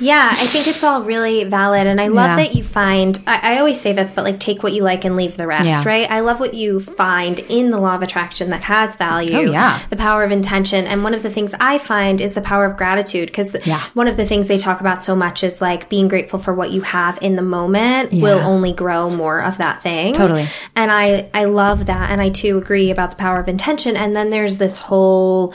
Yeah, 0.00 0.30
I 0.32 0.46
think 0.46 0.66
it's 0.66 0.82
all 0.82 1.02
really 1.02 1.44
valid. 1.44 1.86
And 1.86 2.00
I 2.00 2.08
love 2.08 2.30
yeah. 2.30 2.36
that 2.36 2.54
you 2.54 2.64
find, 2.64 3.18
I, 3.26 3.54
I, 3.54 3.58
always 3.58 3.80
say 3.80 3.92
this, 3.92 4.10
but 4.10 4.24
like 4.24 4.40
take 4.40 4.62
what 4.62 4.72
you 4.72 4.82
like 4.82 5.04
and 5.04 5.16
leave 5.16 5.36
the 5.36 5.46
rest, 5.46 5.66
yeah. 5.66 5.82
right? 5.84 6.10
I 6.10 6.20
love 6.20 6.40
what 6.40 6.54
you 6.54 6.80
find 6.80 7.38
in 7.38 7.70
the 7.70 7.78
law 7.78 7.94
of 7.94 8.02
attraction 8.02 8.50
that 8.50 8.62
has 8.62 8.96
value. 8.96 9.36
Oh, 9.36 9.40
yeah. 9.52 9.80
The 9.90 9.96
power 9.96 10.24
of 10.24 10.32
intention. 10.32 10.86
And 10.86 11.02
one 11.04 11.14
of 11.14 11.22
the 11.22 11.30
things 11.30 11.54
I 11.60 11.78
find 11.78 12.20
is 12.20 12.34
the 12.34 12.40
power 12.40 12.64
of 12.64 12.76
gratitude. 12.76 13.28
Because 13.28 13.54
yeah. 13.66 13.82
one 13.94 14.08
of 14.08 14.16
the 14.16 14.26
things 14.26 14.48
they 14.48 14.58
talk 14.58 14.80
about 14.80 15.02
so 15.02 15.14
much 15.14 15.44
is 15.44 15.60
like 15.60 15.88
being 15.88 16.08
grateful 16.08 16.38
for 16.38 16.52
what 16.52 16.72
you 16.72 16.80
have 16.82 17.18
in 17.22 17.36
the 17.36 17.42
moment 17.42 18.12
will 18.12 18.40
only 18.40 18.72
grow 18.72 19.10
more 19.10 19.42
of 19.42 19.58
that 19.58 19.82
thing. 19.82 20.14
Totally. 20.14 20.46
And 20.74 20.90
I, 20.90 21.30
I 21.32 21.44
love 21.44 21.86
that. 21.86 22.10
And 22.10 22.20
I 22.20 22.30
too 22.30 22.58
agree 22.58 22.90
about 22.90 23.10
the 23.10 23.16
power 23.16 23.38
of 23.38 23.48
intention. 23.48 23.96
And 23.96 24.16
then 24.16 24.30
there's 24.30 24.58
this 24.58 24.76
whole, 24.76 25.54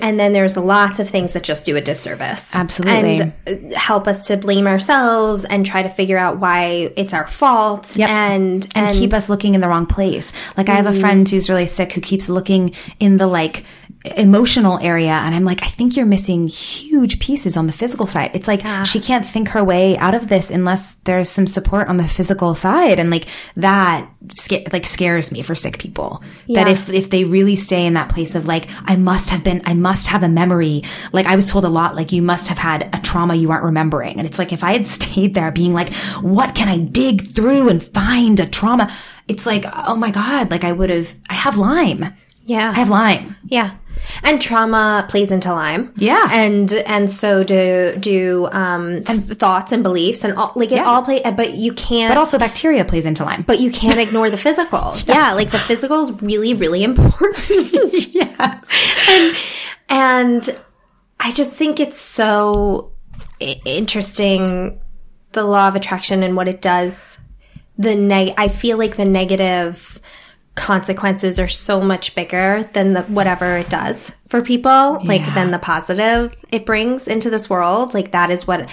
and 0.00 0.18
then 0.18 0.32
there's 0.32 0.56
lots 0.56 0.98
of 0.98 1.08
things 1.08 1.32
that 1.32 1.42
just 1.42 1.64
do 1.64 1.76
a 1.76 1.80
disservice. 1.80 2.54
Absolutely. 2.54 3.20
And 3.20 3.72
uh, 3.74 3.78
help 3.78 4.06
us 4.06 4.26
to 4.28 4.36
blame 4.36 4.66
ourselves 4.66 5.44
and 5.44 5.64
try 5.64 5.82
to 5.82 5.88
figure 5.88 6.18
out 6.18 6.38
why 6.38 6.92
it's 6.96 7.12
our 7.12 7.26
fault 7.26 7.96
yep. 7.96 8.08
and, 8.10 8.64
and, 8.74 8.86
and 8.86 8.94
keep 8.94 9.12
us 9.12 9.28
looking 9.28 9.54
in 9.54 9.60
the 9.60 9.68
wrong 9.68 9.86
place. 9.86 10.32
Like 10.56 10.68
I 10.68 10.74
have 10.74 10.86
a 10.86 10.90
mm-hmm. 10.90 11.00
friend 11.00 11.28
who's 11.28 11.48
really 11.48 11.66
sick 11.66 11.92
who 11.92 12.00
keeps 12.00 12.28
looking 12.28 12.74
in 12.98 13.16
the 13.16 13.26
like 13.26 13.64
emotional 14.16 14.78
area 14.78 15.10
and 15.10 15.34
i'm 15.34 15.44
like 15.44 15.62
i 15.62 15.66
think 15.66 15.94
you're 15.94 16.06
missing 16.06 16.48
huge 16.48 17.20
pieces 17.20 17.54
on 17.54 17.66
the 17.66 17.72
physical 17.72 18.06
side 18.06 18.30
it's 18.32 18.48
like 18.48 18.62
yeah. 18.62 18.82
she 18.82 18.98
can't 18.98 19.26
think 19.26 19.48
her 19.48 19.62
way 19.62 19.94
out 19.98 20.14
of 20.14 20.28
this 20.28 20.50
unless 20.50 20.94
there's 21.04 21.28
some 21.28 21.46
support 21.46 21.86
on 21.86 21.98
the 21.98 22.08
physical 22.08 22.54
side 22.54 22.98
and 22.98 23.10
like 23.10 23.26
that 23.56 24.08
like 24.72 24.86
scares 24.86 25.30
me 25.30 25.42
for 25.42 25.54
sick 25.54 25.78
people 25.78 26.22
yeah. 26.46 26.64
that 26.64 26.70
if 26.70 26.88
if 26.88 27.10
they 27.10 27.24
really 27.24 27.54
stay 27.54 27.84
in 27.84 27.92
that 27.92 28.08
place 28.08 28.34
of 28.34 28.46
like 28.46 28.68
i 28.86 28.96
must 28.96 29.28
have 29.28 29.44
been 29.44 29.60
i 29.66 29.74
must 29.74 30.06
have 30.06 30.22
a 30.22 30.28
memory 30.28 30.82
like 31.12 31.26
i 31.26 31.36
was 31.36 31.50
told 31.50 31.66
a 31.66 31.68
lot 31.68 31.94
like 31.94 32.10
you 32.10 32.22
must 32.22 32.48
have 32.48 32.56
had 32.58 32.88
a 32.94 33.00
trauma 33.02 33.34
you 33.34 33.50
aren't 33.50 33.64
remembering 33.64 34.16
and 34.16 34.26
it's 34.26 34.38
like 34.38 34.50
if 34.50 34.64
i 34.64 34.72
had 34.72 34.86
stayed 34.86 35.34
there 35.34 35.52
being 35.52 35.74
like 35.74 35.92
what 36.22 36.54
can 36.54 36.68
i 36.68 36.78
dig 36.78 37.20
through 37.20 37.68
and 37.68 37.82
find 37.82 38.40
a 38.40 38.48
trauma 38.48 38.90
it's 39.28 39.44
like 39.44 39.66
oh 39.86 39.94
my 39.94 40.10
god 40.10 40.50
like 40.50 40.64
i 40.64 40.72
would 40.72 40.88
have 40.88 41.12
i 41.28 41.34
have 41.34 41.58
lyme 41.58 42.14
yeah. 42.50 42.70
I 42.70 42.74
have 42.74 42.90
Lyme. 42.90 43.36
Yeah. 43.44 43.76
And 44.22 44.40
trauma 44.40 45.06
plays 45.08 45.30
into 45.30 45.52
Lyme. 45.52 45.92
Yeah. 45.96 46.28
And 46.30 46.72
and 46.72 47.10
so 47.10 47.42
do 47.44 47.96
do 47.98 48.48
um 48.52 49.02
and 49.06 49.38
thoughts 49.38 49.72
and 49.72 49.82
beliefs 49.82 50.24
and 50.24 50.34
all 50.34 50.52
like 50.54 50.72
it 50.72 50.76
yeah. 50.76 50.84
all 50.84 51.02
play 51.02 51.20
but 51.22 51.54
you 51.54 51.72
can't 51.72 52.10
But 52.10 52.18
also 52.18 52.38
bacteria 52.38 52.84
plays 52.84 53.06
into 53.06 53.24
Lyme. 53.24 53.42
But 53.42 53.60
you 53.60 53.70
can't 53.70 53.98
ignore 53.98 54.30
the 54.30 54.36
physical. 54.36 54.92
yeah. 55.06 55.14
yeah. 55.14 55.32
like 55.32 55.50
the 55.50 55.58
physical 55.58 56.08
is 56.08 56.22
really, 56.22 56.54
really 56.54 56.82
important. 56.82 57.38
yes. 58.14 58.64
And 59.08 59.36
and 59.90 60.60
I 61.18 61.32
just 61.32 61.52
think 61.52 61.80
it's 61.80 62.00
so 62.00 62.92
interesting 63.38 64.80
the 65.32 65.44
law 65.44 65.68
of 65.68 65.76
attraction 65.76 66.22
and 66.22 66.36
what 66.36 66.48
it 66.48 66.62
does. 66.62 67.18
The 67.76 67.94
neg 67.94 68.34
I 68.38 68.48
feel 68.48 68.78
like 68.78 68.96
the 68.96 69.04
negative 69.04 70.00
consequences 70.54 71.38
are 71.38 71.48
so 71.48 71.80
much 71.80 72.14
bigger 72.14 72.68
than 72.72 72.92
the 72.92 73.02
whatever 73.02 73.56
it 73.56 73.70
does 73.70 74.12
for 74.28 74.42
people 74.42 74.70
yeah. 74.70 74.98
like 75.04 75.34
than 75.34 75.50
the 75.52 75.58
positive 75.58 76.34
it 76.50 76.66
brings 76.66 77.08
into 77.08 77.30
this 77.30 77.48
world. 77.48 77.94
Like 77.94 78.12
that 78.12 78.30
is 78.30 78.46
what 78.46 78.68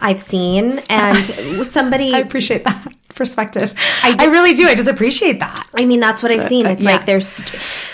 i've 0.00 0.22
seen. 0.22 0.80
And 0.88 1.18
somebody 1.66 2.14
i 2.14 2.18
appreciate 2.18 2.64
that 2.64 2.94
perspective. 3.14 3.74
I, 4.02 4.16
I, 4.18 4.26
really 4.26 4.54
do. 4.54 4.66
I 4.66 4.74
just 4.74 4.88
appreciate 4.88 5.40
that. 5.40 5.68
I 5.74 5.84
mean 5.84 6.00
that's 6.00 6.22
what 6.22 6.32
i've 6.32 6.48
seen. 6.48 6.66
It's 6.66 6.82
yeah. 6.82 6.92
like 6.92 7.06
there's 7.06 7.42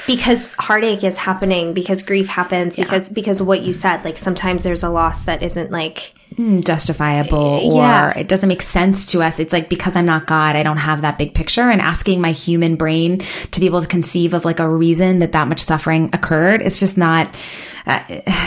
because 0.06 0.54
heartache 0.54 1.02
is 1.02 1.16
happening 1.16 1.72
because 1.72 2.02
grief 2.02 2.28
happens 2.28 2.76
because 2.76 3.08
yeah. 3.08 3.14
because 3.14 3.42
what 3.42 3.62
you 3.62 3.72
said 3.72 4.04
like 4.04 4.18
sometimes 4.18 4.62
there's 4.62 4.82
a 4.82 4.90
loss 4.90 5.22
that 5.22 5.42
isn't 5.42 5.70
like 5.70 6.14
justifiable 6.36 7.38
or 7.38 7.80
yeah. 7.80 8.18
it 8.18 8.28
doesn't 8.28 8.48
make 8.48 8.62
sense 8.62 9.06
to 9.06 9.22
us. 9.22 9.38
It's 9.38 9.52
like 9.52 9.68
because 9.68 9.96
I'm 9.96 10.06
not 10.06 10.26
God, 10.26 10.54
I 10.54 10.62
don't 10.62 10.76
have 10.76 11.02
that 11.02 11.18
big 11.18 11.34
picture. 11.34 11.62
And 11.62 11.80
asking 11.80 12.20
my 12.20 12.32
human 12.32 12.76
brain 12.76 13.18
to 13.18 13.60
be 13.60 13.66
able 13.66 13.80
to 13.80 13.86
conceive 13.86 14.34
of 14.34 14.44
like 14.44 14.60
a 14.60 14.68
reason 14.68 15.20
that 15.20 15.32
that 15.32 15.48
much 15.48 15.60
suffering 15.60 16.10
occurred, 16.12 16.62
it's 16.62 16.78
just 16.78 16.98
not 16.98 17.34
uh, 17.86 18.00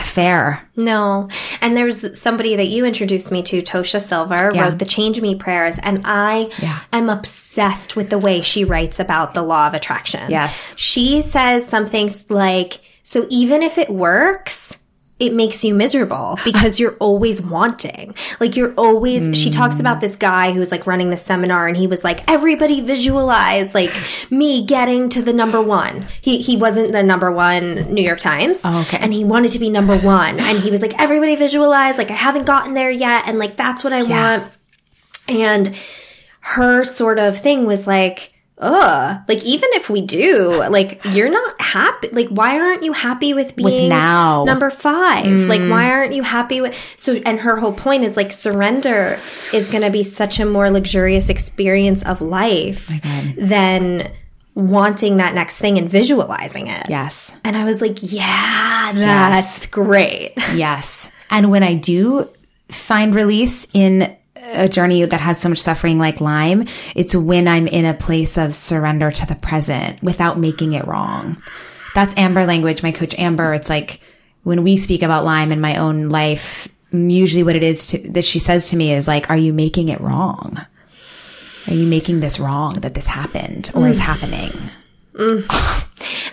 fair. 0.03 0.67
No. 0.75 1.29
And 1.61 1.75
there's 1.75 2.19
somebody 2.19 2.55
that 2.57 2.67
you 2.67 2.85
introduced 2.85 3.31
me 3.31 3.41
to, 3.43 3.61
Tosha 3.61 4.01
Silver, 4.01 4.51
yeah. 4.53 4.69
wrote 4.69 4.79
the 4.79 4.85
Change 4.85 5.21
Me 5.21 5.35
prayers. 5.35 5.77
And 5.81 6.01
I 6.03 6.49
yeah. 6.61 6.81
am 6.91 7.09
obsessed 7.09 7.95
with 7.95 8.09
the 8.09 8.17
way 8.17 8.41
she 8.41 8.65
writes 8.65 8.99
about 8.99 9.33
the 9.33 9.41
law 9.41 9.67
of 9.67 9.73
attraction. 9.73 10.29
Yes. 10.29 10.75
She 10.77 11.21
says 11.21 11.65
something 11.65 12.11
like, 12.29 12.81
so 13.03 13.25
even 13.29 13.63
if 13.63 13.77
it 13.77 13.89
works, 13.89 14.77
it 15.19 15.33
makes 15.33 15.63
you 15.65 15.75
miserable 15.75 16.39
because 16.45 16.79
you're 16.79 16.95
always 16.99 17.41
wanting. 17.41 18.15
Like 18.39 18.55
you're 18.55 18.73
always, 18.75 19.27
mm. 19.27 19.35
she 19.35 19.49
talks 19.49 19.79
about 19.79 19.99
this 19.99 20.15
guy 20.15 20.53
who's 20.53 20.71
like 20.71 20.87
running 20.87 21.09
the 21.09 21.17
seminar 21.17 21.67
and 21.67 21.75
he 21.75 21.87
was 21.87 22.03
like, 22.03 22.29
everybody 22.29 22.79
visualize 22.79 23.75
like 23.75 23.93
me 24.31 24.65
getting 24.65 25.09
to 25.09 25.21
the 25.21 25.33
number 25.33 25.61
one. 25.61 26.07
He, 26.21 26.41
he 26.41 26.55
wasn't 26.55 26.93
the 26.93 27.03
number 27.03 27.31
one 27.31 27.93
New 27.93 28.01
York 28.01 28.21
Times. 28.21 28.61
Oh, 28.63 28.81
okay. 28.81 28.97
And 28.99 29.13
he 29.13 29.25
wanted 29.25 29.51
to 29.51 29.59
be 29.59 29.69
number 29.69 29.97
one. 29.97 30.39
And 30.39 30.59
he 30.59 30.71
was 30.71 30.81
like, 30.81 30.99
everybody 30.99 31.35
visualize, 31.35 31.97
like 31.97 32.11
I 32.11 32.15
haven't 32.15 32.45
gotten 32.45 32.73
there 32.73 32.91
yet. 32.91 33.27
And 33.27 33.37
like, 33.37 33.57
that's 33.57 33.83
what 33.83 33.91
I 33.91 34.01
yeah. 34.01 34.37
want. 34.39 34.51
And 35.27 35.79
her 36.41 36.85
sort 36.85 37.19
of 37.19 37.37
thing 37.37 37.65
was 37.65 37.85
like, 37.85 38.33
ugh, 38.59 39.21
like 39.27 39.43
even 39.43 39.69
if 39.73 39.89
we 39.89 40.01
do, 40.01 40.63
like 40.69 41.01
you're 41.05 41.29
not 41.29 41.61
happy. 41.61 42.09
Like 42.09 42.29
why 42.29 42.59
aren't 42.59 42.83
you 42.83 42.93
happy 42.93 43.33
with 43.33 43.55
being 43.55 43.83
with 43.83 43.89
now 43.89 44.43
number 44.43 44.69
five? 44.69 45.25
Mm. 45.25 45.47
Like 45.47 45.61
why 45.61 45.89
aren't 45.89 46.13
you 46.13 46.23
happy 46.23 46.61
with 46.61 46.75
so? 46.97 47.15
And 47.25 47.39
her 47.39 47.57
whole 47.57 47.73
point 47.73 48.03
is 48.03 48.17
like 48.17 48.31
surrender 48.31 49.19
is 49.53 49.69
going 49.69 49.83
to 49.83 49.89
be 49.89 50.03
such 50.03 50.39
a 50.39 50.45
more 50.45 50.69
luxurious 50.69 51.29
experience 51.29 52.03
of 52.03 52.21
life 52.21 52.91
than 53.37 54.11
wanting 54.55 55.17
that 55.17 55.33
next 55.33 55.55
thing 55.57 55.77
and 55.77 55.89
visualizing 55.89 56.67
it. 56.67 56.89
Yes. 56.89 57.37
And 57.43 57.55
I 57.55 57.63
was 57.63 57.81
like, 57.81 57.97
yeah, 58.01 58.91
that's 58.93 59.59
yes. 59.59 59.65
great. 59.67 60.33
Yes. 60.53 61.11
And 61.29 61.51
when 61.51 61.63
I 61.63 61.75
do 61.75 62.27
find 62.67 63.13
release 63.13 63.67
in 63.73 64.15
a 64.53 64.69
journey 64.69 65.05
that 65.05 65.19
has 65.19 65.39
so 65.39 65.49
much 65.49 65.59
suffering 65.59 65.97
like 65.97 66.21
Lyme, 66.21 66.65
it's 66.95 67.15
when 67.15 67.47
I'm 67.47 67.67
in 67.67 67.85
a 67.85 67.93
place 67.93 68.37
of 68.37 68.53
surrender 68.53 69.11
to 69.11 69.25
the 69.25 69.35
present 69.35 70.01
without 70.03 70.39
making 70.39 70.73
it 70.73 70.87
wrong. 70.87 71.41
That's 71.95 72.15
Amber 72.17 72.45
language, 72.45 72.83
my 72.83 72.91
coach 72.91 73.17
Amber. 73.17 73.53
It's 73.53 73.69
like 73.69 74.01
when 74.43 74.63
we 74.63 74.77
speak 74.77 75.01
about 75.01 75.25
Lyme 75.25 75.51
in 75.51 75.61
my 75.61 75.77
own 75.77 76.09
life, 76.09 76.67
usually 76.91 77.43
what 77.43 77.55
it 77.55 77.63
is 77.63 77.87
to, 77.87 77.97
that 78.11 78.25
she 78.25 78.39
says 78.39 78.69
to 78.69 78.77
me 78.77 78.93
is 78.93 79.07
like, 79.07 79.29
are 79.29 79.37
you 79.37 79.53
making 79.53 79.89
it 79.89 80.01
wrong? 80.01 80.59
Are 81.67 81.73
you 81.73 81.87
making 81.87 82.19
this 82.19 82.39
wrong 82.39 82.79
that 82.81 82.93
this 82.93 83.07
happened 83.07 83.71
or 83.75 83.87
is 83.87 83.99
mm. 83.99 84.03
happening? 84.03 84.51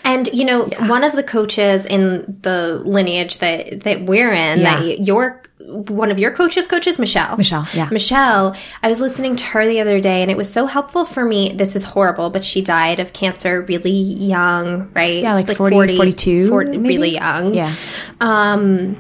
And 0.05 0.29
you 0.33 0.45
know, 0.45 0.66
one 0.87 1.03
of 1.03 1.12
the 1.12 1.22
coaches 1.22 1.87
in 1.87 2.39
the 2.43 2.81
lineage 2.85 3.39
that 3.39 3.81
that 3.81 4.03
we're 4.03 4.33
in, 4.33 4.61
Yeah. 4.61 4.81
that 4.81 5.01
your 5.01 5.43
one 5.59 6.12
of 6.12 6.18
your 6.20 6.31
coaches, 6.31 6.68
coaches 6.68 6.97
Michelle, 6.99 7.37
Michelle, 7.37 7.66
yeah. 7.74 7.89
Michelle. 7.91 8.55
I 8.85 8.89
was 8.89 9.01
listening 9.01 9.35
to 9.37 9.45
her 9.45 9.66
the 9.66 9.81
other 9.81 9.99
day, 9.99 10.22
and 10.22 10.31
it 10.31 10.37
was 10.37 10.53
so 10.53 10.66
helpful 10.66 11.05
for 11.05 11.24
me. 11.24 11.53
This 11.53 11.74
is 11.74 11.85
horrible, 11.87 12.31
but 12.31 12.45
she 12.45 12.62
died 12.62 13.01
of 13.01 13.12
cancer 13.12 13.62
really 13.62 13.91
young, 13.91 14.93
right? 14.95 15.22
Yeah, 15.22 15.35
like 15.35 15.51
40, 15.57 15.97
42 15.97 16.49
40 16.49 16.70
maybe? 16.79 16.89
really 16.89 17.14
young. 17.14 17.55
Yeah. 17.55 17.72
Um, 18.20 18.97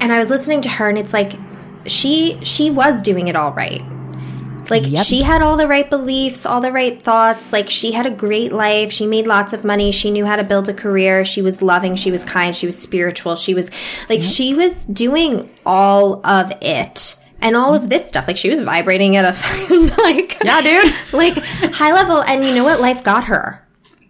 and 0.00 0.12
I 0.12 0.18
was 0.20 0.30
listening 0.30 0.60
to 0.62 0.68
her, 0.68 0.88
and 0.88 0.98
it's 0.98 1.12
like 1.12 1.32
she 1.86 2.36
she 2.44 2.70
was 2.70 3.02
doing 3.02 3.26
it 3.26 3.34
all 3.34 3.52
right. 3.52 3.82
Like 4.70 4.84
Yep. 4.86 5.04
she 5.06 5.22
had 5.22 5.42
all 5.42 5.56
the 5.56 5.68
right 5.68 5.88
beliefs, 5.88 6.44
all 6.46 6.60
the 6.60 6.72
right 6.72 7.00
thoughts. 7.02 7.52
Like 7.52 7.68
she 7.70 7.92
had 7.92 8.06
a 8.06 8.10
great 8.10 8.52
life. 8.52 8.92
She 8.92 9.06
made 9.06 9.26
lots 9.26 9.52
of 9.52 9.64
money. 9.64 9.90
She 9.92 10.10
knew 10.10 10.24
how 10.26 10.36
to 10.36 10.44
build 10.44 10.68
a 10.68 10.74
career. 10.74 11.24
She 11.24 11.42
was 11.42 11.62
loving. 11.62 11.96
She 11.96 12.10
was 12.10 12.24
kind. 12.24 12.54
She 12.56 12.66
was 12.66 12.78
spiritual. 12.78 13.36
She 13.36 13.54
was 13.54 13.70
like 14.08 14.22
she 14.22 14.54
was 14.54 14.84
doing 14.84 15.48
all 15.66 16.24
of 16.26 16.52
it. 16.60 17.16
And 17.40 17.56
all 17.56 17.74
of 17.74 17.90
this 17.90 18.08
stuff, 18.08 18.26
like 18.26 18.38
she 18.38 18.48
was 18.48 18.62
vibrating 18.62 19.16
at 19.16 19.24
a 19.26 19.94
like 19.98 20.42
Yeah, 20.42 20.62
dude. 20.62 20.94
like 21.12 21.34
high 21.74 21.92
level 21.92 22.22
and 22.22 22.44
you 22.44 22.54
know 22.54 22.64
what 22.64 22.80
life 22.80 23.02
got 23.04 23.24
her 23.24 23.60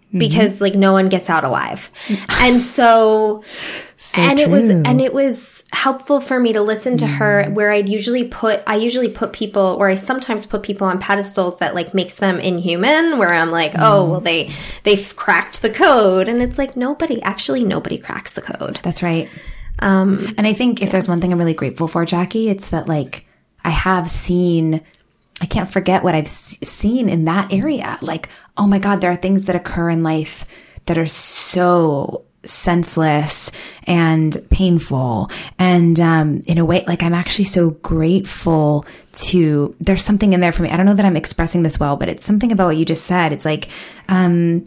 Mm-hmm. 0.09 0.19
because 0.19 0.61
like 0.61 0.75
no 0.75 0.93
one 0.93 1.09
gets 1.09 1.29
out 1.29 1.43
alive 1.43 1.89
and 2.29 2.61
so, 2.61 3.43
and 4.15 4.39
it 4.39 4.49
was 4.49 4.69
and 4.69 5.01
it 5.01 5.13
was 5.13 5.63
helpful 5.71 6.19
for 6.19 6.39
me 6.39 6.53
to 6.53 6.61
listen 6.61 6.97
to 6.97 7.07
her 7.07 7.45
where 7.51 7.71
i'd 7.71 7.87
usually 7.89 8.27
put 8.27 8.61
i 8.67 8.75
usually 8.75 9.09
put 9.09 9.33
people 9.33 9.61
or 9.79 9.89
i 9.89 9.95
sometimes 9.95 10.45
put 10.45 10.63
people 10.63 10.85
on 10.87 10.99
pedestals 10.99 11.57
that 11.57 11.73
like 11.73 11.93
makes 11.93 12.15
them 12.15 12.39
inhuman 12.39 13.17
where 13.17 13.33
i'm 13.33 13.51
like 13.51 13.71
oh 13.77 14.05
well 14.05 14.21
they 14.21 14.49
they've 14.83 15.15
cracked 15.15 15.61
the 15.61 15.69
code. 15.69 16.27
And 16.27 16.41
it's 16.41 16.57
like 16.57 16.75
nobody 16.75 17.21
actually 17.21 17.63
nobody 17.63 17.97
cracks 17.97 18.33
the 18.33 18.41
code. 18.41 18.79
That's 18.83 19.01
right. 19.01 19.29
um 19.79 20.33
And 20.37 20.45
I 20.45 20.53
think 20.53 20.81
if 20.81 20.91
there's 20.91 21.07
one 21.07 21.19
thing 21.21 21.31
I'm 21.31 21.39
really 21.39 21.53
grateful 21.53 21.87
for, 21.87 22.05
Jackie, 22.05 22.49
it's 22.49 22.69
that 22.69 22.87
like 22.87 23.25
I 23.63 23.69
have 23.69 24.09
seen, 24.09 24.81
I 25.41 25.45
can't 25.47 25.69
forget 25.69 26.03
what 26.03 26.13
I've 26.15 26.25
s- 26.25 26.59
seen 26.63 27.09
in 27.09 27.25
that 27.25 27.51
area. 27.51 27.97
Like, 28.01 28.29
oh 28.57 28.67
my 28.67 28.77
God, 28.79 29.01
there 29.01 29.11
are 29.11 29.15
things 29.15 29.45
that 29.45 29.55
occur 29.55 29.89
in 29.89 30.03
life 30.03 30.45
that 30.85 30.97
are 30.97 31.07
so 31.07 32.24
senseless 32.45 33.51
and 33.83 34.37
painful. 34.49 35.29
And 35.59 35.99
um, 35.99 36.43
in 36.47 36.57
a 36.57 36.65
way, 36.65 36.83
like 36.87 37.03
I'm 37.03 37.13
actually 37.13 37.45
so 37.45 37.71
grateful 37.71 38.85
to, 39.13 39.75
there's 39.79 40.03
something 40.03 40.33
in 40.33 40.39
there 40.39 40.51
for 40.51 40.63
me. 40.63 40.69
I 40.69 40.77
don't 40.77 40.85
know 40.85 40.93
that 40.93 41.05
I'm 41.05 41.17
expressing 41.17 41.63
this 41.63 41.79
well, 41.79 41.95
but 41.97 42.09
it's 42.09 42.25
something 42.25 42.51
about 42.51 42.67
what 42.67 42.77
you 42.77 42.85
just 42.85 43.05
said. 43.05 43.31
It's 43.31 43.45
like, 43.45 43.67
um, 44.07 44.65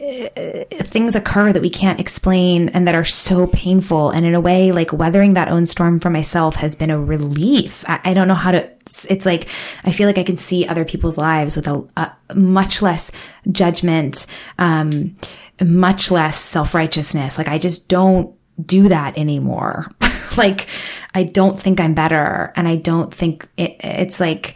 things 0.00 1.14
occur 1.14 1.52
that 1.52 1.60
we 1.60 1.68
can't 1.68 2.00
explain 2.00 2.70
and 2.70 2.88
that 2.88 2.94
are 2.94 3.04
so 3.04 3.46
painful. 3.48 4.08
And 4.08 4.24
in 4.24 4.34
a 4.34 4.40
way, 4.40 4.72
like 4.72 4.94
weathering 4.94 5.34
that 5.34 5.48
own 5.48 5.66
storm 5.66 6.00
for 6.00 6.08
myself 6.08 6.56
has 6.56 6.74
been 6.74 6.88
a 6.88 6.98
relief. 6.98 7.84
I, 7.86 8.00
I 8.04 8.14
don't 8.14 8.26
know 8.26 8.34
how 8.34 8.52
to, 8.52 8.64
it's, 8.80 9.04
it's 9.06 9.26
like, 9.26 9.46
I 9.84 9.92
feel 9.92 10.06
like 10.06 10.16
I 10.16 10.22
can 10.22 10.38
see 10.38 10.66
other 10.66 10.86
people's 10.86 11.18
lives 11.18 11.54
with 11.54 11.66
a, 11.66 11.86
a 11.98 12.34
much 12.34 12.80
less 12.80 13.12
judgment, 13.52 14.24
um, 14.58 15.16
much 15.64 16.10
less 16.10 16.38
self 16.38 16.74
righteousness. 16.74 17.38
Like 17.38 17.48
I 17.48 17.58
just 17.58 17.88
don't 17.88 18.34
do 18.64 18.88
that 18.88 19.16
anymore. 19.16 19.88
like 20.36 20.66
I 21.14 21.24
don't 21.24 21.58
think 21.58 21.80
I'm 21.80 21.94
better. 21.94 22.52
And 22.56 22.68
I 22.68 22.76
don't 22.76 23.12
think 23.12 23.48
it, 23.56 23.76
it's 23.80 24.20
like, 24.20 24.54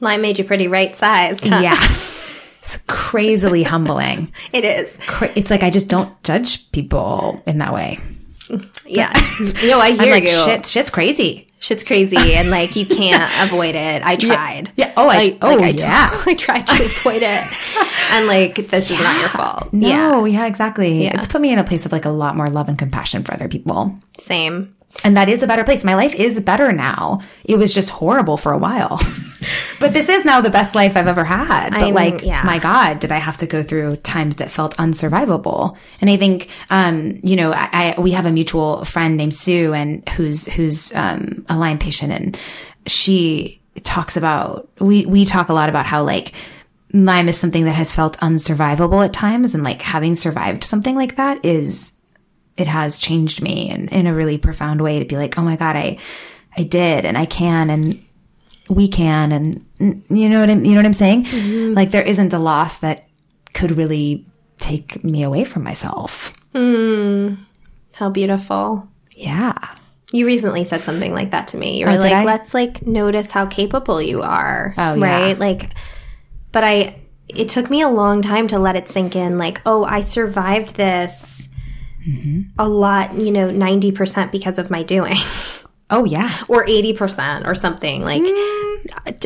Lyme 0.00 0.22
made 0.22 0.38
you 0.38 0.44
pretty 0.44 0.68
right 0.68 0.96
sized 0.96 1.46
huh? 1.46 1.60
yeah, 1.62 1.78
it's 2.60 2.78
crazily 2.86 3.62
humbling. 3.62 4.32
it 4.52 4.64
is 4.64 4.96
it's 5.36 5.50
like 5.50 5.62
I 5.62 5.70
just 5.70 5.88
don't 5.88 6.22
judge 6.22 6.70
people 6.72 7.42
in 7.46 7.58
that 7.58 7.74
way. 7.74 7.98
Yeah 8.86 9.12
no 9.64 9.78
i 9.78 9.90
hear 9.92 10.14
like, 10.14 10.22
you 10.24 10.28
shit, 10.30 10.66
shit's 10.66 10.90
crazy. 10.90 11.46
shit's 11.60 11.84
crazy 11.84 12.16
and 12.34 12.50
like 12.50 12.74
you 12.76 12.86
can't 12.86 13.30
avoid 13.46 13.74
it 13.74 14.02
i 14.04 14.16
tried 14.16 14.70
Yeah. 14.76 14.92
Oh, 14.96 15.08
I- 15.08 15.16
like, 15.16 15.38
oh, 15.42 15.48
like, 15.48 15.60
I 15.60 15.68
yeah. 15.70 16.08
tried, 16.10 16.26
I 16.26 16.34
tried 16.34 16.66
to 16.66 16.84
avoid 16.84 17.22
it 17.22 17.44
and 18.12 18.26
like 18.26 18.54
this 18.68 18.90
is 18.90 18.98
not 18.98 19.18
your 19.20 19.28
fault 19.30 19.68
yeah 19.72 20.10
No, 20.10 20.24
yeah, 20.24 20.46
exactly. 20.46 21.04
Yeah. 21.04 21.16
It's 21.18 21.28
put 21.28 21.40
me 21.40 21.52
in 21.52 21.58
a 21.58 21.64
place 21.64 21.86
of 21.86 21.92
like 21.92 22.04
a 22.04 22.10
lot 22.10 22.36
more 22.36 22.48
love 22.48 22.68
and 22.68 22.78
compassion 22.78 23.22
for 23.22 23.32
other 23.34 23.48
people. 23.48 23.94
same 24.18 24.74
And 25.04 25.16
that 25.16 25.28
is 25.28 25.42
a 25.42 25.46
better 25.46 25.64
place. 25.64 25.84
My 25.84 25.94
life 25.94 26.14
is 26.14 26.40
better 26.40 26.72
now. 26.72 27.20
It 27.44 27.56
was 27.56 27.74
just 27.74 27.90
horrible 27.90 28.36
for 28.36 28.52
a 28.52 28.58
while. 28.58 29.00
but 29.80 29.92
this 29.92 30.08
is 30.08 30.24
now 30.24 30.40
the 30.40 30.50
best 30.50 30.74
life 30.74 30.96
I've 30.96 31.06
ever 31.06 31.24
had. 31.24 31.70
But 31.70 31.82
I'm- 31.82 31.94
like, 31.94 32.22
yeah. 32.22 32.42
my 32.44 32.58
God, 32.58 33.00
did 33.00 33.12
I 33.12 33.18
have 33.18 33.38
to 33.38 33.46
go 33.46 33.62
through 33.62 33.96
times 33.96 34.36
that 34.36 34.50
felt 34.50 34.76
unsurvivable? 34.76 35.76
And 36.00 36.10
I 36.10 36.16
think, 36.16 36.48
um, 36.68 37.18
you 37.22 37.36
know, 37.36 37.52
I, 37.52 37.94
I 37.96 38.00
we 38.00 38.10
have 38.12 38.26
a 38.26 38.32
mutual 38.32 38.84
friend 38.84 39.16
named 39.16 39.34
Sue 39.34 39.72
and 39.72 40.06
who's, 40.10 40.46
who's, 40.46 40.92
um, 40.94 41.44
a 41.48 41.56
Lyme 41.56 41.78
patient 41.78 42.12
and 42.12 42.38
she 42.86 43.60
talks 43.82 44.16
about, 44.16 44.68
we, 44.80 45.06
we 45.06 45.24
talk 45.24 45.48
a 45.48 45.54
lot 45.54 45.68
about 45.68 45.86
how 45.86 46.02
like, 46.02 46.32
Lyme 46.92 47.28
is 47.28 47.38
something 47.38 47.64
that 47.64 47.76
has 47.76 47.94
felt 47.94 48.18
unsurvivable 48.18 49.04
at 49.04 49.12
times. 49.12 49.54
And 49.54 49.62
like 49.62 49.80
having 49.80 50.16
survived 50.16 50.64
something 50.64 50.96
like 50.96 51.16
that 51.16 51.44
is 51.44 51.92
it 52.60 52.66
has 52.66 52.98
changed 52.98 53.42
me 53.42 53.70
in, 53.70 53.88
in 53.88 54.06
a 54.06 54.14
really 54.14 54.38
profound 54.38 54.80
way 54.80 54.98
to 54.98 55.04
be 55.04 55.16
like, 55.16 55.38
oh 55.38 55.42
my 55.42 55.56
God, 55.56 55.76
I, 55.76 55.98
I 56.56 56.62
did 56.62 57.04
and 57.04 57.16
I 57.18 57.24
can 57.26 57.70
and 57.70 58.04
we 58.68 58.86
can 58.88 59.32
and 59.32 59.66
mm, 59.78 60.02
you 60.16 60.28
know 60.28 60.40
what 60.40 60.50
I'm, 60.50 60.64
you 60.64 60.72
know 60.72 60.78
what 60.78 60.86
I'm 60.86 60.92
saying? 60.92 61.74
Like 61.74 61.90
there 61.90 62.02
isn't 62.06 62.32
a 62.32 62.38
loss 62.38 62.78
that 62.78 63.06
could 63.54 63.72
really 63.72 64.24
take 64.58 65.02
me 65.02 65.22
away 65.22 65.44
from 65.44 65.64
myself. 65.64 66.32
how 67.94 68.08
beautiful 68.10 68.88
Yeah. 69.16 69.54
you 70.12 70.26
recently 70.26 70.64
said 70.64 70.84
something 70.84 71.12
like 71.14 71.30
that 71.32 71.48
to 71.48 71.56
me 71.56 71.78
you 71.78 71.86
Oh, 71.86 71.88
were 71.88 71.94
did 71.94 72.02
like 72.02 72.12
I? 72.12 72.24
let's 72.24 72.54
like 72.54 72.86
notice 72.86 73.30
how 73.30 73.46
capable 73.46 74.00
you 74.02 74.22
are 74.22 74.74
Oh, 74.78 74.94
yeah. 74.94 75.18
right 75.26 75.38
like 75.38 75.74
but 76.52 76.64
i 76.64 76.96
it 77.28 77.48
took 77.48 77.70
me 77.70 77.80
a 77.82 77.88
long 77.88 78.22
time 78.22 78.46
to 78.48 78.58
let 78.58 78.74
it 78.76 78.88
sink 78.88 79.14
in 79.14 79.38
like 79.38 79.60
oh 79.66 79.84
i 79.84 80.00
survived 80.00 80.74
this 80.76 81.48
Mm-hmm. 82.08 82.40
a 82.58 82.66
lot 82.68 83.14
you 83.14 83.30
know 83.30 83.48
90% 83.50 84.32
because 84.32 84.58
of 84.58 84.70
my 84.70 84.82
doing 84.82 85.16
Oh 85.90 86.04
yeah. 86.04 86.44
or 86.48 86.64
80% 86.64 87.46
or 87.46 87.54
something 87.54 88.02
like 88.04 88.22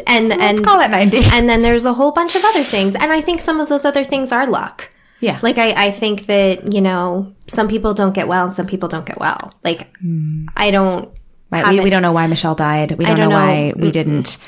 and 0.06 0.28
Let's 0.28 0.40
and 0.40 0.64
call 0.64 0.80
it 0.80 0.90
90. 0.90 1.18
and 1.32 1.48
then 1.48 1.62
there's 1.62 1.84
a 1.86 1.92
whole 1.92 2.10
bunch 2.12 2.34
of 2.34 2.44
other 2.44 2.64
things 2.64 2.94
and 2.94 3.12
i 3.12 3.20
think 3.20 3.40
some 3.40 3.60
of 3.60 3.68
those 3.68 3.84
other 3.84 4.02
things 4.02 4.32
are 4.32 4.46
luck 4.46 4.90
Yeah. 5.20 5.38
like 5.42 5.58
i 5.58 5.70
i 5.86 5.90
think 5.90 6.26
that 6.26 6.72
you 6.72 6.80
know 6.80 7.32
some 7.46 7.68
people 7.68 7.94
don't 7.94 8.14
get 8.14 8.26
well 8.28 8.46
and 8.46 8.54
some 8.54 8.66
people 8.66 8.88
don't 8.88 9.06
get 9.06 9.20
well 9.20 9.52
like 9.62 9.88
i 10.56 10.70
don't 10.70 11.10
Right. 11.50 11.68
We, 11.78 11.80
we 11.80 11.90
don't 11.90 12.02
know 12.02 12.10
why 12.10 12.26
Michelle 12.26 12.56
died. 12.56 12.92
We 12.98 13.04
don't, 13.04 13.16
don't 13.16 13.28
know, 13.30 13.38
know. 13.38 13.46
why 13.46 13.72
we 13.76 13.92
didn't. 13.92 14.38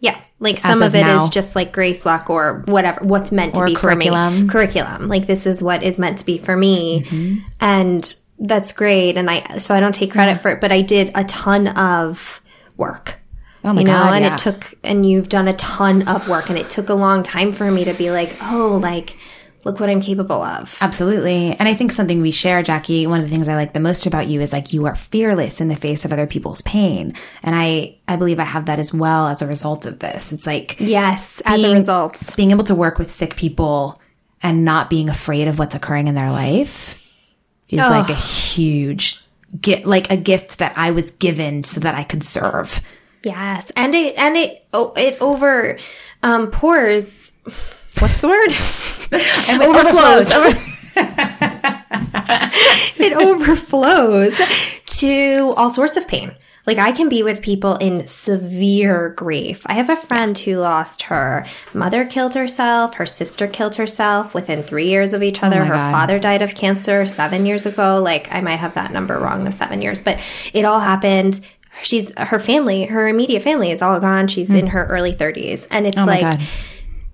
Yeah 0.00 0.20
like 0.38 0.58
some 0.58 0.80
of 0.82 0.88
of, 0.88 0.94
it 0.94 1.06
is 1.06 1.24
now. 1.24 1.28
just 1.28 1.54
like 1.54 1.72
grace 1.72 2.04
luck 2.06 2.28
or 2.30 2.64
whatever 2.66 3.04
what's 3.04 3.30
meant 3.30 3.54
to 3.54 3.60
Or 3.60 3.66
be 3.66 3.74
for 3.74 3.80
curriculum. 3.92 4.42
me 4.42 4.48
curriculum 4.48 5.08
like 5.08 5.26
this 5.26 5.46
is 5.46 5.62
what 5.62 5.82
is 5.82 5.98
meant 5.98 6.18
to 6.18 6.24
be 6.26 6.38
for 6.38 6.56
me 6.56 7.02
Mm-hmm. 7.04 7.38
and 7.60 8.14
that's 8.38 8.72
great 8.72 9.16
and 9.18 9.30
i 9.30 9.58
so 9.58 9.74
i 9.74 9.80
don't 9.80 9.94
take 9.94 10.10
credit 10.12 10.40
for 10.40 10.50
it 10.50 10.60
but 10.60 10.72
i 10.72 10.80
did 10.80 11.10
a 11.14 11.24
ton 11.24 11.68
of 11.68 12.40
work 12.76 13.18
Oh 13.62 13.74
my 13.74 13.80
you 13.82 13.86
know 13.86 13.92
God. 13.92 14.14
and 14.14 14.24
yeah. 14.24 14.34
it 14.34 14.38
took 14.38 14.72
and 14.82 15.04
you've 15.04 15.28
done 15.28 15.46
a 15.46 15.52
ton 15.52 16.08
of 16.08 16.26
work 16.28 16.48
and 16.48 16.58
it 16.58 16.70
took 16.70 16.88
a 16.88 16.94
long 16.94 17.22
time 17.22 17.52
for 17.52 17.70
me 17.70 17.84
to 17.84 17.92
be 17.92 18.10
like 18.10 18.34
oh 18.40 18.80
like 18.82 19.14
look 19.64 19.80
what 19.80 19.90
i'm 19.90 20.00
capable 20.00 20.42
of 20.42 20.76
Absolutely. 20.80 21.54
And 21.58 21.68
I 21.68 21.74
think 21.74 21.92
something 21.92 22.20
we 22.20 22.30
share, 22.30 22.62
Jackie, 22.62 23.06
one 23.06 23.20
of 23.20 23.28
the 23.28 23.34
things 23.34 23.48
I 23.48 23.54
like 23.54 23.74
the 23.74 23.80
most 23.80 24.06
about 24.06 24.28
you 24.28 24.40
is 24.40 24.52
like 24.52 24.72
you 24.72 24.86
are 24.86 24.94
fearless 24.94 25.60
in 25.60 25.68
the 25.68 25.76
face 25.76 26.04
of 26.04 26.12
other 26.12 26.26
people's 26.26 26.62
pain. 26.62 27.14
And 27.42 27.54
I, 27.54 27.96
I 28.08 28.16
believe 28.16 28.40
I 28.40 28.44
have 28.44 28.66
that 28.66 28.78
as 28.78 28.92
well 28.92 29.28
as 29.28 29.42
a 29.42 29.46
result 29.46 29.86
of 29.86 29.98
this. 29.98 30.32
It's 30.32 30.46
like 30.46 30.76
yes 30.80 31.42
as 31.44 31.62
a 31.62 31.72
result 31.74 32.34
being 32.36 32.50
able 32.50 32.64
to 32.64 32.74
work 32.74 32.98
with 32.98 33.10
sick 33.10 33.36
people 33.36 34.00
and 34.42 34.64
not 34.64 34.88
being 34.90 35.08
afraid 35.08 35.48
of 35.48 35.58
what's 35.58 35.74
occurring 35.74 36.08
in 36.08 36.14
their 36.14 36.30
life 36.30 36.96
is 37.68 37.78
like 37.78 38.08
a 38.08 38.14
huge 38.14 39.22
get 39.60 39.84
like 39.86 40.10
a 40.10 40.16
gift 40.16 40.58
that 40.58 40.72
I 40.76 40.90
was 40.90 41.10
given 41.12 41.64
so 41.64 41.80
that 41.80 41.94
I 41.94 42.04
could 42.04 42.24
serve. 42.24 42.80
yes 43.24 43.70
and 43.76 43.94
it 43.94 44.16
and 44.16 44.36
it 44.36 44.64
oh, 44.72 44.92
it 44.96 45.20
over 45.20 45.76
um 46.22 46.50
pours 46.50 47.32
what's 47.98 48.20
the 48.20 48.28
word 48.28 48.52
And 49.48 49.62
overflows. 49.62 50.28
it 52.96 53.12
overflows 53.12 54.40
to 54.86 55.54
all 55.56 55.70
sorts 55.70 55.96
of 55.96 56.06
pain. 56.06 56.32
Like 56.66 56.78
I 56.78 56.92
can 56.92 57.08
be 57.08 57.24
with 57.24 57.42
people 57.42 57.74
in 57.76 58.06
severe 58.06 59.08
grief. 59.10 59.62
I 59.66 59.74
have 59.74 59.90
a 59.90 59.96
friend 59.96 60.38
who 60.38 60.58
lost 60.58 61.02
her 61.04 61.44
mother 61.74 62.04
killed 62.04 62.34
herself, 62.34 62.94
her 62.94 63.06
sister 63.06 63.48
killed 63.48 63.74
herself 63.76 64.34
within 64.34 64.62
3 64.62 64.86
years 64.86 65.12
of 65.12 65.22
each 65.22 65.42
oh 65.42 65.48
other. 65.48 65.62
Oh 65.62 65.66
her 65.66 65.74
God. 65.74 65.92
father 65.92 66.18
died 66.20 66.42
of 66.42 66.54
cancer 66.54 67.06
7 67.06 67.46
years 67.46 67.66
ago. 67.66 68.00
Like 68.00 68.32
I 68.32 68.40
might 68.40 68.56
have 68.56 68.74
that 68.74 68.92
number 68.92 69.18
wrong 69.18 69.44
the 69.44 69.52
7 69.52 69.82
years, 69.82 70.00
but 70.00 70.20
it 70.52 70.64
all 70.64 70.80
happened 70.80 71.40
She's 71.82 72.12
her 72.18 72.38
family, 72.38 72.86
her 72.86 73.08
immediate 73.08 73.42
family 73.42 73.70
is 73.70 73.80
all 73.80 74.00
gone. 74.00 74.28
She's 74.28 74.48
hmm. 74.48 74.56
in 74.56 74.66
her 74.68 74.86
early 74.86 75.12
30s. 75.12 75.66
And 75.70 75.86
it's. 75.86 75.96
Oh 75.96 76.04
like. 76.04 76.40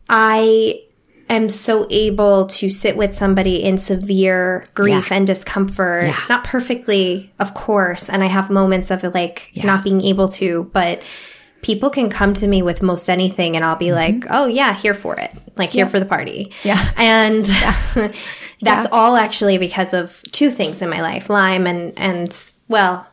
I 0.09 0.83
am 1.29 1.49
so 1.49 1.87
able 1.91 2.47
to 2.47 2.71
sit 2.71 2.97
with 2.97 3.17
somebody 3.17 3.63
in 3.63 3.79
severe 3.79 4.69
grief 4.75 5.11
and 5.11 5.27
discomfort. 5.27 6.05
Yeah. 6.05 6.23
Not 6.29 6.45
perfectly, 6.45 7.33
of 7.39 7.55
course, 7.55 8.09
and 8.09 8.23
I 8.23 8.27
have 8.27 8.51
moments 8.51 8.91
of 8.91 9.03
like 9.03 9.51
not 9.57 9.83
being 9.85 10.01
able 10.03 10.29
to, 10.31 10.71
but 10.73 11.03
people 11.63 11.91
can 11.91 12.09
come 12.09 12.33
to 12.35 12.47
me 12.47 12.63
with 12.63 12.81
most 12.83 13.11
anything 13.11 13.57
and 13.57 13.65
I'll 13.65 13.77
be 13.77 13.93
like, 13.93 14.25
"Oh 14.31 14.47
yeah, 14.47 14.75
here 14.75 14.95
for 14.95 15.19
it." 15.19 15.33
Like 15.57 15.73
here 15.73 15.87
for 15.87 15.99
the 15.99 16.07
party. 16.07 16.53
Mm-hmm. 16.63 16.69
Yeah. 16.69 16.91
And 16.97 18.15
that's 18.61 18.87
all 18.93 19.17
actually 19.17 19.59
because 19.59 19.93
of 19.93 20.23
two 20.33 20.51
things 20.51 20.83
in 20.83 20.89
my 20.89 21.01
life, 21.01 21.29
Lyme 21.29 21.67
and 21.67 21.93
and 21.99 22.53
well, 22.69 23.07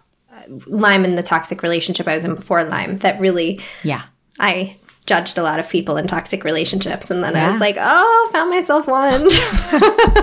Lyme 0.67 1.05
and 1.05 1.17
the 1.17 1.23
toxic 1.23 1.63
relationship 1.63 2.07
I 2.07 2.13
was 2.15 2.23
in 2.23 2.35
before 2.35 2.63
Lyme 2.63 2.97
that 2.97 3.19
really 3.19 3.59
Yeah. 3.81 4.03
I 4.39 4.77
judged 5.05 5.37
a 5.37 5.43
lot 5.43 5.59
of 5.59 5.69
people 5.69 5.97
in 5.97 6.07
toxic 6.07 6.43
relationships 6.43 7.11
and 7.11 7.23
then 7.23 7.35
I 7.35 7.51
was 7.51 7.59
like, 7.59 7.75
oh, 7.79 8.29
found 8.31 8.49
myself 8.49 8.87
one. 8.87 9.27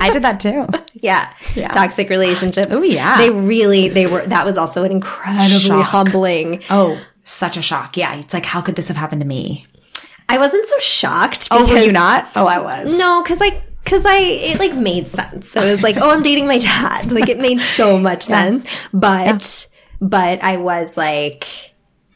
I 0.01 0.11
did 0.13 0.23
that 0.23 0.41
too. 0.41 0.67
yeah. 0.95 1.33
Yeah. 1.55 1.69
Toxic 1.69 2.09
relationships. 2.09 2.69
Oh, 2.71 2.83
yeah. 2.83 3.19
They 3.19 3.31
really 3.31 3.89
they 3.89 4.07
were 4.07 4.25
that 4.27 4.45
was 4.45 4.57
also 4.57 4.85
an 4.85 4.93
incredibly 4.93 5.61
Shock. 5.61 5.87
humbling. 5.87 6.63
Oh, 6.71 6.99
such 7.25 7.57
a 7.57 7.63
shock. 7.63 7.97
Yeah. 7.97 8.15
It's 8.17 8.33
like, 8.35 8.47
how 8.47 8.61
could 8.61 8.77
this 8.77 8.89
have 8.89 8.97
happened 8.97 9.21
to 9.21 9.27
me? 9.27 9.67
I 10.29 10.39
wasn't 10.39 10.67
so 10.67 10.79
shocked 10.79 11.49
Oh, 11.51 11.61
because 11.61 11.73
were 11.81 11.87
you 11.87 11.93
not? 11.93 12.31
Oh, 12.37 12.47
I 12.47 12.59
was. 12.59 12.97
No, 12.97 13.23
cuz 13.23 13.39
I 13.43 13.63
cuz 13.85 14.05
I 14.07 14.17
it 14.19 14.59
like 14.59 14.75
made 14.75 15.09
sense. 15.09 15.51
So 15.51 15.61
it 15.63 15.71
was 15.71 15.83
like, 15.83 15.97
oh, 15.99 16.11
I'm 16.11 16.23
dating 16.23 16.47
my 16.47 16.59
dad. 16.59 17.11
Like 17.19 17.29
it 17.29 17.39
made 17.39 17.61
so 17.61 17.99
much 17.99 18.23
sense. 18.23 18.65
But 18.93 19.67
but 20.01 20.43
I 20.43 20.57
was 20.57 20.97
like 20.97 21.47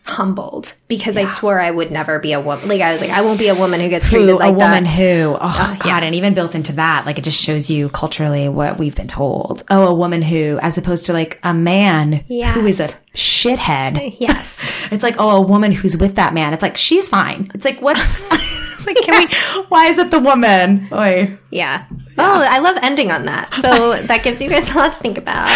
humbled 0.05 0.75
because 0.87 1.17
I 1.17 1.27
swore 1.27 1.61
I 1.61 1.71
would 1.71 1.91
never 1.91 2.19
be 2.19 2.33
a 2.33 2.41
woman. 2.41 2.69
Like 2.69 2.83
I 2.83 2.93
was 2.93 3.01
like, 3.01 3.11
I 3.11 3.23
won't 3.23 3.39
be 3.39 3.49
a 3.49 3.55
woman 3.55 3.81
who 3.81 3.89
gets 3.89 4.09
treated 4.09 4.29
Who, 4.29 4.39
like 4.39 4.51
a 4.51 4.53
woman 4.53 4.85
that. 4.85 4.91
who, 4.91 5.35
oh, 5.35 5.39
oh 5.41 5.77
God, 5.81 6.03
and 6.03 6.15
even 6.15 6.35
built 6.35 6.55
into 6.55 6.73
that, 6.75 7.07
like 7.07 7.19
it 7.19 7.25
just 7.25 7.43
shows 7.43 7.71
you 7.71 7.89
culturally 7.89 8.49
what 8.49 8.79
we've 8.79 8.95
been 8.95 9.09
told. 9.09 9.63
Oh, 9.71 9.87
a 9.87 9.95
woman 9.95 10.23
who, 10.23 10.59
as 10.61 10.77
opposed 10.79 11.07
to 11.07 11.13
like 11.13 11.41
a 11.43 11.55
man 11.55 12.13
who 12.13 12.67
is 12.67 12.81
a 12.81 12.89
shithead. 13.15 14.17
Yes. 14.19 14.61
It's 14.91 15.03
like, 15.03 15.17
oh, 15.19 15.31
a 15.31 15.41
woman 15.41 15.73
who's 15.73 15.97
with 15.97 16.17
that 16.17 16.35
man. 16.35 16.53
It's 16.53 16.63
like, 16.63 16.77
she's 16.77 17.09
fine. 17.09 17.51
It's 17.55 17.65
like, 17.65 17.81
what? 17.81 17.97
like, 18.87 18.97
can 18.97 19.29
we, 19.29 19.65
why 19.69 19.87
is 19.89 19.99
it 19.99 20.11
the 20.11 20.21
woman? 20.21 20.89
Oy. 20.93 21.39
Yeah. 21.51 21.87
Oh, 22.19 22.47
I 22.49 22.59
love 22.59 22.77
ending 22.83 23.11
on 23.11 23.25
that. 23.27 23.53
So 23.55 24.01
that 24.07 24.23
gives 24.23 24.41
you 24.41 24.49
guys 24.49 24.71
a 24.71 24.75
lot 24.75 24.93
to 24.93 24.99
think 24.99 25.19
about. 25.19 25.49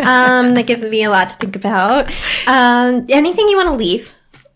Um, 0.00 0.54
that 0.54 0.64
gives 0.66 0.82
me 0.82 1.04
a 1.04 1.10
lot 1.10 1.30
to 1.30 1.36
think 1.36 1.56
about. 1.56 2.08
Um, 2.46 3.06
anything 3.08 3.48
you 3.48 3.56
want 3.56 3.68
to 3.68 3.74
leave? 3.74 4.14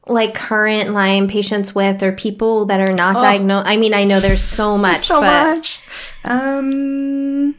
Like 0.09 0.35
current 0.35 0.91
Lyme 0.91 1.29
patients 1.29 1.75
with 1.75 2.03
or 2.03 2.13
people 2.13 2.67
that 2.67 2.81
are 2.81 2.93
not 2.93 3.15
diagnosed? 3.15 3.69
I 3.69 3.77
mean, 3.77 3.95
I 3.95 4.05
know 4.05 4.19
there's 4.19 4.43
so 4.43 4.77
much, 4.77 5.07
so 5.07 5.21
but 5.21 5.57
much. 5.57 5.79
Um, 6.25 7.55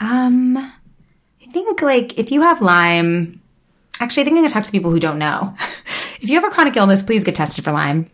um, 0.00 0.56
I 0.56 1.50
think 1.50 1.82
like 1.82 2.18
if 2.18 2.30
you 2.30 2.40
have 2.40 2.62
Lyme, 2.62 3.42
actually, 4.00 4.22
I 4.22 4.24
think 4.24 4.36
I'm 4.36 4.42
gonna 4.42 4.54
talk 4.54 4.64
to 4.64 4.70
people 4.70 4.90
who 4.90 5.00
don't 5.00 5.18
know. 5.18 5.54
if 6.20 6.28
you 6.28 6.40
have 6.40 6.50
a 6.50 6.54
chronic 6.54 6.76
illness, 6.76 7.02
please 7.02 7.24
get 7.24 7.34
tested 7.34 7.64
for 7.64 7.72
Lyme. 7.72 8.06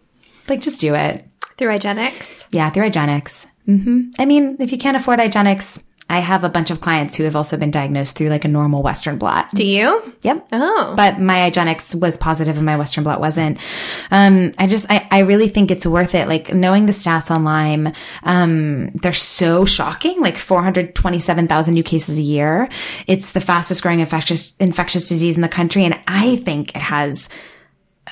Like, 0.48 0.60
just 0.60 0.80
do 0.80 0.94
it. 0.94 1.24
through 1.56 1.68
IGeneX. 1.68 2.46
Yeah, 2.50 2.70
through 2.70 2.88
IGeneX. 2.90 3.46
hmm 3.66 4.10
I 4.18 4.24
mean, 4.26 4.56
if 4.60 4.72
you 4.72 4.78
can't 4.78 4.96
afford 4.96 5.18
IGeneX, 5.20 5.82
I 6.10 6.18
have 6.20 6.44
a 6.44 6.50
bunch 6.50 6.70
of 6.70 6.82
clients 6.82 7.14
who 7.14 7.24
have 7.24 7.34
also 7.34 7.56
been 7.56 7.70
diagnosed 7.70 8.16
through 8.18 8.28
like 8.28 8.44
a 8.44 8.48
normal 8.48 8.82
Western 8.82 9.16
blot. 9.16 9.50
Do 9.52 9.64
you? 9.66 10.12
Yep. 10.20 10.48
Oh. 10.52 10.92
But 10.98 11.18
my 11.18 11.50
IGeneX 11.50 11.94
was 11.98 12.18
positive 12.18 12.56
and 12.58 12.66
my 12.66 12.76
Western 12.76 13.04
blot 13.04 13.20
wasn't. 13.20 13.58
Um, 14.10 14.52
I 14.58 14.66
just, 14.66 14.84
I, 14.90 15.08
I 15.10 15.20
really 15.20 15.48
think 15.48 15.70
it's 15.70 15.86
worth 15.86 16.14
it. 16.14 16.28
Like 16.28 16.52
knowing 16.52 16.84
the 16.84 16.92
stats 16.92 17.30
on 17.30 17.42
Lyme, 17.42 17.90
um, 18.22 18.90
they're 18.96 19.14
so 19.14 19.64
shocking. 19.64 20.20
Like 20.20 20.36
427,000 20.36 21.72
new 21.72 21.82
cases 21.82 22.18
a 22.18 22.22
year. 22.22 22.68
It's 23.06 23.32
the 23.32 23.40
fastest 23.40 23.82
growing 23.82 24.00
infectious, 24.00 24.54
infectious 24.58 25.08
disease 25.08 25.36
in 25.36 25.42
the 25.42 25.48
country. 25.48 25.84
And 25.84 25.98
I 26.06 26.36
think 26.36 26.76
it 26.76 26.82
has, 26.82 27.30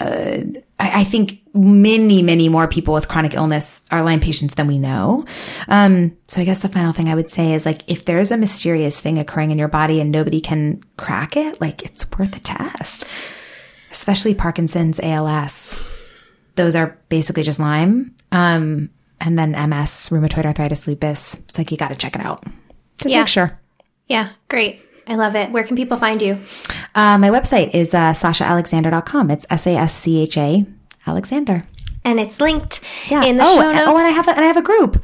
uh, 0.01 0.39
I, 0.81 1.01
I 1.01 1.05
think 1.05 1.42
many, 1.55 2.23
many 2.23 2.49
more 2.49 2.67
people 2.67 2.95
with 2.95 3.09
chronic 3.09 3.35
illness 3.35 3.83
are 3.91 4.03
Lyme 4.03 4.21
patients 4.21 4.55
than 4.55 4.67
we 4.67 4.79
know. 4.79 5.25
Um, 5.69 6.17
so 6.29 6.41
I 6.41 6.45
guess 6.45 6.61
the 6.61 6.69
final 6.69 6.93
thing 6.93 7.09
I 7.09 7.15
would 7.15 7.31
say 7.31 7.53
is 7.53 7.67
like, 7.67 7.83
if 7.91 8.05
there's 8.07 8.31
a 8.31 8.37
mysterious 8.37 9.01
thing 9.01 9.19
occurring 9.19 9.51
in 9.51 9.59
your 9.59 9.69
body 9.69 10.01
and 10.01 10.11
nobody 10.11 10.41
can 10.41 10.83
crack 10.97 11.37
it, 11.37 11.61
like 11.61 11.83
it's 11.83 12.11
worth 12.19 12.35
a 12.37 12.41
test, 12.41 13.07
especially 13.91 14.35
Parkinson's, 14.35 14.99
ALS. 15.01 15.79
Those 16.57 16.75
are 16.77 16.99
basically 17.09 17.43
just 17.43 17.59
Lyme. 17.59 18.15
Um, 18.31 18.91
and 19.21 19.39
then 19.39 19.53
MS, 19.53 20.09
rheumatoid 20.11 20.47
arthritis, 20.47 20.87
lupus. 20.87 21.35
It's 21.41 21.59
like, 21.59 21.71
you 21.71 21.77
got 21.77 21.89
to 21.89 21.97
check 21.97 22.15
it 22.15 22.23
out. 22.23 22.45
Just 22.99 23.13
Yeah. 23.13 23.21
make 23.21 23.29
sure. 23.29 23.59
Yeah. 24.09 24.31
Great. 24.49 24.81
I 25.07 25.17
love 25.17 25.35
it. 25.37 25.51
Where 25.51 25.65
can 25.65 25.77
people 25.77 25.97
find 25.97 26.21
you? 26.23 26.39
Uh, 26.95 27.19
my 27.19 27.29
website 27.31 27.75
is 27.75 27.93
uh, 27.95 28.13
saschaalexander.com. 28.13 29.31
It's 29.31 29.47
S 29.51 29.67
A 29.67 29.77
S 29.77 29.95
C 29.95 30.21
H 30.23 30.37
A 30.39 30.67
Alexander. 31.07 31.63
And 32.05 32.19
it's 32.19 32.41
linked 32.41 32.81
Yeah. 33.09 33.25
in 33.25 33.37
the 33.37 33.45
oh, 33.45 33.55
show 33.57 33.73
notes. 33.73 33.85
oh, 33.89 33.97
and 33.97 34.07
I 34.07 34.11
have 34.11 34.29
a, 34.29 34.31
and 34.33 34.41
I 34.41 34.49
have 34.49 34.57
a 34.57 34.63
group. 34.63 35.03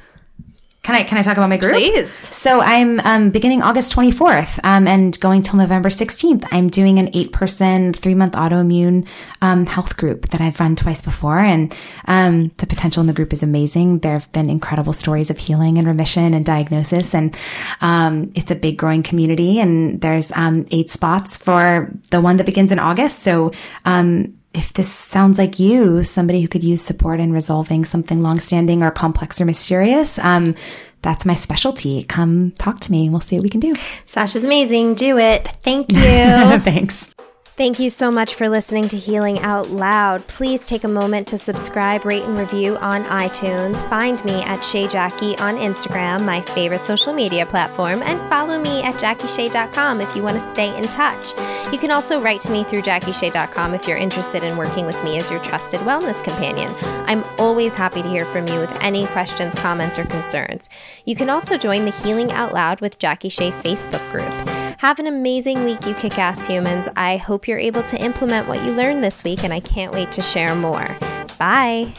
Can 0.82 0.94
I 0.94 1.02
can 1.02 1.18
I 1.18 1.22
talk 1.22 1.36
about 1.36 1.50
my 1.50 1.58
group? 1.58 1.74
Please. 1.74 2.10
So 2.34 2.62
I'm 2.62 2.98
um, 3.00 3.28
beginning 3.28 3.60
August 3.60 3.94
24th 3.94 4.58
um, 4.64 4.88
and 4.88 5.20
going 5.20 5.42
till 5.42 5.58
November 5.58 5.90
16th. 5.90 6.48
I'm 6.50 6.70
doing 6.70 6.98
an 6.98 7.10
eight 7.12 7.30
person, 7.30 7.92
three 7.92 8.14
month 8.14 8.32
autoimmune 8.32 9.06
um, 9.42 9.66
health 9.66 9.98
group 9.98 10.28
that 10.28 10.40
I've 10.40 10.58
run 10.60 10.76
twice 10.76 11.02
before, 11.02 11.40
and 11.40 11.76
um, 12.06 12.52
the 12.56 12.66
potential 12.66 13.02
in 13.02 13.06
the 13.06 13.12
group 13.12 13.34
is 13.34 13.42
amazing. 13.42 13.98
There 13.98 14.14
have 14.14 14.32
been 14.32 14.48
incredible 14.48 14.94
stories 14.94 15.28
of 15.28 15.36
healing 15.36 15.76
and 15.76 15.86
remission 15.86 16.32
and 16.32 16.46
diagnosis, 16.46 17.14
and 17.14 17.36
um, 17.82 18.32
it's 18.34 18.50
a 18.50 18.54
big 18.54 18.78
growing 18.78 19.02
community. 19.02 19.60
And 19.60 20.00
there's 20.00 20.32
um, 20.32 20.64
eight 20.70 20.88
spots 20.88 21.36
for 21.36 21.92
the 22.10 22.22
one 22.22 22.38
that 22.38 22.46
begins 22.46 22.72
in 22.72 22.78
August. 22.78 23.18
So 23.18 23.50
um, 23.84 24.37
if 24.54 24.72
this 24.72 24.92
sounds 24.92 25.38
like 25.38 25.58
you, 25.58 26.04
somebody 26.04 26.40
who 26.40 26.48
could 26.48 26.64
use 26.64 26.82
support 26.82 27.20
in 27.20 27.32
resolving 27.32 27.84
something 27.84 28.22
longstanding 28.22 28.82
or 28.82 28.90
complex 28.90 29.40
or 29.40 29.44
mysterious, 29.44 30.18
um, 30.20 30.54
that's 31.02 31.24
my 31.24 31.34
specialty. 31.34 32.02
Come 32.04 32.52
talk 32.52 32.80
to 32.80 32.90
me. 32.90 33.08
We'll 33.08 33.20
see 33.20 33.36
what 33.36 33.42
we 33.42 33.50
can 33.50 33.60
do. 33.60 33.74
Sascha's 34.06 34.44
amazing. 34.44 34.94
Do 34.94 35.18
it. 35.18 35.46
Thank 35.62 35.92
you. 35.92 35.98
Thanks. 36.60 37.14
Thank 37.58 37.80
you 37.80 37.90
so 37.90 38.12
much 38.12 38.36
for 38.36 38.48
listening 38.48 38.86
to 38.86 38.96
Healing 38.96 39.40
Out 39.40 39.70
Loud. 39.70 40.24
Please 40.28 40.64
take 40.64 40.84
a 40.84 40.88
moment 40.88 41.26
to 41.26 41.36
subscribe, 41.38 42.04
rate, 42.04 42.22
and 42.22 42.38
review 42.38 42.76
on 42.76 43.02
iTunes. 43.06 43.82
Find 43.90 44.24
me 44.24 44.44
at 44.44 44.64
Shay 44.64 44.86
Jackie 44.86 45.36
on 45.38 45.56
Instagram, 45.56 46.24
my 46.24 46.40
favorite 46.40 46.86
social 46.86 47.12
media 47.12 47.44
platform, 47.44 48.00
and 48.02 48.20
follow 48.30 48.60
me 48.60 48.84
at 48.84 48.94
JackieShay.com 48.94 50.00
if 50.00 50.14
you 50.14 50.22
want 50.22 50.38
to 50.38 50.50
stay 50.50 50.76
in 50.78 50.84
touch. 50.84 51.32
You 51.72 51.78
can 51.78 51.90
also 51.90 52.22
write 52.22 52.42
to 52.42 52.52
me 52.52 52.62
through 52.62 52.82
JackieShay.com 52.82 53.74
if 53.74 53.88
you're 53.88 53.96
interested 53.96 54.44
in 54.44 54.56
working 54.56 54.86
with 54.86 55.02
me 55.02 55.18
as 55.18 55.28
your 55.28 55.40
trusted 55.40 55.80
wellness 55.80 56.22
companion. 56.22 56.72
I'm 57.08 57.24
always 57.40 57.74
happy 57.74 58.02
to 58.02 58.08
hear 58.08 58.24
from 58.26 58.46
you 58.46 58.60
with 58.60 58.70
any 58.84 59.08
questions, 59.08 59.56
comments, 59.56 59.98
or 59.98 60.04
concerns. 60.04 60.70
You 61.06 61.16
can 61.16 61.28
also 61.28 61.58
join 61.58 61.86
the 61.86 61.90
Healing 61.90 62.30
Out 62.30 62.54
Loud 62.54 62.80
with 62.80 63.00
Jackie 63.00 63.30
Shay 63.30 63.50
Facebook 63.50 64.12
group. 64.12 64.67
Have 64.78 65.00
an 65.00 65.08
amazing 65.08 65.64
week, 65.64 65.84
you 65.86 65.94
kick 65.94 66.20
ass 66.20 66.46
humans. 66.46 66.88
I 66.94 67.16
hope 67.16 67.48
you're 67.48 67.58
able 67.58 67.82
to 67.82 68.00
implement 68.00 68.46
what 68.46 68.64
you 68.64 68.70
learned 68.70 69.02
this 69.02 69.24
week, 69.24 69.42
and 69.42 69.52
I 69.52 69.58
can't 69.58 69.92
wait 69.92 70.12
to 70.12 70.22
share 70.22 70.54
more. 70.54 70.96
Bye. 71.36 71.92